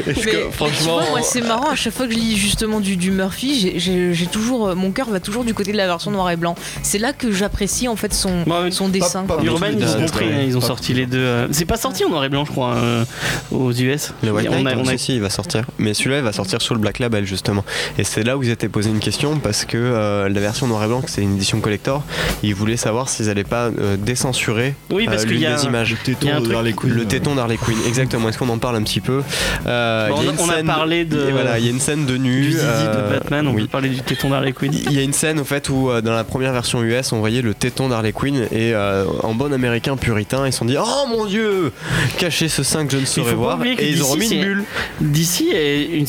que 0.05 0.49
franchement, 0.51 0.99
c'est 1.23 1.41
marrant, 1.41 1.69
à 1.69 1.75
chaque 1.75 1.93
fois 1.93 2.07
que 2.07 2.13
je 2.13 2.17
lis 2.17 2.35
justement 2.37 2.79
du, 2.79 2.97
du 2.97 3.11
Murphy, 3.11 3.73
j'ai- 3.77 4.27
toujours, 4.31 4.67
euh, 4.69 4.75
mon 4.75 4.91
cœur 4.91 5.09
va 5.09 5.19
toujours 5.19 5.43
du 5.43 5.53
côté 5.53 5.71
de 5.73 5.77
la 5.77 5.87
version 5.87 6.11
noir 6.11 6.29
et 6.29 6.35
blanc. 6.37 6.55
C'est 6.83 6.97
là 6.99 7.11
que 7.13 7.31
j'apprécie 7.31 7.87
en 7.87 7.95
fait 7.95 8.13
son, 8.13 8.45
son 8.71 8.87
dessin. 8.89 9.23
pas-. 9.23 9.39
Urban, 9.43 9.67
ils 9.77 9.85
ont 9.85 10.01
compris, 10.05 10.25
hein, 10.25 10.41
ils 10.45 10.57
ont 10.57 10.61
Pas- 10.61 10.67
sorti 10.81 10.93
les 10.93 11.05
deux. 11.05 11.17
euh, 11.19 11.47
C'est 11.51 11.65
pas 11.65 11.77
sorti 11.77 12.03
en 12.03 12.09
noir 12.09 12.23
et 12.25 12.29
blanc, 12.29 12.43
je 12.45 12.51
crois, 12.51 12.73
euh, 12.75 13.05
aux 13.51 13.71
US. 13.71 14.13
le 14.23 14.31
White 14.31 14.47
on 14.49 14.63
Knight, 14.63 14.75
a- 14.77 14.79
on 14.79 14.87
a- 14.87 14.97
si, 14.97 15.15
il 15.15 15.21
va 15.21 15.29
sortir. 15.29 15.63
Mais 15.77 15.93
celui-là, 15.93 16.17
il 16.17 16.23
va 16.23 16.31
sortir 16.33 16.61
sur 16.61 16.73
le 16.73 16.79
Black 16.81 16.97
Label 16.99 17.25
justement. 17.25 17.63
Et 17.99 18.03
c'est 18.03 18.23
là 18.23 18.35
où 18.37 18.43
ils 18.43 18.49
étaient 18.49 18.67
posé 18.69 18.89
une 18.89 18.99
question 18.99 19.37
parce 19.37 19.63
que 19.65 19.77
euh, 19.77 20.27
la 20.27 20.39
version 20.39 20.67
noir 20.67 20.83
et 20.83 20.87
blanc, 20.87 21.01
c'est 21.05 21.21
une 21.21 21.35
édition 21.35 21.59
collector, 21.61 22.03
ils 22.41 22.55
voulaient 22.55 22.77
savoir 22.77 23.09
s'ils 23.09 23.29
allaient 23.29 23.43
pas 23.43 23.65
euh, 23.79 23.95
décensurer 23.97 24.73
Oui, 24.89 25.05
parce 25.05 25.21
euh, 25.23 25.25
qu'il 25.25 25.33
l'une 25.33 25.41
y 25.41 25.45
a. 25.45 25.55
des 25.55 25.65
images. 25.65 25.91
Le 25.91 25.97
téton 25.97 26.29
un 26.33 26.39
de 26.39 26.45
truc- 26.45 26.55
Harley 26.55 26.73
Quinn. 26.73 26.91
Le 26.93 27.05
téton 27.05 27.35
d'Harley 27.35 27.57
Quinn, 27.57 27.77
exactement. 27.87 28.29
Est-ce 28.29 28.37
qu'on 28.39 28.49
en 28.49 28.57
parle 28.57 28.75
un 28.77 28.83
petit 28.83 29.01
peu? 29.01 29.21
Euh, 29.67 30.09
Bon, 30.09 30.15
il 30.21 30.25
y 30.25 30.29
on 30.39 30.49
a- 30.49 30.63
parlé 30.63 31.05
de- 31.05 31.27
et 31.27 31.31
voilà, 31.31 31.59
il 31.59 31.65
y 31.65 31.67
a 31.67 31.71
une 31.71 31.79
scène 31.79 32.05
de 32.05 32.17
nu. 32.17 32.41
Du 32.41 32.51
zizi 32.53 32.63
euh, 32.65 33.09
de 33.09 33.19
Batman, 33.19 33.47
on 33.47 33.53
oui. 33.53 33.61
peut 33.63 33.67
parler 33.67 33.89
du 33.89 34.01
téton 34.01 34.29
d'Harley 34.29 34.51
Quinn. 34.53 34.73
Il 34.73 34.93
y 34.93 34.99
a 34.99 35.03
une 35.03 35.13
scène 35.13 35.39
au 35.39 35.43
fait 35.43 35.69
où 35.69 35.89
euh, 35.91 36.01
dans 36.01 36.13
la 36.13 36.23
première 36.23 36.53
version 36.53 36.81
US 36.81 37.11
on 37.11 37.19
voyait 37.19 37.41
le 37.41 37.53
téton 37.53 37.89
d'Harley 37.89 38.13
Quinn 38.13 38.47
et 38.51 38.73
euh, 38.73 39.05
en 39.23 39.33
bon 39.35 39.53
américain 39.53 39.95
puritain 39.97 40.47
ils 40.47 40.51
se 40.53 40.59
sont 40.59 40.65
dit 40.71 40.77
oh 40.79 41.05
mon 41.07 41.25
dieu 41.25 41.71
cacher 42.17 42.47
ce 42.49 42.63
sein 42.63 42.85
que 42.85 42.93
je 42.93 42.97
ne 42.97 43.05
saurais 43.05 43.31
pas 43.31 43.35
voir 43.37 43.63
et 43.65 43.89
ils 43.89 44.03
ont 44.03 44.07
remis 44.07 44.29
une 44.29 44.41
bulle 44.43 44.63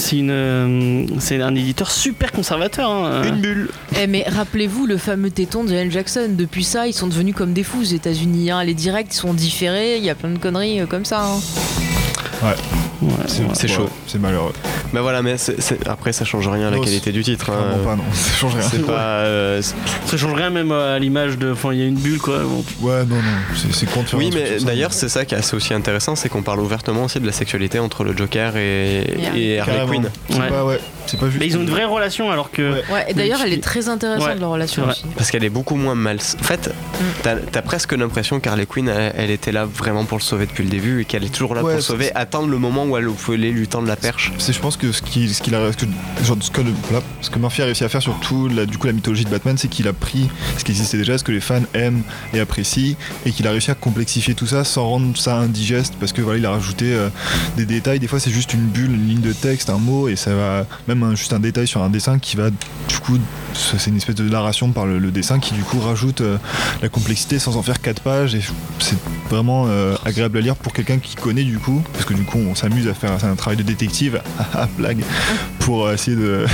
c'est 0.02 0.16
une, 0.16 0.30
euh, 0.30 1.04
c'est 1.18 1.40
un 1.40 1.54
éditeur 1.54 1.90
super 1.90 2.32
conservateur. 2.32 2.90
hein. 2.90 3.22
une 3.24 3.40
bulle 3.40 3.68
Eh, 4.00 4.06
mais 4.06 4.24
rappelez-vous 4.28 4.86
le 4.86 4.96
fameux 4.96 5.30
téton 5.30 5.64
de 5.64 5.68
Jalen 5.70 5.90
Jackson. 5.90 6.28
Depuis 6.30 6.64
ça, 6.64 6.86
ils 6.86 6.92
sont 6.92 7.06
devenus 7.06 7.34
comme 7.34 7.52
des 7.52 7.62
fous 7.62 7.80
aux 7.80 7.84
États-Unis. 7.84 8.50
Hein. 8.50 8.64
Les 8.64 8.74
directs 8.74 9.08
ils 9.10 9.16
sont 9.16 9.34
différés, 9.34 9.96
il 9.98 10.04
y 10.04 10.10
a 10.10 10.14
plein 10.14 10.30
de 10.30 10.38
conneries 10.38 10.80
euh, 10.80 10.86
comme 10.86 11.04
ça. 11.04 11.24
hein. 11.24 11.40
Ouais, 12.42 12.54
c'est 13.28 13.42
ouais, 13.44 13.68
chaud. 13.68 13.88
C'est 14.06 14.18
malheureux. 14.18 14.52
Bah 14.92 15.00
voilà 15.00 15.22
mais 15.22 15.38
c'est- 15.38 15.60
c'est- 15.60 15.86
après 15.88 16.12
ça 16.12 16.24
change 16.24 16.46
rien 16.48 16.68
à 16.68 16.70
la 16.70 16.76
Non, 16.76 16.82
qualité 16.82 17.12
du 17.12 17.22
titre 17.22 17.50
hein. 17.50 17.78
Pas, 17.84 17.96
non. 17.96 18.02
Ça 18.12 18.32
change 18.34 18.54
rien. 18.54 18.68
c'est 18.70 18.84
pas 18.86 18.92
euh, 19.24 19.62
Ça 20.06 20.16
change 20.16 20.34
rien 20.34 20.50
même 20.50 20.70
à 20.72 20.98
l'image 20.98 21.38
de. 21.38 21.52
Enfin, 21.52 21.72
il 21.72 21.78
y 21.78 21.82
a 21.82 21.86
une 21.86 21.94
bulle 21.98 22.18
quoi. 22.18 22.40
Bon. 22.40 22.64
Ouais, 22.80 23.04
non, 23.04 23.16
non. 23.16 23.22
C'est 23.56 23.72
c'est 23.72 23.86
con 23.90 24.02
de 24.02 24.08
faire 24.08 24.18
oui 24.18 24.30
mais 24.32 24.58
d'ailleurs 24.60 24.92
c'est 24.92 25.08
ça 25.08 25.24
qui 25.24 25.34
est 25.34 25.38
assez 25.38 25.56
aussi 25.56 25.72
intéressant 25.74 26.14
c'est 26.16 26.28
qu'on 26.28 26.42
parle 26.42 26.60
ouvertement 26.60 27.04
aussi 27.04 27.20
de 27.20 27.26
la 27.26 27.32
sexualité 27.32 27.78
entre 27.78 28.04
le 28.04 28.16
Joker 28.16 28.56
et, 28.56 29.04
Yeah. 29.18 29.36
et 29.36 29.58
Harley. 29.60 29.86
Quinn 29.86 30.10
C'est 30.28 30.38
Ouais. 30.40 30.48
pas, 30.48 30.64
ouais. 30.64 30.80
C'est 31.06 31.18
pas 31.18 31.26
juste. 31.28 31.38
Mais 31.40 31.46
ils 31.46 31.56
ont 31.56 31.60
une 31.62 31.70
vraie 31.70 31.84
relation 31.84 32.30
alors 32.30 32.50
que. 32.50 32.72
Ouais. 32.74 32.82
Ouais, 32.92 33.04
et 33.08 33.14
d'ailleurs, 33.14 33.40
elle 33.44 33.52
est 33.52 33.62
très 33.62 33.88
intéressante 33.88 34.26
Ouais, 34.28 34.34
leur 34.36 34.50
relation 34.50 34.88
aussi. 34.88 35.04
Parce 35.16 35.30
qu'elle 35.30 35.44
est 35.44 35.50
beaucoup 35.50 35.76
moins 35.76 35.94
mal. 35.94 36.18
En 36.40 36.44
fait, 36.44 36.68
Mm. 36.68 37.04
t'as 37.22 37.58
as 37.58 37.62
presque 37.62 37.92
l'impression 37.92 38.38
qu'Harley 38.40 38.66
Quinn, 38.66 38.88
elle, 38.88 39.12
elle 39.16 39.30
était 39.30 39.52
là 39.52 39.64
vraiment 39.64 40.04
pour 40.04 40.18
le 40.18 40.22
sauver 40.22 40.46
depuis 40.46 40.64
le 40.64 40.70
début 40.70 41.00
et 41.00 41.04
qu'elle 41.04 41.24
est 41.24 41.32
toujours 41.32 41.54
là 41.54 41.62
Ouais, 41.62 41.72
pour 41.72 41.76
le 41.76 41.82
sauver, 41.82 42.14
attendre 42.14 42.48
le 42.48 42.58
moment 42.58 42.84
où 42.84 42.96
elle 42.96 43.06
voulait 43.06 43.50
lui 43.50 43.66
tendre 43.68 43.88
la 43.88 43.96
perche. 43.96 44.32
C'est, 44.38 44.52
je 44.52 44.60
pense 44.60 44.76
que 44.76 44.92
ce 44.92 45.02
qu'il 45.02 45.24
a, 45.54 45.72
ce 45.72 45.76
que, 45.76 45.86
genre, 46.24 46.36
ce 46.40 46.50
que, 46.50 46.60
voilà, 46.88 47.04
ce 47.20 47.30
que 47.30 47.38
Murphy 47.38 47.62
a 47.62 47.64
réussi 47.66 47.84
à 47.84 47.88
faire 47.88 48.02
sur 48.02 48.18
tout 48.20 48.48
la, 48.48 48.66
du 48.66 48.78
coup, 48.78 48.86
la 48.86 48.92
mythologie 48.92 49.24
de 49.24 49.30
Batman, 49.30 49.56
c'est 49.58 49.68
qu'il 49.68 49.88
a 49.88 49.92
pris 49.92 50.28
ce 50.58 50.64
qui 50.64 50.72
existait 50.72 50.98
déjà, 50.98 51.18
ce 51.18 51.24
que 51.24 51.32
les 51.32 51.40
fans 51.40 51.62
aiment 51.74 52.02
et 52.34 52.40
apprécient, 52.40 52.94
et 53.26 53.30
qu'il 53.32 53.46
a 53.46 53.50
réussi 53.50 53.70
à 53.70 53.74
complexifier 53.74 54.34
tout 54.34 54.46
ça 54.46 54.64
sans 54.64 54.86
rendre 54.88 55.16
ça 55.16 55.36
indigeste, 55.36 55.94
parce 55.98 56.12
que 56.12 56.20
voilà, 56.22 56.38
il 56.38 56.46
a 56.46 56.50
rajouté 56.50 56.92
euh, 56.92 57.08
des 57.56 57.64
détails. 57.66 57.98
Des 57.98 58.06
fois, 58.06 58.20
c'est 58.20 58.30
juste 58.30 58.54
une 58.54 58.66
bulle, 58.66 58.92
une 58.94 59.08
ligne 59.08 59.20
de 59.20 59.32
texte, 59.32 59.70
un 59.70 59.78
mot, 59.78 60.08
et 60.08 60.16
ça 60.16 60.34
va 60.34 60.66
juste 61.14 61.32
un 61.32 61.40
détail 61.40 61.66
sur 61.66 61.82
un 61.82 61.90
dessin 61.90 62.18
qui 62.18 62.36
va, 62.36 62.50
du 62.50 62.98
coup, 63.04 63.18
c'est 63.54 63.90
une 63.90 63.96
espèce 63.96 64.14
de 64.14 64.28
narration 64.28 64.70
par 64.72 64.86
le, 64.86 65.10
dessin 65.10 65.38
qui 65.38 65.54
du 65.54 65.62
coup 65.62 65.78
rajoute 65.78 66.20
euh, 66.20 66.38
la 66.80 66.88
complexité 66.88 67.38
sans 67.38 67.56
en 67.56 67.62
faire 67.62 67.80
quatre 67.80 68.00
pages, 68.00 68.34
et 68.34 68.40
c'est 68.78 68.96
vraiment 69.28 69.66
euh, 69.68 69.94
agréable 70.04 70.38
à 70.38 70.40
lire 70.40 70.56
pour 70.56 70.72
quelqu'un 70.72 70.98
qui 70.98 71.16
connaît 71.16 71.44
du 71.44 71.58
coup, 71.58 71.82
parce 71.92 72.04
que 72.04 72.14
du 72.14 72.24
coup, 72.24 72.38
on 72.38 72.54
s'amuse 72.54 72.88
à 72.88 72.94
faire 72.94 73.12
un 73.24 73.34
travail 73.34 73.56
de 73.56 73.62
détective, 73.62 74.22
ah, 74.54 74.68
blague, 74.78 75.04
pour 75.58 75.86
euh, 75.86 75.94
essayer 75.94 76.16
de, 76.16 76.46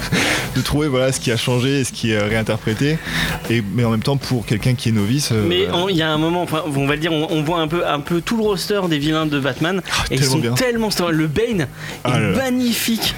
de 0.56 0.62
trouver 0.62 0.88
voilà 0.88 1.12
ce 1.12 1.20
qui 1.20 1.30
a 1.30 1.36
changé 1.36 1.80
et 1.80 1.84
ce 1.84 1.92
qui 1.92 2.12
est 2.12 2.18
réinterprété, 2.18 2.98
et 3.50 3.62
mais 3.74 3.84
en 3.84 3.90
même 3.90 4.02
temps 4.02 4.16
pour 4.16 4.46
quelqu'un 4.46 4.74
qui 4.74 4.88
est 4.88 4.92
novice. 4.92 5.30
euh, 5.32 5.44
Mais 5.46 5.66
il 5.90 5.96
y 5.96 6.02
a 6.02 6.10
un 6.10 6.18
moment, 6.18 6.42
enfin, 6.42 6.62
on 6.74 6.86
va 6.86 6.94
le 6.94 7.00
dire, 7.00 7.12
on, 7.12 7.26
on 7.30 7.42
voit 7.42 7.60
un 7.60 7.68
peu, 7.68 7.86
un 7.86 8.00
peu 8.00 8.20
tout 8.20 8.36
le 8.36 8.42
roster 8.42 8.80
des 8.88 8.98
vilains 8.98 9.26
de 9.26 9.38
Batman. 9.38 9.82
et 10.10 10.14
ils 10.16 10.24
sont 10.24 10.38
bien. 10.38 10.54
tellement. 10.54 10.88
Le 11.10 11.26
Bane 11.26 11.66
Ah 12.04 12.16
est 12.16 12.20
là 12.20 12.30
là. 12.30 12.36
magnifique. 12.38 13.14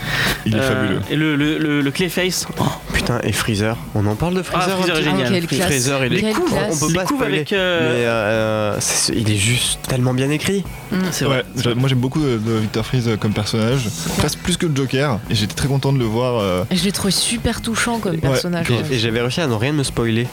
il 0.47 0.55
est 0.57 0.59
Euh, 0.59 0.69
fabuleux. 0.69 1.01
Et 1.11 1.17
le, 1.17 1.37
le, 1.37 1.59
le, 1.59 1.81
le 1.81 1.91
Clayface. 1.91 2.47
Oh, 2.59 2.65
Putain, 2.99 3.21
et 3.23 3.31
Freezer. 3.31 3.77
On 3.95 4.05
en 4.07 4.17
parle 4.17 4.35
de 4.35 4.41
Ah, 4.53 4.59
Freezer 4.61 4.81
est 4.81 4.93
peu 4.93 5.03
génial. 5.05 5.33
quelle 5.33 5.47
classe. 5.47 5.67
Freezer, 5.69 6.05
il 6.07 6.15
est 6.15 6.21
Quelle 6.21 6.33
cool. 6.35 6.49
classe. 6.51 6.75
On 6.83 6.87
peut 6.87 6.93
les 6.93 6.99
pas 6.99 7.05
couves 7.05 7.17
spoiler. 7.19 7.37
avec. 7.37 7.53
euh, 7.53 7.81
Mais 7.95 8.05
euh, 8.07 8.81
c'est- 8.81 9.13
il 9.15 9.31
est 9.31 9.37
juste 9.37 9.79
tellement 9.87 10.15
bien 10.15 10.31
écrit. 10.31 10.65
c'est 11.13 11.25
vrai. 11.25 11.39
Ouais, 11.39 11.63
j'a- 11.63 11.75
moi 11.77 11.89
j'aime 11.89 11.99
beaucoup 12.01 12.25
euh, 12.25 12.39
de 12.39 12.53
Victor 12.59 12.85
Freeze 12.85 13.07
euh, 13.07 13.17
comme 13.17 13.33
personnage, 13.33 13.89
presque 14.19 14.41
plus 14.41 14.57
que 14.57 14.67
le 14.67 14.75
Joker, 14.75 15.21
et 15.31 15.37
j'étais 15.37 15.55
très 15.55 15.69
content 15.69 15.93
de 15.93 15.99
le 15.99 16.07
voir. 16.07 16.41
euh, 16.41 16.65
Je 16.73 16.83
l'ai 16.83 16.91
trouvé 16.91 17.13
super 17.13 17.63
touchant 17.63 18.01
comme 18.01 18.19
personnage. 18.19 18.67
Et, 18.91 18.99
j'avais 18.99 19.21
réussi 19.21 19.41
à 19.41 19.47
ne 19.47 19.55
rien 19.55 19.73
me 19.73 19.85
spoiler. 19.85 20.27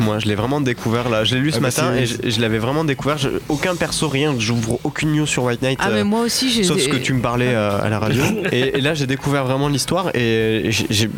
Moi, 0.00 0.20
je 0.20 0.26
l'ai 0.26 0.36
vraiment 0.36 0.60
découvert 0.60 1.08
là. 1.08 1.24
Je 1.24 1.34
l'ai 1.34 1.40
lu 1.40 1.50
ce 1.50 1.56
Ah 1.56 1.60
bah, 1.60 1.66
matin 1.68 1.90
c'est- 1.96 2.02
et 2.02 2.30
je, 2.30 2.36
je 2.36 2.40
l'avais 2.40 2.58
vraiment 2.58 2.84
découvert. 2.84 3.18
Je- 3.18 3.30
aucun 3.48 3.74
perso, 3.74 4.06
rien. 4.08 4.36
J'ouvre 4.38 4.78
aucune 4.84 5.12
news 5.12 5.26
sur 5.26 5.42
White 5.42 5.62
Knight. 5.62 5.80
Ah, 5.82 5.88
euh, 5.88 5.94
mais 5.94 6.04
moi 6.04 6.20
aussi, 6.20 6.48
j'ai. 6.52 6.62
Sauf 6.62 6.78
ce 6.80 6.88
que 6.88 6.96
tu 6.96 7.12
me 7.12 7.20
parlais 7.20 7.48
euh, 7.52 7.82
à 7.82 7.88
la 7.88 7.98
radio. 7.98 8.22
et, 8.52 8.78
et 8.78 8.80
là, 8.80 8.94
j'ai 8.94 9.08
découvert 9.08 9.44
vraiment 9.44 9.66
l'histoire 9.68 10.10
et 10.14 10.66
j'ai. 10.68 10.86
j'ai- 10.88 11.10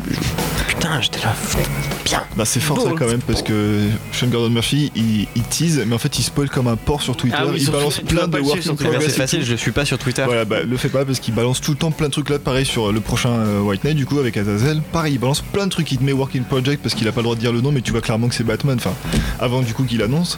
Putain, 0.81 0.99
j'étais 0.99 1.19
là. 1.19 2.00
Bien. 2.05 2.23
Bah 2.35 2.45
c'est 2.45 2.59
fort 2.59 2.81
ça 2.81 2.89
quand 2.97 3.07
même 3.07 3.21
parce 3.21 3.41
que 3.41 3.87
Sean 4.11 4.27
Gordon 4.27 4.49
Murphy 4.49 4.91
il, 4.95 5.27
il 5.35 5.43
tease 5.43 5.83
mais 5.85 5.93
en 5.95 5.97
fait 5.97 6.17
il 6.19 6.23
spoil 6.23 6.49
comme 6.49 6.67
un 6.67 6.75
porc 6.75 7.01
sur 7.01 7.15
Twitter, 7.15 7.37
Ah 7.39 7.45
oui, 7.47 7.53
il 7.57 7.63
sur 7.63 7.73
balance 7.73 7.99
plein 7.99 8.27
de 8.27 8.39
work 8.39 8.57
in 8.57 8.61
sur 8.61 8.75
progress 8.75 9.03
c'est 9.05 9.11
facile, 9.17 9.43
je 9.45 9.51
le 9.51 9.57
suis 9.57 9.71
pas 9.71 9.85
sur 9.85 9.97
Twitter. 9.97 10.23
Voilà 10.25 10.45
bah 10.45 10.63
le 10.63 10.77
fais 10.77 10.89
pas 10.89 11.05
parce 11.05 11.19
qu'il 11.19 11.33
balance 11.33 11.61
tout 11.61 11.71
le 11.71 11.77
temps 11.77 11.91
plein 11.91 12.07
de 12.07 12.11
trucs 12.11 12.29
là 12.29 12.39
pareil 12.39 12.65
sur 12.65 12.91
le 12.91 12.99
prochain 13.01 13.29
euh, 13.31 13.59
White 13.61 13.83
Knight 13.83 13.95
du 13.97 14.05
coup 14.05 14.19
avec 14.19 14.35
Azazel. 14.37 14.81
Pareil 14.91 15.13
il 15.13 15.19
balance 15.19 15.41
plein 15.41 15.65
de 15.65 15.71
trucs 15.71 15.91
il 15.91 15.97
te 15.97 16.03
met 16.03 16.11
work 16.13 16.35
in 16.35 16.43
project 16.43 16.81
parce 16.81 16.95
qu'il 16.95 17.07
a 17.07 17.11
pas 17.11 17.19
le 17.21 17.23
droit 17.25 17.35
de 17.35 17.39
dire 17.41 17.53
le 17.53 17.61
nom 17.61 17.71
mais 17.71 17.81
tu 17.81 17.91
vois 17.91 18.01
clairement 18.01 18.27
que 18.27 18.35
c'est 18.35 18.43
Batman 18.43 18.77
enfin 18.77 18.93
avant 19.39 19.61
du 19.61 19.73
coup 19.73 19.83
qu'il 19.83 20.01
annonce. 20.01 20.37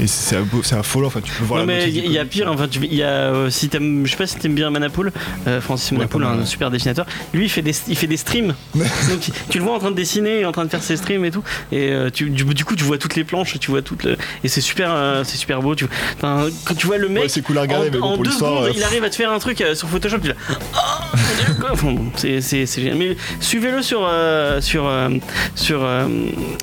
Et 0.00 0.06
c'est 0.06 0.32
c'est 0.36 0.38
c'est 0.62 0.76
affolant 0.76 1.08
enfin 1.08 1.20
tu 1.22 1.32
peux 1.32 1.44
voir 1.44 1.60
non 1.60 1.66
la 1.66 1.74
mais 1.74 1.90
il 1.90 2.10
y, 2.10 2.18
a 2.18 2.24
pire, 2.24 2.50
enfin 2.50 2.68
tu- 2.68 2.80
il 2.84 2.94
y 2.94 3.02
a 3.02 3.08
euh, 3.08 3.50
si 3.50 3.68
t'aimes, 3.68 4.06
je 4.06 4.10
sais 4.12 4.16
pas 4.16 4.26
si 4.26 4.36
t'aimes 4.36 4.54
bien 4.54 4.70
Manapool, 4.70 5.12
euh, 5.46 5.60
Francis 5.60 5.92
Manapool, 5.92 6.24
un 6.24 6.44
super 6.46 6.70
dessinateur. 6.70 7.04
Lui 7.34 7.44
il 7.44 7.48
fait 7.48 7.60
des, 7.62 7.74
il 7.88 7.96
fait 7.96 8.06
des 8.06 8.16
streams, 8.16 8.54
donc 8.74 9.20
tu, 9.20 9.30
tu 9.50 9.58
le 9.58 9.64
vois 9.64 9.74
en 9.74 9.78
train 9.78 9.90
de 9.90 9.96
dessiner, 9.96 10.44
en 10.44 10.52
train 10.52 10.64
de 10.64 10.70
faire 10.70 10.82
ses 10.82 10.96
et 11.10 11.30
tout, 11.30 11.42
et 11.72 11.90
euh, 11.92 12.10
tu, 12.10 12.30
du, 12.30 12.44
du 12.44 12.64
coup 12.64 12.76
tu 12.76 12.84
vois 12.84 12.98
toutes 12.98 13.16
les 13.16 13.24
planches, 13.24 13.58
tu 13.58 13.70
vois 13.70 13.82
toutes, 13.82 14.04
le, 14.04 14.16
et 14.44 14.48
c'est 14.48 14.60
super, 14.60 14.90
euh, 14.92 15.22
c'est 15.24 15.36
super 15.36 15.60
beau. 15.60 15.74
Tu, 15.74 15.86
enfin, 16.16 16.46
quand 16.64 16.74
tu 16.74 16.86
vois 16.86 16.98
le 16.98 17.08
mec, 17.08 17.24
Ouais, 17.24 17.28
c'est 17.28 17.42
cool 17.42 17.58
à 17.58 17.62
regarder 17.62 17.88
en, 17.88 17.92
mais 17.92 17.98
bon 17.98 18.06
en 18.06 18.14
pour 18.14 18.24
deux 18.24 18.30
secondes, 18.30 18.64
euh, 18.66 18.72
il 18.74 18.82
arrive 18.82 19.04
à 19.04 19.10
te 19.10 19.14
faire 19.16 19.30
un 19.32 19.38
truc 19.38 19.60
euh, 19.60 19.74
sur 19.74 19.88
Photoshop, 19.88 20.18
tu 20.18 20.28
dis 20.28 20.34
oh. 20.58 21.66
Enfin, 21.70 21.92
bon, 21.92 22.06
c'est, 22.16 22.40
c'est, 22.40 22.66
c'est 22.66 22.80
génial. 22.82 22.96
Mais 22.98 23.16
suivez-le 23.40 23.82
sur, 23.82 24.00
euh, 24.04 24.60
sur, 24.60 24.86
euh, 24.86 25.08
sur, 25.54 25.82
euh, 25.82 26.04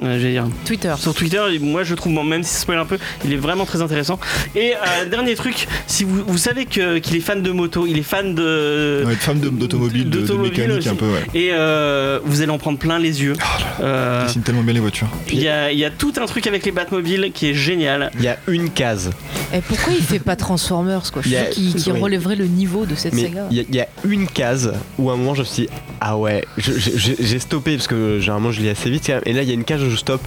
euh, 0.03 0.19
j'allais 0.19 0.31
dire, 0.33 0.47
Twitter. 0.65 0.93
sur 0.99 1.13
Twitter, 1.13 1.41
moi 1.61 1.83
je 1.83 1.95
trouve, 1.95 2.13
bon, 2.13 2.23
même 2.23 2.43
si 2.43 2.53
ça 2.53 2.59
spoil 2.61 2.77
un 2.79 2.85
peu, 2.85 2.97
il 3.25 3.33
est 3.33 3.37
vraiment 3.37 3.65
très 3.65 3.81
intéressant. 3.81 4.19
Et 4.55 4.73
euh, 4.73 5.05
dernier 5.09 5.35
truc, 5.35 5.67
si 5.87 6.03
vous, 6.03 6.23
vous 6.27 6.37
savez 6.37 6.65
que- 6.65 6.97
qu'il 6.99 7.15
est 7.15 7.21
fan 7.21 7.41
de 7.41 7.51
moto, 7.51 7.85
il 7.87 7.97
est 7.97 8.03
fan 8.03 8.35
de. 8.35 9.03
ouais, 9.05 9.35
de- 9.35 9.49
d'automobile 9.49 10.09
de, 10.09 10.33
mécanique 10.33 10.87
un 10.87 10.95
peu 10.95 11.05
ouais 11.07 11.25
Et 11.33 11.49
euh, 11.51 12.19
vous 12.23 12.41
allez 12.41 12.51
en 12.51 12.57
prendre 12.57 12.77
plein 12.77 12.99
les 12.99 13.21
yeux. 13.23 13.33
Euh, 13.81 14.25
il 14.27 14.28
dessine 14.29 14.41
tellement 14.43 14.63
bien 14.63 14.73
les 14.73 14.79
voitures 14.79 15.07
Il 15.31 15.41
y, 15.41 15.47
a, 15.47 15.71
il 15.71 15.77
y 15.79 15.85
a 15.85 15.89
tout 15.91 16.13
un 16.21 16.25
truc 16.25 16.47
avec 16.47 16.65
les 16.65 16.71
Batmobiles 16.71 17.31
qui 17.33 17.49
est 17.49 17.53
génial. 17.53 18.11
Il 18.15 18.23
y 18.23 18.27
a 18.27 18.37
une 18.47 18.69
case. 18.69 19.09
Et 19.53 19.59
pourquoi 19.61 19.93
il 19.93 20.01
fait 20.03 20.19
pas 20.19 20.35
Transformers 20.35 21.11
quoi? 21.11 21.21
Je 21.23 21.29
sais 21.29 21.49
qu'il 21.51 21.73
qu'il 21.75 21.93
oui. 21.93 21.99
relèverait 21.99 22.35
le 22.35 22.45
niveau 22.45 22.85
de 22.85 22.95
cette 22.95 23.13
Mais 23.13 23.23
saga. 23.23 23.47
il 23.51 23.57
y, 23.57 23.59
a- 23.59 23.63
il 23.69 23.75
y 23.75 23.79
a 23.81 23.87
une 24.05 24.27
case 24.27 24.73
où 24.97 25.09
à 25.09 25.13
un 25.13 25.17
moment 25.17 25.33
je 25.35 25.41
me 25.41 25.45
suis 25.45 25.63
dit 25.63 25.69
ah 26.01 26.17
ouais 26.17 26.45
j'ai 26.57 27.39
stoppé 27.39 27.75
parce 27.75 27.87
que 27.87 28.19
généralement 28.19 28.51
je 28.51 28.61
lis 28.61 28.69
assez 28.69 28.89
vite 28.89 29.09
et 29.25 29.33
là 29.33 29.41
il 29.41 29.47
y 29.47 29.51
a 29.51 29.53
une 29.53 29.63
case 29.63 29.81
où 29.83 29.89
je 29.89 29.95
stoppe 29.95 30.21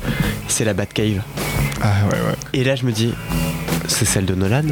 c'est 0.48 0.64
la 0.64 0.74
Batcave 0.74 1.22
ah 1.82 1.92
ouais 2.10 2.14
ouais 2.14 2.34
et 2.52 2.64
là 2.64 2.74
je 2.76 2.84
me 2.84 2.92
dis 2.92 3.12
c'est 3.86 4.04
celle 4.04 4.24
de 4.26 4.34
Nolan 4.34 4.64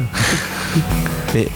mais 1.33 1.47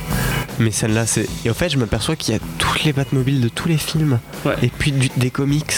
mais 0.60 0.72
celle-là 0.72 1.06
c'est 1.06 1.28
et 1.46 1.50
en 1.50 1.54
fait 1.54 1.70
je 1.70 1.78
m'aperçois 1.78 2.16
qu'il 2.16 2.34
y 2.34 2.38
a 2.38 2.40
toutes 2.58 2.84
les 2.84 2.94
Batmobiles 2.94 3.42
de 3.42 3.50
tous 3.50 3.68
les 3.68 3.78
films. 3.78 4.20
Ouais. 4.46 4.56
et 4.62 4.70
puis 4.70 4.92
du- 4.92 5.10
des 5.18 5.30
comics. 5.30 5.74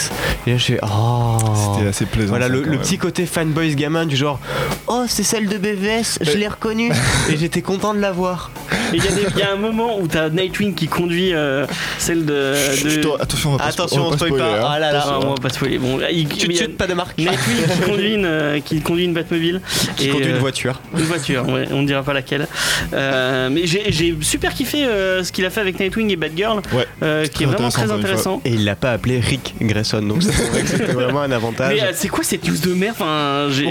Et 0.46 0.52
là 0.52 0.56
je 0.58 0.64
fais 0.64 0.80
oh. 0.82 1.38
C'était 1.74 1.88
assez 1.88 2.06
plaisant 2.06 2.28
voilà 2.30 2.46
ça, 2.46 2.52
le, 2.52 2.62
le 2.62 2.78
petit 2.78 2.98
côté 2.98 3.26
fanboys 3.26 3.74
gamin 3.74 4.06
du 4.06 4.16
genre 4.16 4.38
oh 4.86 5.04
c'est 5.08 5.22
celle 5.22 5.48
de 5.48 5.58
BVS 5.58 6.18
je 6.20 6.36
l'ai 6.36 6.48
reconnue. 6.48 6.92
Et 7.30 7.36
j'étais 7.36 7.62
content 7.62 7.94
de 7.94 7.98
la 8.00 8.12
voir 8.12 8.50
il 8.92 9.04
y, 9.04 9.08
a 9.08 9.10
des- 9.10 9.26
il 9.34 9.38
y 9.38 9.42
a 9.42 9.52
un 9.52 9.56
moment 9.56 9.98
où 10.00 10.06
t'as 10.06 10.28
Nightwing 10.30 10.74
qui 10.74 10.86
conduit 10.88 11.32
euh, 11.34 11.66
celle 11.98 12.24
de. 12.24 12.52
de... 12.84 12.88
Chut, 12.90 13.06
Attention, 13.20 13.50
on 13.50 13.52
va 13.52 13.58
pas 13.58 13.64
Attention, 13.70 14.06
on 14.06 14.10
va 14.10 14.16
spoiler, 14.16 14.36
pas. 14.38 14.44
hein. 14.60 14.68
Ah 14.70 14.78
là 14.78 14.92
là. 14.92 15.02
Ah, 15.06 15.18
on 15.22 15.30
va 15.30 15.34
pas 15.40 15.48
spoiler. 15.50 15.78
Bon, 15.78 15.98
il, 16.10 16.28
pas 16.76 16.86
de 16.86 16.94
marque. 16.94 17.18
Nightwing 17.18 17.56
qui 17.66 17.80
conduit 17.90 18.14
une, 18.14 18.24
euh, 18.24 18.60
qui 18.60 18.80
conduit 18.80 19.04
une 19.04 19.14
Batmobile. 19.14 19.60
Qui 19.96 20.06
Et, 20.08 20.10
conduit 20.10 20.28
une 20.28 20.36
euh, 20.36 20.38
voiture. 20.38 20.80
Une 20.96 21.04
voiture, 21.04 21.48
ouais, 21.48 21.66
on 21.70 21.82
ne 21.82 21.86
dira 21.86 22.02
pas 22.02 22.12
laquelle. 22.12 22.46
Euh, 22.92 23.48
mais 23.50 23.66
j'ai 23.66 24.16
super 24.22 24.54
kiffé 24.54 24.84
euh, 24.84 25.22
ce 25.24 25.32
qu'il 25.32 25.44
a 25.44 25.50
fait 25.50 25.60
avec 25.60 25.78
Nightwing 25.78 26.10
et 26.10 26.16
Batgirl, 26.16 26.60
Ouais. 26.72 26.86
euh, 27.02 27.26
qui 27.26 27.42
est 27.44 27.46
vraiment 27.46 27.68
très 27.70 27.90
intéressant. 27.90 28.40
Et 28.44 28.50
il 28.50 28.64
l'a 28.64 28.76
pas 28.76 28.92
appelé 28.92 29.20
Rick 29.20 29.54
Grayson, 29.60 30.02
donc 30.02 30.22
ça 30.22 30.30
c'est 30.32 30.48
vrai 30.48 30.62
que 30.62 30.68
c'était 30.68 30.92
vraiment 30.92 31.20
un 31.22 31.30
avantage. 31.38 31.74
Mais 31.74 31.82
euh, 31.82 31.92
c'est 31.94 32.08
quoi 32.08 32.24
cette 32.24 32.46
news 32.48 32.56
de 32.56 32.74
merde 32.74 32.96
Pourquoi 32.96 33.12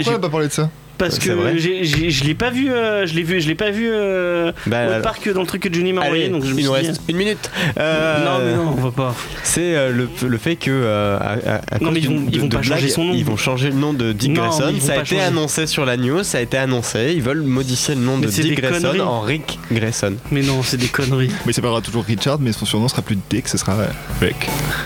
on 0.06 0.12
n'a 0.12 0.18
pas 0.18 0.28
parlé 0.28 0.48
de 0.48 0.52
ça? 0.52 0.70
Parce 0.98 1.14
C'est 1.14 1.20
que 1.28 1.56
je 1.58 2.24
l'ai 2.24 2.34
pas 2.34 2.50
vu, 2.50 2.70
euh, 2.70 3.06
je 3.06 3.14
l'ai 3.14 3.22
vu, 3.22 3.40
je 3.40 3.46
l'ai 3.48 3.54
pas 3.54 3.70
vu 3.70 3.88
euh, 3.90 4.52
Bah, 4.66 4.98
au 4.98 5.02
parc 5.02 5.32
dans 5.32 5.40
le 5.42 5.46
truc 5.46 5.62
que 5.62 5.72
Johnny 5.72 5.92
m'a 5.92 6.02
envoyé, 6.02 6.28
donc 6.28 6.44
je 6.44 6.52
me 6.52 6.58
il 6.60 6.66
nous 6.66 6.76
dit, 6.76 6.86
reste 6.88 7.00
une 7.08 7.16
minute. 7.16 7.50
Euh, 7.78 8.24
Non 8.24 8.44
mais 8.44 8.54
non, 8.56 8.74
on 8.76 8.80
va 8.80 8.90
pas. 8.90 9.14
C'est 9.44 9.76
euh, 9.76 9.90
le, 9.92 10.08
le 10.26 10.38
fait 10.38 10.56
que 10.56 10.70
euh, 10.70 11.16
à, 11.18 11.54
à- 11.74 11.78
Non, 11.80 11.90
mais 11.92 12.00
ils 12.00 12.08
vont- 12.08 12.24
ils 12.26 12.30
de- 12.32 12.40
vont 12.40 12.46
de 12.48 12.56
pas 12.56 12.62
changer 12.62 12.88
son 12.88 13.04
nom. 13.04 13.14
Ils 13.14 13.24
vont 13.24 13.36
changer 13.36 13.68
le 13.70 13.76
nom 13.76 13.92
de 13.92 14.12
Dick 14.12 14.32
Non, 14.32 14.42
Grayson. 14.48 14.74
Ça 14.80 14.92
a 14.94 14.96
été 14.96 15.04
changer. 15.06 15.20
annoncé 15.20 15.66
sur 15.66 15.84
la 15.84 15.96
news, 15.96 16.24
ça 16.24 16.38
a 16.38 16.40
été 16.40 16.56
annoncé. 16.58 17.12
Ils 17.14 17.22
veulent 17.22 17.42
modifier 17.42 17.94
le 17.94 18.00
nom 18.00 18.16
Mais 18.16 18.26
de 18.26 18.30
c'est 18.32 18.42
Dick 18.42 18.60
Grayson 18.60 18.80
conneries. 18.88 19.00
en 19.00 19.20
Rick 19.20 19.58
Grayson. 19.70 20.14
Mais 20.32 20.42
non, 20.42 20.62
c'est 20.64 20.76
des 20.78 20.88
conneries. 20.88 21.28
Mais 21.46 21.52
il 21.52 21.54
s'appellera 21.54 21.80
toujours 21.80 22.04
Richard, 22.04 22.38
mais 22.40 22.52
son 22.52 22.66
surnom 22.66 22.88
sera 22.88 23.02
plus 23.02 23.18
Dick, 23.30 23.46
ce 23.48 23.56
sera 23.58 23.76
Rick. 24.20 24.34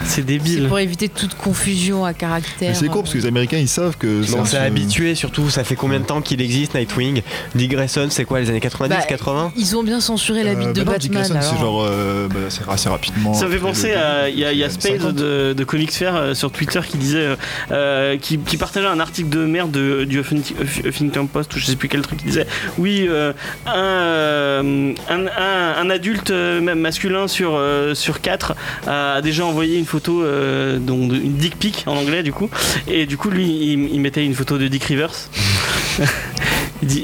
C'est 0.05 0.17
C'est 0.17 0.27
débile. 0.27 0.69
pour 0.69 0.79
éviter 0.79 1.09
toute 1.09 1.35
confusion 1.37 2.05
à 2.05 2.13
caractère. 2.13 2.69
Mais 2.71 2.75
c'est 2.75 2.87
cool 2.89 3.03
parce 3.03 3.13
que 3.15 3.19
les 3.19 3.27
Américains 3.27 3.59
ils 3.59 3.69
savent 3.69 3.97
que 3.97 4.21
On 4.37 4.45
s'est 4.45 4.59
habitué 4.59 5.15
surtout. 5.15 5.49
Ça 5.49 5.65
fait 5.65 5.75
combien 5.77 6.02
de 6.03 6.07
temps 6.07 6.21
qu'il 6.21 6.41
existe 6.43 6.75
Nightwing 6.75 7.23
Dick 7.55 7.71
Grayson, 7.71 8.09
c'est 8.11 8.25
quoi 8.25 8.41
les 8.41 8.51
années 8.51 8.61
90, 8.61 8.95
Bah, 8.95 9.03
80 9.09 9.53
Ils 9.57 9.77
ont 9.77 9.83
bien 9.83 10.01
censuré 10.01 10.43
la 10.45 10.55
bite 10.55 10.69
Euh, 10.69 10.73
de 10.73 10.83
bah 10.83 10.93
non, 10.93 10.99
Dick 10.99 11.13
Batman. 11.13 11.39
Grayson, 11.39 11.55
c'est 11.57 11.61
genre 11.61 11.83
euh, 11.89 12.29
bah, 12.29 12.41
c'est 12.49 12.69
assez 12.69 12.89
rapidement. 12.89 13.33
Ça 13.35 13.47
me 13.47 13.51
fait 13.51 13.57
après 13.57 13.69
penser 13.69 13.93
à. 13.95 14.29
Il 14.29 14.39
y 14.39 14.45
a, 14.45 14.53
il 14.53 14.59
y 14.59 14.65
a 14.65 14.71
Spade 14.71 14.99
50. 15.01 15.15
de, 15.15 15.55
de 15.57 15.65
Comics 15.65 15.93
Fair 15.93 16.15
euh, 16.17 16.35
sur 16.35 16.51
Twitter 16.51 16.81
qui 16.89 16.97
disait. 16.99 17.19
euh, 17.21 17.37
euh, 17.71 18.17
qui, 18.19 18.39
qui 18.39 18.57
partageait 18.57 18.87
un 18.87 19.01
article 19.01 19.29
de 19.29 19.45
merde 19.45 19.71
de, 19.71 20.05
du 20.05 20.21
Huffington 20.21 20.55
Huff- 20.63 20.85
Huffington 20.87 21.27
Post 21.27 21.55
ou 21.55 21.59
je 21.59 21.67
sais 21.67 21.77
plus 21.77 21.89
quel 21.89 22.03
truc 22.03 22.19
qui 22.19 22.27
disait. 22.27 22.47
Oui, 22.79 23.07
euh, 23.09 23.33
un, 23.67 23.73
euh, 23.77 24.93
un, 25.09 25.27
un- 25.27 25.75
un 25.83 25.91
adulte 25.91 26.31
euh, 26.31 26.61
même 26.61 26.81
masculin 26.81 27.29
sur, 27.29 27.53
euh, 27.55 27.95
sur 27.95 28.21
4 28.21 28.55
a 28.87 29.21
déjà 29.23 29.45
envoyé 29.47 29.79
une 29.79 29.87
photo, 29.87 30.23
euh, 30.23 30.79
donc 30.79 31.09
de- 31.09 31.17
une 31.17 31.37
dick 31.37 31.57
pic 31.59 31.85
en 31.87 31.97
anglais 31.97 32.23
du 32.23 32.33
coup. 32.33 32.49
Et 32.89 33.07
du 33.07 33.17
coup, 33.17 33.31
lui, 33.31 33.45
il, 33.47 33.95
il 33.95 34.01
mettait 34.01 34.25
une 34.25 34.35
photo 34.35 34.59
de 34.59 34.69
Dick 34.69 34.85
Rivers. 34.85 35.13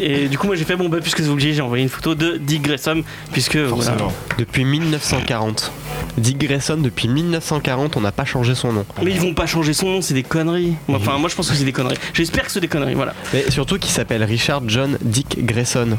Et 0.03 0.29
du 0.29 0.37
coup, 0.39 0.47
moi 0.49 0.57
j'ai 0.57 0.65
fait 0.65 0.75
bon, 0.77 0.89
bah, 0.89 0.99
puisque 1.01 1.21
c'est 1.21 1.29
obligé, 1.29 1.53
j'ai 1.55 1.61
envoyé 1.61 1.85
une 1.85 1.89
photo 1.89 2.15
de 2.15 2.37
Dick 2.37 2.63
Grayson, 2.63 3.03
puisque. 3.33 3.57
voilà. 3.57 3.97
Depuis 4.39 4.65
1940. 4.65 5.71
Dick 6.17 6.39
Grayson, 6.39 6.79
depuis 6.79 7.07
1940, 7.07 7.97
on 7.97 8.01
n'a 8.01 8.11
pas 8.11 8.25
changé 8.25 8.57
son 8.57 8.73
nom. 8.73 8.85
Mais 9.05 9.13
ils 9.13 9.21
vont 9.21 9.35
pas 9.35 9.47
changer 9.47 9.73
son 9.73 9.87
nom, 9.89 10.03
c'est 10.03 10.15
des 10.15 10.25
conneries. 10.25 10.75
Enfin, 10.89 11.17
moi 11.19 11.29
je 11.29 11.37
pense 11.37 11.49
que 11.49 11.55
c'est 11.55 11.65
des 11.65 11.73
conneries. 11.73 11.97
J'espère 12.13 12.45
que 12.45 12.51
c'est 12.51 12.61
des 12.61 12.67
conneries, 12.69 12.95
voilà. 12.95 13.15
Mais 13.33 13.49
surtout 13.51 13.79
qu'il 13.79 13.93
s'appelle 13.93 14.25
Richard 14.25 14.63
John 14.67 14.99
Dick 15.01 15.45
Grayson. 15.47 15.97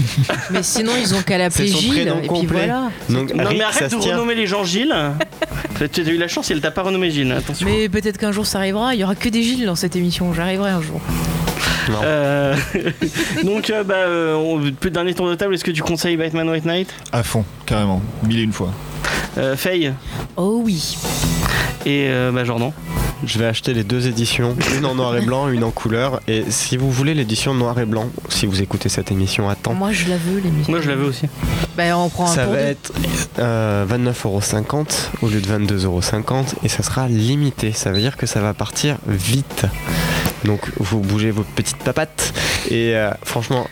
Mais 0.50 0.64
sinon, 0.64 0.92
ils 1.00 1.14
ont 1.14 1.22
qu'à 1.22 1.38
l'appeler 1.38 1.68
Gilles. 1.68 1.90
prénom 1.92 2.20
Et 2.22 2.26
puis 2.28 2.46
voilà. 2.46 2.90
Donc 3.08 3.32
Non, 3.32 3.44
Rick, 3.46 3.58
mais 3.58 3.64
arrête 3.64 3.92
de 3.92 3.98
tient. 3.98 4.14
renommer 4.16 4.34
les 4.34 4.46
gens 4.48 4.64
Gilles. 4.64 4.94
tu 5.92 6.00
as 6.00 6.04
eu 6.04 6.16
la 6.16 6.26
chance, 6.28 6.50
elle 6.50 6.60
t'a 6.60 6.72
pas 6.72 6.82
renommé 6.82 7.10
Gilles, 7.10 7.30
attention. 7.30 7.66
Mais 7.66 7.88
peut-être 7.88 8.18
qu'un 8.18 8.32
jour 8.32 8.46
ça 8.46 8.58
arrivera. 8.58 8.94
Il 8.94 9.00
y 9.00 9.04
aura 9.04 9.14
que 9.14 9.28
des 9.28 9.42
Gilles 9.44 9.66
dans 9.66 9.76
cette 9.76 9.94
émission. 9.94 10.32
J'arriverai 10.34 10.70
un 10.70 10.82
jour. 10.82 11.00
Non. 11.88 12.00
Euh, 12.04 12.56
Donc, 13.44 13.70
euh, 13.70 13.84
bah, 13.84 13.94
euh, 13.96 14.70
peu- 14.80 14.90
dernier 14.90 15.14
tour 15.14 15.28
de 15.28 15.34
table, 15.34 15.54
est-ce 15.54 15.64
que 15.64 15.70
tu 15.70 15.82
conseilles 15.82 16.16
Batman 16.16 16.48
White 16.48 16.64
Knight? 16.64 16.88
À 17.12 17.22
fond, 17.22 17.44
carrément. 17.66 18.02
Mille 18.26 18.40
et 18.40 18.42
une 18.42 18.52
fois. 18.52 18.70
euh, 19.38 19.56
Faye? 19.56 19.92
Oh 20.36 20.60
oui. 20.64 20.96
et 21.86 22.06
euh, 22.08 22.30
bah, 22.32 22.44
Jordan? 22.44 22.72
Je 23.22 23.38
vais 23.38 23.44
acheter 23.44 23.74
les 23.74 23.84
deux 23.84 24.06
éditions, 24.08 24.56
une 24.78 24.86
en 24.86 24.94
noir 24.94 25.14
et 25.14 25.20
blanc, 25.20 25.48
une 25.50 25.62
en 25.62 25.70
couleur. 25.70 26.22
Et 26.26 26.44
si 26.48 26.78
vous 26.78 26.90
voulez 26.90 27.12
l'édition 27.12 27.52
noir 27.52 27.78
et 27.78 27.84
blanc, 27.84 28.06
si 28.30 28.46
vous 28.46 28.62
écoutez 28.62 28.88
cette 28.88 29.12
émission 29.12 29.50
à 29.50 29.56
temps, 29.56 29.74
Moi, 29.74 29.92
je 29.92 30.08
la 30.08 30.16
veux, 30.16 30.40
l'émission. 30.40 30.72
Moi 30.72 30.80
je 30.80 30.88
l'avais 30.88 31.04
aussi. 31.04 31.26
Bah, 31.76 31.98
on 31.98 32.08
prend 32.08 32.30
un 32.30 32.34
ça 32.34 32.46
va 32.46 32.56
deux. 32.56 32.62
être 32.62 32.92
euh, 33.38 33.84
29,50€ 33.84 35.08
au 35.20 35.28
lieu 35.28 35.42
de 35.42 35.46
22,50€ 35.46 36.54
et 36.64 36.68
ça 36.70 36.82
sera 36.82 37.08
limité. 37.08 37.72
Ça 37.72 37.90
veut 37.92 38.00
dire 38.00 38.16
que 38.16 38.24
ça 38.24 38.40
va 38.40 38.54
partir 38.54 38.96
vite. 39.06 39.66
Donc 40.44 40.60
vous 40.76 41.00
bougez 41.00 41.30
vos 41.30 41.42
petites 41.42 41.78
papates 41.78 42.32
et 42.70 42.94
euh, 42.94 43.10
franchement, 43.24 43.66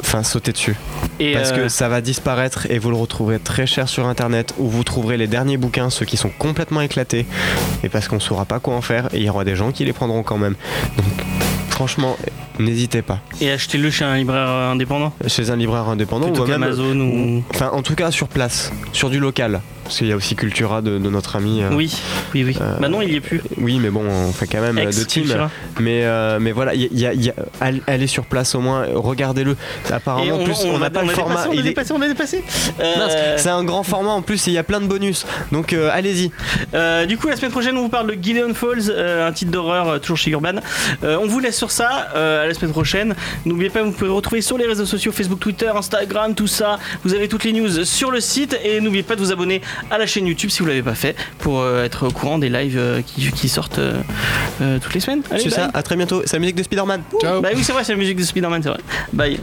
enfin 0.00 0.22
sautez 0.22 0.52
dessus. 0.52 0.76
Et, 1.18 1.32
Parce 1.32 1.52
euh, 1.52 1.64
que 1.64 1.68
ça 1.68 1.88
va 1.88 2.00
disparaître 2.00 2.70
et 2.70 2.78
vous 2.78 2.90
le 2.90 2.96
retrouverez 2.96 3.38
très 3.38 3.66
cher 3.66 3.88
sur 3.88 4.06
internet 4.06 4.54
où 4.58 4.68
vous 4.68 4.84
trouverez 4.84 5.16
les 5.16 5.26
derniers 5.26 5.56
bouquins, 5.56 5.90
ceux 5.90 6.04
qui 6.04 6.16
sont 6.16 6.30
complètement 6.38 6.80
éclatés. 6.80 7.26
Et 7.82 7.88
parce 7.88 8.08
qu'on 8.08 8.20
saura 8.20 8.44
pas 8.44 8.60
quoi 8.60 8.74
en 8.74 8.82
faire 8.82 9.08
et 9.14 9.18
il 9.18 9.24
y 9.24 9.30
aura 9.30 9.44
des 9.44 9.56
gens 9.56 9.72
qui 9.72 9.84
les 9.84 9.92
prendront 9.92 10.22
quand 10.22 10.38
même. 10.38 10.56
Donc 10.96 11.26
franchement, 11.70 12.16
n'hésitez 12.58 13.02
pas. 13.02 13.20
et 13.40 13.50
achetez-le 13.50 13.90
chez 13.90 14.04
un 14.04 14.16
libraire 14.16 14.48
euh, 14.48 14.72
indépendant? 14.72 15.12
Chez 15.26 15.50
un 15.50 15.56
libraire 15.56 15.88
indépendant 15.88 16.26
Plutôt 16.26 16.44
ou 16.44 16.48
même. 16.48 16.60
qu'Amazon 16.60 17.00
ou. 17.00 17.44
Enfin, 17.50 17.70
en 17.72 17.82
tout 17.82 17.94
cas 17.94 18.10
sur 18.10 18.28
place, 18.28 18.72
sur 18.92 19.10
du 19.10 19.18
local. 19.18 19.60
Parce 19.86 19.98
qu'il 19.98 20.08
y 20.08 20.12
a 20.12 20.16
aussi 20.16 20.34
Cultura 20.36 20.82
de, 20.82 20.98
de 20.98 21.10
notre 21.10 21.36
ami. 21.36 21.62
euh, 21.62 21.68
Oui, 21.72 21.94
oui, 22.34 22.44
oui. 22.44 22.56
Euh, 22.60 22.76
Bah 22.80 22.88
non, 22.88 23.02
il 23.02 23.12
y 23.12 23.16
est 23.16 23.20
plus. 23.20 23.40
Oui, 23.58 23.78
mais 23.80 23.90
bon, 23.90 24.04
on 24.04 24.32
fait 24.32 24.46
quand 24.46 24.60
même 24.60 24.78
euh, 24.78 24.82
Ex 24.82 24.98
de 24.98 25.04
team. 25.04 25.22
Cultura. 25.24 25.50
Mais, 25.80 26.04
euh, 26.04 26.38
mais 26.40 26.52
voilà, 26.52 26.74
il 26.74 26.82
y 26.92 27.00
y 27.00 27.06
a- 27.06 27.14
y 27.14 27.30
a- 27.30 27.34
all- 27.60 27.80
allez 27.86 28.06
sur 28.06 28.24
place 28.26 28.54
au 28.54 28.60
moins, 28.60 28.86
regardez-le. 28.94 29.56
Apparemment, 29.90 30.40
en 30.40 30.44
plus, 30.44 30.64
on 30.64 30.78
n'a 30.78 30.90
pas 30.90 31.02
le 31.02 31.10
a 31.10 31.12
format. 31.12 31.34
dépassé, 31.34 31.48
on 31.48 31.52
il 31.52 31.60
est- 31.60 31.62
dépassé, 31.62 31.92
on 31.92 32.02
a 32.02 32.08
dépassé. 32.08 32.44
Euh, 32.80 33.34
C'est 33.38 33.48
un 33.48 33.64
grand 33.64 33.82
format 33.82 34.10
en 34.10 34.22
plus 34.22 34.46
et 34.48 34.50
il 34.50 34.54
y 34.54 34.58
a 34.58 34.62
plein 34.64 34.80
de 34.80 34.86
bonus. 34.86 35.26
Donc 35.52 35.72
euh, 35.72 35.88
allez-y. 35.92 36.30
Euh, 36.74 37.06
du 37.06 37.16
coup, 37.16 37.28
la 37.28 37.36
semaine 37.36 37.50
prochaine, 37.52 37.76
on 37.76 37.82
vous 37.82 37.88
parle 37.88 38.08
de 38.08 38.16
Gideon 38.20 38.52
Falls, 38.54 38.90
euh, 38.90 39.28
un 39.28 39.32
titre 39.32 39.50
d'horreur 39.52 39.88
euh, 39.88 39.98
toujours 39.98 40.16
chez 40.16 40.30
Urban. 40.32 40.54
Euh, 41.04 41.18
on 41.22 41.26
vous 41.26 41.38
laisse 41.40 41.56
sur 41.56 41.70
ça. 41.70 42.08
euh, 42.16 42.44
à 42.44 42.46
la 42.46 42.54
semaine 42.54 42.72
prochaine. 42.72 43.14
N'oubliez 43.44 43.70
pas, 43.70 43.82
vous 43.82 43.92
pouvez 43.92 44.10
retrouver 44.10 44.40
sur 44.40 44.58
les 44.58 44.66
réseaux 44.66 44.86
sociaux 44.86 45.12
Facebook, 45.12 45.38
Twitter, 45.40 45.70
Instagram, 45.74 46.34
tout 46.34 46.46
ça. 46.46 46.78
Vous 47.04 47.14
avez 47.14 47.28
toutes 47.28 47.44
les 47.44 47.52
news 47.52 47.84
sur 47.84 48.10
le 48.10 48.20
site 48.20 48.58
et 48.64 48.80
n'oubliez 48.80 49.02
pas 49.02 49.14
de 49.14 49.20
vous 49.20 49.32
abonner 49.32 49.60
à 49.90 49.98
la 49.98 50.06
chaîne 50.06 50.26
YouTube 50.26 50.50
si 50.50 50.60
vous 50.60 50.66
l'avez 50.66 50.82
pas 50.82 50.94
fait 50.94 51.16
pour 51.38 51.60
euh, 51.60 51.84
être 51.84 52.08
au 52.08 52.10
courant 52.10 52.38
des 52.38 52.48
lives 52.48 52.78
euh, 52.78 53.02
qui, 53.02 53.30
qui 53.30 53.48
sortent 53.48 53.78
euh, 53.78 54.00
euh, 54.60 54.78
toutes 54.78 54.94
les 54.94 55.00
semaines. 55.00 55.22
C'est 55.38 55.50
ça, 55.50 55.70
à 55.72 55.82
très 55.82 55.96
bientôt. 55.96 56.22
C'est 56.24 56.34
la 56.36 56.40
musique 56.40 56.56
de 56.56 56.62
Spider-Man. 56.62 57.02
Ciao 57.20 57.40
Bah 57.40 57.50
oui, 57.54 57.62
c'est 57.62 57.72
vrai, 57.72 57.84
c'est 57.84 57.92
la 57.92 57.98
musique 57.98 58.16
de 58.18 58.24
Spider-Man, 58.24 58.62
c'est 58.62 58.70
vrai. 58.70 58.80
Bye. 59.12 59.38